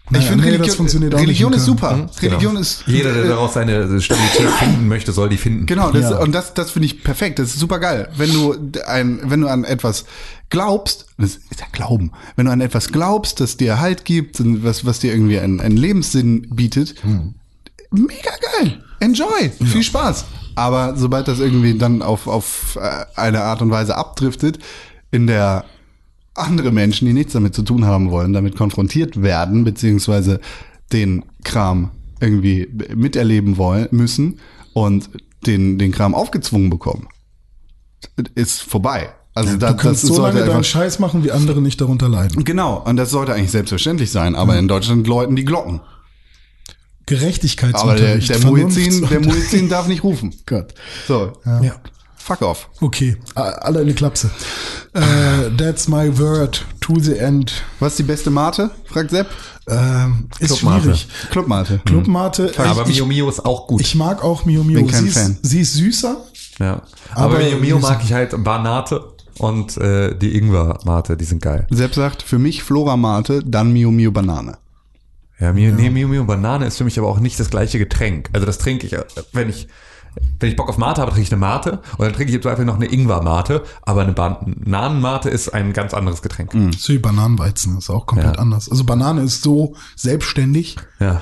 Naja, 0.09 0.23
ich 0.23 0.29
finde, 0.29 0.43
nee, 0.45 0.51
das 0.51 0.59
Religion, 0.59 0.77
funktioniert 0.77 1.15
auch 1.15 1.19
Religion 1.19 1.51
nicht 1.51 1.59
ist 1.59 1.65
super. 1.65 2.09
Religion 2.21 2.57
ist. 2.57 2.83
Jeder, 2.85 3.13
der 3.13 3.25
äh, 3.25 3.27
daraus 3.27 3.53
seine 3.55 3.99
Stabilität 4.01 4.49
finden 4.59 4.87
möchte, 4.87 5.11
soll 5.11 5.29
die 5.29 5.37
finden. 5.37 5.65
Genau, 5.65 5.91
das, 5.91 6.11
Ja. 6.11 6.19
und 6.19 6.31
das, 6.31 6.53
das 6.53 6.71
finde 6.71 6.85
ich 6.85 7.03
perfekt. 7.03 7.39
Das 7.39 7.47
ist 7.49 7.59
super 7.59 7.79
geil. 7.79 8.09
Wenn 8.15 8.31
du 8.31 8.55
ein, 8.85 9.21
wenn 9.23 9.41
du 9.41 9.47
an 9.47 9.63
etwas 9.63 10.05
glaubst, 10.49 11.07
das 11.17 11.37
ist 11.49 11.59
ja 11.59 11.65
Glauben. 11.71 12.11
Wenn 12.35 12.45
du 12.45 12.51
an 12.51 12.61
etwas 12.61 12.91
glaubst, 12.91 13.39
das 13.39 13.57
dir 13.57 13.79
Halt 13.79 14.05
gibt, 14.05 14.39
und 14.39 14.63
was, 14.63 14.85
was 14.85 14.99
dir 14.99 15.11
irgendwie 15.11 15.39
einen, 15.39 15.59
einen 15.59 15.77
Lebenssinn 15.77 16.47
bietet, 16.51 16.95
mega 17.89 18.31
geil. 18.59 18.83
Enjoy. 18.99 19.49
Viel 19.63 19.83
Spaß. 19.83 20.25
Aber 20.55 20.95
sobald 20.95 21.27
das 21.27 21.39
irgendwie 21.39 21.77
dann 21.77 22.01
auf, 22.01 22.27
auf 22.27 22.77
äh, 22.79 23.05
eine 23.19 23.41
Art 23.41 23.61
und 23.61 23.71
Weise 23.71 23.97
abdriftet, 23.97 24.59
in 25.11 25.27
der 25.27 25.65
andere 26.35 26.71
Menschen, 26.71 27.07
die 27.07 27.13
nichts 27.13 27.33
damit 27.33 27.55
zu 27.55 27.63
tun 27.63 27.85
haben 27.85 28.11
wollen, 28.11 28.33
damit 28.33 28.55
konfrontiert 28.55 29.21
werden, 29.21 29.63
beziehungsweise 29.63 30.39
den 30.91 31.23
Kram 31.43 31.91
irgendwie 32.19 32.69
miterleben 32.95 33.57
wollen 33.57 33.87
müssen 33.91 34.39
und 34.73 35.09
den, 35.45 35.77
den 35.77 35.91
Kram 35.91 36.13
aufgezwungen 36.13 36.69
bekommen, 36.69 37.07
ist 38.35 38.61
vorbei. 38.61 39.09
Also 39.33 39.57
da, 39.57 39.71
Du 39.73 39.77
kannst 39.77 40.03
das 40.03 40.09
so 40.09 40.15
sollte 40.15 40.39
lange 40.39 40.51
deinen 40.51 40.63
Scheiß 40.63 40.99
machen, 40.99 41.23
wie 41.23 41.31
andere 41.31 41.61
nicht 41.61 41.81
darunter 41.81 42.07
leiden. 42.07 42.43
Genau, 42.45 42.81
und 42.81 42.95
das 42.95 43.09
sollte 43.09 43.33
eigentlich 43.33 43.51
selbstverständlich 43.51 44.11
sein, 44.11 44.35
aber 44.35 44.57
in 44.57 44.67
Deutschland 44.67 45.07
läuten 45.07 45.35
die 45.35 45.43
Glocken. 45.43 45.81
Aber 45.81 45.85
der, 47.07 47.17
Gerechtigkeitsunterricht. 47.19 48.29
der, 48.29 48.39
Muezzin, 48.45 49.07
der. 49.07 49.19
Muezzin 49.19 49.69
darf 49.69 49.87
nicht 49.87 50.03
rufen. 50.03 50.33
Gott. 50.45 50.73
So, 51.07 51.33
Ja. 51.45 51.75
Fuck 52.25 52.41
off. 52.41 52.69
Okay, 52.81 53.17
alle 53.35 53.81
in 53.81 53.87
die 53.87 53.93
Klapse. 53.93 54.29
Äh, 54.93 55.51
that's 55.57 55.87
my 55.87 56.17
word 56.17 56.65
to 56.81 56.99
the 56.99 57.17
end. 57.17 57.53
Was 57.79 57.93
ist 57.93 57.99
die 57.99 58.03
beste 58.03 58.29
Mate? 58.31 58.71
fragt 58.85 59.11
Sepp. 59.11 59.27
Ähm, 59.67 60.27
ist 60.39 60.57
Clubmate. 60.59 60.81
schwierig. 60.83 61.07
Clubmate. 61.31 61.79
Clubmate. 61.85 62.51
Aber 62.57 62.87
ich, 62.87 62.95
Mio 62.97 63.05
Mio 63.05 63.29
ist 63.29 63.45
auch 63.45 63.67
gut. 63.67 63.81
ich 63.81 63.95
mag 63.95 64.23
auch 64.23 64.45
Mio 64.45 64.63
Mio. 64.63 64.79
Bin 64.79 64.87
kein 64.87 65.03
Sie 65.03 65.09
ist, 65.09 65.17
Fan. 65.17 65.37
sie 65.41 65.61
ist 65.61 65.73
süßer. 65.73 66.17
ja. 66.59 66.81
Aber, 67.13 67.35
aber 67.35 67.39
Mio 67.39 67.57
Mio 67.59 67.79
mag 67.79 68.01
ich 68.03 68.13
halt 68.13 68.35
Banate 68.43 69.03
und 69.39 69.75
äh, 69.77 70.15
die 70.17 70.37
Ingwer-Mate, 70.37 71.17
die 71.17 71.25
sind 71.25 71.41
geil. 71.41 71.67
Sepp 71.69 71.93
sagt, 71.93 72.21
für 72.23 72.39
mich 72.39 72.63
Flora 72.63 72.95
Mate, 72.97 73.41
dann 73.45 73.73
Mio 73.73 73.91
Mio 73.91 74.11
Banane. 74.11 74.57
Ja, 75.39 75.51
Mio, 75.51 75.73
nee, 75.73 75.89
Mio 75.89 76.07
Mio 76.07 76.23
Banane 76.23 76.65
ist 76.65 76.77
für 76.77 76.85
mich 76.85 76.97
aber 76.97 77.07
auch 77.09 77.19
nicht 77.19 77.39
das 77.39 77.49
gleiche 77.49 77.77
Getränk. 77.77 78.29
Also 78.33 78.45
das 78.45 78.57
trinke 78.57 78.87
ich, 78.87 78.93
äh, 78.93 79.03
wenn 79.33 79.49
ich 79.49 79.67
wenn 80.39 80.49
ich 80.49 80.55
Bock 80.55 80.69
auf 80.69 80.77
Mate 80.77 81.01
habe, 81.01 81.11
trinke 81.11 81.25
ich 81.27 81.31
eine 81.31 81.39
Mate 81.39 81.79
und 81.97 82.05
dann 82.05 82.13
trinke 82.13 82.25
ich 82.31 82.35
jetzt 82.35 82.45
einfach 82.47 82.63
noch 82.63 82.75
eine 82.75 82.85
Ingwer-Mate, 82.91 83.63
aber 83.81 84.01
eine 84.01 84.13
Bananenmate 84.13 85.29
ist 85.29 85.49
ein 85.53 85.73
ganz 85.73 85.93
anderes 85.93 86.21
Getränk. 86.21 86.51
So 86.77 86.93
wie 86.93 86.97
Bananenweizen 86.99 87.77
ist 87.77 87.89
auch 87.89 88.05
komplett 88.05 88.35
Ja. 88.35 88.41
anders. 88.41 88.69
Also 88.69 88.83
Banane 88.83 89.21
ist 89.21 89.41
so 89.43 89.75
selbstständig 89.95 90.77
Ja. 90.99 91.21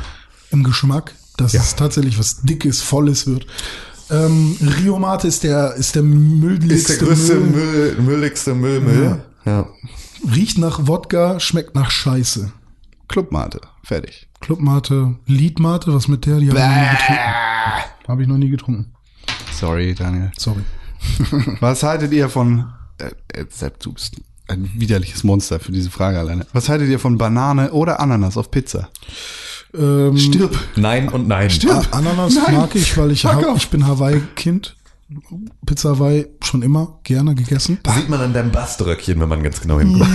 im 0.52 0.64
Geschmack, 0.64 1.14
dass 1.38 1.53
es 1.53 1.76
tatsächlich 1.76 2.20
was 2.20 2.41
Dickes, 2.41 2.82
Volles 2.82 3.26
wird. 3.28 3.48
Ähm, 4.11 4.57
Rio 4.80 4.99
Mate 4.99 5.28
ist 5.28 5.44
der, 5.44 5.74
ist 5.76 5.95
der 5.95 6.03
mülligste 6.03 7.03
Müll. 7.06 7.40
Müll, 7.40 7.95
mülligste 8.02 8.53
Müllmüll. 8.53 9.24
Ja. 9.45 9.68
Riecht 10.34 10.57
nach 10.57 10.88
Wodka, 10.88 11.40
schmeckt 11.40 11.74
nach 11.76 11.90
Scheiße. 11.90 12.52
Clubmate. 13.07 13.61
Fertig. 13.84 14.28
Clubmate, 14.40 15.15
Liedmate, 15.26 15.94
was 15.94 16.07
mit 16.07 16.26
der? 16.26 16.40
Die 16.40 16.49
habe 16.49 16.60
Habe 18.07 18.21
ich 18.21 18.27
noch 18.27 18.38
nie 18.38 18.49
getrunken. 18.49 18.93
Sorry, 19.53 19.93
Daniel. 19.93 20.31
Sorry. 20.38 20.61
Was 21.59 21.84
haltet 21.84 22.11
ihr 22.13 22.30
von, 22.30 22.65
äh, 22.97 23.11
äh, 23.39 23.45
Sepp, 23.49 23.80
du 23.80 23.93
bist 23.93 24.15
ein 24.47 24.69
widerliches 24.75 25.23
Monster 25.23 25.59
für 25.59 25.71
diese 25.71 25.89
Frage 25.89 26.19
alleine. 26.19 26.45
Was 26.53 26.67
haltet 26.69 26.89
ihr 26.89 26.99
von 26.99 27.17
Banane 27.17 27.71
oder 27.71 27.99
Ananas 27.99 28.35
auf 28.38 28.51
Pizza? 28.51 28.89
Ähm, 29.73 30.17
Stirb. 30.17 30.55
Nein 30.75 31.09
und 31.09 31.27
nein. 31.27 31.49
A- 31.69 31.81
Ananas 31.97 32.35
Nein. 32.35 32.55
mag 32.55 32.75
ich, 32.75 32.95
weil 32.97 33.11
ich, 33.11 33.25
ich 33.55 33.69
bin 33.69 33.88
Hawaii-Kind. 33.88 34.75
Pizza 35.65 35.91
Hawaii 35.91 36.27
schon 36.43 36.61
immer 36.61 36.99
gerne 37.03 37.35
gegessen. 37.35 37.80
Sieht 37.95 38.09
man 38.09 38.19
an 38.19 38.34
deinem 38.34 38.51
Baströckchen, 38.51 39.19
wenn 39.19 39.30
man 39.30 39.43
ganz 39.43 39.61
genau 39.61 39.80
hinguckt. 39.80 40.09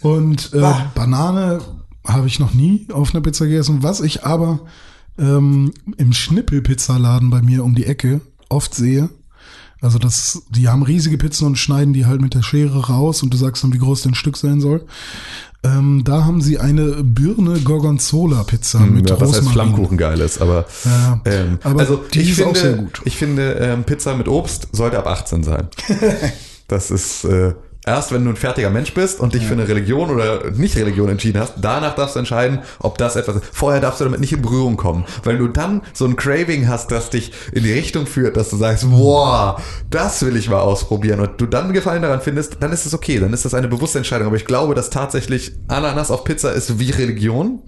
Und 0.00 0.52
äh, 0.54 0.72
Banane 0.94 1.60
habe 2.06 2.26
ich 2.26 2.38
noch 2.38 2.52
nie 2.54 2.86
auf 2.92 3.14
einer 3.14 3.22
Pizza 3.22 3.46
gegessen. 3.46 3.82
Was 3.82 4.00
ich 4.00 4.24
aber 4.24 4.60
ähm, 5.18 5.72
im 5.96 6.12
Schnippel-Pizzaladen 6.12 7.30
bei 7.30 7.42
mir 7.42 7.64
um 7.64 7.74
die 7.74 7.86
Ecke 7.86 8.20
oft 8.48 8.74
sehe, 8.74 9.08
Also 9.80 9.98
das, 9.98 10.42
die 10.50 10.68
haben 10.68 10.82
riesige 10.82 11.18
Pizzen 11.18 11.46
und 11.46 11.56
schneiden 11.56 11.92
die 11.92 12.06
halt 12.06 12.20
mit 12.20 12.34
der 12.34 12.42
Schere 12.42 12.86
raus 12.88 13.22
und 13.22 13.32
du 13.32 13.36
sagst 13.36 13.62
dann, 13.64 13.72
wie 13.72 13.78
groß 13.78 14.02
dein 14.02 14.14
Stück 14.14 14.36
sein 14.36 14.60
soll. 14.60 14.84
Ähm, 15.64 16.02
da 16.04 16.24
haben 16.24 16.40
sie 16.42 16.58
eine 16.58 17.02
Birne 17.02 17.58
Gorgonzola 17.60 18.44
Pizza 18.44 18.78
mit 18.80 19.08
Hm, 19.10 19.16
ja, 19.16 19.20
was 19.20 19.28
als 19.28 19.38
Rosmarin. 19.38 19.52
Flammkuchen 19.52 19.96
geil 19.98 20.20
ist, 20.20 20.40
aber, 20.40 20.64
Ja, 20.84 21.20
ähm, 21.24 21.58
aber 21.64 21.80
also 21.80 21.96
die 22.12 22.20
ich 22.20 22.30
ist 22.30 22.36
finde, 22.36 22.50
auch 22.50 22.56
sehr 22.56 22.72
gut. 22.74 23.00
ich 23.04 23.16
finde 23.16 23.52
ähm, 23.54 23.84
Pizza 23.84 24.14
mit 24.16 24.28
Obst 24.28 24.68
sollte 24.72 24.98
ab 24.98 25.06
18 25.08 25.42
sein. 25.42 25.68
das 26.68 26.90
ist 26.90 27.24
äh, 27.24 27.54
erst, 27.86 28.12
wenn 28.12 28.24
du 28.24 28.30
ein 28.30 28.36
fertiger 28.36 28.68
Mensch 28.68 28.92
bist 28.92 29.20
und 29.20 29.32
dich 29.32 29.46
für 29.46 29.54
eine 29.54 29.68
Religion 29.68 30.10
oder 30.10 30.50
nicht 30.50 30.76
Religion 30.76 31.08
entschieden 31.08 31.40
hast, 31.40 31.54
danach 31.60 31.94
darfst 31.94 32.16
du 32.16 32.18
entscheiden, 32.18 32.58
ob 32.80 32.98
das 32.98 33.14
etwas 33.14 33.36
ist. 33.36 33.44
Vorher 33.52 33.80
darfst 33.80 34.00
du 34.00 34.04
damit 34.04 34.20
nicht 34.20 34.32
in 34.32 34.42
Berührung 34.42 34.76
kommen, 34.76 35.04
weil 35.22 35.38
du 35.38 35.46
dann 35.46 35.82
so 35.92 36.04
ein 36.04 36.16
Craving 36.16 36.68
hast, 36.68 36.90
das 36.90 37.10
dich 37.10 37.32
in 37.52 37.62
die 37.62 37.72
Richtung 37.72 38.06
führt, 38.06 38.36
dass 38.36 38.50
du 38.50 38.56
sagst, 38.56 38.90
boah, 38.90 39.62
das 39.88 40.24
will 40.26 40.36
ich 40.36 40.50
mal 40.50 40.60
ausprobieren 40.60 41.20
und 41.20 41.40
du 41.40 41.46
dann 41.46 41.72
Gefallen 41.72 42.02
daran 42.02 42.20
findest, 42.20 42.56
dann 42.60 42.72
ist 42.72 42.86
es 42.86 42.94
okay, 42.94 43.20
dann 43.20 43.32
ist 43.32 43.44
das 43.44 43.54
eine 43.54 43.68
bewusste 43.68 43.98
Entscheidung. 43.98 44.26
Aber 44.26 44.36
ich 44.36 44.46
glaube, 44.46 44.74
dass 44.74 44.90
tatsächlich 44.90 45.52
Ananas 45.68 46.10
auf 46.10 46.24
Pizza 46.24 46.52
ist 46.52 46.80
wie 46.80 46.90
Religion, 46.90 47.60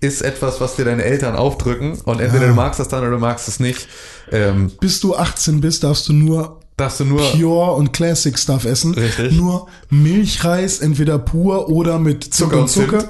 ist 0.00 0.22
etwas, 0.22 0.60
was 0.60 0.76
dir 0.76 0.86
deine 0.86 1.04
Eltern 1.04 1.36
aufdrücken 1.36 1.98
und 2.04 2.20
entweder 2.20 2.48
du 2.48 2.54
magst 2.54 2.80
das 2.80 2.88
dann 2.88 3.00
oder 3.00 3.10
du 3.10 3.18
magst 3.18 3.46
es 3.48 3.60
nicht. 3.60 3.88
Ähm, 4.32 4.70
Bis 4.80 5.00
du 5.00 5.16
18 5.16 5.60
bist, 5.60 5.84
darfst 5.84 6.08
du 6.08 6.12
nur 6.12 6.59
darfst 6.80 7.00
du 7.00 7.04
nur 7.04 7.20
Pure 7.32 7.72
und 7.72 7.92
Classic 7.92 8.38
Stuff 8.38 8.64
essen. 8.64 8.94
Richtig. 8.94 9.36
Nur 9.36 9.68
Milchreis, 9.90 10.80
entweder 10.80 11.18
pur 11.18 11.68
oder 11.68 11.98
mit 11.98 12.34
Zucker, 12.34 12.62
und 12.62 12.68
Zimt. 12.68 12.90
Zucker. 12.90 13.04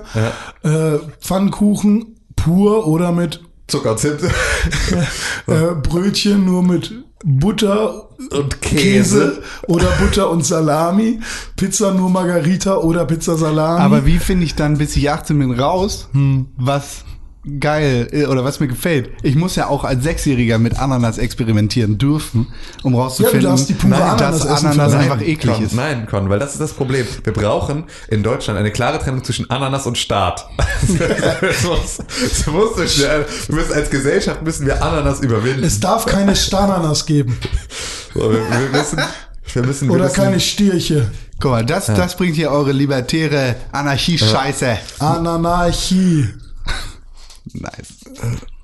Äh, 0.62 0.98
Pfannkuchen 1.20 2.16
pur 2.36 2.86
oder 2.86 3.12
mit 3.12 3.40
Zucker 3.68 3.92
und 3.92 3.98
Zimt 3.98 4.22
äh, 5.47 5.74
Brötchen 5.82 6.44
nur 6.44 6.62
mit 6.62 6.92
Butter, 7.22 8.09
und 8.30 8.60
Käse 8.60 8.80
Käse. 8.80 9.42
oder 9.66 9.86
Butter 10.01 10.30
und 10.30 10.44
Salami. 10.44 11.20
Pizza 11.56 11.92
nur 11.92 12.10
Margarita 12.10 12.76
oder 12.76 13.05
Pizza 13.05 13.36
Salami. 13.36 13.80
Aber 13.82 14.06
wie 14.06 14.18
finde 14.18 14.44
ich 14.44 14.55
dann, 14.55 14.78
bis 14.78 14.97
ich 14.97 15.10
18 15.10 15.38
bin, 15.38 15.52
raus, 15.52 16.09
was 16.56 17.05
geil 17.58 18.08
äh, 18.12 18.26
oder 18.26 18.44
was 18.44 18.60
mir 18.60 18.68
gefällt? 18.68 19.10
Ich 19.22 19.34
muss 19.34 19.56
ja 19.56 19.68
auch 19.68 19.84
als 19.84 20.02
Sechsjähriger 20.02 20.58
mit 20.58 20.78
Ananas 20.78 21.18
experimentieren 21.18 21.96
dürfen, 21.96 22.48
um 22.82 22.94
rauszufinden, 22.94 23.56
Ja, 23.56 24.14
pure 24.14 24.16
dass 24.18 24.46
Ananas 24.46 24.92
einfach 24.92 25.20
eklig 25.22 25.56
Con, 25.56 25.64
ist. 25.64 25.74
Nein, 25.74 26.06
Con, 26.06 26.28
weil 26.28 26.38
das 26.38 26.52
ist 26.52 26.60
das 26.60 26.72
Problem. 26.72 27.06
Wir 27.24 27.32
brauchen 27.32 27.84
in 28.08 28.22
Deutschland 28.22 28.58
eine 28.58 28.70
klare 28.70 28.98
Trennung 28.98 29.24
zwischen 29.24 29.48
Ananas 29.48 29.86
und 29.86 29.96
Staat. 29.96 30.46
das 31.40 31.64
muss, 31.64 31.98
das 31.98 32.46
muss 32.46 32.76
so 32.76 32.86
schnell, 32.86 33.26
wir 33.46 33.54
müssen 33.54 33.72
als 33.72 33.90
Gesellschaft 33.90 34.42
müssen 34.42 34.66
wir 34.66 34.82
Ananas 34.82 35.20
überwinden. 35.20 35.64
es 35.64 35.80
darf 35.80 36.06
keine 36.06 36.36
Stananas 36.36 37.06
geben 37.06 37.36
So, 38.14 38.20
wir, 38.20 38.40
wir 38.40 38.78
müssen, 38.78 38.98
wir 39.52 39.62
müssen, 39.62 39.88
wir 39.88 39.94
oder 39.94 40.04
müssen, 40.04 40.16
keine 40.16 40.40
Stierche. 40.40 41.10
Guck 41.40 41.52
mal, 41.52 41.64
das, 41.64 41.86
das 41.86 42.16
bringt 42.16 42.36
hier 42.36 42.50
eure 42.50 42.72
libertäre 42.72 43.56
Anarchie-Scheiße. 43.72 44.76
Anarchie. 44.98 46.28
Nice. 47.52 47.94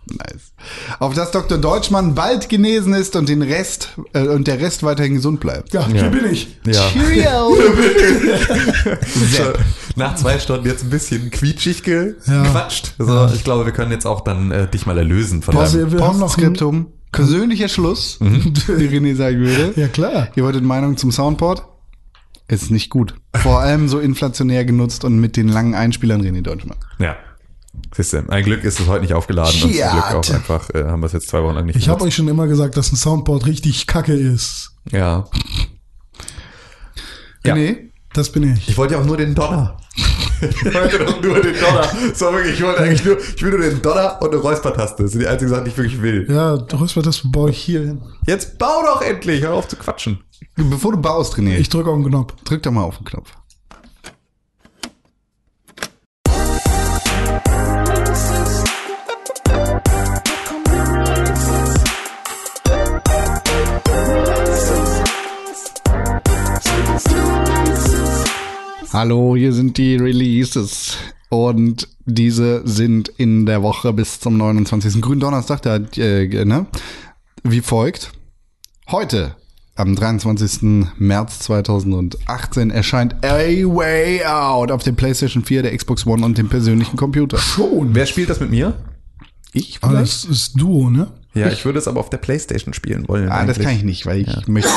Nice. 0.08 0.52
Auf 1.00 1.14
dass 1.14 1.32
Dr. 1.32 1.58
Deutschmann 1.58 2.14
bald 2.14 2.48
genesen 2.48 2.94
ist 2.94 3.16
und 3.16 3.28
den 3.28 3.42
Rest 3.42 3.90
äh, 4.12 4.28
und 4.28 4.46
der 4.46 4.60
Rest 4.60 4.84
weiterhin 4.84 5.14
gesund 5.14 5.40
bleibt. 5.40 5.72
Ja, 5.74 5.86
hier 5.88 6.10
bin 6.10 6.26
ich. 6.30 6.56
Ja. 6.64 6.88
Cheerio! 6.90 7.56
Sepp. 9.02 9.58
Nach 9.96 10.14
zwei 10.14 10.38
Stunden 10.38 10.66
jetzt 10.66 10.84
ein 10.84 10.90
bisschen 10.90 11.30
quietschig 11.30 11.82
gequatscht. 11.82 12.94
So, 12.98 13.28
ich 13.34 13.42
glaube, 13.42 13.64
wir 13.64 13.72
können 13.72 13.90
jetzt 13.90 14.06
auch 14.06 14.20
dann 14.20 14.52
äh, 14.52 14.68
dich 14.68 14.86
mal 14.86 14.96
erlösen 14.96 15.42
von 15.42 15.54
Boah, 15.54 15.64
deinem 15.64 15.92
wir, 15.92 15.98
wir 15.98 16.06
haben 16.06 16.18
noch 16.18 16.36
ein, 16.38 16.54
Postskriptum. 16.54 16.86
Persönlicher 17.10 17.68
Schluss, 17.68 18.18
wie 18.20 18.88
René 18.88 19.16
sagen 19.16 19.38
würde. 19.38 19.72
Ja, 19.80 19.88
klar. 19.88 20.28
Ihr 20.36 20.44
wolltet 20.44 20.62
Meinung 20.62 20.96
zum 20.96 21.10
Soundboard? 21.10 21.66
Ist 22.46 22.70
nicht 22.70 22.90
gut. 22.90 23.14
Vor 23.34 23.58
allem 23.60 23.88
so 23.88 23.98
inflationär 23.98 24.64
genutzt 24.64 25.04
und 25.04 25.18
mit 25.18 25.36
den 25.36 25.48
langen 25.48 25.74
Einspielern 25.74 26.22
René 26.22 26.42
Deutschmann. 26.42 26.76
Ja. 26.98 27.16
Siehst 27.94 28.12
du, 28.12 28.28
ein 28.28 28.44
Glück 28.44 28.64
ist 28.64 28.80
es 28.80 28.86
heute 28.86 29.02
nicht 29.02 29.14
aufgeladen 29.14 29.52
und 29.54 29.60
zum. 29.60 29.70
Glück 29.90 30.04
auch 30.14 30.30
einfach, 30.34 30.70
äh, 30.70 30.84
haben 30.84 31.00
wir 31.00 31.06
es 31.06 31.12
jetzt 31.12 31.28
zwei 31.28 31.42
Wochen 31.42 31.54
lang 31.54 31.66
nicht 31.66 31.76
Ich 31.76 31.88
habe 31.88 32.04
euch 32.04 32.14
schon 32.14 32.28
immer 32.28 32.46
gesagt, 32.46 32.76
dass 32.76 32.92
ein 32.92 32.96
Soundboard 32.96 33.46
richtig 33.46 33.86
kacke 33.86 34.12
ist. 34.14 34.72
Ja. 34.90 35.24
Ja. 37.44 37.54
René? 37.54 37.78
Das 38.12 38.30
bin 38.30 38.54
ich. 38.54 38.68
Ich 38.68 38.76
wollte 38.76 38.94
ja 38.94 39.00
auch 39.00 39.04
nur 39.04 39.16
den 39.16 39.34
Donner. 39.34 39.76
Ich 40.40 40.74
wollte 40.74 40.98
doch 40.98 41.22
nur 41.22 41.40
den 41.40 41.54
Donner. 41.58 41.88
So 42.14 42.30
wirklich, 42.32 42.54
ich 42.54 42.62
wollte 42.62 42.80
eigentlich 42.80 43.04
nur, 43.04 43.18
ich 43.18 43.42
will 43.42 43.50
nur 43.50 43.60
den 43.60 43.80
Donner 43.80 44.18
und 44.20 44.28
eine 44.32 44.36
Räuspertaste. 44.40 45.02
Das 45.04 45.12
sind 45.12 45.20
die 45.22 45.26
einzigen 45.26 45.50
Sachen, 45.50 45.64
die 45.64 45.70
ich 45.70 45.76
wirklich 45.78 46.02
will. 46.02 46.26
Ja, 46.28 46.54
Rösper, 46.54 47.00
das 47.02 47.22
baue 47.24 47.50
ich 47.50 47.58
hier 47.58 47.80
hin. 47.80 48.02
Jetzt 48.26 48.58
bau 48.58 48.82
doch 48.84 49.00
endlich, 49.00 49.42
hör 49.42 49.54
auf 49.54 49.68
zu 49.68 49.76
quatschen. 49.76 50.20
Bevor 50.56 50.92
du 50.92 50.98
baust, 50.98 51.36
René, 51.36 51.56
Ich 51.56 51.68
drücke 51.70 51.88
auf 51.90 51.96
den 51.96 52.08
Knopf. 52.08 52.34
drück 52.44 52.62
doch 52.62 52.70
mal 52.70 52.82
auf 52.82 52.98
den 52.98 53.06
Knopf. 53.06 53.30
Hallo, 68.96 69.36
hier 69.36 69.52
sind 69.52 69.76
die 69.76 69.96
Releases. 69.96 70.96
Und 71.28 71.86
diese 72.06 72.66
sind 72.66 73.10
in 73.18 73.44
der 73.44 73.62
Woche 73.62 73.92
bis 73.92 74.20
zum 74.20 74.38
29. 74.38 75.02
Gründonnerstag, 75.02 75.60
da, 75.60 75.76
äh, 75.76 76.44
ne? 76.46 76.64
Wie 77.42 77.60
folgt. 77.60 78.12
Heute, 78.88 79.36
am 79.74 79.94
23. 79.94 80.88
März 80.96 81.40
2018, 81.40 82.70
erscheint 82.70 83.22
A 83.22 83.36
Way 83.36 84.24
Out 84.24 84.70
auf 84.70 84.82
dem 84.82 84.96
PlayStation 84.96 85.44
4, 85.44 85.64
der 85.64 85.76
Xbox 85.76 86.06
One 86.06 86.24
und 86.24 86.38
dem 86.38 86.48
persönlichen 86.48 86.96
Computer. 86.96 87.36
Schon. 87.36 87.94
Wer 87.94 88.06
spielt 88.06 88.30
das 88.30 88.40
mit 88.40 88.48
mir? 88.48 88.82
Ich 89.52 89.76
Aber 89.82 90.00
das 90.00 90.24
ist 90.24 90.58
Duo, 90.58 90.88
ne? 90.88 91.08
Ja, 91.34 91.48
ich 91.48 91.66
würde 91.66 91.80
es 91.80 91.86
aber 91.86 92.00
auf 92.00 92.08
der 92.08 92.16
Playstation 92.16 92.72
spielen 92.72 93.06
wollen. 93.08 93.28
Ah, 93.28 93.44
das 93.44 93.58
eigentlich. 93.58 93.66
kann 93.66 93.76
ich 93.76 93.84
nicht, 93.84 94.06
weil 94.06 94.20
ich 94.22 94.48
möchte, 94.48 94.70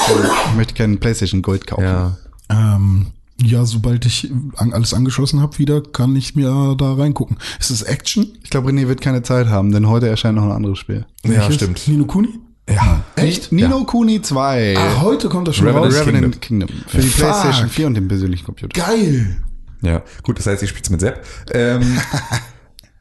ich 0.49 0.55
möchte 0.57 0.73
keinen 0.73 0.97
PlayStation 0.97 1.41
Gold 1.41 1.67
kaufen. 1.67 1.83
Ja. 1.83 2.17
Ähm, 2.49 3.13
ja, 3.41 3.65
sobald 3.65 4.05
ich 4.05 4.31
alles 4.57 4.93
angeschlossen 4.93 5.41
habe 5.41 5.57
wieder, 5.57 5.81
kann 5.81 6.15
ich 6.15 6.35
mir 6.35 6.75
da 6.77 6.93
reingucken. 6.93 7.37
Ist 7.59 7.69
es 7.69 7.81
Action? 7.81 8.27
Ich 8.43 8.49
glaube, 8.49 8.69
René 8.71 8.87
wird 8.87 9.01
keine 9.01 9.23
Zeit 9.23 9.47
haben, 9.47 9.71
denn 9.71 9.87
heute 9.87 10.07
erscheint 10.07 10.35
noch 10.35 10.43
ein 10.43 10.51
anderes 10.51 10.77
Spiel. 10.77 11.05
Ja, 11.23 11.31
Welches? 11.31 11.55
stimmt. 11.55 11.87
Nino 11.87 12.05
Kuni? 12.05 12.29
Ja. 12.69 13.03
Echt? 13.15 13.51
Nino 13.51 13.83
Kuni 13.85 14.21
2. 14.21 14.75
Ah, 14.77 15.01
heute 15.01 15.29
kommt 15.29 15.47
das 15.47 15.55
schon 15.55 15.67
Revenant 15.67 15.93
raus. 15.93 16.05
Revenant 16.05 16.41
Kingdom. 16.41 16.69
Für 16.87 16.97
die 16.99 17.07
Fuck. 17.07 17.21
PlayStation 17.29 17.69
4 17.69 17.87
und 17.87 17.93
den 17.95 18.07
persönlichen 18.07 18.45
Computer. 18.45 18.79
Geil. 18.79 19.37
Ja, 19.81 20.03
gut, 20.23 20.37
das 20.37 20.45
heißt, 20.45 20.61
ich 20.61 20.69
spiele 20.69 20.91
mit 20.91 20.99
Sepp. 20.99 21.25
Ähm, 21.53 21.81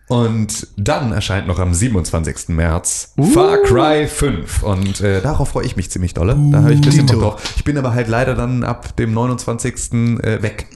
und 0.08 0.66
dann 0.76 1.12
erscheint 1.12 1.46
noch 1.46 1.58
am 1.58 1.74
27. 1.74 2.48
März 2.48 3.12
Far 3.34 3.58
Cry 3.58 4.06
5. 4.06 4.62
Und 4.62 5.00
äh, 5.00 5.20
darauf 5.20 5.50
freue 5.50 5.66
ich 5.66 5.76
mich 5.76 5.90
ziemlich 5.90 6.14
dolle. 6.14 6.36
Da 6.50 6.62
habe 6.62 6.72
ich 6.72 6.78
ein 6.78 6.84
bisschen 6.84 7.06
Bock 7.06 7.20
drauf. 7.20 7.54
Ich 7.56 7.64
bin 7.64 7.76
aber 7.76 7.92
halt 7.92 8.08
leider 8.08 8.34
dann 8.34 8.64
ab 8.64 8.96
dem 8.96 9.12
29. 9.12 9.92
Äh, 10.22 10.42
weg. 10.42 10.66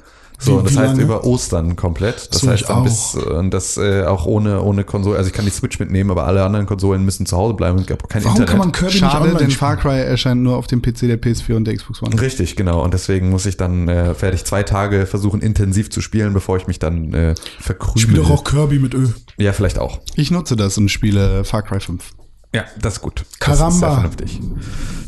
So, 0.42 0.52
Wie- 0.52 0.56
und 0.58 0.66
das 0.66 0.76
heißt 0.76 0.90
lange? 0.92 1.02
über 1.02 1.24
Ostern 1.24 1.76
komplett. 1.76 2.28
Das 2.34 2.40
So, 2.40 2.48
heißt 2.48 2.68
dann 2.68 2.78
auch. 2.78 2.82
bis, 2.82 3.14
äh, 3.14 3.18
und 3.20 3.50
das 3.52 3.76
äh, 3.76 4.02
auch 4.04 4.26
ohne, 4.26 4.60
ohne 4.62 4.82
Konsole. 4.84 5.16
Also 5.16 5.28
ich 5.28 5.34
kann 5.34 5.44
die 5.44 5.50
Switch 5.52 5.78
mitnehmen, 5.78 6.10
aber 6.10 6.26
alle 6.26 6.42
anderen 6.44 6.66
Konsolen 6.66 7.04
müssen 7.04 7.26
zu 7.26 7.36
Hause 7.36 7.54
bleiben. 7.54 7.78
Es 7.78 7.86
gab 7.86 8.02
auch 8.04 8.08
kein 8.08 8.24
Warum 8.24 8.36
Internet. 8.40 8.50
kann 8.50 8.58
man 8.58 8.72
Kirby 8.72 8.86
nicht 8.92 8.98
Schade, 8.98 9.24
online 9.24 9.38
denn? 9.38 9.50
Far 9.52 9.76
Cry 9.76 10.00
erscheint 10.00 10.42
nur 10.42 10.56
auf 10.56 10.66
dem 10.66 10.82
PC 10.82 11.00
der 11.06 11.20
PS4 11.20 11.54
und 11.54 11.64
der 11.64 11.76
Xbox 11.76 12.02
One. 12.02 12.20
Richtig, 12.20 12.56
genau. 12.56 12.82
Und 12.82 12.92
deswegen 12.94 13.30
muss 13.30 13.46
ich 13.46 13.56
dann, 13.56 13.88
äh, 13.88 14.14
werde 14.20 14.34
ich 14.36 14.44
zwei 14.44 14.62
Tage 14.62 15.06
versuchen, 15.06 15.40
intensiv 15.40 15.90
zu 15.90 16.00
spielen, 16.00 16.32
bevor 16.32 16.56
ich 16.56 16.66
mich 16.66 16.78
dann 16.78 17.14
äh, 17.14 17.34
verkrümel. 17.60 17.96
Ich 17.96 18.02
spiele 18.02 18.18
doch 18.22 18.30
auch 18.30 18.44
Kirby 18.44 18.78
mit 18.78 18.94
Ö. 18.94 19.08
Ja, 19.38 19.52
vielleicht 19.52 19.78
auch. 19.78 20.00
Ich 20.16 20.30
nutze 20.30 20.56
das 20.56 20.76
und 20.78 20.88
spiele 20.90 21.44
Far 21.44 21.62
Cry 21.62 21.80
5. 21.80 22.02
Ja, 22.54 22.64
das 22.80 22.94
ist 22.94 23.00
gut. 23.00 23.24
Caramba. 23.40 23.64
Das 23.66 23.74
ist 23.74 23.80
sehr 23.80 23.90
vernünftig. 23.92 24.40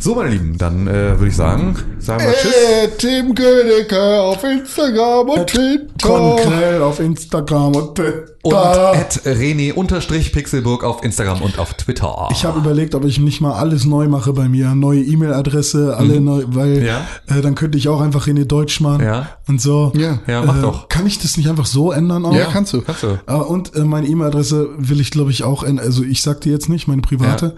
So, 0.01 0.15
meine 0.15 0.31
Lieben, 0.31 0.57
dann 0.59 0.87
äh, 0.87 1.19
würde 1.19 1.29
ich 1.29 1.37
sagen, 1.37 1.77
sagen 1.99 2.25
wir 2.25 2.33
Tschüss. 2.35 2.53
Äh, 2.55 2.89
Tim 2.99 3.35
Königke 3.35 4.21
auf 4.21 4.43
Instagram 4.45 5.29
und 5.31 5.47
Twitter. 5.47 5.87
Konkrell 6.09 6.83
auf 6.83 7.01
Instagram 7.01 7.75
und 7.77 7.95
Twitter. 7.95 8.25
Und 8.43 8.55
at 8.55 9.23
René-Pixelburg 9.25 10.85
auf 10.85 11.03
Instagram 11.03 11.41
und 11.41 11.59
auf 11.59 11.73
Twitter. 11.75 12.29
Ich 12.31 12.45
habe 12.45 12.59
überlegt, 12.59 12.95
ob 12.95 13.05
ich 13.07 13.19
nicht 13.19 13.41
mal 13.41 13.53
alles 13.55 13.87
neu 13.87 14.07
mache 14.09 14.35
bei 14.35 14.49
mir. 14.49 14.75
Neue 14.75 15.01
E-Mail-Adresse, 15.01 15.97
alle 15.97 16.21
neu, 16.21 16.45
weil 16.49 16.81
Mhm. 16.81 16.85
Ja. 16.85 17.07
äh, 17.29 17.41
dann 17.41 17.55
könnte 17.55 17.79
ich 17.79 17.89
auch 17.89 18.01
einfach 18.03 18.27
René 18.27 18.45
Deutschmann 18.45 19.01
Ja. 19.01 19.29
und 19.49 19.61
so. 19.63 19.93
Ja. 19.97 20.19
Ja, 20.27 20.43
mach 20.43 20.59
äh, 20.59 20.63
doch. 20.63 20.89
Kann 20.91 21.07
ich 21.07 21.19
das 21.19 21.37
nicht 21.39 21.49
einfach 21.49 21.65
so 21.67 21.93
ändern 21.93 22.27
auch? 22.27 22.35
Ja, 22.35 22.47
kannst 22.53 22.73
du. 22.75 22.83
Kannst 22.83 23.03
du. 23.03 23.19
Äh, 23.27 23.33
und 23.33 23.75
äh, 23.75 23.81
meine 23.81 24.07
E-Mail-Adresse 24.09 24.69
will 24.77 25.01
ich, 25.01 25.11
glaube 25.11 25.31
ich, 25.31 25.43
auch 25.45 25.63
ändern. 25.63 25.87
Also 25.87 26.03
ich 26.03 26.21
sag 26.21 26.43
dir 26.43 26.53
jetzt 26.53 26.69
nicht, 26.69 26.87
meine 26.87 27.01
private. 27.03 27.34
Warte. 27.43 27.57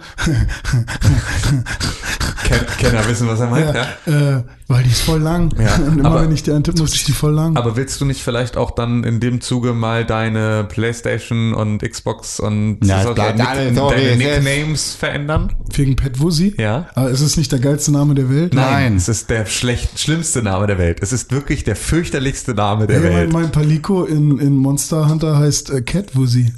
Ken 2.47 2.59
Kenner 2.77 3.07
wissen, 3.07 3.27
was 3.27 3.39
er 3.41 3.47
meint, 3.47 3.73
ja. 3.75 3.85
Ja, 4.05 4.37
äh, 4.37 4.43
weil 4.67 4.83
die 4.83 4.89
ist 4.89 5.01
voll 5.01 5.19
lang. 5.19 5.53
Ja, 5.59 5.75
Und 5.75 5.99
immer 5.99 6.09
aber- 6.11 6.21
wenn 6.23 6.31
ich 6.31 6.43
die 6.43 6.51
antippe, 6.51 6.79
muss 6.79 6.93
ich 6.93 7.03
die 7.03 7.11
voll 7.11 7.33
lang. 7.33 7.57
Aber 7.57 7.75
willst 7.75 7.99
du 7.99 8.05
nicht 8.05 8.21
vielleicht 8.23 8.55
auch 8.57 8.71
dann 8.71 9.03
in 9.03 9.19
dem 9.19 9.41
Zuge 9.41 9.73
mal 9.73 10.05
deine 10.05 10.63
Playstation 10.63 11.53
und 11.53 11.81
Xbox 11.81 12.39
und 12.39 12.79
Ja, 12.85 13.03
so- 13.03 13.13
deine 13.13 13.43
ist. 13.69 14.17
Nicknames 14.17 14.93
verändern? 14.95 15.53
Wegen 15.73 15.95
Pet 15.95 16.19
Wuzzy? 16.21 16.55
Ja. 16.57 16.87
Aber 16.95 17.09
ist 17.09 17.21
es 17.21 17.35
nicht 17.37 17.51
der 17.51 17.59
geilste 17.59 17.91
Name 17.91 18.13
der 18.15 18.29
Welt? 18.29 18.53
Nein. 18.53 18.95
Es 18.95 19.09
ist 19.09 19.29
der 19.29 19.45
schlecht, 19.45 19.99
schlimmste 19.99 20.41
Name 20.41 20.67
der 20.67 20.77
Welt. 20.77 20.99
Es 21.01 21.11
ist 21.11 21.31
wirklich 21.31 21.63
der 21.65 21.75
fürchterlichste 21.75 22.53
Name 22.53 22.87
der 22.87 23.01
Hey, 23.01 23.09
mein, 23.09 23.17
Welt. 23.17 23.33
mein 23.33 23.51
Palico 23.51 24.03
in, 24.05 24.39
in 24.39 24.55
Monster 24.55 25.09
Hunter 25.09 25.37
heißt 25.37 25.69
äh, 25.71 25.81
Cat 25.81 26.15
Wuzzy. 26.15 26.53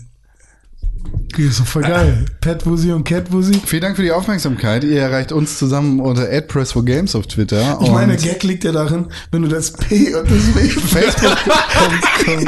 Okay, 1.32 1.46
ist 1.48 1.60
doch 1.60 1.66
voll 1.68 1.84
geil. 1.84 2.26
Pet 2.42 2.66
Wuzzy 2.66 2.92
und 2.92 3.04
Cat 3.04 3.32
Wuzzy. 3.32 3.62
Vielen 3.64 3.84
Dank 3.84 3.96
für 3.96 4.02
die 4.02 4.12
Aufmerksamkeit. 4.12 4.84
Ihr 4.84 5.00
erreicht 5.02 5.32
uns 5.32 5.58
zusammen 5.60 6.00
unter 6.00 6.24
@press4games 6.24 7.16
auf 7.16 7.28
Twitter. 7.28 7.78
Ich 7.82 7.92
meine, 7.92 8.18
Gag 8.18 8.42
liegt 8.44 8.64
ja 8.64 8.72
darin, 8.72 9.06
wenn 9.32 9.44
du 9.44 9.48
das 9.48 9.72
P 9.72 10.14
und 10.16 10.26
das 10.30 10.56
W 10.56 10.70
Facebook.com 10.70 12.48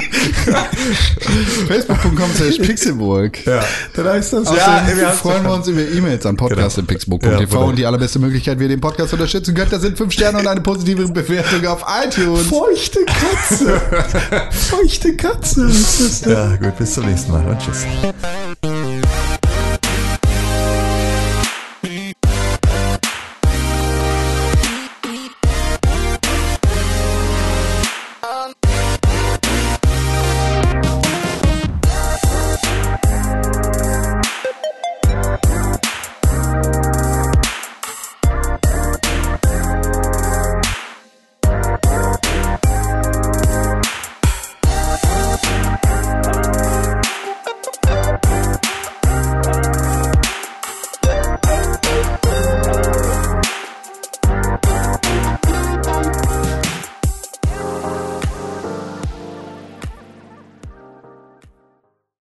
Facebook.com 1.68 2.30
slash 2.36 2.58
Pixelburg. 2.58 3.46
Ja. 3.46 3.64
dann 3.96 4.08
heißt 4.08 4.34
das. 4.34 4.50
Ja, 4.50 4.84
wir 4.96 5.10
freuen 5.10 5.44
wir 5.44 5.54
uns 5.54 5.68
über 5.68 5.82
E-Mails 5.82 6.26
an 6.26 6.36
Genau. 6.36 6.48
podcast.pixelburg.tv 6.50 7.32
Ja, 7.32 7.40
wunderbar. 7.40 7.68
und 7.68 7.76
die 7.78 7.86
allerbeste 7.86 8.20
Möglichkeit, 8.20 8.60
wie 8.60 8.64
ihr 8.64 8.70
den 8.70 8.82
Podcast 8.82 9.14
unterstützen 9.14 9.54
könnt, 9.54 9.72
das 9.72 9.82
sind 9.84 9.96
fünf 9.98 10.12
Sterne 10.12 10.40
und 10.40 10.48
eine 10.48 10.62
positive 10.62 11.08
Bewertung 11.08 11.66
auf 11.68 11.86
iTunes. 12.04 12.48
Feuchte 12.48 13.00
Katze. 13.06 13.80
Feuchte 14.52 15.16
Katze 15.16 15.68
das? 15.68 16.24
Ja, 16.26 16.56
gut, 16.56 16.76
bis 16.78 16.94
zum 16.96 17.06
nächsten 17.06 17.32
Mal 17.32 17.46
und 17.48 17.60
tschüss. 17.60 17.86
Thank 18.42 18.66
you. 18.66 18.81